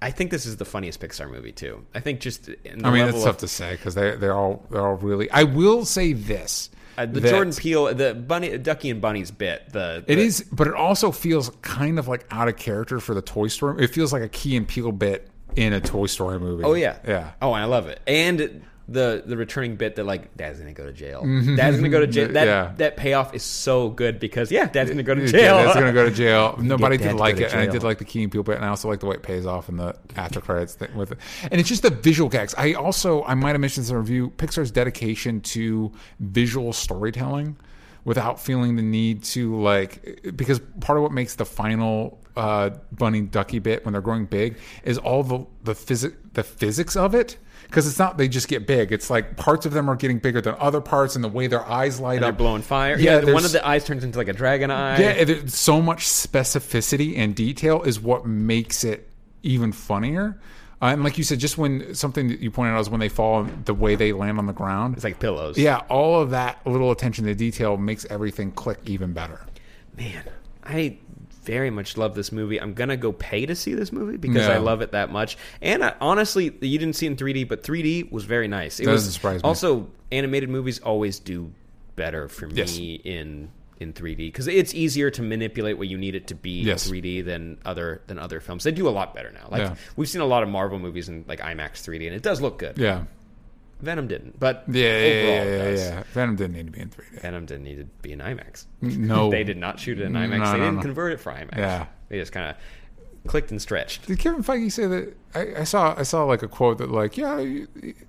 I 0.00 0.10
think 0.10 0.30
this 0.30 0.46
is 0.46 0.56
the 0.56 0.64
funniest 0.64 1.00
Pixar 1.00 1.30
movie 1.30 1.52
too. 1.52 1.84
I 1.94 2.00
think 2.00 2.20
just 2.20 2.48
in 2.48 2.80
the 2.80 2.88
I 2.88 2.90
mean, 2.90 3.06
it's 3.08 3.22
tough 3.22 3.38
to 3.38 3.48
say 3.48 3.72
because 3.72 3.94
they 3.94 4.16
they're 4.16 4.34
all 4.34 4.64
they're 4.70 4.80
all 4.86 4.94
really. 4.96 5.30
I 5.30 5.44
will 5.44 5.84
say 5.84 6.12
this: 6.12 6.70
uh, 6.98 7.06
the 7.06 7.20
that 7.20 7.30
Jordan 7.30 7.52
Peele, 7.54 7.94
the 7.94 8.14
Bunny, 8.14 8.56
Ducky 8.58 8.90
and 8.90 9.00
Bunny's 9.00 9.30
bit. 9.30 9.68
The, 9.70 10.04
It 10.08 10.16
the- 10.16 10.22
is, 10.22 10.44
but 10.50 10.66
it 10.66 10.74
also 10.74 11.12
feels 11.12 11.50
kind 11.62 11.98
of 11.98 12.08
like 12.08 12.26
out 12.30 12.48
of 12.48 12.56
character 12.56 12.98
for 12.98 13.14
the 13.14 13.22
Toy 13.22 13.48
Story. 13.48 13.84
It 13.84 13.88
feels 13.88 14.12
like 14.12 14.22
a 14.22 14.28
Key 14.28 14.56
and 14.56 14.66
Peele 14.66 14.90
bit 14.92 15.28
in 15.56 15.72
a 15.72 15.80
Toy 15.80 16.06
Story 16.06 16.38
movie. 16.40 16.64
Oh 16.64 16.74
yeah, 16.74 16.98
yeah. 17.06 17.32
Oh, 17.40 17.52
I 17.52 17.64
love 17.64 17.86
it. 17.88 18.00
And 18.06 18.62
the 18.88 19.22
the 19.24 19.36
returning 19.36 19.76
bit 19.76 19.94
that 19.94 20.04
like 20.04 20.36
Dad's 20.36 20.58
gonna 20.58 20.72
go 20.72 20.84
to 20.84 20.92
jail. 20.92 21.22
Mm-hmm. 21.22 21.54
Dad's 21.54 21.76
gonna 21.76 21.88
go 21.88 22.00
to 22.00 22.06
jail. 22.06 22.28
That 22.32 22.46
Yeah. 22.46 22.72
that 22.78 22.96
payoff 22.96 23.32
is 23.34 23.42
so 23.44 23.88
good 23.90 24.18
because 24.18 24.50
yeah, 24.50 24.66
Dad's 24.66 24.90
gonna 24.90 25.04
go 25.04 25.14
to 25.14 25.22
Yeah, 25.22 25.28
jail. 25.30 25.56
that's 25.58 25.74
gonna 25.74 25.92
go 25.92 26.04
to 26.04 26.10
jail. 26.14 26.56
Nobody 26.60 26.96
did 26.98 27.10
to 27.10 27.16
like 27.16 27.38
it, 27.38 27.52
and 27.52 27.60
I 27.60 27.66
did 27.66 27.84
like 27.84 27.98
the 27.98 28.04
Key 28.04 28.24
and 28.24 28.32
Peele 28.32 28.42
bit, 28.42 28.56
and 28.56 28.64
I 28.64 28.68
also 28.68 28.88
like 28.88 28.98
the 29.00 29.06
way 29.06 29.14
it 29.14 29.22
pays 29.22 29.46
off 29.46 29.68
in 29.68 29.76
the 29.76 29.94
after 30.16 30.40
credits 30.40 30.74
thing 30.74 30.94
with 30.96 31.12
it. 31.12 31.18
And 31.50 31.60
it's 31.60 31.68
just 31.68 31.82
the 31.84 31.90
visual 31.90 32.28
gags. 32.28 32.54
I 32.58 32.72
also 32.72 33.22
I 33.24 33.34
might 33.34 33.50
have 33.52 33.60
mentioned 33.60 33.84
this 33.84 33.90
in 33.90 33.94
the 33.96 34.00
review 34.00 34.30
Pixar's 34.36 34.72
dedication 34.72 35.40
to 35.42 35.92
visual 36.18 36.72
storytelling 36.72 37.56
without 38.04 38.40
feeling 38.40 38.74
the 38.74 38.82
need 38.82 39.22
to 39.22 39.54
like 39.62 40.20
because 40.36 40.58
part 40.80 40.98
of 40.98 41.04
what 41.04 41.12
makes 41.12 41.36
the 41.36 41.44
final 41.44 42.18
uh, 42.36 42.70
bunny 42.92 43.20
ducky 43.22 43.58
bit 43.58 43.84
when 43.84 43.92
they're 43.92 44.00
growing 44.02 44.26
big 44.26 44.56
is 44.84 44.98
all 44.98 45.22
the 45.22 45.46
the 45.64 45.74
physic 45.74 46.14
the 46.34 46.42
physics 46.42 46.96
of 46.96 47.14
it. 47.14 47.36
Because 47.66 47.86
it's 47.86 47.98
not 47.98 48.18
they 48.18 48.28
just 48.28 48.48
get 48.48 48.66
big. 48.66 48.92
It's 48.92 49.08
like 49.08 49.36
parts 49.38 49.64
of 49.64 49.72
them 49.72 49.88
are 49.88 49.96
getting 49.96 50.18
bigger 50.18 50.42
than 50.42 50.54
other 50.58 50.82
parts, 50.82 51.14
and 51.14 51.24
the 51.24 51.28
way 51.28 51.46
their 51.46 51.64
eyes 51.64 51.98
light 52.00 52.20
They're 52.20 52.28
up. 52.30 52.36
blowing 52.36 52.60
fire. 52.60 52.98
Yeah, 52.98 53.20
Yeah, 53.22 53.32
one 53.32 53.46
of 53.46 53.52
the 53.52 53.66
eyes 53.66 53.84
turns 53.84 54.04
into 54.04 54.18
like 54.18 54.28
a 54.28 54.34
dragon 54.34 54.70
eye. 54.70 54.98
Yeah, 55.00 55.24
there's 55.24 55.54
so 55.54 55.80
much 55.80 56.04
specificity 56.04 57.16
and 57.16 57.34
detail 57.34 57.82
is 57.82 57.98
what 58.00 58.26
makes 58.26 58.84
it 58.84 59.08
even 59.42 59.72
funnier. 59.72 60.38
Uh, 60.82 60.86
and 60.86 61.04
like 61.04 61.16
you 61.16 61.24
said, 61.24 61.38
just 61.38 61.56
when 61.56 61.94
something 61.94 62.28
that 62.28 62.40
you 62.40 62.50
pointed 62.50 62.72
out 62.74 62.80
is 62.80 62.90
when 62.90 62.98
they 63.00 63.08
fall, 63.08 63.44
the 63.64 63.72
way 63.72 63.94
they 63.94 64.12
land 64.12 64.38
on 64.38 64.46
the 64.46 64.52
ground. 64.52 64.94
It's 64.96 65.04
like 65.04 65.20
pillows. 65.20 65.56
yeah, 65.56 65.78
all 65.88 66.20
of 66.20 66.30
that 66.30 66.66
little 66.66 66.90
attention 66.90 67.24
to 67.26 67.34
detail 67.34 67.76
makes 67.76 68.04
everything 68.10 68.50
click 68.52 68.80
even 68.84 69.12
better. 69.12 69.40
man, 69.96 70.24
I 70.64 70.98
very 71.44 71.70
much 71.70 71.96
love 71.96 72.14
this 72.14 72.32
movie. 72.32 72.60
I'm 72.60 72.74
gonna 72.74 72.96
go 72.96 73.12
pay 73.12 73.46
to 73.46 73.54
see 73.54 73.74
this 73.74 73.92
movie 73.92 74.16
because 74.16 74.46
Yeah. 74.46 74.54
I 74.54 74.58
love 74.58 74.80
it 74.80 74.92
that 74.92 75.10
much. 75.10 75.36
And 75.60 75.84
I, 75.84 75.94
honestly, 76.00 76.44
you 76.60 76.78
didn't 76.78 76.94
see 76.94 77.06
it 77.06 77.10
in 77.10 77.16
3D, 77.16 77.44
but 77.48 77.62
3D 77.62 78.10
was 78.10 78.24
very 78.24 78.48
nice. 78.48 78.80
It 78.80 78.86
was 78.86 79.12
surprise 79.12 79.42
me. 79.42 79.48
Also, 79.48 79.88
animated 80.10 80.48
movies 80.50 80.78
always 80.80 81.18
do 81.18 81.52
better 81.96 82.28
for 82.28 82.46
me 82.46 82.54
Yes. 82.56 82.78
in 83.04 83.50
in 83.80 83.92
3D 83.92 84.28
because 84.28 84.46
it's 84.46 84.72
easier 84.74 85.10
to 85.10 85.22
manipulate 85.22 85.76
what 85.76 85.88
you 85.88 85.98
need 85.98 86.14
it 86.14 86.28
to 86.28 86.36
be 86.36 86.60
Yes. 86.62 86.86
in 86.86 86.92
3D 86.92 87.20
than 87.24 87.58
other 87.64 88.00
than 88.06 88.16
other 88.16 88.38
films. 88.38 88.62
They 88.62 88.70
do 88.70 88.86
a 88.86 88.90
lot 88.90 89.12
better 89.12 89.32
now. 89.32 89.48
Like 89.50 89.62
Yeah. 89.62 89.74
we've 89.96 90.08
seen 90.08 90.20
a 90.20 90.24
lot 90.26 90.44
of 90.44 90.48
Marvel 90.48 90.78
movies 90.78 91.08
in 91.08 91.24
like 91.26 91.40
IMAX 91.40 91.82
3D, 91.82 92.06
and 92.06 92.14
it 92.14 92.22
does 92.22 92.40
look 92.40 92.58
good. 92.58 92.78
Yeah, 92.78 93.04
Venom 93.82 94.06
didn't, 94.06 94.38
but 94.38 94.64
yeah, 94.68 94.84
yeah, 94.84 94.88
overall 94.88 95.34
yeah, 95.34 95.44
yeah, 95.44 95.70
does. 95.70 95.80
yeah. 95.80 96.02
Venom 96.12 96.36
didn't 96.36 96.52
need 96.54 96.66
to 96.66 96.72
be 96.72 96.80
in 96.80 96.88
3D. 96.88 97.20
Venom 97.20 97.46
didn't 97.46 97.64
need 97.64 97.76
to 97.78 97.84
be 98.00 98.12
in 98.12 98.20
IMAX. 98.20 98.66
No, 98.80 99.30
They 99.32 99.42
did 99.44 99.58
not 99.58 99.80
shoot 99.80 100.00
it 100.00 100.04
in 100.04 100.12
IMAX. 100.12 100.38
No, 100.38 100.52
they 100.52 100.58
no, 100.58 100.64
didn't 100.64 100.76
no. 100.76 100.82
convert 100.82 101.12
it 101.12 101.20
for 101.20 101.32
IMAX. 101.32 101.56
Yeah. 101.56 101.86
They 102.08 102.18
just 102.18 102.32
kind 102.32 102.50
of 102.50 102.56
clicked 103.26 103.50
and 103.50 103.62
stretched. 103.62 104.06
Did 104.06 104.18
Kevin 104.18 104.42
Feige 104.42 104.70
say 104.72 104.86
that? 104.86 105.16
I, 105.34 105.60
I 105.60 105.64
saw 105.64 105.94
I 105.96 106.02
saw 106.02 106.24
like 106.24 106.42
a 106.42 106.48
quote 106.48 106.78
that 106.78 106.90
like, 106.90 107.16
yeah, 107.16 107.38
you- 107.38 107.68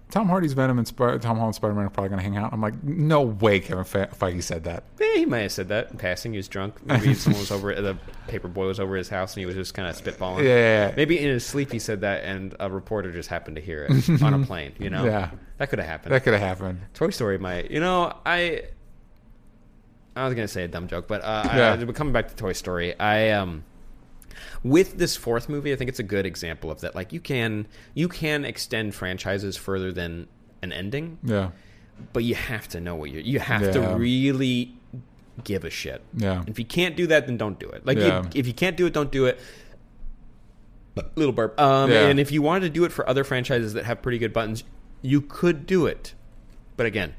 Tom 0.09 0.27
Hardy's 0.27 0.53
Venom 0.53 0.77
and 0.77 0.87
Sp- 0.89 1.17
Tom 1.21 1.37
Holland 1.37 1.55
Spider 1.55 1.73
Man 1.73 1.85
are 1.85 1.89
probably 1.89 2.09
gonna 2.09 2.21
hang 2.21 2.35
out. 2.37 2.51
I'm 2.53 2.61
like, 2.61 2.83
no 2.83 3.21
way, 3.21 3.59
Kevin 3.59 3.83
Fe- 3.83 4.09
Feige 4.19 4.43
said 4.43 4.63
that. 4.65 4.83
Eh, 4.99 5.17
he 5.19 5.25
might 5.25 5.39
have 5.39 5.51
said 5.51 5.69
that 5.69 5.91
in 5.91 5.97
passing. 5.97 6.33
He 6.33 6.37
was 6.37 6.47
drunk. 6.47 6.75
Maybe 6.85 7.13
someone 7.13 7.39
was 7.39 7.51
over 7.51 7.73
the 7.79 7.97
paper 8.27 8.47
boy 8.47 8.67
was 8.67 8.79
over 8.79 8.95
his 8.95 9.09
house 9.09 9.33
and 9.33 9.39
he 9.41 9.45
was 9.45 9.55
just 9.55 9.73
kind 9.73 9.87
of 9.87 9.95
spitballing. 9.95 10.39
Yeah, 10.39 10.43
yeah, 10.49 10.87
yeah. 10.89 10.93
Maybe 10.97 11.17
in 11.19 11.29
his 11.29 11.45
sleep 11.45 11.71
he 11.71 11.79
said 11.79 12.01
that, 12.01 12.23
and 12.23 12.55
a 12.59 12.69
reporter 12.69 13.11
just 13.11 13.29
happened 13.29 13.55
to 13.55 13.61
hear 13.61 13.87
it 13.89 14.21
on 14.21 14.33
a 14.33 14.45
plane. 14.45 14.73
You 14.79 14.89
know. 14.89 15.05
Yeah. 15.05 15.31
That 15.57 15.69
could 15.69 15.79
have 15.79 15.87
happened. 15.87 16.13
That 16.13 16.23
could 16.23 16.33
have 16.33 16.41
happened. 16.41 16.81
Toy 16.93 17.09
Story 17.11 17.37
might. 17.37 17.69
You 17.71 17.79
know, 17.79 18.15
I. 18.25 18.63
I 20.15 20.25
was 20.25 20.35
gonna 20.35 20.47
say 20.47 20.63
a 20.63 20.67
dumb 20.67 20.87
joke, 20.87 21.07
but 21.07 21.21
uh, 21.23 21.43
Yeah. 21.55 21.77
I, 21.87 21.91
coming 21.91 22.13
back 22.13 22.27
to 22.29 22.35
Toy 22.35 22.53
Story, 22.53 22.97
I 22.99 23.31
um, 23.31 23.63
with 24.63 24.97
this 24.97 25.15
fourth 25.15 25.49
movie, 25.49 25.71
I 25.73 25.75
think 25.75 25.89
it's 25.89 25.99
a 25.99 26.03
good 26.03 26.25
example 26.25 26.71
of 26.71 26.81
that. 26.81 26.95
Like 26.95 27.13
you 27.13 27.19
can 27.19 27.67
you 27.93 28.07
can 28.07 28.45
extend 28.45 28.95
franchises 28.95 29.57
further 29.57 29.91
than 29.91 30.27
an 30.61 30.71
ending, 30.71 31.17
Yeah, 31.23 31.51
but 32.13 32.23
you 32.23 32.35
have 32.35 32.67
to 32.69 32.79
know 32.81 32.95
what 32.95 33.11
you're. 33.11 33.21
You 33.21 33.39
have 33.39 33.61
Yeah. 33.61 33.71
to 33.73 33.95
really 33.97 34.73
give 35.43 35.65
a 35.65 35.69
shit. 35.69 36.01
Yeah. 36.15 36.43
If 36.47 36.59
you 36.59 36.65
can't 36.65 36.95
do 36.95 37.07
that, 37.07 37.25
then 37.25 37.37
don't 37.37 37.59
do 37.59 37.67
it. 37.69 37.85
Like 37.85 37.97
Yeah. 37.97 38.23
you, 38.23 38.29
if 38.35 38.45
you 38.47 38.53
can't 38.53 38.77
do 38.77 38.85
it, 38.85 38.93
don't 38.93 39.11
do 39.11 39.25
it. 39.25 39.39
Little 41.15 41.33
burp. 41.33 41.59
Um, 41.59 41.89
Yeah. 41.91 42.07
And 42.07 42.19
if 42.19 42.31
you 42.31 42.41
wanted 42.41 42.61
to 42.67 42.69
do 42.69 42.83
it 42.85 42.91
for 42.91 43.07
other 43.09 43.23
franchises 43.23 43.73
that 43.73 43.85
have 43.85 44.01
pretty 44.03 44.19
good 44.19 44.31
buttons, 44.31 44.63
you 45.01 45.21
could 45.21 45.65
do 45.65 45.87
it. 45.87 46.13
But 46.77 46.85
again, 46.85 47.13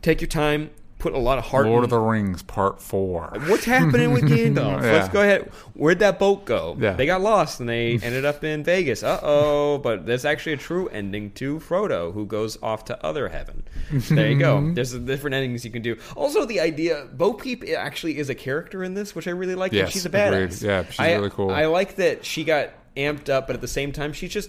take 0.00 0.20
your 0.20 0.28
time. 0.28 0.70
Put 0.98 1.12
a 1.12 1.18
lot 1.18 1.36
of 1.36 1.44
heart. 1.44 1.66
Lord 1.66 1.80
in- 1.80 1.84
of 1.84 1.90
the 1.90 1.98
Rings 1.98 2.42
Part 2.42 2.80
Four. 2.80 3.30
What's 3.48 3.64
happening 3.66 4.12
with 4.12 4.24
Gandalf? 4.24 4.82
Yeah. 4.82 4.92
Let's 4.92 5.08
go 5.10 5.20
ahead. 5.20 5.50
Where'd 5.74 5.98
that 5.98 6.18
boat 6.18 6.46
go? 6.46 6.74
Yeah. 6.80 6.94
They 6.94 7.04
got 7.04 7.20
lost 7.20 7.60
and 7.60 7.68
they 7.68 7.92
ended 8.02 8.24
up 8.24 8.42
in 8.42 8.64
Vegas. 8.64 9.02
Uh 9.02 9.20
oh. 9.22 9.78
But 9.78 10.06
there's 10.06 10.24
actually 10.24 10.54
a 10.54 10.56
true 10.56 10.88
ending 10.88 11.32
to 11.32 11.58
Frodo, 11.60 12.12
who 12.14 12.24
goes 12.24 12.56
off 12.62 12.86
to 12.86 13.04
other 13.04 13.28
heaven. 13.28 13.62
There 13.90 14.30
you 14.30 14.38
go. 14.38 14.70
There's 14.74 14.92
different 14.98 15.34
endings 15.34 15.64
you 15.66 15.70
can 15.70 15.82
do. 15.82 15.98
Also, 16.16 16.46
the 16.46 16.60
idea 16.60 17.06
Bo 17.12 17.34
Peep 17.34 17.62
actually 17.76 18.16
is 18.18 18.30
a 18.30 18.34
character 18.34 18.82
in 18.82 18.94
this, 18.94 19.14
which 19.14 19.28
I 19.28 19.32
really 19.32 19.54
like. 19.54 19.72
Yes, 19.72 19.90
she's 19.90 20.06
a 20.06 20.10
badass. 20.10 20.28
agreed. 20.32 20.62
Yeah, 20.62 20.84
she's 20.86 20.98
I- 21.00 21.12
really 21.14 21.30
cool. 21.30 21.50
I 21.50 21.66
like 21.66 21.96
that 21.96 22.24
she 22.24 22.42
got 22.44 22.70
amped 22.96 23.28
up, 23.28 23.46
but 23.46 23.54
at 23.54 23.60
the 23.60 23.68
same 23.68 23.92
time, 23.92 24.14
she's 24.14 24.32
just 24.32 24.48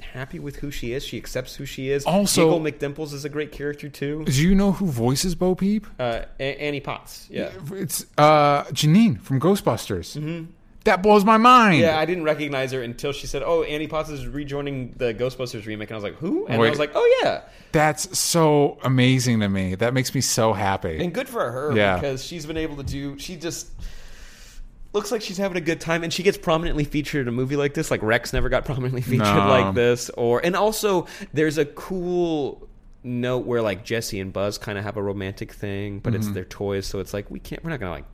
happy 0.00 0.38
with 0.38 0.56
who 0.56 0.70
she 0.70 0.92
is. 0.92 1.04
She 1.04 1.16
accepts 1.16 1.56
who 1.56 1.64
she 1.66 1.90
is. 1.90 2.04
Also- 2.04 2.44
Giggle 2.58 2.60
McDimples 2.94 3.12
is 3.12 3.24
a 3.24 3.28
great 3.28 3.52
character 3.52 3.88
too. 3.88 4.24
Do 4.24 4.32
you 4.42 4.54
know 4.54 4.72
who 4.72 4.86
voices 4.86 5.34
Bo 5.34 5.54
Peep? 5.54 5.86
Uh, 5.98 6.22
A- 6.40 6.60
Annie 6.62 6.80
Potts. 6.80 7.26
Yeah. 7.30 7.50
It's 7.72 8.06
uh, 8.16 8.64
Janine 8.64 9.20
from 9.20 9.40
Ghostbusters. 9.40 10.46
That 10.84 11.02
blows 11.02 11.24
my 11.24 11.36
mind. 11.36 11.80
Yeah, 11.80 11.98
I 11.98 12.06
didn't 12.06 12.24
recognize 12.24 12.72
her 12.72 12.80
until 12.82 13.12
she 13.12 13.26
said, 13.26 13.42
"Oh, 13.44 13.62
Annie 13.64 13.88
Potts 13.88 14.08
is 14.08 14.26
rejoining 14.26 14.94
the 14.96 15.12
Ghostbusters 15.12 15.66
remake," 15.66 15.90
and 15.90 15.96
I 15.96 15.98
was 15.98 16.04
like, 16.04 16.14
"Who?" 16.14 16.46
And 16.46 16.62
I 16.62 16.70
was 16.70 16.78
like, 16.78 16.92
"Oh 16.94 17.20
yeah." 17.22 17.42
That's 17.72 18.18
so 18.18 18.78
amazing 18.84 19.40
to 19.40 19.48
me. 19.50 19.74
That 19.74 19.92
makes 19.92 20.14
me 20.14 20.22
so 20.22 20.54
happy. 20.54 21.02
And 21.02 21.12
good 21.12 21.28
for 21.28 21.50
her 21.50 21.76
Yeah. 21.76 21.96
because 21.96 22.24
she's 22.24 22.46
been 22.46 22.56
able 22.56 22.76
to 22.76 22.82
do. 22.84 23.18
She 23.18 23.36
just 23.36 23.68
looks 24.92 25.12
like 25.12 25.20
she's 25.22 25.36
having 25.38 25.56
a 25.56 25.60
good 25.60 25.80
time, 25.80 26.02
and 26.02 26.12
she 26.12 26.22
gets 26.22 26.38
prominently 26.38 26.84
featured 26.84 27.22
in 27.22 27.28
a 27.28 27.32
movie 27.32 27.56
like 27.56 27.74
this. 27.74 27.90
Like 27.90 28.02
Rex 28.02 28.32
never 28.32 28.48
got 28.48 28.64
prominently 28.64 29.02
featured 29.12 29.26
No. 29.26 29.48
like 29.48 29.74
this, 29.74 30.10
or 30.10 30.44
and 30.44 30.56
also 30.56 31.06
there's 31.32 31.58
a 31.58 31.64
cool 31.66 32.68
note 33.04 33.46
where 33.46 33.62
like 33.62 33.84
Jesse 33.84 34.18
and 34.20 34.32
Buzz 34.32 34.58
kind 34.58 34.76
of 34.78 34.84
have 34.84 34.96
a 34.96 35.02
romantic 35.02 35.52
thing, 35.52 35.98
but 36.00 36.12
Mm-hmm. 36.12 36.22
it's 36.22 36.32
their 36.32 36.44
toys, 36.44 36.86
so 36.86 36.98
it's 37.00 37.12
like 37.14 37.30
we 37.30 37.38
can't. 37.40 37.62
We're 37.64 37.70
not 37.70 37.80
gonna 37.80 37.92
like. 37.92 38.04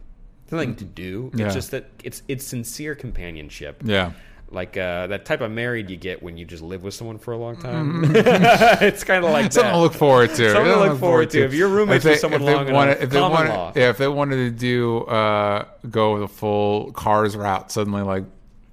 Nothing 0.51 0.77
to 0.77 0.85
do. 0.85 1.31
Yeah. 1.35 1.47
It's 1.47 1.55
just 1.55 1.71
that 1.73 1.87
it's 2.05 2.23
it's 2.29 2.45
sincere 2.45 2.95
companionship. 2.95 3.83
yeah. 3.85 4.13
Like 4.55 4.77
uh, 4.77 5.09
that 5.09 5.25
type 5.25 5.41
of 5.41 5.51
married 5.51 5.91
you 5.91 5.97
get 5.97 6.23
when 6.23 6.37
you 6.39 6.45
just 6.45 6.63
live 6.63 6.83
with 6.83 6.95
someone 6.95 7.19
for 7.19 7.33
a 7.33 7.37
long 7.37 7.57
time. 7.61 8.05
it's 8.15 9.05
kind 9.05 9.25
of 9.25 9.31
like 9.33 9.47
Mm-hmm. 9.47 9.51
Something 9.53 9.73
that. 9.73 9.77
to 9.77 9.83
look 9.83 9.93
forward 9.95 10.31
to. 10.37 10.51
Something 10.53 10.73
to 10.73 10.79
look 10.81 10.99
forward 10.99 11.31
to. 11.31 11.45
If 11.45 11.53
roommates 11.53 12.05
If 12.05 12.13
with 12.13 12.21
someone 12.21 12.41
if 12.43 12.47
they 12.47 12.55
long 12.55 12.73
wanted, 12.73 12.91
enough, 12.93 13.03
if 13.03 13.11
they 13.11 13.21
wanted, 13.21 13.49
law. 13.51 13.73
yeah, 13.77 13.91
if 13.91 13.99
they 13.99 14.09
wanted 14.09 14.37
to 14.37 14.51
do 14.51 14.99
uh, 15.01 15.65
go 15.91 16.19
the 16.21 16.29
full 16.29 16.93
cars 16.93 17.37
route, 17.37 17.71
suddenly 17.73 18.03
like 18.03 18.25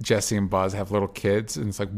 Jesse 0.01 0.37
and 0.37 0.49
Buzz 0.49 0.73
have 0.73 0.91
little 0.91 1.07
kids, 1.07 1.57
and 1.57 1.67
it's 1.69 1.79
like, 1.79 1.89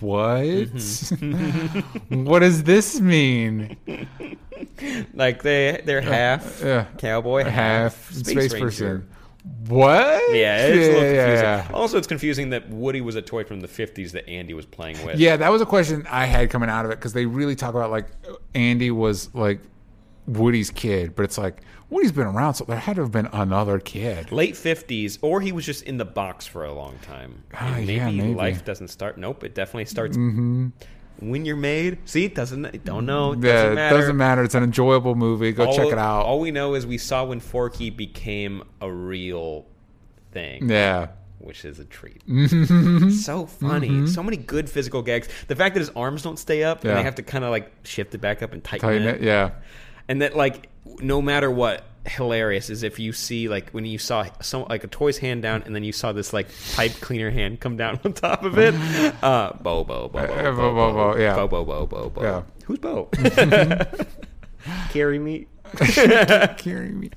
what? 0.00 0.40
Mm-hmm. 0.42 2.24
what 2.24 2.40
does 2.40 2.62
this 2.64 3.00
mean? 3.00 3.76
Like 5.14 5.42
they 5.42 5.82
they're 5.84 6.00
half 6.00 6.60
Yeah. 6.62 6.86
cowboy, 6.98 7.44
half, 7.44 7.52
Half 7.52 8.12
space, 8.12 8.50
space, 8.50 8.60
person. 8.60 9.08
What? 9.68 10.34
Yeah, 10.34 10.66
it's 10.66 10.76
a 10.76 10.92
little 10.92 11.00
confusing. 11.00 11.44
yeah. 11.44 11.68
Also, 11.74 11.98
it's 11.98 12.06
confusing 12.06 12.50
that 12.50 12.68
Woody 12.70 13.00
was 13.00 13.16
a 13.16 13.22
toy 13.22 13.44
from 13.44 13.60
the 13.60 13.68
50s 13.68 14.12
that 14.12 14.28
Andy 14.28 14.54
was 14.54 14.64
playing 14.64 15.04
with. 15.04 15.18
Yeah, 15.18 15.36
that 15.36 15.50
was 15.50 15.60
a 15.60 15.66
question 15.66 16.06
I 16.08 16.24
had 16.24 16.50
coming 16.50 16.70
out 16.70 16.84
of 16.84 16.90
it 16.90 16.96
because 16.96 17.12
they 17.12 17.26
really 17.26 17.54
talk 17.54 17.74
about 17.74 17.90
like 17.90 18.06
Andy 18.54 18.90
was 18.90 19.34
like 19.34 19.60
Woody's 20.26 20.70
kid, 20.70 21.14
but 21.14 21.24
it's 21.24 21.36
like 21.36 21.60
Woody's 21.90 22.12
been 22.12 22.26
around, 22.26 22.54
so 22.54 22.64
there 22.64 22.78
had 22.78 22.96
to 22.96 23.02
have 23.02 23.12
been 23.12 23.28
another 23.32 23.78
kid. 23.78 24.30
Late 24.30 24.54
50s, 24.54 25.18
or 25.22 25.40
he 25.40 25.52
was 25.52 25.64
just 25.64 25.84
in 25.84 25.96
the 25.96 26.04
box 26.04 26.46
for 26.46 26.64
a 26.64 26.72
long 26.72 26.98
time. 27.00 27.44
Ah, 27.54 27.74
and 27.74 27.86
maybe, 27.86 27.94
yeah, 27.94 28.10
maybe. 28.10 28.34
life 28.34 28.64
doesn't 28.64 28.88
start. 28.88 29.16
Nope, 29.16 29.44
it 29.44 29.54
definitely 29.54 29.86
starts 29.86 30.16
mm-hmm. 30.16 30.68
When 31.20 31.44
you're 31.44 31.56
made. 31.56 31.98
See, 32.08 32.24
it 32.24 32.34
doesn't, 32.34 32.84
don't 32.84 33.06
know. 33.06 33.32
It 33.32 33.40
Yeah, 33.40 33.52
doesn't 33.52 33.72
it 33.72 33.74
matter. 33.74 33.96
doesn't 33.98 34.16
matter. 34.16 34.44
It's 34.44 34.54
an 34.54 34.62
enjoyable 34.64 35.14
movie. 35.14 35.52
Go 35.52 35.66
all, 35.66 35.74
check 35.76 35.88
it 35.88 35.98
out. 35.98 36.22
All 36.26 36.40
we 36.40 36.50
know 36.50 36.74
is 36.74 36.86
we 36.86 36.98
saw 36.98 37.24
when 37.24 37.40
Forky 37.40 37.90
became 37.90 38.62
a 38.80 38.90
real 38.90 39.66
thing. 40.32 40.68
yeah. 40.68 41.08
Which 41.40 41.64
is 41.64 41.78
a 41.78 41.84
treat. 41.84 42.22
Mm-hmm. 42.28 43.10
so 43.10 43.46
funny. 43.46 44.06
So 44.08 44.22
many 44.24 44.36
good 44.36 44.68
physical 44.68 45.02
gags. 45.02 45.28
The 45.46 45.54
fact 45.54 45.74
that 45.76 45.80
his 45.80 45.90
arms 45.90 46.22
don't 46.22 46.36
stay 46.38 46.64
up 46.64 46.82
and 46.84 46.96
they 46.96 47.02
have 47.02 47.14
to 47.14 47.22
kind 47.22 47.44
of 47.44 47.50
like 47.50 47.70
shift 47.84 48.12
it 48.14 48.18
back 48.18 48.42
up 48.42 48.52
and 48.52 48.62
tighten, 48.62 48.88
Tighten 48.88 49.06
it. 49.06 49.16
it. 49.16 49.22
Yeah. 49.22 49.50
And 50.08 50.20
that 50.22 50.36
like 50.36 50.68
no 51.00 51.22
matter 51.22 51.48
what, 51.50 51.84
hilarious 52.08 52.70
is 52.70 52.82
if 52.82 52.98
you 52.98 53.12
see 53.12 53.48
like 53.48 53.70
when 53.70 53.84
you 53.84 53.98
saw 53.98 54.26
some 54.40 54.64
like 54.68 54.84
a 54.84 54.86
toy's 54.88 55.18
hand 55.18 55.42
down 55.42 55.62
and 55.64 55.74
then 55.74 55.84
you 55.84 55.92
saw 55.92 56.12
this 56.12 56.32
like 56.32 56.48
pipe 56.74 56.92
cleaner 57.00 57.30
hand 57.30 57.60
come 57.60 57.76
down 57.76 58.00
on 58.04 58.12
top 58.12 58.44
of 58.44 58.58
it. 58.58 58.74
Uh, 59.22 59.52
Bo 59.62 59.84
Bo 59.84 60.08
Bo 60.08 60.26
Bo 60.26 60.32
Uh, 60.32 60.42
Bo 60.52 60.52
Bo, 60.52 60.74
Bo, 60.74 60.92
Bo, 61.14 61.18
yeah. 61.18 61.34
Bo 61.34 61.48
Bo 61.48 61.64
Bo 61.64 61.86
Bo 61.86 62.10
Bo. 62.10 62.22
Yeah. 62.22 62.42
Who's 62.66 62.78
Bo? 62.78 63.08
Carry 64.90 65.18
me. 65.18 65.46
Carry 65.76 66.90
me. 66.92 67.10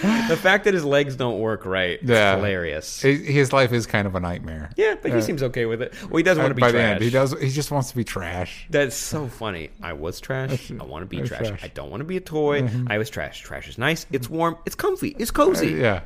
The 0.00 0.36
fact 0.36 0.64
that 0.64 0.74
his 0.74 0.84
legs 0.84 1.16
don't 1.16 1.38
work 1.40 1.64
right 1.66 1.98
Yeah. 2.02 2.32
is 2.34 2.36
hilarious. 2.36 3.02
His 3.02 3.52
life 3.52 3.72
is 3.72 3.86
kind 3.86 4.06
of 4.06 4.14
a 4.14 4.20
nightmare. 4.20 4.70
yeah, 4.76 4.94
but 5.00 5.12
he 5.12 5.20
seems 5.22 5.42
okay 5.42 5.66
with 5.66 5.82
it. 5.82 5.92
Well, 6.08 6.18
he 6.18 6.22
doesn't 6.22 6.40
uh, 6.40 6.44
want 6.44 6.50
to 6.50 6.54
be 6.54 6.60
By 6.60 6.70
trash. 6.70 6.82
the 6.82 6.88
end, 6.94 7.02
he 7.02 7.10
does. 7.10 7.38
He 7.40 7.50
just 7.50 7.70
wants 7.70 7.90
to 7.90 7.96
be 7.96 8.04
trash. 8.04 8.66
That's 8.70 8.94
so 8.96 9.26
funny. 9.28 9.70
I 9.82 9.94
was 9.94 10.20
trash. 10.20 10.70
I 10.70 10.84
want 10.84 11.02
to 11.02 11.06
be 11.06 11.16
trash. 11.18 11.40
trash. 11.40 11.52
Mm-hmm. 11.52 11.64
I 11.64 11.68
don't 11.68 11.90
want 11.90 12.00
to 12.00 12.04
be 12.04 12.16
a 12.16 12.20
toy. 12.20 12.62
Mm-hmm. 12.62 12.86
I 12.90 12.98
was 12.98 13.10
trash. 13.10 13.40
Trash 13.40 13.68
is 13.68 13.78
nice. 13.78 14.06
It's 14.12 14.28
warm. 14.30 14.56
It's 14.66 14.74
comfy. 14.76 15.16
It's 15.18 15.30
cozy. 15.30 15.74
Uh, 15.74 15.78
yeah. 15.78 16.00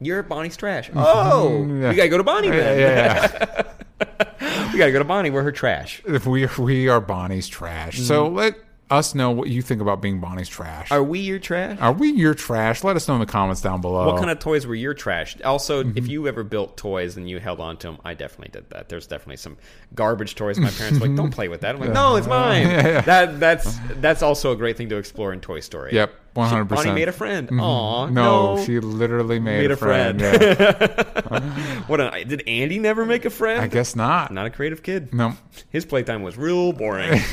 You're 0.00 0.22
Bonnie's 0.22 0.56
trash. 0.56 0.88
Mm-hmm. 0.88 0.98
Oh, 0.98 1.66
Yeah. 1.66 1.90
we 1.90 1.94
gotta 1.96 2.08
go 2.08 2.16
to 2.18 2.24
Bonnie 2.24 2.48
then. 2.50 2.78
yeah, 2.80 3.52
yeah. 4.00 4.68
we 4.72 4.78
gotta 4.78 4.92
go 4.92 4.98
to 4.98 5.04
Bonnie. 5.04 5.28
We're 5.30 5.42
her 5.42 5.52
trash. 5.52 6.00
if 6.06 6.26
we 6.26 6.48
we 6.58 6.88
are 6.88 7.00
Bonnie's 7.02 7.48
trash, 7.48 7.98
so 7.98 8.24
mm-hmm. 8.24 8.36
let 8.36 8.54
us 8.90 9.14
know 9.14 9.30
what 9.30 9.48
you 9.48 9.62
think 9.62 9.80
about 9.80 10.02
being 10.02 10.18
Bonnie's 10.20 10.48
trash. 10.48 10.90
Are 10.90 11.02
we 11.02 11.20
your 11.20 11.38
trash? 11.38 11.78
Are 11.80 11.92
we 11.92 12.10
your 12.10 12.34
trash? 12.34 12.82
Let 12.84 12.96
us 12.96 13.06
know 13.08 13.14
in 13.14 13.20
the 13.20 13.26
comments 13.26 13.60
down 13.60 13.80
below. 13.80 14.06
What 14.06 14.16
kind 14.18 14.30
of 14.30 14.38
toys 14.38 14.66
were 14.66 14.74
your 14.74 14.94
trash? 14.94 15.40
Also, 15.42 15.82
Mm-hmm. 15.84 15.98
if 15.98 16.08
you 16.08 16.26
ever 16.28 16.42
built 16.44 16.76
toys 16.76 17.16
and 17.16 17.28
you 17.30 17.38
held 17.40 17.60
on 17.60 17.76
to 17.78 17.86
them, 17.86 17.98
I 18.04 18.14
definitely 18.14 18.50
did 18.52 18.68
that. 18.70 18.88
There's 18.88 19.06
definitely 19.06 19.36
some 19.38 19.56
garbage 19.94 20.34
toys. 20.34 20.58
My 20.58 20.70
parents 20.70 20.98
were 21.00 21.06
like, 21.06 21.16
"Don't 21.16 21.30
play 21.30 21.48
with 21.48 21.60
that." 21.62 21.74
I'm 21.74 21.80
like, 21.80 21.92
"No, 21.92 22.16
it's 22.16 22.26
mine." 22.28 22.64
That 23.04 23.38
that's 23.40 23.78
that's 24.00 24.22
also 24.22 24.52
a 24.52 24.56
great 24.56 24.76
thing 24.76 24.88
to 24.90 24.96
explore 24.96 25.32
in 25.32 25.40
Toy 25.40 25.60
Story. 25.60 25.92
Yep, 25.94 26.12
one 26.34 26.48
hundred 26.48 26.64
Bonnie 26.66 26.92
made 26.92 27.08
a 27.08 27.12
friend. 27.12 27.48
Aw, 27.52 28.06
No, 28.06 28.56
no. 28.56 28.64
she 28.64 28.78
literally 28.80 29.38
made, 29.38 29.60
Made 29.62 29.70
a 29.70 29.76
friend. 29.76 30.20
friend. 30.20 30.40
Yeah. 30.60 31.80
what? 31.86 32.00
A, 32.00 32.24
did 32.24 32.42
Andy 32.46 32.78
never 32.78 33.04
make 33.06 33.24
a 33.24 33.30
friend? 33.30 33.60
I 33.62 33.66
guess 33.68 33.94
not. 33.96 34.32
Not 34.32 34.46
a 34.46 34.50
creative 34.50 34.82
kid. 34.82 35.14
No. 35.14 35.34
His 35.70 35.84
playtime 35.84 36.22
was 36.22 36.36
real 36.36 36.72
boring. 36.72 37.20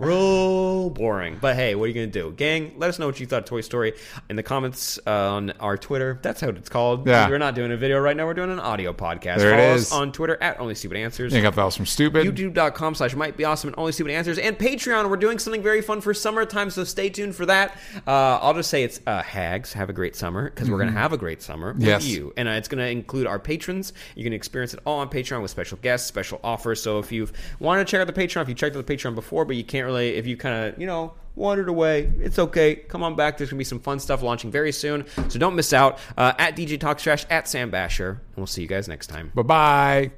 real 0.00 0.90
boring. 0.90 1.38
But 1.40 1.56
hey, 1.56 1.74
what 1.74 1.84
are 1.84 1.88
you 1.88 1.94
going 1.94 2.10
to 2.10 2.18
do? 2.22 2.32
Gang, 2.32 2.74
let 2.76 2.88
us 2.90 2.98
know 2.98 3.06
what 3.06 3.20
you 3.20 3.26
thought 3.26 3.40
of 3.40 3.44
Toy 3.46 3.60
Story 3.60 3.94
in 4.28 4.36
the 4.36 4.42
comments 4.42 4.98
uh, 5.06 5.10
on 5.32 5.50
our 5.60 5.76
Twitter. 5.76 6.18
That's 6.22 6.40
how 6.40 6.48
it's 6.48 6.68
called. 6.68 7.06
Yeah. 7.06 7.28
We're 7.28 7.38
not 7.38 7.54
doing 7.54 7.72
a 7.72 7.76
video 7.76 7.98
right 7.98 8.16
now. 8.16 8.26
We're 8.26 8.34
doing 8.34 8.50
an 8.50 8.60
audio 8.60 8.92
podcast. 8.92 9.38
There 9.38 9.52
it 9.54 9.56
Follow 9.56 9.74
is. 9.74 9.82
us 9.82 9.92
on 9.92 10.12
Twitter 10.12 10.36
at 10.42 10.58
Only 10.60 10.74
Stupid 10.74 10.96
Answers. 10.96 11.32
You 11.32 11.42
got 11.42 11.56
was 11.56 11.76
from 11.76 11.86
stupid. 11.86 12.26
YouTube.com 12.26 12.94
slash 12.94 13.14
might 13.14 13.36
be 13.36 13.44
awesome 13.44 13.68
and 13.68 13.78
only 13.78 13.92
stupid 13.92 14.12
answers 14.12 14.38
and 14.38 14.58
Patreon. 14.58 15.08
We're 15.10 15.16
doing 15.16 15.38
something 15.38 15.62
very 15.62 15.82
fun 15.82 16.00
for 16.00 16.14
summertime, 16.14 16.70
so 16.70 16.84
stay 16.84 17.10
tuned 17.10 17.34
for 17.36 17.46
that. 17.46 17.76
Uh, 18.06 18.38
I'll 18.40 18.54
just 18.54 18.70
say 18.70 18.84
it's 18.84 19.00
uh, 19.06 19.22
Hags. 19.22 19.72
Have 19.72 19.90
a 19.90 19.92
great 19.92 20.16
summer 20.16 20.48
because 20.50 20.70
we're 20.70 20.78
going 20.78 20.92
to 20.92 20.98
have 20.98 21.12
a 21.12 21.18
great 21.18 21.42
summer 21.42 21.72
with 21.72 21.80
Mm-hmm. 21.80 21.86
Yes. 21.88 22.06
you. 22.06 22.32
And 22.36 22.48
uh, 22.48 22.52
it's 22.52 22.68
going 22.68 22.78
to 22.78 22.88
include 22.88 23.26
our 23.26 23.38
patrons. 23.38 23.92
You 24.14 24.24
can 24.24 24.32
experience 24.32 24.74
it 24.74 24.80
all 24.84 24.98
on 25.00 25.08
Patreon 25.08 25.42
with 25.42 25.50
special 25.50 25.78
guests, 25.82 26.06
special 26.06 26.40
offers. 26.44 26.82
So 26.82 26.98
if 26.98 27.10
you've 27.12 27.32
wanted 27.58 27.86
to 27.86 27.90
check 27.90 28.00
out 28.00 28.06
the 28.06 28.12
Patreon, 28.20 28.42
if 28.42 28.48
you 28.48 28.54
checked 28.54 28.76
out 28.76 28.86
the 28.86 28.96
Patreon 28.96 29.14
before, 29.14 29.44
but 29.44 29.56
you 29.56 29.64
can't 29.64 29.86
really, 29.90 30.10
if 30.16 30.26
you 30.26 30.36
kind 30.36 30.72
of, 30.74 30.80
you 30.80 30.86
know, 30.86 31.14
wandered 31.34 31.68
away, 31.68 32.12
it's 32.20 32.38
okay. 32.38 32.76
Come 32.76 33.02
on 33.02 33.16
back. 33.16 33.38
There's 33.38 33.50
going 33.50 33.56
to 33.56 33.60
be 33.60 33.64
some 33.64 33.80
fun 33.80 33.98
stuff 33.98 34.22
launching 34.22 34.50
very 34.50 34.72
soon. 34.72 35.06
So 35.28 35.38
don't 35.38 35.56
miss 35.56 35.72
out. 35.72 35.98
Uh, 36.16 36.32
at 36.38 36.56
DJ 36.56 36.78
Talks 36.78 37.02
Trash, 37.02 37.26
at 37.30 37.48
Sam 37.48 37.70
Basher. 37.70 38.10
And 38.10 38.36
we'll 38.36 38.46
see 38.46 38.62
you 38.62 38.68
guys 38.68 38.88
next 38.88 39.08
time. 39.08 39.32
Bye 39.34 39.42
bye. 39.42 40.10